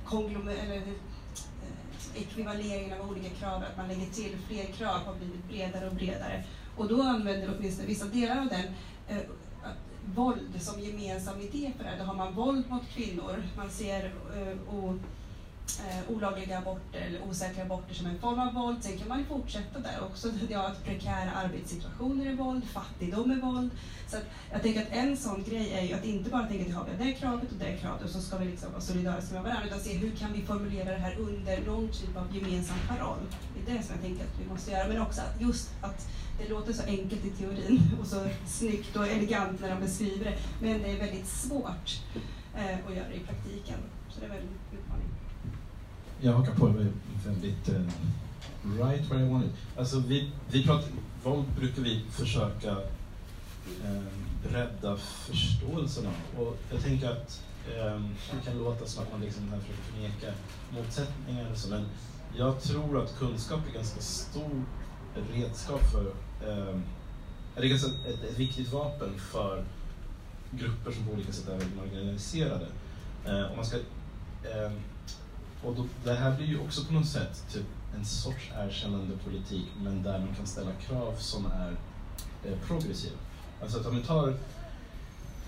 konglomer, 0.06 0.56
eller, 0.64 0.76
eh, 0.76 0.94
ekvivaleringen 2.16 3.02
av 3.02 3.10
olika 3.10 3.30
krav, 3.30 3.64
att 3.64 3.78
man 3.78 3.88
lägger 3.88 4.06
till 4.06 4.38
fler 4.48 4.66
krav 4.66 5.00
har 5.06 5.16
blivit 5.16 5.48
bredare 5.48 5.88
och 5.88 5.96
bredare. 5.96 6.44
Och 6.78 6.88
då 6.88 7.02
använder 7.02 7.56
åtminstone 7.58 7.88
vissa 7.88 8.06
delar 8.06 8.42
av 8.42 8.48
den 8.48 8.66
eh, 9.08 9.24
våld 10.16 10.62
som 10.62 10.80
gemensam 10.80 11.42
idé 11.42 11.72
för 11.78 11.84
det 11.84 11.90
här. 11.90 11.98
Då 11.98 12.04
har 12.04 12.16
man 12.16 12.34
våld 12.34 12.70
mot 12.70 12.90
kvinnor, 12.90 13.44
man 13.58 13.70
ser 13.70 14.06
eh, 14.06 14.76
och, 14.76 14.94
eh, 15.80 16.16
olagliga 16.16 16.58
aborter 16.58 17.02
eller 17.02 17.22
osäkra 17.30 17.64
aborter 17.64 17.96
som 17.96 18.06
en 18.06 18.20
form 18.20 18.40
av 18.40 18.54
våld. 18.54 18.84
Sen 18.84 18.98
kan 18.98 19.08
man 19.08 19.20
ju 19.20 19.26
fortsätta 19.26 19.80
där 19.80 20.04
också. 20.12 20.28
Ja, 20.50 20.68
att 20.68 20.86
prekära 20.86 21.32
arbetssituationer 21.32 22.26
är 22.26 22.36
våld, 22.36 22.64
fattigdom 22.66 23.32
är 23.32 23.36
våld. 23.36 23.72
Så 24.08 24.18
att 24.18 24.24
jag 24.52 24.62
tänker 24.62 24.82
att 24.82 24.92
en 24.92 25.18
sån 25.18 25.44
grej 25.44 25.74
är 25.74 25.82
ju 25.82 25.94
att 25.94 26.06
inte 26.06 26.30
bara 26.30 26.48
tänka 26.48 26.64
att 26.64 26.70
vi 26.70 26.74
har 26.74 26.88
det 26.98 27.14
kravet 27.14 27.52
och 27.52 27.58
det 27.60 27.78
kravet 27.78 28.04
och 28.04 28.10
så 28.10 28.22
ska 28.22 28.38
vi 28.38 28.46
liksom 28.46 28.72
vara 28.72 28.82
solidariska 28.82 29.34
med 29.34 29.44
varandra, 29.44 29.66
utan 29.68 29.80
se 29.80 29.98
hur 29.98 30.12
kan 30.12 30.34
vi 30.34 30.42
formulera 30.42 30.90
det 30.90 31.00
här 31.00 31.20
under 31.20 31.62
någon 31.66 31.90
typ 31.92 32.18
av 32.18 32.36
gemensam 32.36 32.78
paroll. 32.88 33.20
Det 33.54 33.72
är 33.72 33.78
det 33.78 33.84
som 33.84 33.96
jag 33.96 34.04
tänker 34.04 34.24
att 34.24 34.40
vi 34.40 34.50
måste 34.50 34.72
göra, 34.72 34.88
men 34.88 35.02
också 35.02 35.22
att 35.22 35.42
just 35.42 35.70
att 35.82 36.08
det 36.40 36.50
låter 36.50 36.74
så 36.74 36.84
enkelt 36.84 37.26
i 37.26 37.30
teorin 37.30 37.82
och 38.02 38.08
så 38.08 38.28
snyggt 38.48 38.96
och 38.96 39.08
elegant 39.08 39.62
när 39.62 39.70
de 39.70 39.80
beskriver 39.80 40.26
det, 40.26 40.38
men 40.62 40.82
det 40.82 40.92
är 40.92 41.00
väldigt 41.00 41.28
svårt 41.28 42.02
eh, 42.56 42.78
att 42.88 42.96
göra 42.96 43.08
det 43.10 43.16
i 43.16 43.20
praktiken. 43.20 43.80
Så 44.10 44.20
det 44.20 44.26
är 44.26 44.30
väl 44.30 44.42
en 44.42 44.80
utmaning. 44.80 45.17
Jag 46.22 46.34
hakar 46.34 46.54
på, 46.54 46.68
det 46.68 46.92
väldigt 47.26 47.70
uh, 47.70 47.90
right 48.80 49.12
where 49.12 49.26
I 49.26 49.30
want 49.30 49.46
it. 49.46 49.52
Alltså 49.78 50.00
vi, 50.00 50.32
vi 50.52 50.64
pratar, 50.64 50.90
våld 51.24 51.46
brukar 51.60 51.82
vi 51.82 52.02
försöka 52.12 52.72
uh, 52.72 54.04
bredda 54.50 54.98
förståelsen 54.98 56.08
av. 56.08 56.42
Och 56.42 56.58
jag 56.72 56.82
tänker 56.84 57.12
att 57.12 57.44
um, 57.96 58.16
det 58.32 58.46
kan 58.46 58.58
låta 58.58 58.86
som 58.86 59.04
att 59.04 59.12
man 59.12 59.22
liksom 59.22 59.50
här 59.50 59.60
försöker 59.60 59.84
förneka 59.84 60.38
motsättningar 60.72 61.52
och 61.52 61.58
så, 61.58 61.70
men 61.70 61.86
jag 62.38 62.62
tror 62.62 63.04
att 63.04 63.18
kunskap 63.20 63.60
är 63.70 63.74
ganska 63.74 64.02
stor 64.02 64.64
redskap 65.34 65.82
för, 65.92 66.06
um, 66.48 66.84
är 67.56 67.62
det 67.62 67.68
ganska 67.68 67.92
ett, 68.10 68.24
ett 68.24 68.40
viktigt 68.40 68.72
vapen 68.72 69.20
för 69.20 69.64
grupper 70.52 70.92
som 70.92 71.06
på 71.06 71.14
olika 71.14 71.32
sätt 71.32 71.48
är 71.48 71.78
marginaliserade. 71.78 72.66
Uh, 73.28 73.52
om 73.52 73.56
man 73.56 73.66
ska 73.66 73.78
um, 73.78 74.80
och 75.64 75.76
då, 75.76 75.86
det 76.04 76.14
här 76.14 76.36
blir 76.36 76.48
ju 76.48 76.60
också 76.60 76.86
på 76.86 76.94
något 76.94 77.08
sätt 77.08 77.44
typ 77.54 77.66
en 77.96 78.06
sorts 78.06 78.52
erkännande 78.56 79.18
politik, 79.26 79.66
men 79.82 80.04
där 80.04 80.20
man 80.20 80.36
kan 80.36 80.48
ställa 80.48 80.72
krav 80.72 81.16
som 81.18 81.46
är 81.46 81.78
eh, 82.46 82.58
progressiva. 82.68 83.18
Alltså 83.62 83.80
att 83.80 83.86
om 83.86 83.96
vi 83.96 84.04
tar, 84.04 84.28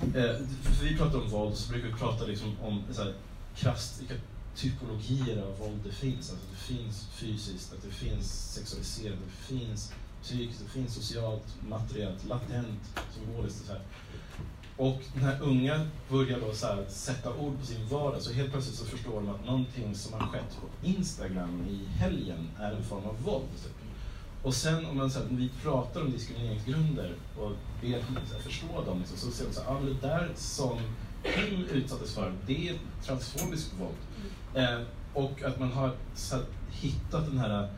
eh, 0.02 0.36
för 0.62 0.86
vi 0.86 0.98
pratar 0.98 1.22
om 1.22 1.30
våld, 1.30 1.56
så 1.56 1.72
brukar 1.72 1.88
vi 1.88 1.94
prata 1.94 2.26
liksom 2.26 2.56
om 2.62 2.84
så 2.92 3.04
här, 3.04 3.14
krasst, 3.56 4.02
vilka 4.02 4.16
typologier 4.56 5.42
av 5.42 5.58
våld 5.60 5.80
det 5.84 5.92
finns. 5.92 6.32
Alltså 6.32 6.46
det 6.52 6.76
finns 6.76 7.08
fysiskt, 7.12 7.74
att 7.74 7.84
det 7.84 7.92
finns 7.92 8.54
sexualiserat, 8.54 9.18
det 9.26 9.56
finns 9.56 9.94
psykiskt, 10.24 10.62
det 10.64 10.70
finns 10.70 10.94
socialt, 10.94 11.56
materiellt, 11.70 12.26
latent, 12.26 13.00
symboliskt. 13.16 13.62
Och 13.62 13.68
så 13.68 13.74
här. 13.74 13.82
Och 14.80 15.02
när 15.14 15.42
unga 15.42 15.88
börjar 16.10 16.40
då 16.40 16.54
så 16.54 16.68
här, 16.68 16.86
sätta 16.88 17.34
ord 17.34 17.60
på 17.60 17.66
sin 17.66 17.88
vardag 17.88 18.22
så 18.22 18.34
helt 18.34 18.52
plötsligt 18.52 18.76
så 18.76 18.86
förstår 18.86 19.14
de 19.14 19.30
att 19.30 19.46
någonting 19.46 19.96
som 19.96 20.14
har 20.14 20.28
skett 20.28 20.58
på 20.62 20.88
Instagram 20.88 21.66
i 21.70 21.86
helgen 21.86 22.50
är 22.60 22.72
en 22.72 22.84
form 22.84 23.06
av 23.06 23.22
våld. 23.24 23.46
Typ. 23.64 23.72
Och 24.44 24.54
sen 24.54 24.86
om 24.86 24.98
man, 24.98 25.12
så 25.12 25.20
här, 25.20 25.28
vi 25.32 25.50
pratar 25.64 26.02
om 26.02 26.12
diskrimineringsgrunder 26.12 27.16
och 27.40 27.52
ber 27.82 27.92
dem 27.92 28.18
förstå 28.44 28.84
dem 28.86 29.00
liksom, 29.00 29.18
så 29.18 29.32
ser 29.32 29.46
de 29.46 29.54
så 29.54 29.62
här, 29.62 29.72
ah, 29.72 29.80
det 29.82 30.08
där 30.08 30.32
som 30.36 30.80
Kim 31.24 31.66
utsattes 31.66 32.16
för, 32.16 32.34
det 32.48 32.70
är 32.70 32.76
transfobisk 33.04 33.72
våld. 33.80 33.98
Eh, 34.54 34.82
och 35.14 35.44
att 35.44 35.60
man 35.60 35.72
har 35.72 35.92
så 36.16 36.36
här, 36.36 36.46
hittat 36.72 37.26
den 37.26 37.38
här 37.38 37.70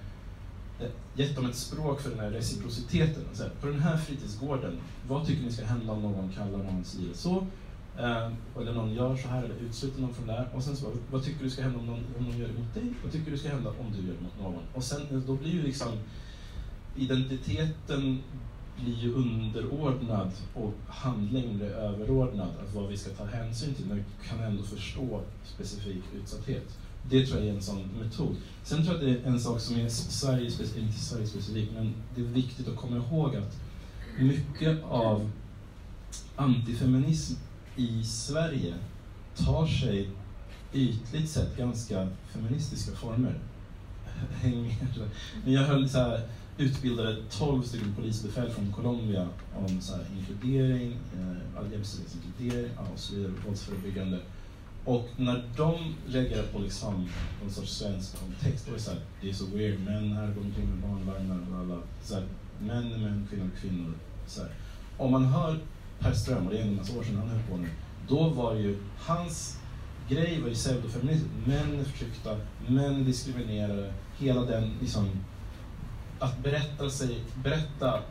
Eh, 0.81 0.89
gett 1.15 1.35
dem 1.35 1.45
ett 1.45 1.55
språk 1.55 2.01
för 2.01 2.09
den 2.09 2.19
här 2.19 2.31
reciprociteten. 2.31 3.23
Så 3.33 3.43
här, 3.43 3.51
på 3.61 3.67
den 3.67 3.79
här 3.79 3.97
fritidsgården, 3.97 4.77
vad 5.07 5.27
tycker 5.27 5.43
ni 5.43 5.51
ska 5.51 5.65
hända 5.65 5.93
om 5.93 6.01
någon 6.01 6.31
kallar 6.35 6.57
någon 6.57 6.83
si 6.83 7.03
eller 7.03 7.13
så? 7.13 7.47
Eh, 7.97 8.31
eller 8.61 8.73
någon 8.73 8.93
gör 8.93 9.15
så 9.15 9.27
här 9.27 9.43
eller 9.43 9.55
utesluter 9.55 10.01
någon 10.01 10.13
från 10.13 10.27
det 10.27 10.33
här. 10.33 10.49
Och 10.55 10.63
sen 10.63 10.75
så, 10.75 10.85
vad, 10.85 10.97
vad 11.11 11.23
tycker 11.23 11.43
du 11.43 11.49
ska 11.49 11.61
hända 11.61 11.79
om 11.79 11.85
någon, 11.85 12.03
om 12.17 12.23
någon 12.23 12.37
gör 12.37 12.47
det 12.47 12.59
mot 12.59 12.73
dig? 12.73 12.93
Vad 13.03 13.11
tycker 13.11 13.31
du 13.31 13.37
ska 13.37 13.49
hända 13.49 13.69
om 13.69 13.91
du 13.91 14.07
gör 14.07 14.13
det 14.13 14.23
mot 14.23 14.53
någon? 14.53 14.63
Och 14.73 14.83
sen 14.83 15.01
eh, 15.11 15.17
då 15.17 15.35
blir 15.35 15.51
ju 15.51 15.61
liksom 15.61 15.91
identiteten 16.95 18.19
blir 18.83 18.95
ju 18.95 19.13
underordnad 19.13 20.31
och 20.53 20.73
handling 20.87 21.57
blir 21.57 21.69
överordnad. 21.69 22.49
Att 22.63 22.73
vad 22.73 22.87
vi 22.89 22.97
ska 22.97 23.11
ta 23.11 23.25
hänsyn 23.25 23.73
till, 23.73 23.85
men 23.85 23.97
vi 23.97 24.03
kan 24.29 24.43
ändå 24.43 24.63
förstå 24.63 25.21
specifik 25.43 26.03
utsatthet. 26.15 26.77
Det 27.09 27.25
tror 27.25 27.39
jag 27.39 27.47
är 27.49 27.53
en 27.53 27.61
sån 27.61 27.89
metod. 28.01 28.35
Sen 28.63 28.77
tror 28.77 28.87
jag 28.87 28.95
att 28.95 29.21
det 29.21 29.29
är 29.29 29.31
en 29.31 29.39
sak 29.39 29.59
som 29.59 29.75
är 29.75 29.89
Sverige, 29.89 30.45
inte 30.77 30.99
Sverige 30.99 31.27
specifikt, 31.27 31.71
men 31.75 31.93
det 32.15 32.21
är 32.21 32.25
viktigt 32.25 32.67
att 32.67 32.75
komma 32.75 32.97
ihåg 32.97 33.35
att 33.35 33.59
mycket 34.19 34.83
av 34.83 35.31
antifeminism 36.35 37.35
i 37.75 38.03
Sverige 38.03 38.73
tar 39.35 39.67
sig 39.67 40.09
ytligt 40.73 41.29
sett 41.29 41.57
ganska 41.57 42.07
feministiska 42.33 42.95
former. 42.95 43.39
Häng 44.41 44.63
med. 44.63 45.09
Men 45.43 45.53
jag 45.53 45.61
höll 45.61 45.89
så 45.89 45.97
här, 45.97 46.21
utbildade 46.57 47.17
12 47.29 47.63
stycken 47.63 47.95
polisbefäl 47.95 48.49
från 48.49 48.73
Colombia 48.73 49.27
om 49.55 49.81
så 49.81 49.95
här, 49.95 50.05
inkludering, 50.17 50.91
eh, 50.91 51.71
jämställdhetsinkludering 51.71 52.71
och 52.93 52.99
så 52.99 53.15
vidare, 53.15 53.33
våldsförebyggande. 53.47 54.19
Och 54.85 55.09
när 55.17 55.43
de 55.57 55.95
reagerar 56.07 56.43
på 56.43 56.59
liksom 56.59 57.09
någon 57.41 57.51
sorts 57.51 57.71
svensk 57.71 58.19
kontext, 58.19 58.65
då 58.65 58.71
är 58.71 58.75
det 58.75 58.81
så 58.81 58.91
här, 58.91 58.99
det 59.21 59.29
är 59.29 59.33
så 59.33 59.45
weird, 59.45 59.79
män 59.79 60.13
här 60.13 60.27
går 60.27 60.41
omkring 60.41 60.69
med 60.69 60.89
barnvagnar, 60.89 61.39
och 61.51 61.59
alla 61.59 61.81
Så 62.03 62.15
här, 62.15 62.23
män 62.59 62.93
är 62.93 62.97
män, 62.97 63.27
kvinnor 63.29 63.49
är 63.55 63.59
kvinnor. 63.61 63.93
Så 64.27 64.41
här. 64.41 64.51
Om 64.97 65.11
man 65.11 65.25
hör 65.25 65.59
Per 65.99 66.13
Ström, 66.13 66.47
och 66.47 66.53
det 66.53 66.59
är 66.59 66.63
en 66.63 66.75
massa 66.75 66.99
år 66.99 67.03
sedan 67.03 67.17
han 67.17 67.29
höll 67.29 67.43
på 67.49 67.57
nu, 67.57 67.69
då 68.07 68.29
var 68.29 68.55
ju 68.55 68.77
hans 68.97 69.57
grej 70.09 70.41
var 70.41 70.47
ju 70.47 70.53
pseudofeminism. 70.53 71.27
Män 71.45 71.79
är 71.79 71.83
förtryckta, 71.83 72.37
män 72.67 73.01
är 73.01 73.05
diskriminerade, 73.05 73.93
hela 74.17 74.41
den 74.41 74.73
liksom, 74.81 75.09
att 76.19 76.43
berätta 76.43 76.89
sig, 76.89 77.19
berätta 77.43 78.03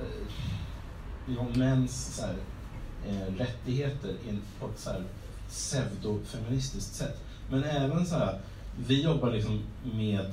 eh, 0.00 1.38
om 1.38 1.52
mäns 1.58 2.16
så 2.16 2.26
här, 2.26 2.36
eh, 3.08 3.34
rättigheter 3.34 4.14
in, 4.28 4.42
på 4.60 4.66
ett 4.66 4.78
så 4.78 4.90
här, 4.90 5.04
pseudofeministiskt 5.48 6.94
sätt. 6.94 7.20
Men 7.50 7.64
även 7.64 8.06
så 8.06 8.14
här, 8.14 8.40
vi 8.86 9.02
jobbar 9.02 9.30
liksom 9.30 9.62
med 9.94 10.30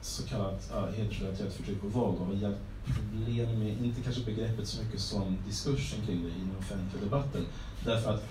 så 0.00 0.22
kallat 0.22 0.70
ja, 0.72 0.88
hedersrelaterat 0.96 1.52
förtryck 1.52 1.84
och 1.84 1.92
våld 1.92 2.18
och 2.18 2.26
har 2.26 2.54
problem 2.84 3.58
med, 3.58 3.84
inte 3.84 4.00
kanske 4.00 4.24
begreppet 4.24 4.68
så 4.68 4.82
mycket 4.82 5.00
som 5.00 5.36
diskursen 5.46 6.06
kring 6.06 6.22
det 6.22 6.28
i 6.28 6.40
den 6.40 6.56
offentliga 6.58 7.04
debatten. 7.04 7.46
Därför 7.84 8.14
att 8.14 8.24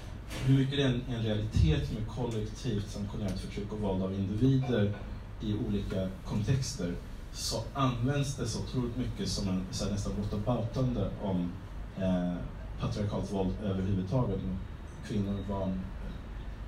hur 0.46 0.58
mycket 0.58 0.78
det 0.78 0.84
är 0.84 0.88
en, 0.88 1.02
en 1.10 1.24
realitet 1.24 1.94
med 1.94 2.08
kollektivt 2.08 2.90
sanktionerat 2.90 3.40
förtryck 3.40 3.74
och 3.74 3.80
våld 3.80 4.04
av 4.04 4.14
individer 4.14 4.94
i 5.42 5.56
olika 5.68 6.10
kontexter 6.26 6.96
så 7.34 7.64
används 7.74 8.36
det 8.36 8.48
så 8.48 8.60
otroligt 8.60 8.98
mycket 8.98 9.30
som 9.30 9.48
en 9.48 9.66
så 9.72 9.84
här, 9.84 9.92
nästan 9.92 10.14
botaboutande 10.22 11.10
om 11.22 11.52
eh, 11.98 12.34
patriarkalt 12.80 13.34
våld 13.34 13.54
överhuvudtaget 13.64 14.40
mot 14.44 14.60
kvinnor, 15.08 15.38
barn, 15.50 15.82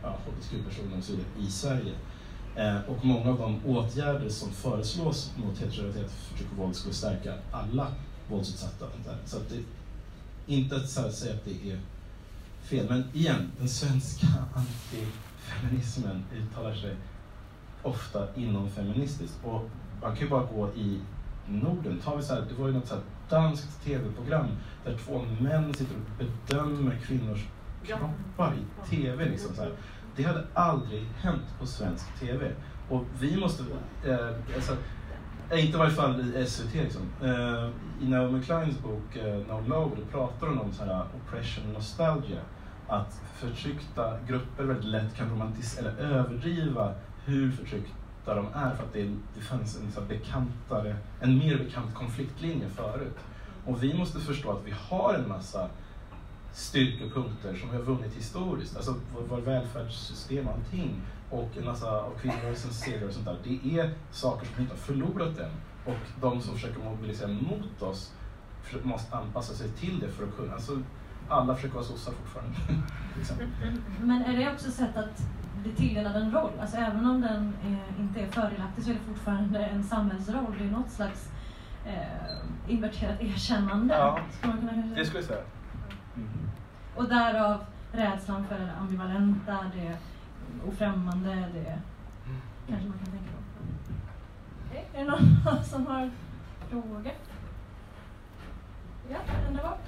ja, 0.04 0.18
hbtq-personer 0.26 0.98
och 0.98 1.04
så 1.04 1.12
vidare 1.12 1.28
i 1.40 1.52
Sverige. 1.52 1.94
Eh, 2.56 2.90
och 2.90 3.06
många 3.06 3.30
av 3.30 3.38
de 3.38 3.66
åtgärder 3.66 4.30
som 4.30 4.52
föreslås 4.52 5.32
mot 5.38 5.58
heterorelaterat 5.58 6.12
förtryck 6.12 6.52
och 6.52 6.58
våld 6.58 6.76
skulle 6.76 6.94
stärka 6.94 7.34
alla 7.52 7.88
våldsutsatta. 8.30 8.86
Så 9.26 9.38
att 9.38 9.50
det, 9.50 9.64
inte 10.54 10.76
att 10.76 10.90
säga 10.90 11.34
att 11.34 11.46
det 11.46 11.72
är 11.72 11.80
fel, 12.64 12.86
men 12.90 13.04
igen, 13.14 13.52
den 13.60 13.70
svenska 13.70 14.28
antifeminismen 14.54 16.24
uttalar 16.36 16.76
sig 16.76 16.96
ofta 17.84 18.28
inom 18.36 18.70
feministiskt. 18.70 19.36
Och 19.44 19.70
man 20.02 20.16
kan 20.16 20.26
ju 20.26 20.30
bara 20.30 20.46
gå 20.46 20.70
i 20.76 21.00
Norden. 21.48 22.00
Tar 22.04 22.18
vi 22.18 22.24
så 22.24 22.34
här, 22.34 22.46
det 22.50 22.54
var 22.62 22.68
ju 22.68 22.74
något 22.74 22.88
så 22.88 22.96
danskt 23.30 23.84
tv-program 23.84 24.48
där 24.86 24.98
två 24.98 25.26
män 25.40 25.74
sitter 25.74 25.96
och 25.96 26.26
bedömer 26.26 27.00
kvinnors 27.06 27.46
kroppar 27.86 28.54
i 28.54 28.90
tv. 28.90 29.26
Liksom, 29.26 29.56
så 29.56 29.62
här. 29.62 29.72
Det 30.16 30.24
hade 30.24 30.46
aldrig 30.54 31.06
hänt 31.22 31.60
på 31.60 31.66
svensk 31.66 32.20
tv. 32.20 32.52
Och 32.90 33.04
vi 33.20 33.38
måste, 33.40 33.64
eh, 34.06 34.28
alltså, 34.56 34.78
eh, 35.50 35.66
inte 35.66 35.78
i 35.78 35.80
varje 35.80 35.92
fall 35.92 36.22
i 36.22 36.46
SVT. 36.46 36.74
Liksom. 36.74 37.02
Eh, 37.22 37.70
I 38.02 38.10
Naomi 38.10 38.44
Kleins 38.44 38.80
bok 38.80 39.16
eh, 39.16 39.38
No 39.48 39.68
Logo 39.68 39.98
pratar 40.12 40.48
hon 40.48 40.60
om 40.60 40.74
så 40.74 40.86
här 40.86 41.06
oppression 41.16 41.74
nostalgia. 41.74 42.40
Att 42.88 43.22
förtryckta 43.36 44.20
grupper 44.28 44.64
väldigt 44.64 44.86
lätt 44.86 45.16
kan 45.16 45.30
romantisera 45.30 45.92
eller 45.92 46.10
överdriva 46.10 46.94
hur 47.26 47.52
förtryckta 47.52 48.36
de 48.36 48.48
är 48.54 48.76
för 48.76 48.84
att 48.84 48.94
det, 48.94 49.12
det 49.36 49.42
fanns 49.42 49.80
en 49.80 49.92
så 49.92 50.02
här 50.02 50.08
bekantare, 50.08 50.96
en 51.22 51.38
mer 51.38 51.58
bekant 51.58 51.96
konfliktlinje 51.96 52.70
förut. 52.70 53.18
Och 53.66 53.84
vi 53.84 53.94
måste 53.94 54.20
förstå 54.20 54.52
att 54.52 54.66
vi 54.66 54.74
har 54.90 55.14
en 55.14 55.30
massa 55.30 55.70
styrkepunkter 56.54 57.56
som 57.56 57.70
vi 57.70 57.76
har 57.76 57.84
vunnit 57.84 58.14
historiskt. 58.18 58.76
Alltså 58.76 58.96
vår, 59.14 59.22
vår 59.30 59.42
välfärdssystem 59.42 60.48
och 60.48 60.54
allting. 60.54 61.02
Och 61.30 61.50
en 61.58 61.66
massa 61.66 61.92
av 61.92 62.14
kvinnorörelsens 62.22 62.80
segrar 62.80 63.08
och 63.08 63.14
sånt 63.14 63.26
där. 63.26 63.38
Det 63.44 63.80
är 63.80 63.94
saker 64.12 64.46
som 64.46 64.56
vi 64.56 64.62
inte 64.62 64.74
har 64.74 64.80
förlorat 64.80 65.38
än. 65.40 65.52
Och 65.86 66.22
de 66.22 66.42
som 66.42 66.54
försöker 66.54 66.84
mobilisera 66.84 67.28
mot 67.28 67.82
oss 67.82 68.14
måste 68.84 69.16
anpassa 69.16 69.54
sig 69.54 69.70
till 69.70 70.00
det 70.00 70.10
för 70.10 70.24
att 70.24 70.36
kunna. 70.36 70.54
Alltså, 70.54 70.82
alla 71.30 71.56
försöker 71.56 71.76
vara 71.76 71.86
sossar 71.86 72.12
fortfarande. 72.12 72.56
liksom. 73.18 73.36
Men 74.02 74.22
är 74.22 74.38
det 74.38 74.54
också 74.54 74.72
sätt 74.72 74.98
att 74.98 75.22
bli 75.64 75.72
tilldelad 75.72 76.16
en 76.16 76.32
roll? 76.32 76.52
Alltså 76.62 76.78
även 76.78 77.06
om 77.06 77.22
den 77.22 77.54
eh, 77.64 78.02
inte 78.02 78.20
är 78.20 78.28
fördelaktig 78.28 78.84
så 78.84 78.90
är 78.90 78.94
det 78.94 79.00
fortfarande 79.08 79.66
en 79.66 79.84
samhällsroll. 79.84 80.56
Det 80.58 80.66
är 80.66 80.72
något 80.72 80.92
slags 80.92 81.30
eh, 81.86 82.72
inverterat 82.74 83.22
erkännande. 83.22 83.94
Ja, 83.94 84.20
skulle. 84.38 84.96
Det 84.96 85.06
skulle 85.06 85.20
jag 85.20 85.28
säga. 85.28 85.44
Och 86.96 87.10
därav 87.10 87.66
rädslan 87.92 88.48
för 88.48 88.60
det 88.60 88.72
ambivalenta, 88.80 89.58
det 89.76 89.98
ofrämmande, 90.68 91.30
det 91.54 91.80
kanske 92.68 92.88
man 92.88 92.98
kan 92.98 93.08
tänka 93.08 93.32
på. 93.32 93.64
Okej, 94.70 94.88
Är 94.94 95.06
det 95.06 95.12
någon 95.12 95.64
som 95.64 95.88
har 95.88 96.12
frågor? 96.70 97.12
Ja, 99.12 99.18
den 99.46 99.54
där 99.56 99.64
bak. 99.64 99.80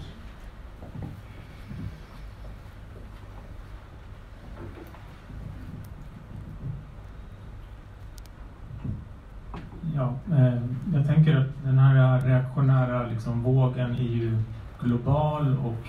Ja, 9.96 10.14
eh, 10.32 10.62
jag 10.94 11.08
tänker 11.08 11.36
att 11.36 11.64
den 11.64 11.80
här 11.80 12.22
reaktionära 12.22 13.08
liksom, 13.08 13.44
vågen 13.44 13.92
är 13.92 14.04
ju 14.04 14.38
global 14.82 15.58
och 15.58 15.88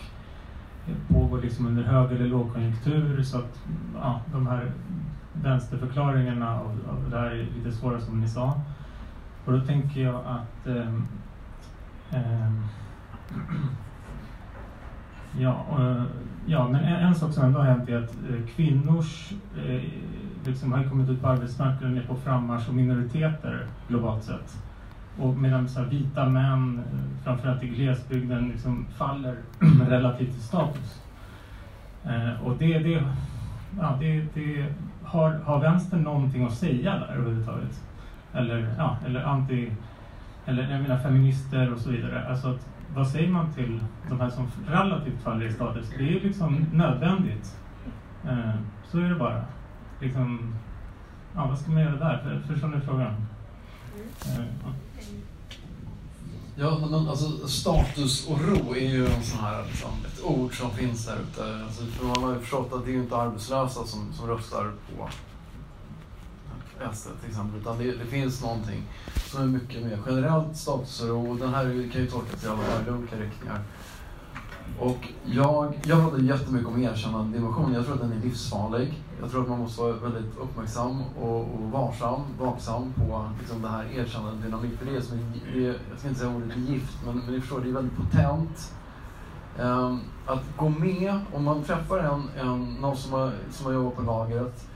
pågår 1.09 1.41
liksom 1.41 1.67
under 1.67 1.83
hög 1.83 2.13
eller 2.13 2.27
lågkonjunktur 2.27 3.23
så 3.23 3.39
att 3.39 3.61
ja, 3.95 4.21
de 4.33 4.47
här 4.47 4.73
vänsterförklaringarna 5.33 6.61
av, 6.61 6.79
av 6.89 7.11
det 7.11 7.19
här 7.19 7.31
är 7.31 7.47
lite 7.57 7.73
svåra 7.73 8.01
som 8.01 8.21
ni 8.21 8.29
sa. 8.29 8.61
Och 9.45 9.53
då 9.53 9.61
tänker 9.61 10.01
jag 10.01 10.15
att 10.27 10.67
eh, 10.67 10.95
eh, 12.11 12.53
Ja, 15.39 15.67
eh, 15.79 16.03
ja, 16.47 16.69
men 16.69 16.85
en, 16.85 17.07
en 17.07 17.15
sak 17.15 17.33
som 17.33 17.45
ändå 17.45 17.59
har 17.59 17.67
hänt 17.67 17.89
är 17.89 17.97
att 17.97 18.15
eh, 18.31 18.47
kvinnors 18.57 19.33
eh, 19.67 19.83
liksom 20.45 20.73
har 20.73 20.85
kommit 20.85 21.11
ut 21.11 21.23
på 21.23 21.29
arbetsmarknaden 21.29 21.99
är 21.99 22.07
på 22.07 22.17
frammarsch 22.17 22.69
och 22.69 22.75
minoriteter 22.75 23.67
globalt 23.89 24.25
sett. 24.25 24.66
Och 25.19 25.37
medan 25.37 25.69
så 25.69 25.81
här, 25.81 25.87
vita 25.87 26.29
män, 26.29 26.79
eh, 26.79 27.25
framförallt 27.25 27.63
i 27.63 27.69
glesbygden, 27.69 28.49
liksom 28.49 28.87
faller 28.97 29.37
relativt 29.89 30.37
i 30.37 30.41
status. 30.41 31.03
Eh, 32.05 32.43
och 32.47 32.57
det, 32.59 32.79
det, 32.79 33.03
ja, 33.79 33.97
det, 34.01 34.25
det 34.35 34.67
har, 35.05 35.31
har 35.31 35.61
vänstern 35.61 36.03
någonting 36.03 36.45
att 36.45 36.55
säga 36.55 36.99
där 36.99 37.15
överhuvudtaget? 37.17 37.83
Eller, 38.33 38.75
ja, 38.79 38.97
eller 39.07 39.25
anti, 39.25 39.71
eller 40.47 40.71
jag 40.71 40.83
menar 40.83 40.99
feminister 40.99 41.73
och 41.73 41.79
så 41.79 41.91
vidare. 41.91 42.29
Alltså 42.29 42.49
att, 42.49 42.69
vad 42.95 43.09
säger 43.09 43.29
man 43.29 43.53
till 43.53 43.81
de 44.09 44.21
här 44.21 44.31
som 44.31 44.47
relativt 44.69 45.23
faller 45.23 45.47
i 45.47 45.53
status? 45.53 45.91
Det 45.99 46.05
är 46.05 46.09
ju 46.09 46.21
liksom 46.21 46.67
nödvändigt. 46.73 47.57
Eh, 48.25 48.55
så 48.85 48.99
är 48.99 49.09
det 49.09 49.15
bara. 49.15 49.45
Liksom, 50.01 50.55
ja, 51.35 51.47
vad 51.47 51.59
ska 51.59 51.71
man 51.71 51.83
göra 51.83 51.97
där? 51.97 52.19
För, 52.19 52.53
förstår 52.53 52.69
ni 52.69 52.81
frågan? 52.81 53.15
Eh, 54.27 54.45
ja. 54.65 54.73
Ja, 56.59 56.79
men 56.91 57.09
alltså 57.09 57.49
status 57.49 58.29
och 58.29 58.41
ro 58.41 58.75
är 58.75 58.89
ju 58.89 59.07
en 59.07 59.23
sån 59.23 59.41
här, 59.41 59.65
liksom, 59.67 59.91
ett 60.07 60.25
ord 60.25 60.59
som 60.59 60.71
finns 60.71 61.07
där 61.07 61.19
ute. 61.31 61.65
Alltså, 61.65 61.85
för 61.85 62.05
man 62.05 62.23
har 62.23 62.35
ju 62.35 62.41
förstått 62.41 62.73
att 62.73 62.85
det 62.85 62.91
är 62.91 62.93
ju 62.93 63.01
inte 63.01 63.17
arbetslösa 63.17 63.87
som, 63.87 64.13
som 64.13 64.27
röstar 64.27 64.73
på 64.97 65.09
SD 66.95 67.09
till 67.21 67.31
exempel, 67.31 67.61
utan 67.61 67.79
det, 67.79 67.85
det 67.85 68.07
finns 68.07 68.43
någonting 68.43 68.83
som 69.31 69.43
är 69.43 69.47
mycket 69.47 69.83
mer 69.83 69.99
generellt 70.07 70.57
status 70.57 71.01
och 71.03 71.09
ro. 71.09 71.35
Den 71.35 71.55
här 71.55 71.91
kan 71.93 72.01
ju 72.01 72.11
tolkas 72.11 72.45
i 72.45 72.47
alla 72.47 72.57
möjliga 72.57 72.95
olika 72.95 73.17
riktningar. 73.17 73.61
Och 74.81 75.09
jag, 75.25 75.75
jag 75.85 76.03
pratar 76.03 76.19
jättemycket 76.19 76.69
om 76.69 76.83
erkännande 76.83 77.39
dimension. 77.39 77.73
Jag 77.73 77.85
tror 77.85 77.95
att 77.95 78.01
den 78.01 78.13
är 78.13 78.25
livsfarlig. 78.25 78.95
Jag 79.21 79.31
tror 79.31 79.43
att 79.43 79.49
man 79.49 79.59
måste 79.59 79.83
vara 79.83 79.93
väldigt 79.93 80.39
uppmärksam 80.39 81.03
och, 81.21 81.41
och 81.41 81.71
varsam, 81.73 82.21
vaksam 82.41 82.93
på 82.93 83.29
liksom, 83.39 83.63
det 83.63 83.69
här 83.69 83.85
erkännande 83.95 84.43
dynamik. 84.47 84.79
För 84.79 84.87
det 84.87 84.97
är 84.97 85.01
som 85.01 85.19
det 85.53 85.67
är, 85.67 85.79
jag 85.91 85.99
ska 85.99 86.09
inte 86.09 86.21
säga 86.21 86.37
ordet 86.37 86.57
gift, 86.57 86.99
men, 87.07 87.19
men 87.19 87.35
ni 87.35 87.41
förstår, 87.41 87.61
det 87.61 87.69
är 87.69 87.73
väldigt 87.73 87.97
potent. 87.97 88.73
Um, 89.59 90.01
att 90.27 90.57
gå 90.57 90.69
med, 90.69 91.21
om 91.35 91.45
man 91.45 91.63
träffar 91.63 91.99
en, 91.99 92.49
en, 92.49 92.75
någon 92.75 92.97
som 92.97 93.13
har, 93.13 93.33
som 93.51 93.67
har 93.67 93.73
jobbat 93.73 93.97
på 93.97 94.03
lagret 94.03 94.69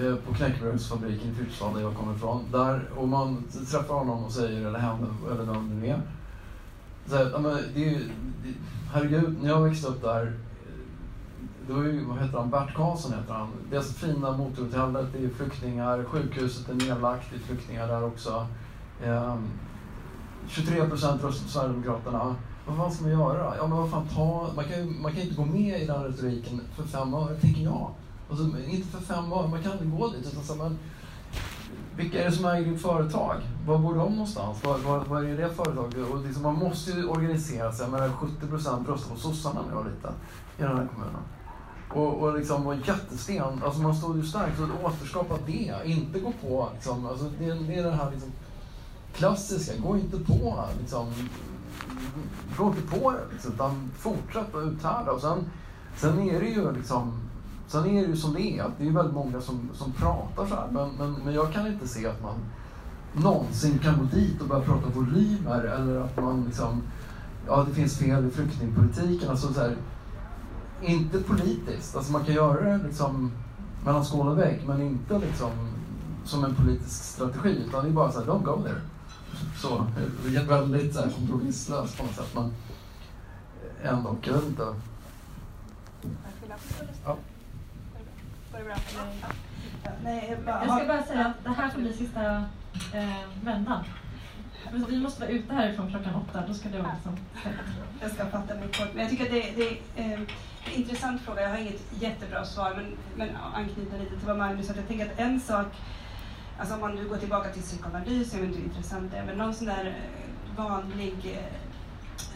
eh, 0.00 0.14
på 0.14 0.34
knäckebrödsfabriken 0.34 1.30
i 1.30 1.34
Fyrstad 1.34 1.72
där 1.74 1.80
jag 1.80 1.96
kommer 1.96 2.14
ifrån. 2.14 2.44
Där, 2.52 2.90
och 2.96 3.08
man 3.08 3.44
träffar 3.70 3.94
honom 3.94 4.24
och 4.24 4.32
säger, 4.32 4.66
eller 4.66 4.78
henne, 4.78 5.06
eller 5.30 5.44
vem 5.44 5.68
det 5.68 5.74
nu 5.74 5.86
är. 5.86 6.02
Så 7.06 7.16
här, 7.16 7.38
men 7.38 7.58
det 7.74 7.84
är 7.84 7.90
ju, 7.90 7.98
det, 8.42 8.54
herregud, 8.92 9.42
när 9.42 9.48
jag 9.48 9.60
växte 9.60 9.88
upp 9.88 10.02
där, 10.02 10.32
det 11.70 11.76
var 11.76 11.84
ju, 11.84 12.04
vad 12.04 12.18
heter 12.18 12.38
han, 12.38 12.50
Bert 12.50 12.74
Karlsson 12.74 13.12
heter 13.12 13.34
han. 13.34 13.48
Det 13.70 13.82
fina 13.82 14.36
motorhotellet, 14.36 15.06
det 15.12 15.24
är 15.24 15.28
flyktingar, 15.28 16.04
sjukhuset 16.04 16.68
är 16.68 16.74
nedlagt, 16.74 17.26
det 17.30 17.36
är 17.36 17.40
flyktingar 17.40 17.88
där 17.88 18.04
också. 18.04 18.46
Ehm, 19.04 19.48
23 20.48 20.88
procent 20.88 21.24
röstar 21.24 21.44
på 21.44 21.50
Sverigedemokraterna. 21.50 22.36
Vad 22.66 22.76
fan 22.76 22.90
ska 22.90 23.02
man 23.02 23.12
göra? 23.12 23.56
Ja 23.56 23.66
men 23.66 23.78
vad 23.78 23.90
fan, 23.90 24.08
ta, 24.14 24.50
man 24.56 24.64
kan 24.64 24.78
ju 24.78 24.84
man 24.84 25.12
kan 25.12 25.22
inte 25.22 25.34
gå 25.34 25.44
med 25.44 25.82
i 25.82 25.86
den 25.86 26.04
retoriken 26.04 26.60
för 26.76 26.82
fem 26.82 27.14
öre, 27.14 27.34
tänker 27.34 27.62
jag. 27.62 27.90
Alltså, 28.30 28.44
inte 28.44 28.88
för 28.88 29.14
fem 29.14 29.32
öre, 29.32 29.48
man 29.48 29.62
kan 29.62 29.72
inte 29.72 29.84
gå 29.84 30.08
dit. 30.08 30.32
Utan 30.32 30.44
så, 30.44 30.54
men, 30.54 30.78
vilka 31.96 32.20
är 32.20 32.24
det 32.24 32.32
som 32.32 32.44
äger 32.44 32.72
ditt 32.72 32.82
företag? 32.82 33.36
Var 33.66 33.78
bor 33.78 33.94
de 33.94 34.12
någonstans? 34.12 34.64
Var, 34.64 34.78
var, 34.78 35.04
var 35.04 35.22
är 35.22 35.36
det 35.36 35.50
företaget? 35.50 36.10
Och 36.10 36.24
liksom, 36.24 36.42
man 36.42 36.54
måste 36.54 36.90
ju 36.90 37.04
organisera 37.04 37.72
sig. 37.72 37.84
Jag 37.84 37.92
menar, 37.92 38.08
70 38.08 38.46
procent 38.46 38.88
röstade 38.88 39.14
på 39.14 39.20
sossarna 39.20 39.60
när 39.62 39.68
jag 39.68 39.76
var 39.76 39.90
liten 39.90 40.12
i 40.58 40.62
den 40.62 40.76
här 40.76 40.88
kommunen. 40.94 41.22
Och, 41.94 42.22
och 42.22 42.38
liksom 42.38 42.64
var 42.64 42.74
jättesten. 42.74 43.62
Alltså 43.64 43.82
man 43.82 43.94
stod 43.94 44.16
ju 44.16 44.22
starkt. 44.22 44.58
Så 44.58 44.64
att 44.64 44.84
återskapa 44.84 45.34
det, 45.46 45.74
inte 45.84 46.20
gå 46.20 46.32
på 46.42 46.68
liksom, 46.74 47.06
alltså 47.06 47.24
det, 47.38 47.54
det 47.54 47.74
är 47.74 47.84
det 47.84 47.90
här 47.90 48.10
liksom, 48.10 48.30
klassiska. 49.14 49.72
Gå 49.82 49.96
inte 49.96 50.18
på 50.18 50.64
liksom, 50.80 51.06
gå 52.58 52.66
inte 52.66 52.98
på 52.98 53.10
det 53.10 53.32
liksom, 53.32 53.52
utan 53.52 53.90
fortsätt 53.98 54.54
att 54.54 54.64
uthärda. 54.64 55.12
Och 55.12 55.20
sen, 55.20 55.38
sen 55.96 56.18
är 56.18 56.40
det 56.40 56.48
ju 56.48 56.72
liksom 56.72 57.12
Sen 57.70 57.86
är 57.86 58.02
det 58.02 58.08
ju 58.08 58.16
som 58.16 58.34
det 58.34 58.42
är, 58.42 58.62
att 58.62 58.78
det 58.78 58.88
är 58.88 58.92
väldigt 58.92 59.14
många 59.14 59.40
som, 59.40 59.70
som 59.74 59.92
pratar 59.92 60.46
så 60.46 60.54
här. 60.54 60.66
Men, 60.70 60.90
men, 60.98 61.12
men 61.24 61.34
jag 61.34 61.52
kan 61.52 61.66
inte 61.66 61.88
se 61.88 62.06
att 62.06 62.22
man 62.22 62.34
någonsin 63.14 63.78
kan 63.78 63.98
gå 63.98 64.04
dit 64.04 64.40
och 64.40 64.48
börja 64.48 64.62
prata 64.62 64.88
volymer 64.94 65.64
eller 65.64 66.00
att 66.00 66.16
man 66.16 66.44
liksom, 66.44 66.82
ja 67.46 67.64
det 67.68 67.74
finns 67.74 67.98
fel 67.98 68.26
i 68.26 68.30
flyktingpolitiken. 68.30 69.30
Alltså 69.30 69.52
så 69.52 69.60
här, 69.60 69.76
inte 70.82 71.20
politiskt, 71.20 71.96
alltså 71.96 72.12
man 72.12 72.24
kan 72.24 72.34
göra 72.34 72.64
det 72.64 72.84
liksom 72.84 73.32
mellan 73.84 74.04
skål 74.04 74.28
och 74.28 74.38
vägg 74.38 74.62
men 74.66 74.82
inte 74.82 75.18
liksom 75.18 75.50
som 76.24 76.44
en 76.44 76.54
politisk 76.54 77.04
strategi 77.04 77.64
utan 77.68 77.84
det 77.84 77.90
är 77.90 77.92
bara 77.92 78.12
så 78.12 78.20
här, 78.20 78.26
don't 78.26 78.42
go 78.44 78.62
there. 78.62 78.80
Så, 79.56 79.86
det 80.24 80.36
är 80.36 80.44
väldigt 80.44 80.94
så 80.94 81.00
här, 81.00 81.10
kompromisslöst 81.10 81.98
på 81.98 82.04
något 82.04 82.14
sätt 82.14 82.34
men 82.34 82.52
ändå, 83.82 84.16
jag 84.22 84.34
vet 84.34 84.44
inte. 84.44 84.74
Ja. 87.04 87.16
Nej, 90.04 90.38
Jag 90.46 90.78
ska 90.78 90.86
bara 90.86 91.02
säga 91.02 91.26
att 91.26 91.44
det 91.44 91.50
här 91.50 91.70
får 91.70 91.80
bli 91.80 91.92
sista 91.92 92.36
eh, 92.92 93.44
vändan. 93.44 93.84
Vi 94.72 94.98
måste 95.00 95.20
vara 95.20 95.30
ute 95.30 95.54
härifrån 95.54 95.90
klockan 95.90 96.14
åtta, 96.14 96.42
då 96.48 96.54
ska 96.54 96.68
det 96.68 96.78
vara 96.78 96.94
liksom... 96.94 97.16
Jag 98.00 98.10
ska 98.10 98.26
fatta 98.26 98.54
mig 98.54 98.68
kort. 98.68 98.88
Men 98.94 99.02
jag 99.02 99.10
tycker 99.10 99.24
att 99.24 99.30
det, 99.30 99.52
det, 99.56 100.02
eh, 100.02 100.10
är 100.10 100.16
en 100.16 100.26
intressant 100.74 101.22
fråga. 101.22 101.42
Jag 101.42 101.50
har 101.50 101.58
inget 101.58 101.82
jättebra 102.00 102.44
svar, 102.44 102.72
men, 102.76 102.96
men 103.16 103.36
anknyta 103.54 103.96
lite 103.96 104.16
till 104.16 104.26
vad 104.26 104.38
Magnus 104.38 104.66
sa. 104.66 104.72
Jag 104.76 104.88
tänker 104.88 105.06
att 105.06 105.18
en 105.18 105.40
sak, 105.40 105.66
alltså 106.58 106.74
om 106.74 106.80
man 106.80 106.94
nu 106.94 107.08
går 107.08 107.16
tillbaka 107.16 107.52
till 107.52 107.62
psykoanalys, 107.62 108.32
jag 108.32 108.40
vet 108.40 108.48
inte 108.48 108.60
hur 108.60 108.66
intressant 108.66 109.12
det 109.12 109.18
är, 109.18 109.24
men 109.24 109.38
någon 109.38 109.54
sån 109.54 109.66
där 109.66 109.86
eh, 109.86 110.56
vanlig 110.56 111.16
eh, 111.24 111.60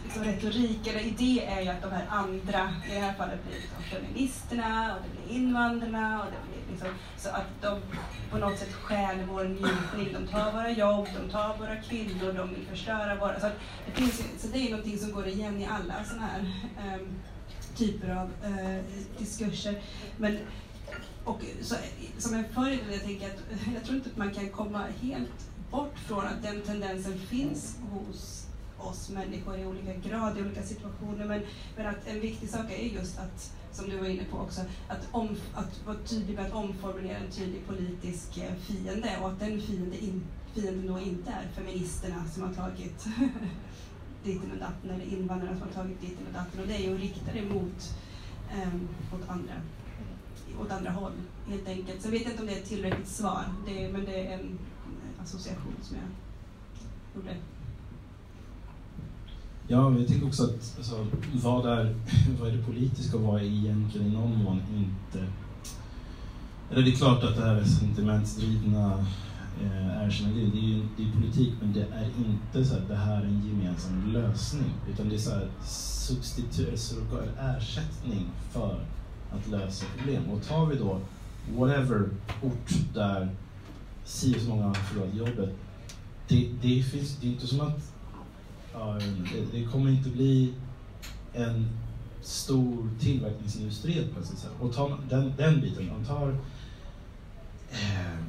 liksom 0.03 0.23
retorik 0.23 0.87
eller 0.87 0.99
idé 0.99 1.45
är 1.45 1.61
ju 1.61 1.69
att 1.69 1.81
de 1.81 1.91
här 1.91 2.05
andra, 2.09 2.73
i 2.89 2.93
det 2.93 2.99
här 2.99 3.13
fallet 3.13 3.43
blir 3.43 3.55
det 3.55 3.61
liksom 3.61 3.83
feministerna 3.83 4.95
och 4.95 5.01
det 5.03 5.27
blir 5.27 5.35
invandrarna 5.37 6.19
och 6.19 6.25
det 6.25 6.51
blir 6.51 6.54
Liksom. 6.71 6.87
Så 7.17 7.29
att 7.29 7.61
de 7.61 7.81
på 8.31 8.37
något 8.37 8.59
sätt 8.59 8.73
stjäl 8.73 9.17
vår 9.29 9.43
njutning. 9.43 10.13
De 10.13 10.27
tar 10.27 10.51
våra 10.51 10.71
jobb, 10.71 11.07
de 11.21 11.31
tar 11.31 11.57
våra 11.57 11.75
kvinnor, 11.75 12.33
de 12.33 12.49
vill 12.49 12.65
förstöra 12.67 13.15
våra... 13.15 13.39
Så, 13.39 13.47
det, 13.85 13.91
finns, 13.91 14.23
så 14.37 14.47
det 14.47 14.57
är 14.57 14.69
någonting 14.69 14.97
som 14.97 15.11
går 15.11 15.27
igen 15.27 15.61
i 15.61 15.65
alla 15.65 16.03
sådana 16.03 16.27
här 16.27 16.41
um, 16.95 17.07
typer 17.75 18.09
av 18.09 18.27
uh, 18.51 18.79
diskurser. 19.17 19.81
Men, 20.17 20.37
och 21.23 21.41
så, 21.61 21.75
som 22.17 22.33
en 22.33 22.45
följd 22.53 22.79
jag 22.91 23.03
tänker 23.03 23.27
att 23.27 23.39
jag 23.73 23.83
tror 23.83 23.97
inte 23.97 24.09
att 24.09 24.17
man 24.17 24.33
kan 24.33 24.49
komma 24.49 24.85
helt 25.01 25.49
bort 25.71 25.99
från 26.07 26.25
att 26.25 26.43
den 26.43 26.61
tendensen 26.61 27.19
finns 27.19 27.77
hos 27.91 28.47
oss 28.77 29.09
människor 29.09 29.59
i 29.59 29.65
olika 29.65 29.93
grad, 29.93 30.37
i 30.37 30.41
olika 30.41 30.63
situationer. 30.63 31.25
Men, 31.25 31.41
men 31.75 31.87
att 31.87 32.07
en 32.07 32.21
viktig 32.21 32.49
sak 32.49 32.71
är 32.71 32.83
just 32.83 33.19
att, 33.19 33.51
som 33.75 33.89
du 33.89 33.97
var 33.97 34.07
inne 34.07 34.23
på 34.23 34.37
också, 34.37 34.61
att, 34.87 35.07
om, 35.11 35.29
att 35.53 35.85
vara 35.85 35.97
tydlig 35.97 36.35
med 36.35 36.45
att 36.45 36.53
omformulera 36.53 37.17
en 37.17 37.31
tydlig 37.31 37.67
politisk 37.67 38.37
eh, 38.37 38.55
fiende 38.55 39.17
och 39.21 39.29
att 39.29 39.39
den 39.39 39.61
fiende 39.61 39.97
in, 39.97 40.23
fienden 40.53 40.87
då 40.87 40.99
inte 40.99 41.31
är 41.31 41.47
feministerna 41.55 42.25
som 42.25 42.43
har 42.43 42.53
tagit 42.53 43.07
ditten 44.23 44.51
och 44.51 44.57
datten 44.57 44.89
eller 44.89 45.05
invandrarna 45.05 45.57
som 45.57 45.67
har 45.67 45.83
tagit 45.83 46.01
ditten 46.01 46.27
och 46.27 46.33
datten 46.33 46.61
och 46.61 46.67
det 46.67 46.75
är 46.75 46.81
ju 46.81 46.93
att 46.93 47.01
rikta 47.01 47.33
det 47.33 47.41
mot, 47.41 47.95
um, 48.63 48.87
åt, 49.13 49.29
andra, 49.29 49.53
åt 50.61 50.71
andra 50.71 50.91
håll 50.91 51.13
helt 51.47 51.67
enkelt. 51.67 52.01
Så 52.01 52.07
jag 52.07 52.11
vet 52.11 52.25
inte 52.27 52.41
om 52.41 52.47
det 52.47 52.53
är 52.53 52.61
ett 52.61 52.69
tillräckligt 52.69 53.07
svar, 53.07 53.43
det, 53.65 53.89
men 53.91 54.05
det 54.05 54.27
är 54.27 54.33
en 54.33 54.59
eh, 55.17 55.23
association 55.23 55.75
som 55.81 55.97
jag 55.97 56.07
gjorde. 57.15 57.37
Ja, 59.67 59.93
jag 59.99 60.07
tänker 60.07 60.27
också 60.27 60.43
att 60.43 60.77
alltså, 60.77 61.07
vad, 61.33 61.65
är, 61.65 61.95
vad 62.39 62.49
är 62.49 62.57
det 62.57 62.63
politiska 62.63 63.17
och 63.17 63.23
vad 63.23 63.41
är 63.41 63.45
egentligen 63.45 64.07
i 64.07 64.13
någon 64.13 64.43
mån 64.43 64.61
inte... 64.75 65.27
Eller 66.71 66.83
det 66.83 66.91
är 66.91 66.95
klart 66.95 67.23
att 67.23 67.35
det 67.35 67.41
här 67.41 67.63
sentimentsdrivna 67.63 69.05
eh, 69.63 70.05
erkännandet, 70.05 70.53
det 70.53 70.59
är 70.59 70.61
ju 70.61 70.81
det 70.97 71.03
är 71.03 71.11
politik 71.11 71.53
men 71.61 71.73
det 71.73 71.81
är 71.81 72.09
inte 72.25 72.69
så 72.69 72.75
att 72.75 72.87
det 72.87 72.95
här 72.95 73.21
är 73.21 73.25
en 73.25 73.47
gemensam 73.47 74.13
lösning. 74.13 74.73
Utan 74.93 75.09
det 75.09 75.15
är 75.15 75.19
så 75.19 75.31
här 75.31 75.47
substitut, 76.07 76.97
ersättning 77.39 78.25
för 78.51 78.79
att 79.31 79.47
lösa 79.47 79.85
problem. 79.97 80.29
Och 80.29 80.43
tar 80.47 80.65
vi 80.65 80.75
då 80.75 80.99
whatever 81.57 82.09
ort 82.43 82.73
där 82.93 83.35
si 84.03 84.39
så 84.39 84.49
många 84.49 84.65
har 84.65 84.73
förlorat 84.73 85.15
jobbet, 85.15 85.55
det, 86.27 86.49
det, 86.61 86.83
finns, 86.83 87.17
det 87.21 87.27
är 87.27 87.31
inte 87.31 87.47
som 87.47 87.61
att 87.61 87.94
ja, 88.79 88.99
det, 89.33 89.59
det, 89.59 89.65
kommer 89.65 89.91
inte 89.91 90.09
bli 90.09 90.53
en 91.33 91.69
stor 92.21 92.89
tillverkningsindustri 92.99 94.07
plötsligt. 94.13 94.47
Och 94.59 94.73
tar 94.73 94.97
den, 95.09 95.33
den 95.37 95.61
biten, 95.61 95.89
man 95.89 96.05
tar... 96.05 96.29
Eh, 97.71 98.25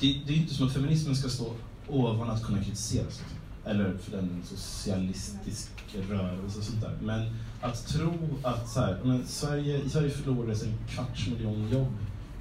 det, 0.00 0.20
det, 0.26 0.32
är 0.32 0.36
inte 0.36 0.54
som 0.54 0.66
att 0.66 0.72
feminismen 0.72 1.16
ska 1.16 1.28
stå 1.28 1.52
ovan 1.88 2.30
att 2.30 2.44
kunna 2.44 2.58
kritiseras. 2.58 3.20
Liksom. 3.20 3.38
Eller 3.64 3.98
för 3.98 4.16
den 4.16 4.42
socialistisk 4.44 5.70
rörelse 6.08 6.58
och 6.58 6.64
sånt 6.64 6.80
där. 6.80 6.98
Men 7.02 7.30
att 7.60 7.86
tro 7.86 8.12
att 8.42 8.68
så 8.68 8.80
här, 8.80 8.98
men 9.04 9.26
Sverige, 9.26 9.82
i 9.82 9.88
Sverige 9.88 10.10
förlorades 10.10 10.62
en 10.62 10.74
kvarts 10.88 11.28
miljon 11.28 11.70
jobb 11.70 11.92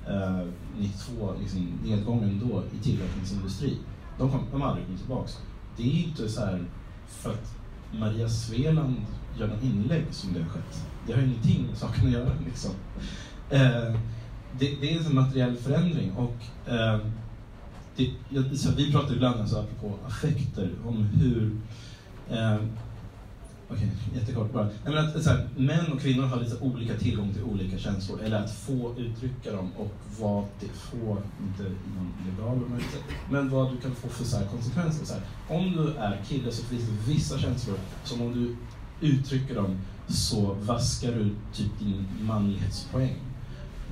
eh, 0.08 0.48
92, 0.80 1.36
liksom, 1.42 1.80
nedgången 1.84 2.42
då 2.46 2.64
i 2.78 2.84
tillverkningsindustri. 2.84 3.78
De, 4.18 4.32
kom, 4.32 4.46
de 4.52 4.62
har 4.62 4.68
aldrig 4.68 4.86
kommit 4.86 5.02
tillbaka 5.02 5.30
det 5.78 5.84
är 5.84 6.04
inte 6.04 6.30
så 6.30 6.42
här 6.42 6.66
för 7.08 7.30
att 7.30 7.56
Maria 7.94 8.30
Sveland 8.30 8.96
gör 9.40 9.48
något 9.48 9.64
inlägg 9.64 10.06
som 10.12 10.34
det 10.34 10.40
har 10.40 10.50
skett. 10.50 10.86
Det 11.08 11.14
har 11.14 11.22
ingenting 11.22 11.66
med 11.68 11.78
saken 11.78 12.06
att 12.06 12.12
göra. 12.12 12.30
Liksom. 12.46 12.72
Eh, 13.50 13.96
det, 14.60 14.76
det, 14.82 14.94
är 14.94 15.06
en 15.06 15.16
materiell 15.16 15.56
förändring 15.56 16.12
och 16.12 16.70
eh, 16.72 17.00
det, 17.96 18.58
så 18.58 18.72
vi 18.72 18.92
pratar 18.92 19.14
ibland, 19.14 19.42
alltså, 19.42 19.60
apropå 19.60 19.98
affekter, 20.08 20.70
om 20.86 21.04
hur 21.04 21.58
eh, 22.30 22.58
Okej, 23.74 23.92
okay, 24.08 24.20
jättekort 24.20 24.54
bara. 24.54 24.64
Nej, 24.64 24.94
men 24.94 24.98
att, 24.98 25.24
så 25.24 25.30
här, 25.30 25.50
män 25.58 25.92
och 25.92 26.02
kvinnor 26.02 26.24
har 26.24 26.40
lite 26.40 26.58
olika 26.60 26.94
tillgång 26.98 27.34
till 27.34 27.44
olika 27.44 27.78
känslor, 27.78 28.22
eller 28.24 28.44
att 28.44 28.54
få 28.54 28.96
uttrycka 28.98 29.52
dem 29.52 29.72
och 29.78 29.92
vad 30.20 30.46
det 30.60 30.68
får, 30.68 31.22
inte 31.48 31.64
någon 31.64 32.14
legal 32.30 32.60
bemärkelse, 32.60 32.98
men 33.30 33.50
vad 33.50 33.72
du 33.72 33.78
kan 33.78 33.96
få 33.96 34.08
för 34.08 34.24
så 34.24 34.38
här, 34.38 34.46
konsekvenser. 34.46 35.06
Så 35.06 35.14
här, 35.14 35.24
om 35.50 35.72
du 35.72 35.94
är 35.98 36.22
kille 36.28 36.52
så 36.52 36.64
finns 36.64 36.84
det 36.84 37.12
vissa 37.14 37.38
känslor 37.40 37.78
som 38.04 38.22
om 38.22 38.34
du 38.34 38.56
uttrycker 39.08 39.56
dem 39.56 39.78
så 40.08 40.54
vaskar 40.54 41.12
du 41.12 41.36
typ 41.54 41.80
din 41.80 42.06
manlighetspoäng. 42.22 43.16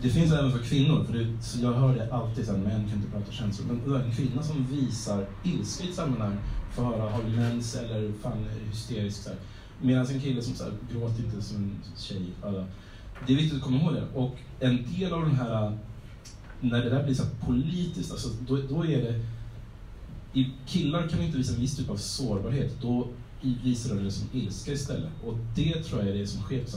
Det 0.02 0.10
finns 0.10 0.32
även 0.32 0.52
för 0.52 0.60
kvinnor, 0.60 1.04
för 1.04 1.14
det, 1.14 1.28
jag 1.62 1.74
hör 1.74 1.96
det 1.96 2.14
alltid, 2.14 2.50
att 2.50 2.60
män 2.60 2.90
kan 2.90 2.98
inte 2.98 3.12
prata 3.12 3.32
känslor, 3.32 3.68
men 3.68 3.96
en 3.96 4.12
kvinna 4.12 4.44
som 4.44 4.66
visar 4.72 5.26
ilska 5.44 5.84
i 5.84 5.90
ett 5.90 5.96
sammanhang 5.96 6.38
får 6.72 6.84
höra, 6.84 7.10
har 7.10 7.24
du 7.24 7.30
mens 7.30 7.76
eller 7.76 8.12
fan 8.22 8.46
är 8.46 8.70
hysterisk 8.70 9.24
så 9.24 9.30
här, 9.30 9.38
Medan 9.82 10.06
en 10.06 10.20
kille 10.20 10.42
som 10.42 10.56
så 10.56 10.64
här, 10.64 10.74
gråter 10.92 11.24
inte 11.24 11.42
som 11.42 11.58
en 11.58 11.80
tjej. 11.98 12.22
Alla. 12.44 12.66
Det 13.28 13.34
är 13.34 13.38
viktigt 13.38 13.58
att 13.58 13.64
komma 13.64 13.78
ihåg 13.78 13.94
det. 13.94 14.08
Och 14.16 14.38
en 14.60 14.86
del 14.94 15.14
av 15.14 15.22
den 15.22 15.36
här, 15.36 15.78
när 16.62 16.84
det 16.84 16.90
där 16.90 17.04
blir 17.04 17.16
så 17.16 17.24
politiskt, 17.46 18.12
alltså, 18.12 18.30
då, 18.48 18.58
då 18.70 18.86
är 18.86 19.02
det... 19.02 19.26
I 20.34 20.52
killar 20.68 21.08
kan 21.08 21.22
inte 21.22 21.38
visa 21.38 21.54
en 21.54 21.60
viss 21.60 21.78
typ 21.78 21.90
av 21.90 21.98
sårbarhet. 21.98 22.82
Då 22.82 23.08
visar 23.42 23.96
de 23.96 24.04
det 24.04 24.12
som 24.12 24.28
ilska 24.34 24.72
istället. 24.72 25.10
Och 25.26 25.38
det 25.56 25.84
tror 25.84 26.02
jag 26.02 26.10
är 26.10 26.18
det 26.18 26.28
som 26.28 26.42
sker 26.42 26.64
på 26.64 26.70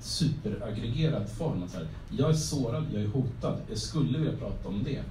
superaggregerad 0.00 1.28
form. 1.28 1.62
Att 1.62 1.70
så 1.70 1.78
här, 1.78 1.88
jag 2.10 2.30
är 2.30 2.34
sårad, 2.34 2.84
jag 2.92 3.02
är 3.02 3.08
hotad, 3.08 3.58
jag 3.68 3.78
skulle 3.78 4.18
vilja 4.18 4.36
prata 4.36 4.68
om 4.68 4.84
det. 4.84 5.02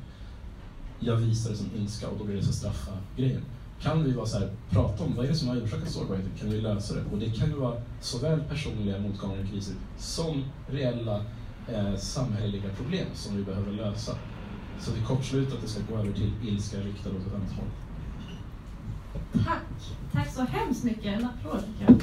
Jag 0.99 1.15
visar 1.15 1.49
det 1.49 1.57
som 1.57 1.67
ilska 1.77 2.07
och 2.07 2.17
då 2.17 2.23
blir 2.23 2.35
det 2.35 2.43
så 2.43 2.53
straffa 2.53 2.91
grejen 3.17 3.41
kan 3.81 4.03
vi 4.03 4.11
vara 4.11 4.25
så 4.25 4.39
här, 4.39 4.49
prata 4.69 5.03
om 5.03 5.15
vad 5.15 5.25
är 5.25 5.29
det 5.29 5.35
som 5.35 5.47
har 5.47 5.55
orsakat 5.55 5.91
sårbarheten, 5.91 6.31
kan 6.39 6.49
vi 6.49 6.61
lösa 6.61 6.95
det? 6.95 7.01
Och 7.11 7.17
det 7.17 7.29
kan 7.29 7.49
ju 7.49 7.55
vara 7.55 7.81
såväl 8.01 8.43
personliga 8.49 8.99
motgångar 8.99 9.39
och 9.43 9.49
kriser 9.49 9.75
som 9.97 10.43
reella 10.67 11.21
eh, 11.67 11.95
samhälleliga 11.95 12.69
problem 12.77 13.07
som 13.13 13.37
vi 13.37 13.43
behöver 13.43 13.71
lösa. 13.71 14.15
Så 14.79 14.91
vi 14.91 15.01
kortslutar 15.01 15.55
att 15.55 15.61
det 15.61 15.67
ska 15.67 15.81
gå 15.89 15.99
över 15.99 16.13
till 16.13 16.31
ilska 16.47 16.77
riktad 16.77 17.09
åt 17.09 17.27
ett 17.27 17.35
annat 17.35 17.51
håll. 17.51 17.67
Tack! 19.45 19.97
Tack 20.13 20.33
så 20.33 20.41
hemskt 20.41 20.83
mycket. 20.83 21.05
En 21.05 21.25
applåd 21.25 21.63
tycker 21.65 21.83
jag. 21.83 22.01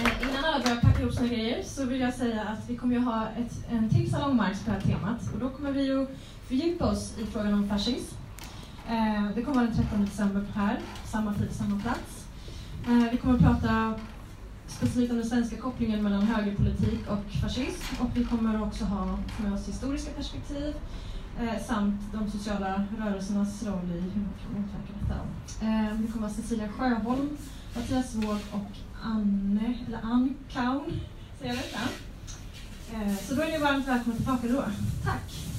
Eh, 0.00 0.22
innan 0.22 0.44
alla 0.44 0.64
börjar 0.64 0.80
packa 0.80 1.02
ihop 1.02 1.14
sina 1.14 1.28
grejer 1.28 1.62
så 1.62 1.84
vill 1.84 2.00
jag 2.00 2.14
säga 2.14 2.42
att 2.42 2.70
vi 2.70 2.76
kommer 2.76 2.94
ju 2.94 3.00
ha 3.00 3.28
ett, 3.28 3.64
en 3.70 3.90
till 3.90 4.10
salongmarsch 4.10 4.64
på 4.64 4.70
det 4.70 4.76
här 4.76 4.80
temat. 4.80 5.20
Och 5.34 5.40
då 5.40 5.50
kommer 5.50 5.72
vi 5.72 5.86
ju 5.86 6.06
fördjupa 6.48 6.90
oss 6.90 7.18
i 7.18 7.26
frågan 7.26 7.54
om 7.54 7.68
fascism. 7.68 8.14
Eh, 8.88 9.28
det 9.34 9.42
kommer 9.42 9.54
vara 9.54 9.66
den 9.66 9.76
13 9.76 10.04
december 10.04 10.44
här, 10.54 10.80
samma 11.04 11.34
tid, 11.34 11.52
samma 11.52 11.80
plats. 11.80 12.26
Eh, 12.86 13.10
vi 13.12 13.16
kommer 13.16 13.34
att 13.34 13.40
prata 13.40 13.94
specifikt 14.66 15.10
om 15.10 15.18
den 15.18 15.28
svenska 15.28 15.56
kopplingen 15.56 16.02
mellan 16.02 16.22
högerpolitik 16.22 17.00
och 17.08 17.32
fascism 17.42 18.02
och 18.02 18.10
vi 18.14 18.24
kommer 18.24 18.62
också 18.62 18.84
ha 18.84 19.18
med 19.42 19.52
oss 19.52 19.68
historiska 19.68 20.10
perspektiv 20.10 20.74
eh, 21.40 21.62
samt 21.66 22.00
de 22.12 22.30
sociala 22.30 22.84
rörelsernas 22.98 23.62
roll 23.62 23.90
i 23.90 24.00
hur 24.00 24.20
man 24.20 24.34
kan 24.42 24.52
motverka 24.52 24.92
detta. 25.00 25.20
Vi 25.94 26.12
kommer 26.12 26.26
att 26.26 26.36
ha 26.36 26.42
Cecilia 26.42 26.68
Sjöholm, 26.68 27.28
Mattias 27.76 28.14
Wåg 28.14 28.38
och 28.52 28.70
Anne, 29.02 29.78
eller 29.86 29.98
Ann 30.02 30.34
Kaun, 30.52 31.00
säger 31.38 31.54
jag 31.54 31.58
rätt? 31.58 33.20
Så 33.20 33.34
då 33.34 33.42
är 33.42 33.52
ni 33.52 33.58
varmt 33.58 33.88
välkomna 33.88 34.16
tillbaka 34.16 34.48
då. 34.48 34.64
Tack! 35.04 35.57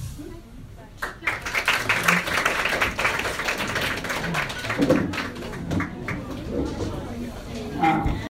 Thank 4.79 5.23
you. 5.23 5.28